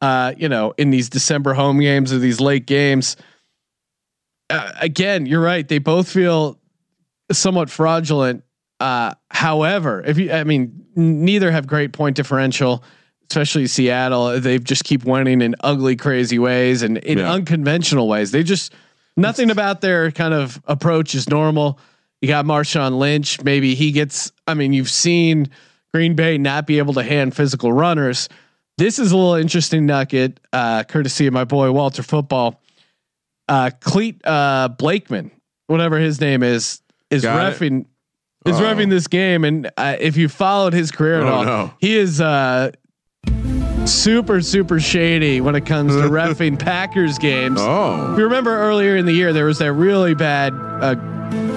uh, 0.00 0.34
you 0.36 0.48
know, 0.48 0.74
in 0.76 0.90
these 0.90 1.08
December 1.08 1.54
home 1.54 1.80
games 1.80 2.12
or 2.12 2.18
these 2.18 2.40
late 2.40 2.66
games. 2.66 3.16
Uh, 4.50 4.72
again, 4.80 5.26
you're 5.26 5.40
right. 5.40 5.66
They 5.66 5.78
both 5.78 6.08
feel 6.08 6.60
somewhat 7.32 7.70
fraudulent 7.70 8.44
uh, 8.80 9.14
however, 9.30 10.02
if 10.06 10.18
you, 10.18 10.32
I 10.32 10.44
mean, 10.44 10.86
neither 10.94 11.50
have 11.50 11.66
great 11.66 11.92
point 11.92 12.16
differential, 12.16 12.84
especially 13.30 13.66
Seattle. 13.66 14.38
They 14.40 14.58
just 14.58 14.84
keep 14.84 15.04
winning 15.04 15.40
in 15.40 15.54
ugly, 15.60 15.96
crazy 15.96 16.38
ways 16.38 16.82
and 16.82 16.98
in 16.98 17.18
yeah. 17.18 17.32
unconventional 17.32 18.08
ways. 18.08 18.32
They 18.32 18.42
just 18.42 18.74
nothing 19.16 19.50
about 19.50 19.80
their 19.80 20.10
kind 20.10 20.34
of 20.34 20.60
approach 20.66 21.14
is 21.14 21.28
normal. 21.28 21.78
You 22.20 22.28
got 22.28 22.44
Marshawn 22.44 22.98
Lynch. 22.98 23.42
Maybe 23.42 23.74
he 23.74 23.92
gets. 23.92 24.32
I 24.46 24.54
mean, 24.54 24.72
you've 24.72 24.90
seen 24.90 25.50
Green 25.92 26.14
Bay 26.14 26.38
not 26.38 26.66
be 26.66 26.78
able 26.78 26.94
to 26.94 27.02
hand 27.02 27.34
physical 27.34 27.72
runners. 27.72 28.28
This 28.78 28.98
is 28.98 29.12
a 29.12 29.16
little 29.16 29.34
interesting 29.34 29.86
nugget, 29.86 30.38
uh, 30.52 30.84
courtesy 30.84 31.26
of 31.26 31.32
my 31.32 31.44
boy 31.44 31.72
Walter 31.72 32.02
Football. 32.02 32.60
Uh, 33.48 33.70
Clete 33.80 34.20
uh, 34.24 34.68
Blakeman, 34.68 35.30
whatever 35.66 35.98
his 35.98 36.20
name 36.20 36.42
is, 36.42 36.82
is 37.10 37.22
got 37.22 37.54
refing. 37.54 37.86
It 38.44 38.50
is 38.50 38.60
revving 38.60 38.90
this 38.90 39.08
game, 39.08 39.44
and 39.44 39.70
uh, 39.76 39.96
if 39.98 40.16
you 40.16 40.28
followed 40.28 40.72
his 40.72 40.92
career 40.92 41.20
at 41.20 41.26
oh, 41.26 41.32
all, 41.32 41.44
no. 41.44 41.74
he 41.80 41.96
is 41.96 42.20
uh, 42.20 42.70
super 43.86 44.40
super 44.40 44.80
shady 44.80 45.40
when 45.40 45.54
it 45.54 45.66
comes 45.66 45.94
to 45.94 46.02
refing 46.08 46.58
Packers 46.58 47.18
games. 47.18 47.58
Oh, 47.60 48.12
if 48.12 48.18
you 48.18 48.24
remember 48.24 48.56
earlier 48.56 48.96
in 48.96 49.06
the 49.06 49.12
year, 49.12 49.32
there 49.32 49.46
was 49.46 49.58
that 49.58 49.72
really 49.72 50.14
bad 50.14 50.52
uh, 50.54 50.94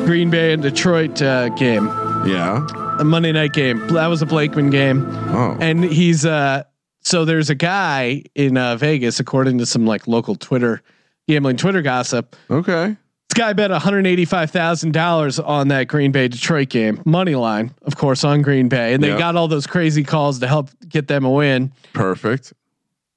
Green 0.05 0.29
Bay 0.29 0.53
and 0.53 0.61
Detroit 0.61 1.21
uh, 1.21 1.49
game. 1.49 1.87
Yeah, 2.27 2.67
a 2.99 3.03
Monday 3.03 3.31
night 3.31 3.53
game. 3.53 3.85
That 3.87 4.07
was 4.07 4.21
a 4.21 4.25
Blakeman 4.25 4.69
game. 4.69 5.05
Oh, 5.29 5.57
and 5.59 5.83
he's 5.83 6.25
uh, 6.25 6.63
so 7.01 7.25
there's 7.25 7.49
a 7.49 7.55
guy 7.55 8.23
in 8.35 8.57
uh, 8.57 8.75
Vegas, 8.75 9.19
according 9.19 9.57
to 9.59 9.65
some 9.65 9.85
like 9.85 10.07
local 10.07 10.35
Twitter 10.35 10.81
gambling 11.27 11.57
Twitter 11.57 11.81
gossip. 11.81 12.35
Okay 12.49 12.95
guy 13.39 13.53
bet 13.53 13.71
$185,000 13.71 15.47
on 15.47 15.69
that 15.69 15.87
Green 15.87 16.11
Bay 16.11 16.27
Detroit 16.27 16.67
game. 16.67 17.01
Money 17.05 17.35
line, 17.35 17.73
of 17.83 17.95
course, 17.95 18.25
on 18.25 18.41
Green 18.41 18.67
Bay. 18.67 18.93
And 18.93 19.01
they 19.01 19.09
yep. 19.09 19.17
got 19.17 19.37
all 19.37 19.47
those 19.47 19.65
crazy 19.65 20.03
calls 20.03 20.39
to 20.39 20.47
help 20.47 20.69
get 20.89 21.07
them 21.07 21.23
a 21.23 21.31
win. 21.31 21.71
Perfect. 21.93 22.51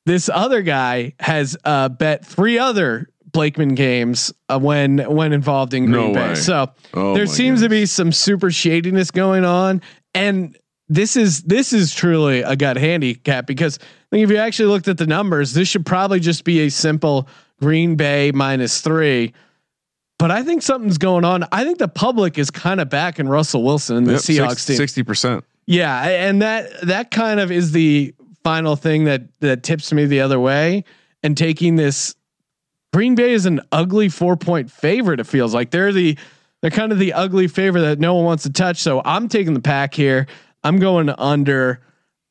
This 0.06 0.28
other 0.28 0.62
guy 0.62 1.14
has 1.18 1.56
uh, 1.64 1.88
bet 1.88 2.24
three 2.24 2.56
other 2.56 3.08
Blakeman 3.32 3.74
games 3.74 4.32
uh, 4.48 4.60
when 4.60 4.98
when 4.98 5.32
involved 5.32 5.74
in 5.74 5.86
Green 5.86 6.12
no 6.12 6.14
Bay. 6.14 6.28
Way. 6.28 6.34
So 6.36 6.70
oh 6.94 7.14
there 7.14 7.26
seems 7.26 7.60
goodness. 7.60 7.62
to 7.62 7.68
be 7.68 7.86
some 7.86 8.12
super 8.12 8.50
shadiness 8.50 9.10
going 9.10 9.44
on. 9.44 9.82
And 10.14 10.56
this 10.88 11.16
is 11.16 11.42
this 11.44 11.72
is 11.72 11.94
truly 11.94 12.42
a 12.42 12.54
gut 12.54 12.76
handicap 12.76 13.46
because 13.46 13.78
I 13.80 14.06
think 14.10 14.24
if 14.24 14.30
you 14.30 14.36
actually 14.36 14.68
looked 14.68 14.86
at 14.86 14.98
the 14.98 15.06
numbers, 15.06 15.54
this 15.54 15.66
should 15.66 15.86
probably 15.86 16.20
just 16.20 16.44
be 16.44 16.60
a 16.60 16.68
simple 16.68 17.26
Green 17.60 17.96
Bay 17.96 18.30
minus 18.32 18.80
three 18.82 19.32
but 20.22 20.30
I 20.30 20.44
think 20.44 20.62
something's 20.62 20.98
going 20.98 21.24
on. 21.24 21.44
I 21.50 21.64
think 21.64 21.78
the 21.78 21.88
public 21.88 22.38
is 22.38 22.48
kind 22.48 22.80
of 22.80 22.88
back 22.88 23.18
in 23.18 23.28
Russell 23.28 23.64
Wilson 23.64 23.96
and 23.96 24.06
the 24.06 24.12
yep, 24.12 24.20
Seahawks 24.20 24.64
team. 24.64 24.76
Sixty 24.76 25.02
percent. 25.02 25.42
Yeah, 25.66 26.00
and 26.00 26.40
that 26.42 26.80
that 26.82 27.10
kind 27.10 27.40
of 27.40 27.50
is 27.50 27.72
the 27.72 28.14
final 28.44 28.76
thing 28.76 29.02
that 29.06 29.22
that 29.40 29.64
tips 29.64 29.92
me 29.92 30.04
the 30.04 30.20
other 30.20 30.38
way. 30.38 30.84
And 31.24 31.36
taking 31.36 31.74
this, 31.74 32.14
Green 32.92 33.16
Bay 33.16 33.32
is 33.32 33.46
an 33.46 33.62
ugly 33.72 34.08
four 34.08 34.36
point 34.36 34.70
favorite. 34.70 35.18
It 35.18 35.26
feels 35.26 35.54
like 35.54 35.72
they're 35.72 35.92
the 35.92 36.16
they're 36.60 36.70
kind 36.70 36.92
of 36.92 37.00
the 37.00 37.14
ugly 37.14 37.48
favorite 37.48 37.80
that 37.80 37.98
no 37.98 38.14
one 38.14 38.24
wants 38.24 38.44
to 38.44 38.50
touch. 38.50 38.76
So 38.76 39.02
I'm 39.04 39.28
taking 39.28 39.54
the 39.54 39.60
pack 39.60 39.92
here. 39.92 40.28
I'm 40.62 40.78
going 40.78 41.10
under. 41.10 41.80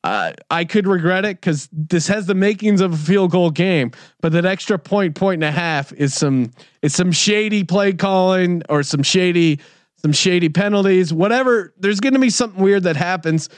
Uh, 0.04 0.32
I 0.50 0.64
could 0.64 0.88
regret 0.88 1.24
it 1.24 1.40
because 1.40 1.68
this 1.70 2.08
has 2.08 2.26
the 2.26 2.34
makings 2.34 2.80
of 2.80 2.92
a 2.92 2.96
field 2.96 3.30
goal 3.30 3.50
game, 3.50 3.92
but 4.20 4.32
that 4.32 4.44
extra 4.44 4.76
point, 4.76 5.14
point 5.14 5.34
and 5.34 5.44
a 5.44 5.52
half 5.52 5.92
is 5.92 6.12
some 6.12 6.50
it's 6.82 6.96
some 6.96 7.12
shady 7.12 7.62
play 7.62 7.92
calling 7.92 8.62
or 8.68 8.82
some 8.82 9.04
shady 9.04 9.60
some 9.98 10.12
shady 10.12 10.48
penalties. 10.48 11.12
Whatever, 11.12 11.72
there's 11.78 12.00
going 12.00 12.14
to 12.14 12.18
be 12.18 12.30
something 12.30 12.60
weird 12.60 12.82
that 12.82 12.96
happens 12.96 13.48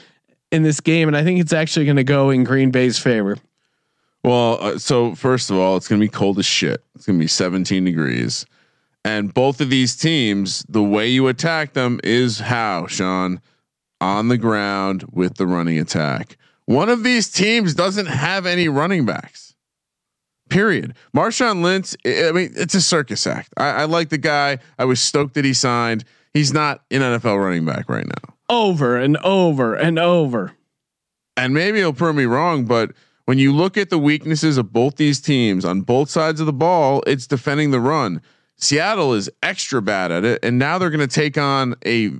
in 0.51 0.61
this 0.61 0.79
game, 0.79 1.07
and 1.07 1.17
I 1.17 1.23
think 1.23 1.39
it's 1.39 1.53
actually 1.53 1.85
going 1.85 1.97
to 1.97 2.03
go 2.03 2.29
in 2.29 2.43
Green 2.43 2.69
Bay's 2.69 2.99
favor. 2.99 3.37
Well, 4.23 4.57
uh, 4.61 4.77
so 4.77 5.15
first 5.15 5.49
of 5.49 5.57
all, 5.57 5.77
it's 5.77 5.87
going 5.87 5.99
to 5.99 6.05
be 6.05 6.11
cold 6.11 6.37
as 6.37 6.45
shit. 6.45 6.83
It's 6.93 7.07
going 7.07 7.17
to 7.17 7.23
be 7.23 7.27
17 7.27 7.83
degrees, 7.85 8.45
and 9.03 9.33
both 9.33 9.61
of 9.61 9.71
these 9.71 9.95
teams, 9.95 10.63
the 10.69 10.83
way 10.83 11.07
you 11.07 11.27
attack 11.27 11.73
them 11.73 11.99
is 12.03 12.39
how 12.39 12.85
Sean 12.85 13.41
on 14.01 14.27
the 14.27 14.37
ground 14.37 15.05
with 15.11 15.35
the 15.35 15.47
running 15.47 15.79
attack. 15.79 16.37
One 16.65 16.89
of 16.89 17.03
these 17.03 17.29
teams 17.29 17.73
doesn't 17.73 18.07
have 18.07 18.45
any 18.45 18.67
running 18.67 19.05
backs. 19.05 19.53
Period. 20.49 20.93
Marshawn 21.15 21.63
Lynch, 21.63 21.95
I 22.05 22.31
mean, 22.31 22.53
it's 22.55 22.75
a 22.75 22.81
circus 22.81 23.25
act. 23.25 23.53
I, 23.57 23.69
I 23.69 23.85
like 23.85 24.09
the 24.09 24.17
guy. 24.17 24.59
I 24.77 24.85
was 24.85 24.99
stoked 24.99 25.33
that 25.35 25.45
he 25.45 25.53
signed. 25.53 26.03
He's 26.33 26.53
not 26.53 26.83
an 26.91 27.01
NFL 27.01 27.43
running 27.43 27.65
back 27.65 27.89
right 27.89 28.05
now. 28.05 28.33
Over 28.49 28.97
and 28.97 29.17
over 29.17 29.73
and 29.73 29.97
over. 29.97 30.53
And 31.37 31.53
maybe 31.53 31.79
he'll 31.79 31.93
prove 31.93 32.15
me 32.15 32.25
wrong, 32.25 32.65
but 32.65 32.91
when 33.25 33.39
you 33.39 33.53
look 33.53 33.75
at 33.75 33.89
the 33.89 33.97
weaknesses 33.97 34.57
of 34.57 34.71
both 34.71 34.97
these 34.97 35.19
teams 35.19 35.65
on 35.65 35.81
both 35.81 36.09
sides 36.09 36.39
of 36.39 36.45
the 36.45 36.53
ball, 36.53 37.03
it's 37.07 37.25
defending 37.27 37.71
the 37.71 37.79
run. 37.79 38.21
Seattle 38.57 39.13
is 39.13 39.29
extra 39.41 39.81
bad 39.81 40.11
at 40.11 40.23
it, 40.23 40.39
and 40.43 40.57
now 40.59 40.77
they're 40.77 40.91
going 40.91 41.07
to 41.07 41.13
take 41.13 41.37
on 41.37 41.75
a 41.85 42.11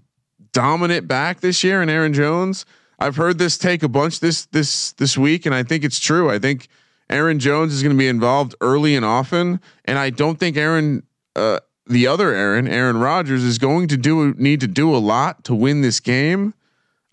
dominant 0.55 1.05
back 1.05 1.41
this 1.41 1.63
year 1.65 1.81
in 1.83 1.89
Aaron 1.89 2.13
Jones. 2.13 2.65
I've 2.97 3.17
heard 3.17 3.37
this 3.37 3.57
take 3.57 3.83
a 3.83 3.89
bunch 3.89 4.21
this 4.21 4.45
this 4.47 4.93
this 4.93 5.17
week, 5.17 5.45
and 5.45 5.53
I 5.53 5.63
think 5.63 5.83
it's 5.83 5.99
true. 5.99 6.31
I 6.31 6.39
think 6.39 6.69
Aaron 7.09 7.39
Jones 7.39 7.73
is 7.73 7.83
going 7.83 7.93
to 7.93 7.99
be 7.99 8.07
involved 8.07 8.55
early 8.61 8.95
and 8.95 9.03
often, 9.05 9.59
and 9.83 9.99
I 9.99 10.09
don't 10.11 10.39
think 10.39 10.55
Aaron, 10.55 11.03
uh, 11.35 11.59
the 11.87 12.07
other 12.07 12.33
Aaron, 12.33 12.69
Aaron 12.69 12.97
Rodgers, 12.97 13.43
is 13.43 13.57
going 13.57 13.89
to 13.89 13.97
do 13.97 14.33
need 14.35 14.61
to 14.61 14.67
do 14.67 14.95
a 14.95 14.97
lot 14.97 15.43
to 15.43 15.53
win 15.53 15.81
this 15.81 15.99
game. 15.99 16.53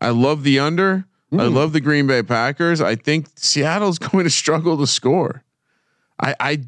I 0.00 0.10
love 0.10 0.44
the 0.44 0.60
under. 0.60 1.04
I 1.32 1.44
love 1.44 1.72
the 1.72 1.80
Green 1.80 2.06
Bay 2.06 2.22
Packers. 2.22 2.82
I 2.82 2.94
think 2.94 3.26
Seattle's 3.36 3.98
going 4.10 4.24
to 4.24 4.30
struggle 4.30 4.76
to 4.78 4.86
score. 4.86 5.42
I, 6.20 6.34
I, 6.38 6.58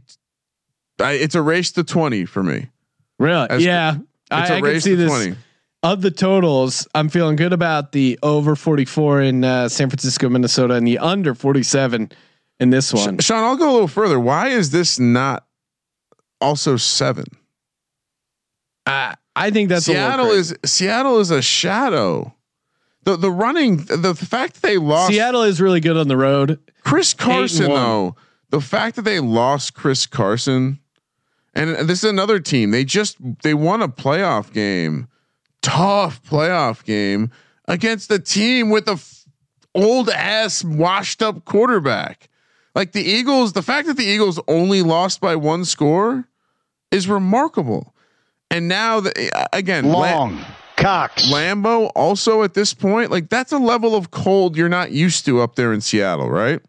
I 0.99 1.13
it's 1.13 1.35
a 1.35 1.43
race 1.43 1.71
to 1.73 1.85
twenty 1.85 2.25
for 2.25 2.43
me. 2.43 2.71
Really? 3.19 3.47
As- 3.49 3.65
yeah. 3.65 3.99
I, 4.31 4.41
It's 4.41 4.51
a 4.51 4.55
I 4.55 4.57
can 4.57 4.65
race 4.65 4.85
see 4.85 4.91
to 4.91 4.97
this. 4.97 5.09
twenty. 5.11 5.37
Of 5.85 6.01
the 6.01 6.11
totals, 6.11 6.89
I'm 6.95 7.11
feeling 7.11 7.37
good 7.37 7.53
about 7.53 7.93
the 7.93 8.19
over 8.23 8.57
44 8.57 9.21
in 9.21 9.45
uh, 9.45 9.69
San 9.69 9.91
Francisco, 9.91 10.31
Minnesota, 10.31 10.73
and 10.73 10.87
the 10.87 10.97
under 10.97 11.35
47 11.35 12.11
in 12.59 12.71
this 12.71 12.95
one. 12.95 13.19
Sean, 13.19 13.45
I'll 13.45 13.57
go 13.57 13.71
a 13.71 13.73
little 13.73 13.89
further. 13.89 14.19
Why 14.19 14.49
is 14.49 14.71
this 14.71 14.99
not 14.99 15.47
also 16.41 16.79
seven? 16.79 17.27
I, 18.87 19.17
I 19.37 19.51
think 19.51 19.69
that's 19.69 19.85
Seattle 19.85 20.31
is 20.31 20.57
Seattle 20.65 21.21
is 21.21 21.31
a 21.31 21.43
shadow. 21.43 22.35
The 23.03 23.17
the 23.17 23.31
running 23.31 23.85
the, 23.85 23.99
the 23.99 24.15
fact 24.15 24.55
that 24.55 24.63
they 24.63 24.79
lost 24.79 25.13
Seattle 25.13 25.43
is 25.43 25.61
really 25.61 25.81
good 25.81 25.99
on 25.99 26.09
the 26.09 26.17
road. 26.17 26.59
Chris 26.83 27.13
Carson 27.13 27.69
though 27.69 28.17
the 28.49 28.63
fact 28.63 28.97
that 28.97 29.03
they 29.03 29.21
lost 29.21 29.75
Chris 29.75 30.07
Carson 30.07 30.79
and 31.55 31.71
this 31.89 32.05
is 32.05 32.11
another 32.11 32.41
team 32.41 32.71
they 32.71 32.85
just 32.85 33.19
they 33.43 33.53
won 33.53 33.83
a 33.83 33.89
playoff 33.89 34.51
game 34.53 35.09
tough 35.65 36.23
playoff 36.23 36.85
game 36.85 37.31
against 37.67 38.11
a 38.11 38.19
team 38.19 38.69
with 38.69 38.87
a 38.89 38.93
f- 38.93 39.25
old 39.75 40.11
ass 40.11 40.63
washed 40.63 41.23
up 41.23 41.45
quarterback 41.47 42.29
like 42.75 42.93
the 42.93 43.03
Eagles 43.03 43.55
the 43.55 43.63
fact 43.63 43.87
that 43.87 43.97
the 43.97 44.05
Eagles 44.05 44.39
only 44.47 44.83
lost 44.83 45.21
by 45.21 45.35
one 45.35 45.65
score 45.65 46.29
is 46.91 47.09
remarkable 47.09 47.95
and 48.51 48.69
now 48.69 49.01
the, 49.01 49.49
again 49.53 49.87
La- 49.87 50.31
Cox. 50.77 51.31
Lambeau 51.31 51.91
also 51.95 52.43
at 52.43 52.55
this 52.55 52.75
point, 52.75 53.11
like 53.11 53.29
that's 53.29 53.53
a 53.53 53.59
level 53.59 53.95
of 53.95 54.11
cold 54.11 54.57
you're 54.57 54.69
not 54.69 54.91
used 54.91 55.25
to 55.27 55.41
up 55.41 55.55
there 55.55 55.73
in 55.73 55.81
Seattle, 55.81 56.29
right? 56.29 56.61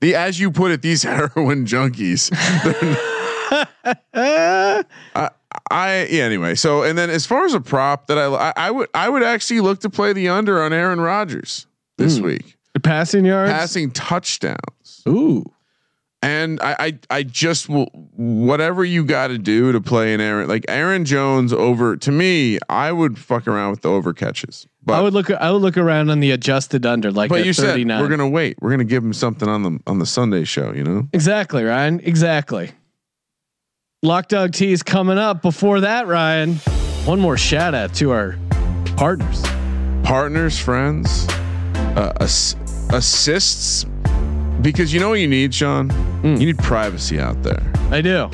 The 0.00 0.14
as 0.14 0.40
you 0.40 0.50
put 0.50 0.70
it, 0.70 0.82
these 0.82 1.02
heroin 1.04 1.66
junkies. 1.66 2.32
I, 4.14 5.30
I 5.70 6.06
yeah. 6.10 6.24
Anyway, 6.24 6.54
so 6.54 6.82
and 6.82 6.96
then 6.96 7.10
as 7.10 7.26
far 7.26 7.44
as 7.44 7.54
a 7.54 7.60
prop 7.60 8.06
that 8.06 8.18
I, 8.18 8.26
I 8.26 8.52
I 8.56 8.70
would 8.70 8.88
I 8.94 9.08
would 9.08 9.22
actually 9.22 9.60
look 9.60 9.80
to 9.80 9.90
play 9.90 10.12
the 10.12 10.28
under 10.28 10.62
on 10.62 10.72
Aaron 10.72 11.00
Rodgers 11.00 11.66
this 11.98 12.18
hmm. 12.18 12.26
week, 12.26 12.56
The 12.74 12.80
passing 12.80 13.24
yards. 13.24 13.52
passing 13.52 13.90
touchdowns. 13.90 15.02
Ooh. 15.08 15.44
And 16.22 16.60
I, 16.60 16.76
I, 16.78 16.98
I 17.10 17.22
just 17.22 17.68
will 17.68 17.86
whatever 18.16 18.84
you 18.84 19.04
got 19.04 19.28
to 19.28 19.38
do 19.38 19.70
to 19.70 19.80
play 19.80 20.14
an 20.14 20.20
Aaron 20.20 20.48
like 20.48 20.64
Aaron 20.66 21.04
Jones 21.04 21.52
over 21.52 21.96
to 21.98 22.10
me. 22.10 22.58
I 22.68 22.90
would 22.90 23.18
fuck 23.18 23.46
around 23.46 23.72
with 23.72 23.82
the 23.82 23.90
over 23.90 24.12
catches, 24.12 24.66
but 24.82 24.94
I 24.94 25.02
would 25.02 25.12
look. 25.12 25.30
I 25.30 25.52
would 25.52 25.62
look 25.62 25.76
around 25.76 26.10
on 26.10 26.20
the 26.20 26.30
adjusted 26.32 26.86
under, 26.86 27.12
like 27.12 27.28
but 27.28 27.44
you 27.44 27.52
said 27.52 27.72
39. 27.72 28.00
we're 28.00 28.08
gonna 28.08 28.28
wait. 28.28 28.56
We're 28.60 28.70
gonna 28.70 28.84
give 28.84 29.04
him 29.04 29.12
something 29.12 29.48
on 29.48 29.62
the 29.62 29.78
on 29.86 29.98
the 29.98 30.06
Sunday 30.06 30.44
show. 30.44 30.72
You 30.72 30.84
know, 30.84 31.08
exactly, 31.12 31.62
Ryan. 31.62 32.00
Exactly. 32.02 32.72
Lock 34.02 34.28
dog 34.28 34.52
tea 34.52 34.72
is 34.72 34.82
coming 34.82 35.16
up. 35.16 35.40
Before 35.40 35.80
that, 35.80 36.06
Ryan, 36.06 36.56
one 37.06 37.18
more 37.18 37.38
shout 37.38 37.74
out 37.74 37.94
to 37.94 38.10
our 38.10 38.36
partners. 38.96 39.42
partners, 40.04 40.58
friends, 40.58 41.26
uh, 41.96 42.12
ass- 42.20 42.56
assists, 42.92 43.84
because 44.60 44.92
you 44.92 45.00
know 45.00 45.08
what 45.08 45.18
you 45.20 45.26
need, 45.26 45.54
Sean. 45.54 45.88
Hmm. 45.88 46.34
You 46.36 46.46
need 46.46 46.58
privacy 46.58 47.18
out 47.18 47.42
there. 47.42 47.62
I 47.90 48.02
do. 48.02 48.28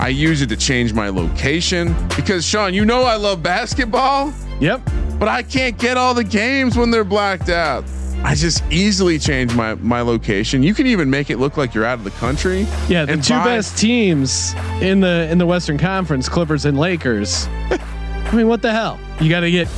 I 0.00 0.08
use 0.08 0.42
it 0.42 0.48
to 0.48 0.56
change 0.56 0.92
my 0.92 1.08
location 1.08 1.94
because 2.16 2.44
Sean, 2.44 2.74
you 2.74 2.84
know 2.84 3.04
I 3.04 3.14
love 3.16 3.40
basketball, 3.42 4.34
Yep. 4.60 4.80
but 5.20 5.28
I 5.28 5.42
can't 5.44 5.78
get 5.78 5.96
all 5.96 6.12
the 6.12 6.24
games 6.24 6.76
when 6.76 6.90
they're 6.90 7.04
blacked 7.04 7.48
out. 7.48 7.84
I 8.24 8.34
just 8.34 8.64
easily 8.70 9.18
change 9.18 9.54
my 9.54 9.74
my 9.76 10.00
location. 10.00 10.62
You 10.64 10.74
can 10.74 10.86
even 10.86 11.08
make 11.10 11.30
it 11.30 11.38
look 11.38 11.56
like 11.56 11.74
you're 11.74 11.84
out 11.84 11.98
of 11.98 12.04
the 12.04 12.10
country. 12.12 12.66
Yeah, 12.88 13.04
the 13.04 13.16
two 13.18 13.34
buy- 13.34 13.44
best 13.44 13.78
teams 13.78 14.54
in 14.80 15.00
the 15.00 15.28
in 15.30 15.38
the 15.38 15.46
Western 15.46 15.78
Conference, 15.78 16.28
Clippers 16.28 16.64
and 16.64 16.76
Lakers. 16.78 17.46
I 17.70 18.30
mean, 18.34 18.48
what 18.48 18.62
the 18.62 18.72
hell? 18.72 18.98
You 19.20 19.28
got 19.30 19.40
to 19.40 19.50
get 19.50 19.68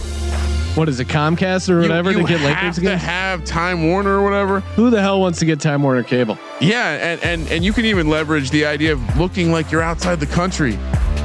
what 0.77 0.89
is 0.89 1.01
it, 1.01 1.09
Comcast 1.09 1.71
or 1.71 1.81
whatever 1.81 2.13
you 2.13 2.19
to 2.19 2.25
get 2.25 2.41
Lakers 2.43 2.75
to 2.77 2.81
games? 2.83 3.03
have 3.03 3.45
Time 3.45 3.89
Warner 3.89 4.19
or 4.19 4.23
whatever. 4.23 4.61
Who 4.61 4.91
the 4.91 5.01
hell 5.01 5.21
wants 5.21 5.39
to 5.39 5.47
get 5.47 5.61
Time 5.61 5.83
Warner 5.83 6.03
Cable? 6.03 6.39
Yeah, 6.61 7.13
and 7.13 7.23
and 7.23 7.51
and 7.51 7.65
you 7.65 7.73
can 7.73 7.85
even 7.87 8.09
leverage 8.09 8.51
the 8.51 8.67
idea 8.67 8.93
of 8.93 9.19
looking 9.19 9.53
like 9.53 9.71
you're 9.71 9.83
outside 9.83 10.21
the 10.21 10.27
country 10.27 10.79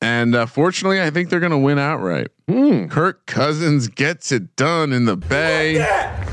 and 0.00 0.34
uh, 0.34 0.46
fortunately, 0.46 1.00
I 1.00 1.10
think 1.10 1.30
they're 1.30 1.38
gonna 1.38 1.56
win 1.56 1.78
outright. 1.78 2.28
Hmm. 2.48 2.88
Kirk 2.88 3.26
Cousins 3.26 3.86
gets 3.86 4.32
it 4.32 4.56
done 4.56 4.92
in 4.92 5.04
the 5.04 5.16
Bay 5.16 5.74
You 5.74 5.78
like 5.78 5.88
that? 5.88 6.31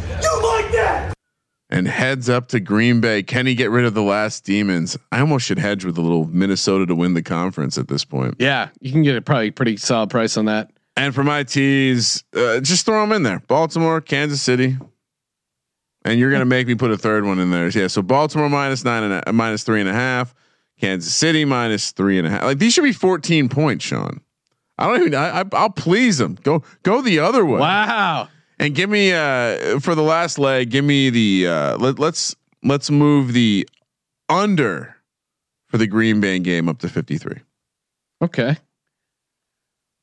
And 1.70 1.88
heads 1.88 2.30
up 2.30 2.48
to 2.50 2.60
Green 2.60 3.00
Bay. 3.00 3.22
Can 3.24 3.46
he 3.46 3.56
get 3.56 3.70
rid 3.70 3.86
of 3.86 3.94
the 3.94 4.02
last 4.02 4.44
demons? 4.44 4.98
I 5.12 5.20
almost 5.20 5.46
should 5.46 5.60
hedge 5.60 5.86
with 5.86 5.98
a 5.98 6.02
little 6.02 6.26
Minnesota 6.26 6.86
to 6.88 6.96
win 6.96 7.14
the 7.14 7.22
conference 7.22 7.78
at 7.78 7.88
this 7.88 8.04
point. 8.04 8.36
Yeah, 8.40 8.70
you 8.82 8.92
can 8.92 9.04
get 9.04 9.16
a 9.16 9.22
probably 9.22 9.52
pretty 9.52 9.78
solid 9.78 10.10
price 10.10 10.38
on 10.38 10.46
that. 10.46 10.72
And 10.98 11.14
for 11.16 11.24
my 11.24 11.44
teas, 11.44 12.24
uh, 12.36 12.60
just 12.60 12.86
throw 12.86 13.02
them 13.02 13.12
in 13.12 13.24
there: 13.24 13.42
Baltimore, 13.48 14.02
Kansas 14.02 14.42
City, 14.42 14.78
and 16.04 16.20
you're 16.20 16.32
gonna 16.32 16.46
make 16.46 16.68
me 16.68 16.76
put 16.76 16.92
a 16.92 16.98
third 16.98 17.26
one 17.26 17.40
in 17.40 17.52
there. 17.52 17.70
Yeah, 17.70 17.88
so 17.88 18.02
Baltimore 18.02 18.50
minus 18.50 18.84
nine 18.84 19.04
and 19.04 19.24
a, 19.26 19.34
minus 19.34 19.64
three 19.64 19.80
and 19.80 19.90
a 19.90 19.94
half, 19.94 20.34
Kansas 20.82 21.14
City 21.14 21.46
minus 21.46 21.92
three 21.92 22.18
and 22.18 22.28
a 22.28 22.32
half. 22.32 22.44
Like 22.44 22.60
these 22.60 22.74
should 22.74 22.84
be 22.84 22.92
14 22.92 23.48
points, 23.48 23.86
Sean. 23.86 24.20
I 24.78 24.88
don't 24.88 25.02
even. 25.02 25.16
I, 25.16 25.42
I, 25.42 25.44
I'll 25.54 25.70
please 25.70 26.18
them. 26.18 26.38
Go 26.44 26.64
go 26.84 27.02
the 27.02 27.20
other 27.20 27.46
way. 27.46 27.60
Wow. 27.60 28.28
And 28.60 28.76
give 28.76 28.90
me 28.90 29.14
uh 29.14 29.80
for 29.80 29.96
the 29.96 30.04
last 30.04 30.38
leg. 30.38 30.70
Give 30.70 30.84
me 30.86 31.10
the 31.10 31.48
uh 31.48 31.78
let, 31.78 31.98
let's 32.00 32.36
let's 32.64 32.92
move 32.92 33.34
the 33.34 33.68
under 34.28 34.96
for 35.70 35.78
the 35.78 35.88
Green 35.88 36.20
Bay 36.20 36.40
game 36.40 36.68
up 36.68 36.80
to 36.80 36.90
53. 36.90 37.38
Okay. 38.22 38.58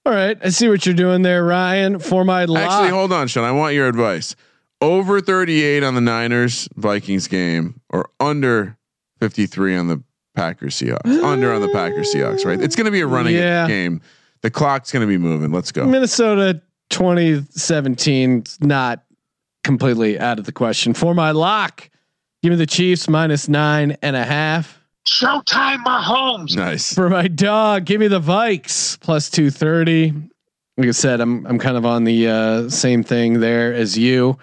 All 0.05 0.13
right. 0.13 0.39
I 0.43 0.49
see 0.51 0.69
what 0.69 0.87
you're 0.87 0.95
doing 0.95 1.23
there, 1.23 1.45
Ryan. 1.45 1.99
For 1.99 2.25
my 2.25 2.45
lock. 2.45 2.63
Actually, 2.63 2.91
hold 2.91 3.13
on, 3.13 3.27
Sean. 3.29 3.45
I 3.45 3.51
want 3.53 3.75
your 3.75 3.89
advice. 3.89 4.37
Over 4.81 5.21
38 5.21 5.83
on 5.83 5.95
the 5.95 6.01
Niners 6.01 6.69
Vikings 6.77 7.27
game 7.29 7.81
or 7.91 8.09
under 8.21 8.77
53 9.21 9.77
on 9.77 9.89
the 9.89 10.03
Packers 10.35 10.77
Seahawks. 10.77 11.23
under 11.25 11.53
on 11.53 11.61
the 11.63 11.69
Packers 11.71 12.15
Seahawks, 12.15 12.45
right? 12.45 12.61
It's 12.61 12.77
going 12.77 12.85
to 12.85 12.91
be 12.91 13.01
a 13.01 13.07
running 13.07 13.35
Yeah. 13.35 13.67
game. 13.67 14.01
The 14.43 14.51
clock's 14.51 14.93
going 14.93 15.01
to 15.01 15.07
be 15.07 15.17
moving. 15.19 15.51
Let's 15.51 15.73
go. 15.73 15.87
Minnesota 15.87 16.61
2017 16.91 18.45
's 18.47 18.59
not 18.61 19.05
completely 19.65 20.19
out 20.19 20.39
of 20.39 20.47
the 20.47 20.53
question. 20.53 20.95
For 20.95 21.15
my 21.15 21.33
lock, 21.33 21.91
give 22.43 22.51
me 22.51 22.57
the 22.57 22.67
Chiefs 22.67 23.09
minus 23.09 23.49
nine 23.49 23.97
and 24.03 24.17
a 24.17 24.25
half. 24.25 24.81
Showtime, 25.07 25.85
Mahomes. 25.85 26.57
Nice. 26.57 26.95
For 26.95 27.09
my 27.09 27.29
dog, 27.29 27.85
give 27.85 28.01
me 28.01 28.09
the 28.09 28.21
Vikes 28.21 28.99
plus 29.01 29.31
230. 29.31 30.13
Like 30.77 30.89
I 30.89 30.91
said, 30.91 31.21
I'm 31.21 31.47
I'm 31.47 31.59
kind 31.59 31.77
of 31.77 31.87
on 31.87 32.05
the 32.05 32.29
uh, 32.29 32.69
same 32.69 33.03
thing 33.03 33.41
there 33.41 33.73
as 33.73 33.97
you. 33.97 34.39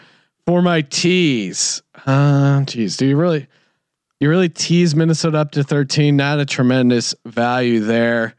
For 0.46 0.62
my 0.62 0.82
tease, 0.82 1.82
uh, 2.06 2.62
geez, 2.64 2.98
do 2.98 3.06
you 3.06 3.16
really, 3.16 3.48
you 4.20 4.30
really 4.30 4.50
tease 4.50 4.96
Minnesota 4.96 5.38
up 5.38 5.52
to 5.52 5.64
13? 5.64 6.18
Not 6.18 6.40
a 6.40 6.46
tremendous 6.46 7.16
value 7.26 7.80
there. 7.80 8.36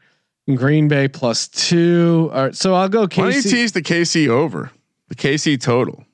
Green 0.53 0.87
Bay 0.87 1.07
plus 1.07 1.47
two. 1.47 2.29
All 2.33 2.43
right, 2.45 2.55
so 2.55 2.75
I'll 2.75 2.89
go 2.89 3.01
Why 3.01 3.07
don't 3.07 3.33
you 3.33 3.39
KC. 3.41 3.49
tease 3.51 3.71
the 3.71 3.81
KC 3.81 4.27
over? 4.27 4.71
The 5.07 5.15
KC 5.15 5.59
total. 5.59 6.05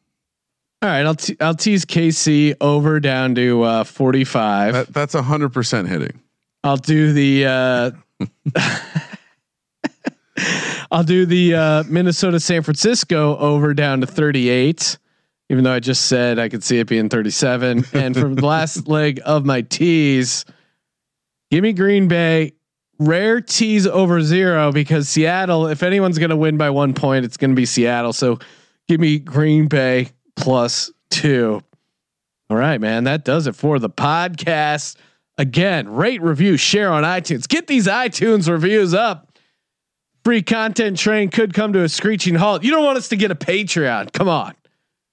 All 0.81 0.89
right, 0.89 1.05
I'll 1.05 1.15
te- 1.15 1.37
I'll 1.39 1.53
tease 1.55 1.85
KC 1.85 2.55
over 2.61 2.99
down 2.99 3.35
to 3.35 3.61
uh, 3.63 3.83
45. 3.83 4.73
That, 4.73 4.87
that's 4.93 5.13
100% 5.15 5.87
hitting. 5.87 6.19
I'll 6.63 6.77
do 6.77 7.11
the 7.13 7.45
uh 7.45 7.91
I'll 10.91 11.03
do 11.03 11.25
the 11.25 11.55
uh 11.55 11.83
Minnesota 11.87 12.39
San 12.39 12.61
Francisco 12.63 13.37
over 13.37 13.73
down 13.73 14.01
to 14.01 14.07
38 14.07 14.97
even 15.49 15.63
though 15.63 15.73
I 15.73 15.79
just 15.79 16.05
said 16.05 16.37
I 16.39 16.47
could 16.49 16.63
see 16.63 16.79
it 16.79 16.87
being 16.87 17.09
37 17.09 17.85
and 17.93 18.15
from 18.15 18.35
the 18.35 18.45
last 18.45 18.87
leg 18.89 19.21
of 19.25 19.43
my 19.45 19.61
tease 19.61 20.45
give 21.49 21.63
me 21.63 21.73
Green 21.73 22.07
Bay 22.07 22.53
rare 23.01 23.41
tease 23.41 23.87
over 23.87 24.21
0 24.21 24.71
because 24.71 25.09
Seattle 25.09 25.67
if 25.67 25.83
anyone's 25.83 26.17
going 26.17 26.29
to 26.29 26.37
win 26.37 26.57
by 26.57 26.69
1 26.69 26.93
point 26.93 27.25
it's 27.25 27.37
going 27.37 27.51
to 27.51 27.55
be 27.55 27.65
Seattle 27.65 28.13
so 28.13 28.39
give 28.87 28.99
me 28.99 29.19
Green 29.19 29.67
Bay 29.67 30.09
plus 30.35 30.91
2 31.11 31.61
all 32.49 32.57
right 32.57 32.79
man 32.79 33.05
that 33.05 33.25
does 33.25 33.47
it 33.47 33.55
for 33.55 33.79
the 33.79 33.89
podcast 33.89 34.97
Again, 35.41 35.89
rate, 35.89 36.21
review, 36.21 36.55
share 36.55 36.91
on 36.91 37.03
iTunes. 37.03 37.47
Get 37.47 37.65
these 37.65 37.87
iTunes 37.87 38.47
reviews 38.47 38.93
up. 38.93 39.39
Free 40.23 40.43
content 40.43 40.99
train 40.99 41.29
could 41.29 41.55
come 41.55 41.73
to 41.73 41.81
a 41.81 41.89
screeching 41.89 42.35
halt. 42.35 42.63
You 42.63 42.69
don't 42.69 42.83
want 42.85 42.99
us 42.99 43.09
to 43.09 43.15
get 43.15 43.31
a 43.31 43.35
Patreon. 43.35 44.13
Come 44.13 44.29
on. 44.29 44.53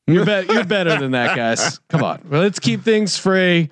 You're, 0.06 0.26
be- 0.26 0.52
you're 0.52 0.64
better 0.64 0.98
than 0.98 1.12
that, 1.12 1.34
guys. 1.34 1.78
Come 1.88 2.02
on. 2.02 2.20
Well, 2.28 2.42
let's 2.42 2.58
keep 2.58 2.82
things 2.82 3.16
free. 3.16 3.70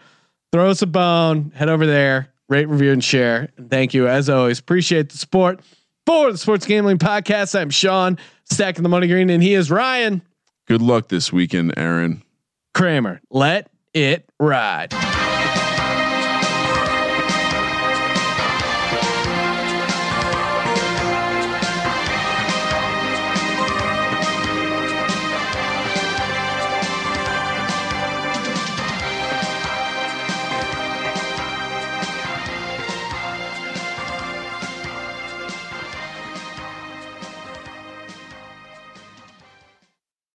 Throw 0.50 0.70
us 0.70 0.80
a 0.80 0.86
bone. 0.86 1.52
Head 1.54 1.68
over 1.68 1.84
there. 1.84 2.32
Rate, 2.48 2.68
review, 2.68 2.92
and 2.92 3.02
share. 3.02 3.48
And 3.56 3.70
thank 3.70 3.94
you, 3.94 4.06
as 4.08 4.28
always. 4.28 4.58
Appreciate 4.58 5.10
the 5.10 5.18
support. 5.18 5.60
For 6.06 6.30
the 6.30 6.38
Sports 6.38 6.66
Gambling 6.66 6.98
Podcast, 6.98 7.58
I'm 7.58 7.70
Sean, 7.70 8.16
stacking 8.44 8.84
the 8.84 8.88
money 8.88 9.08
green, 9.08 9.28
and 9.28 9.42
he 9.42 9.54
is 9.54 9.72
Ryan 9.72 10.22
Good 10.66 10.82
luck 10.82 11.08
this 11.08 11.32
weekend, 11.32 11.74
Aaron. 11.76 12.24
Kramer. 12.74 13.20
Let 13.30 13.70
it 13.94 14.28
ride. 14.40 14.92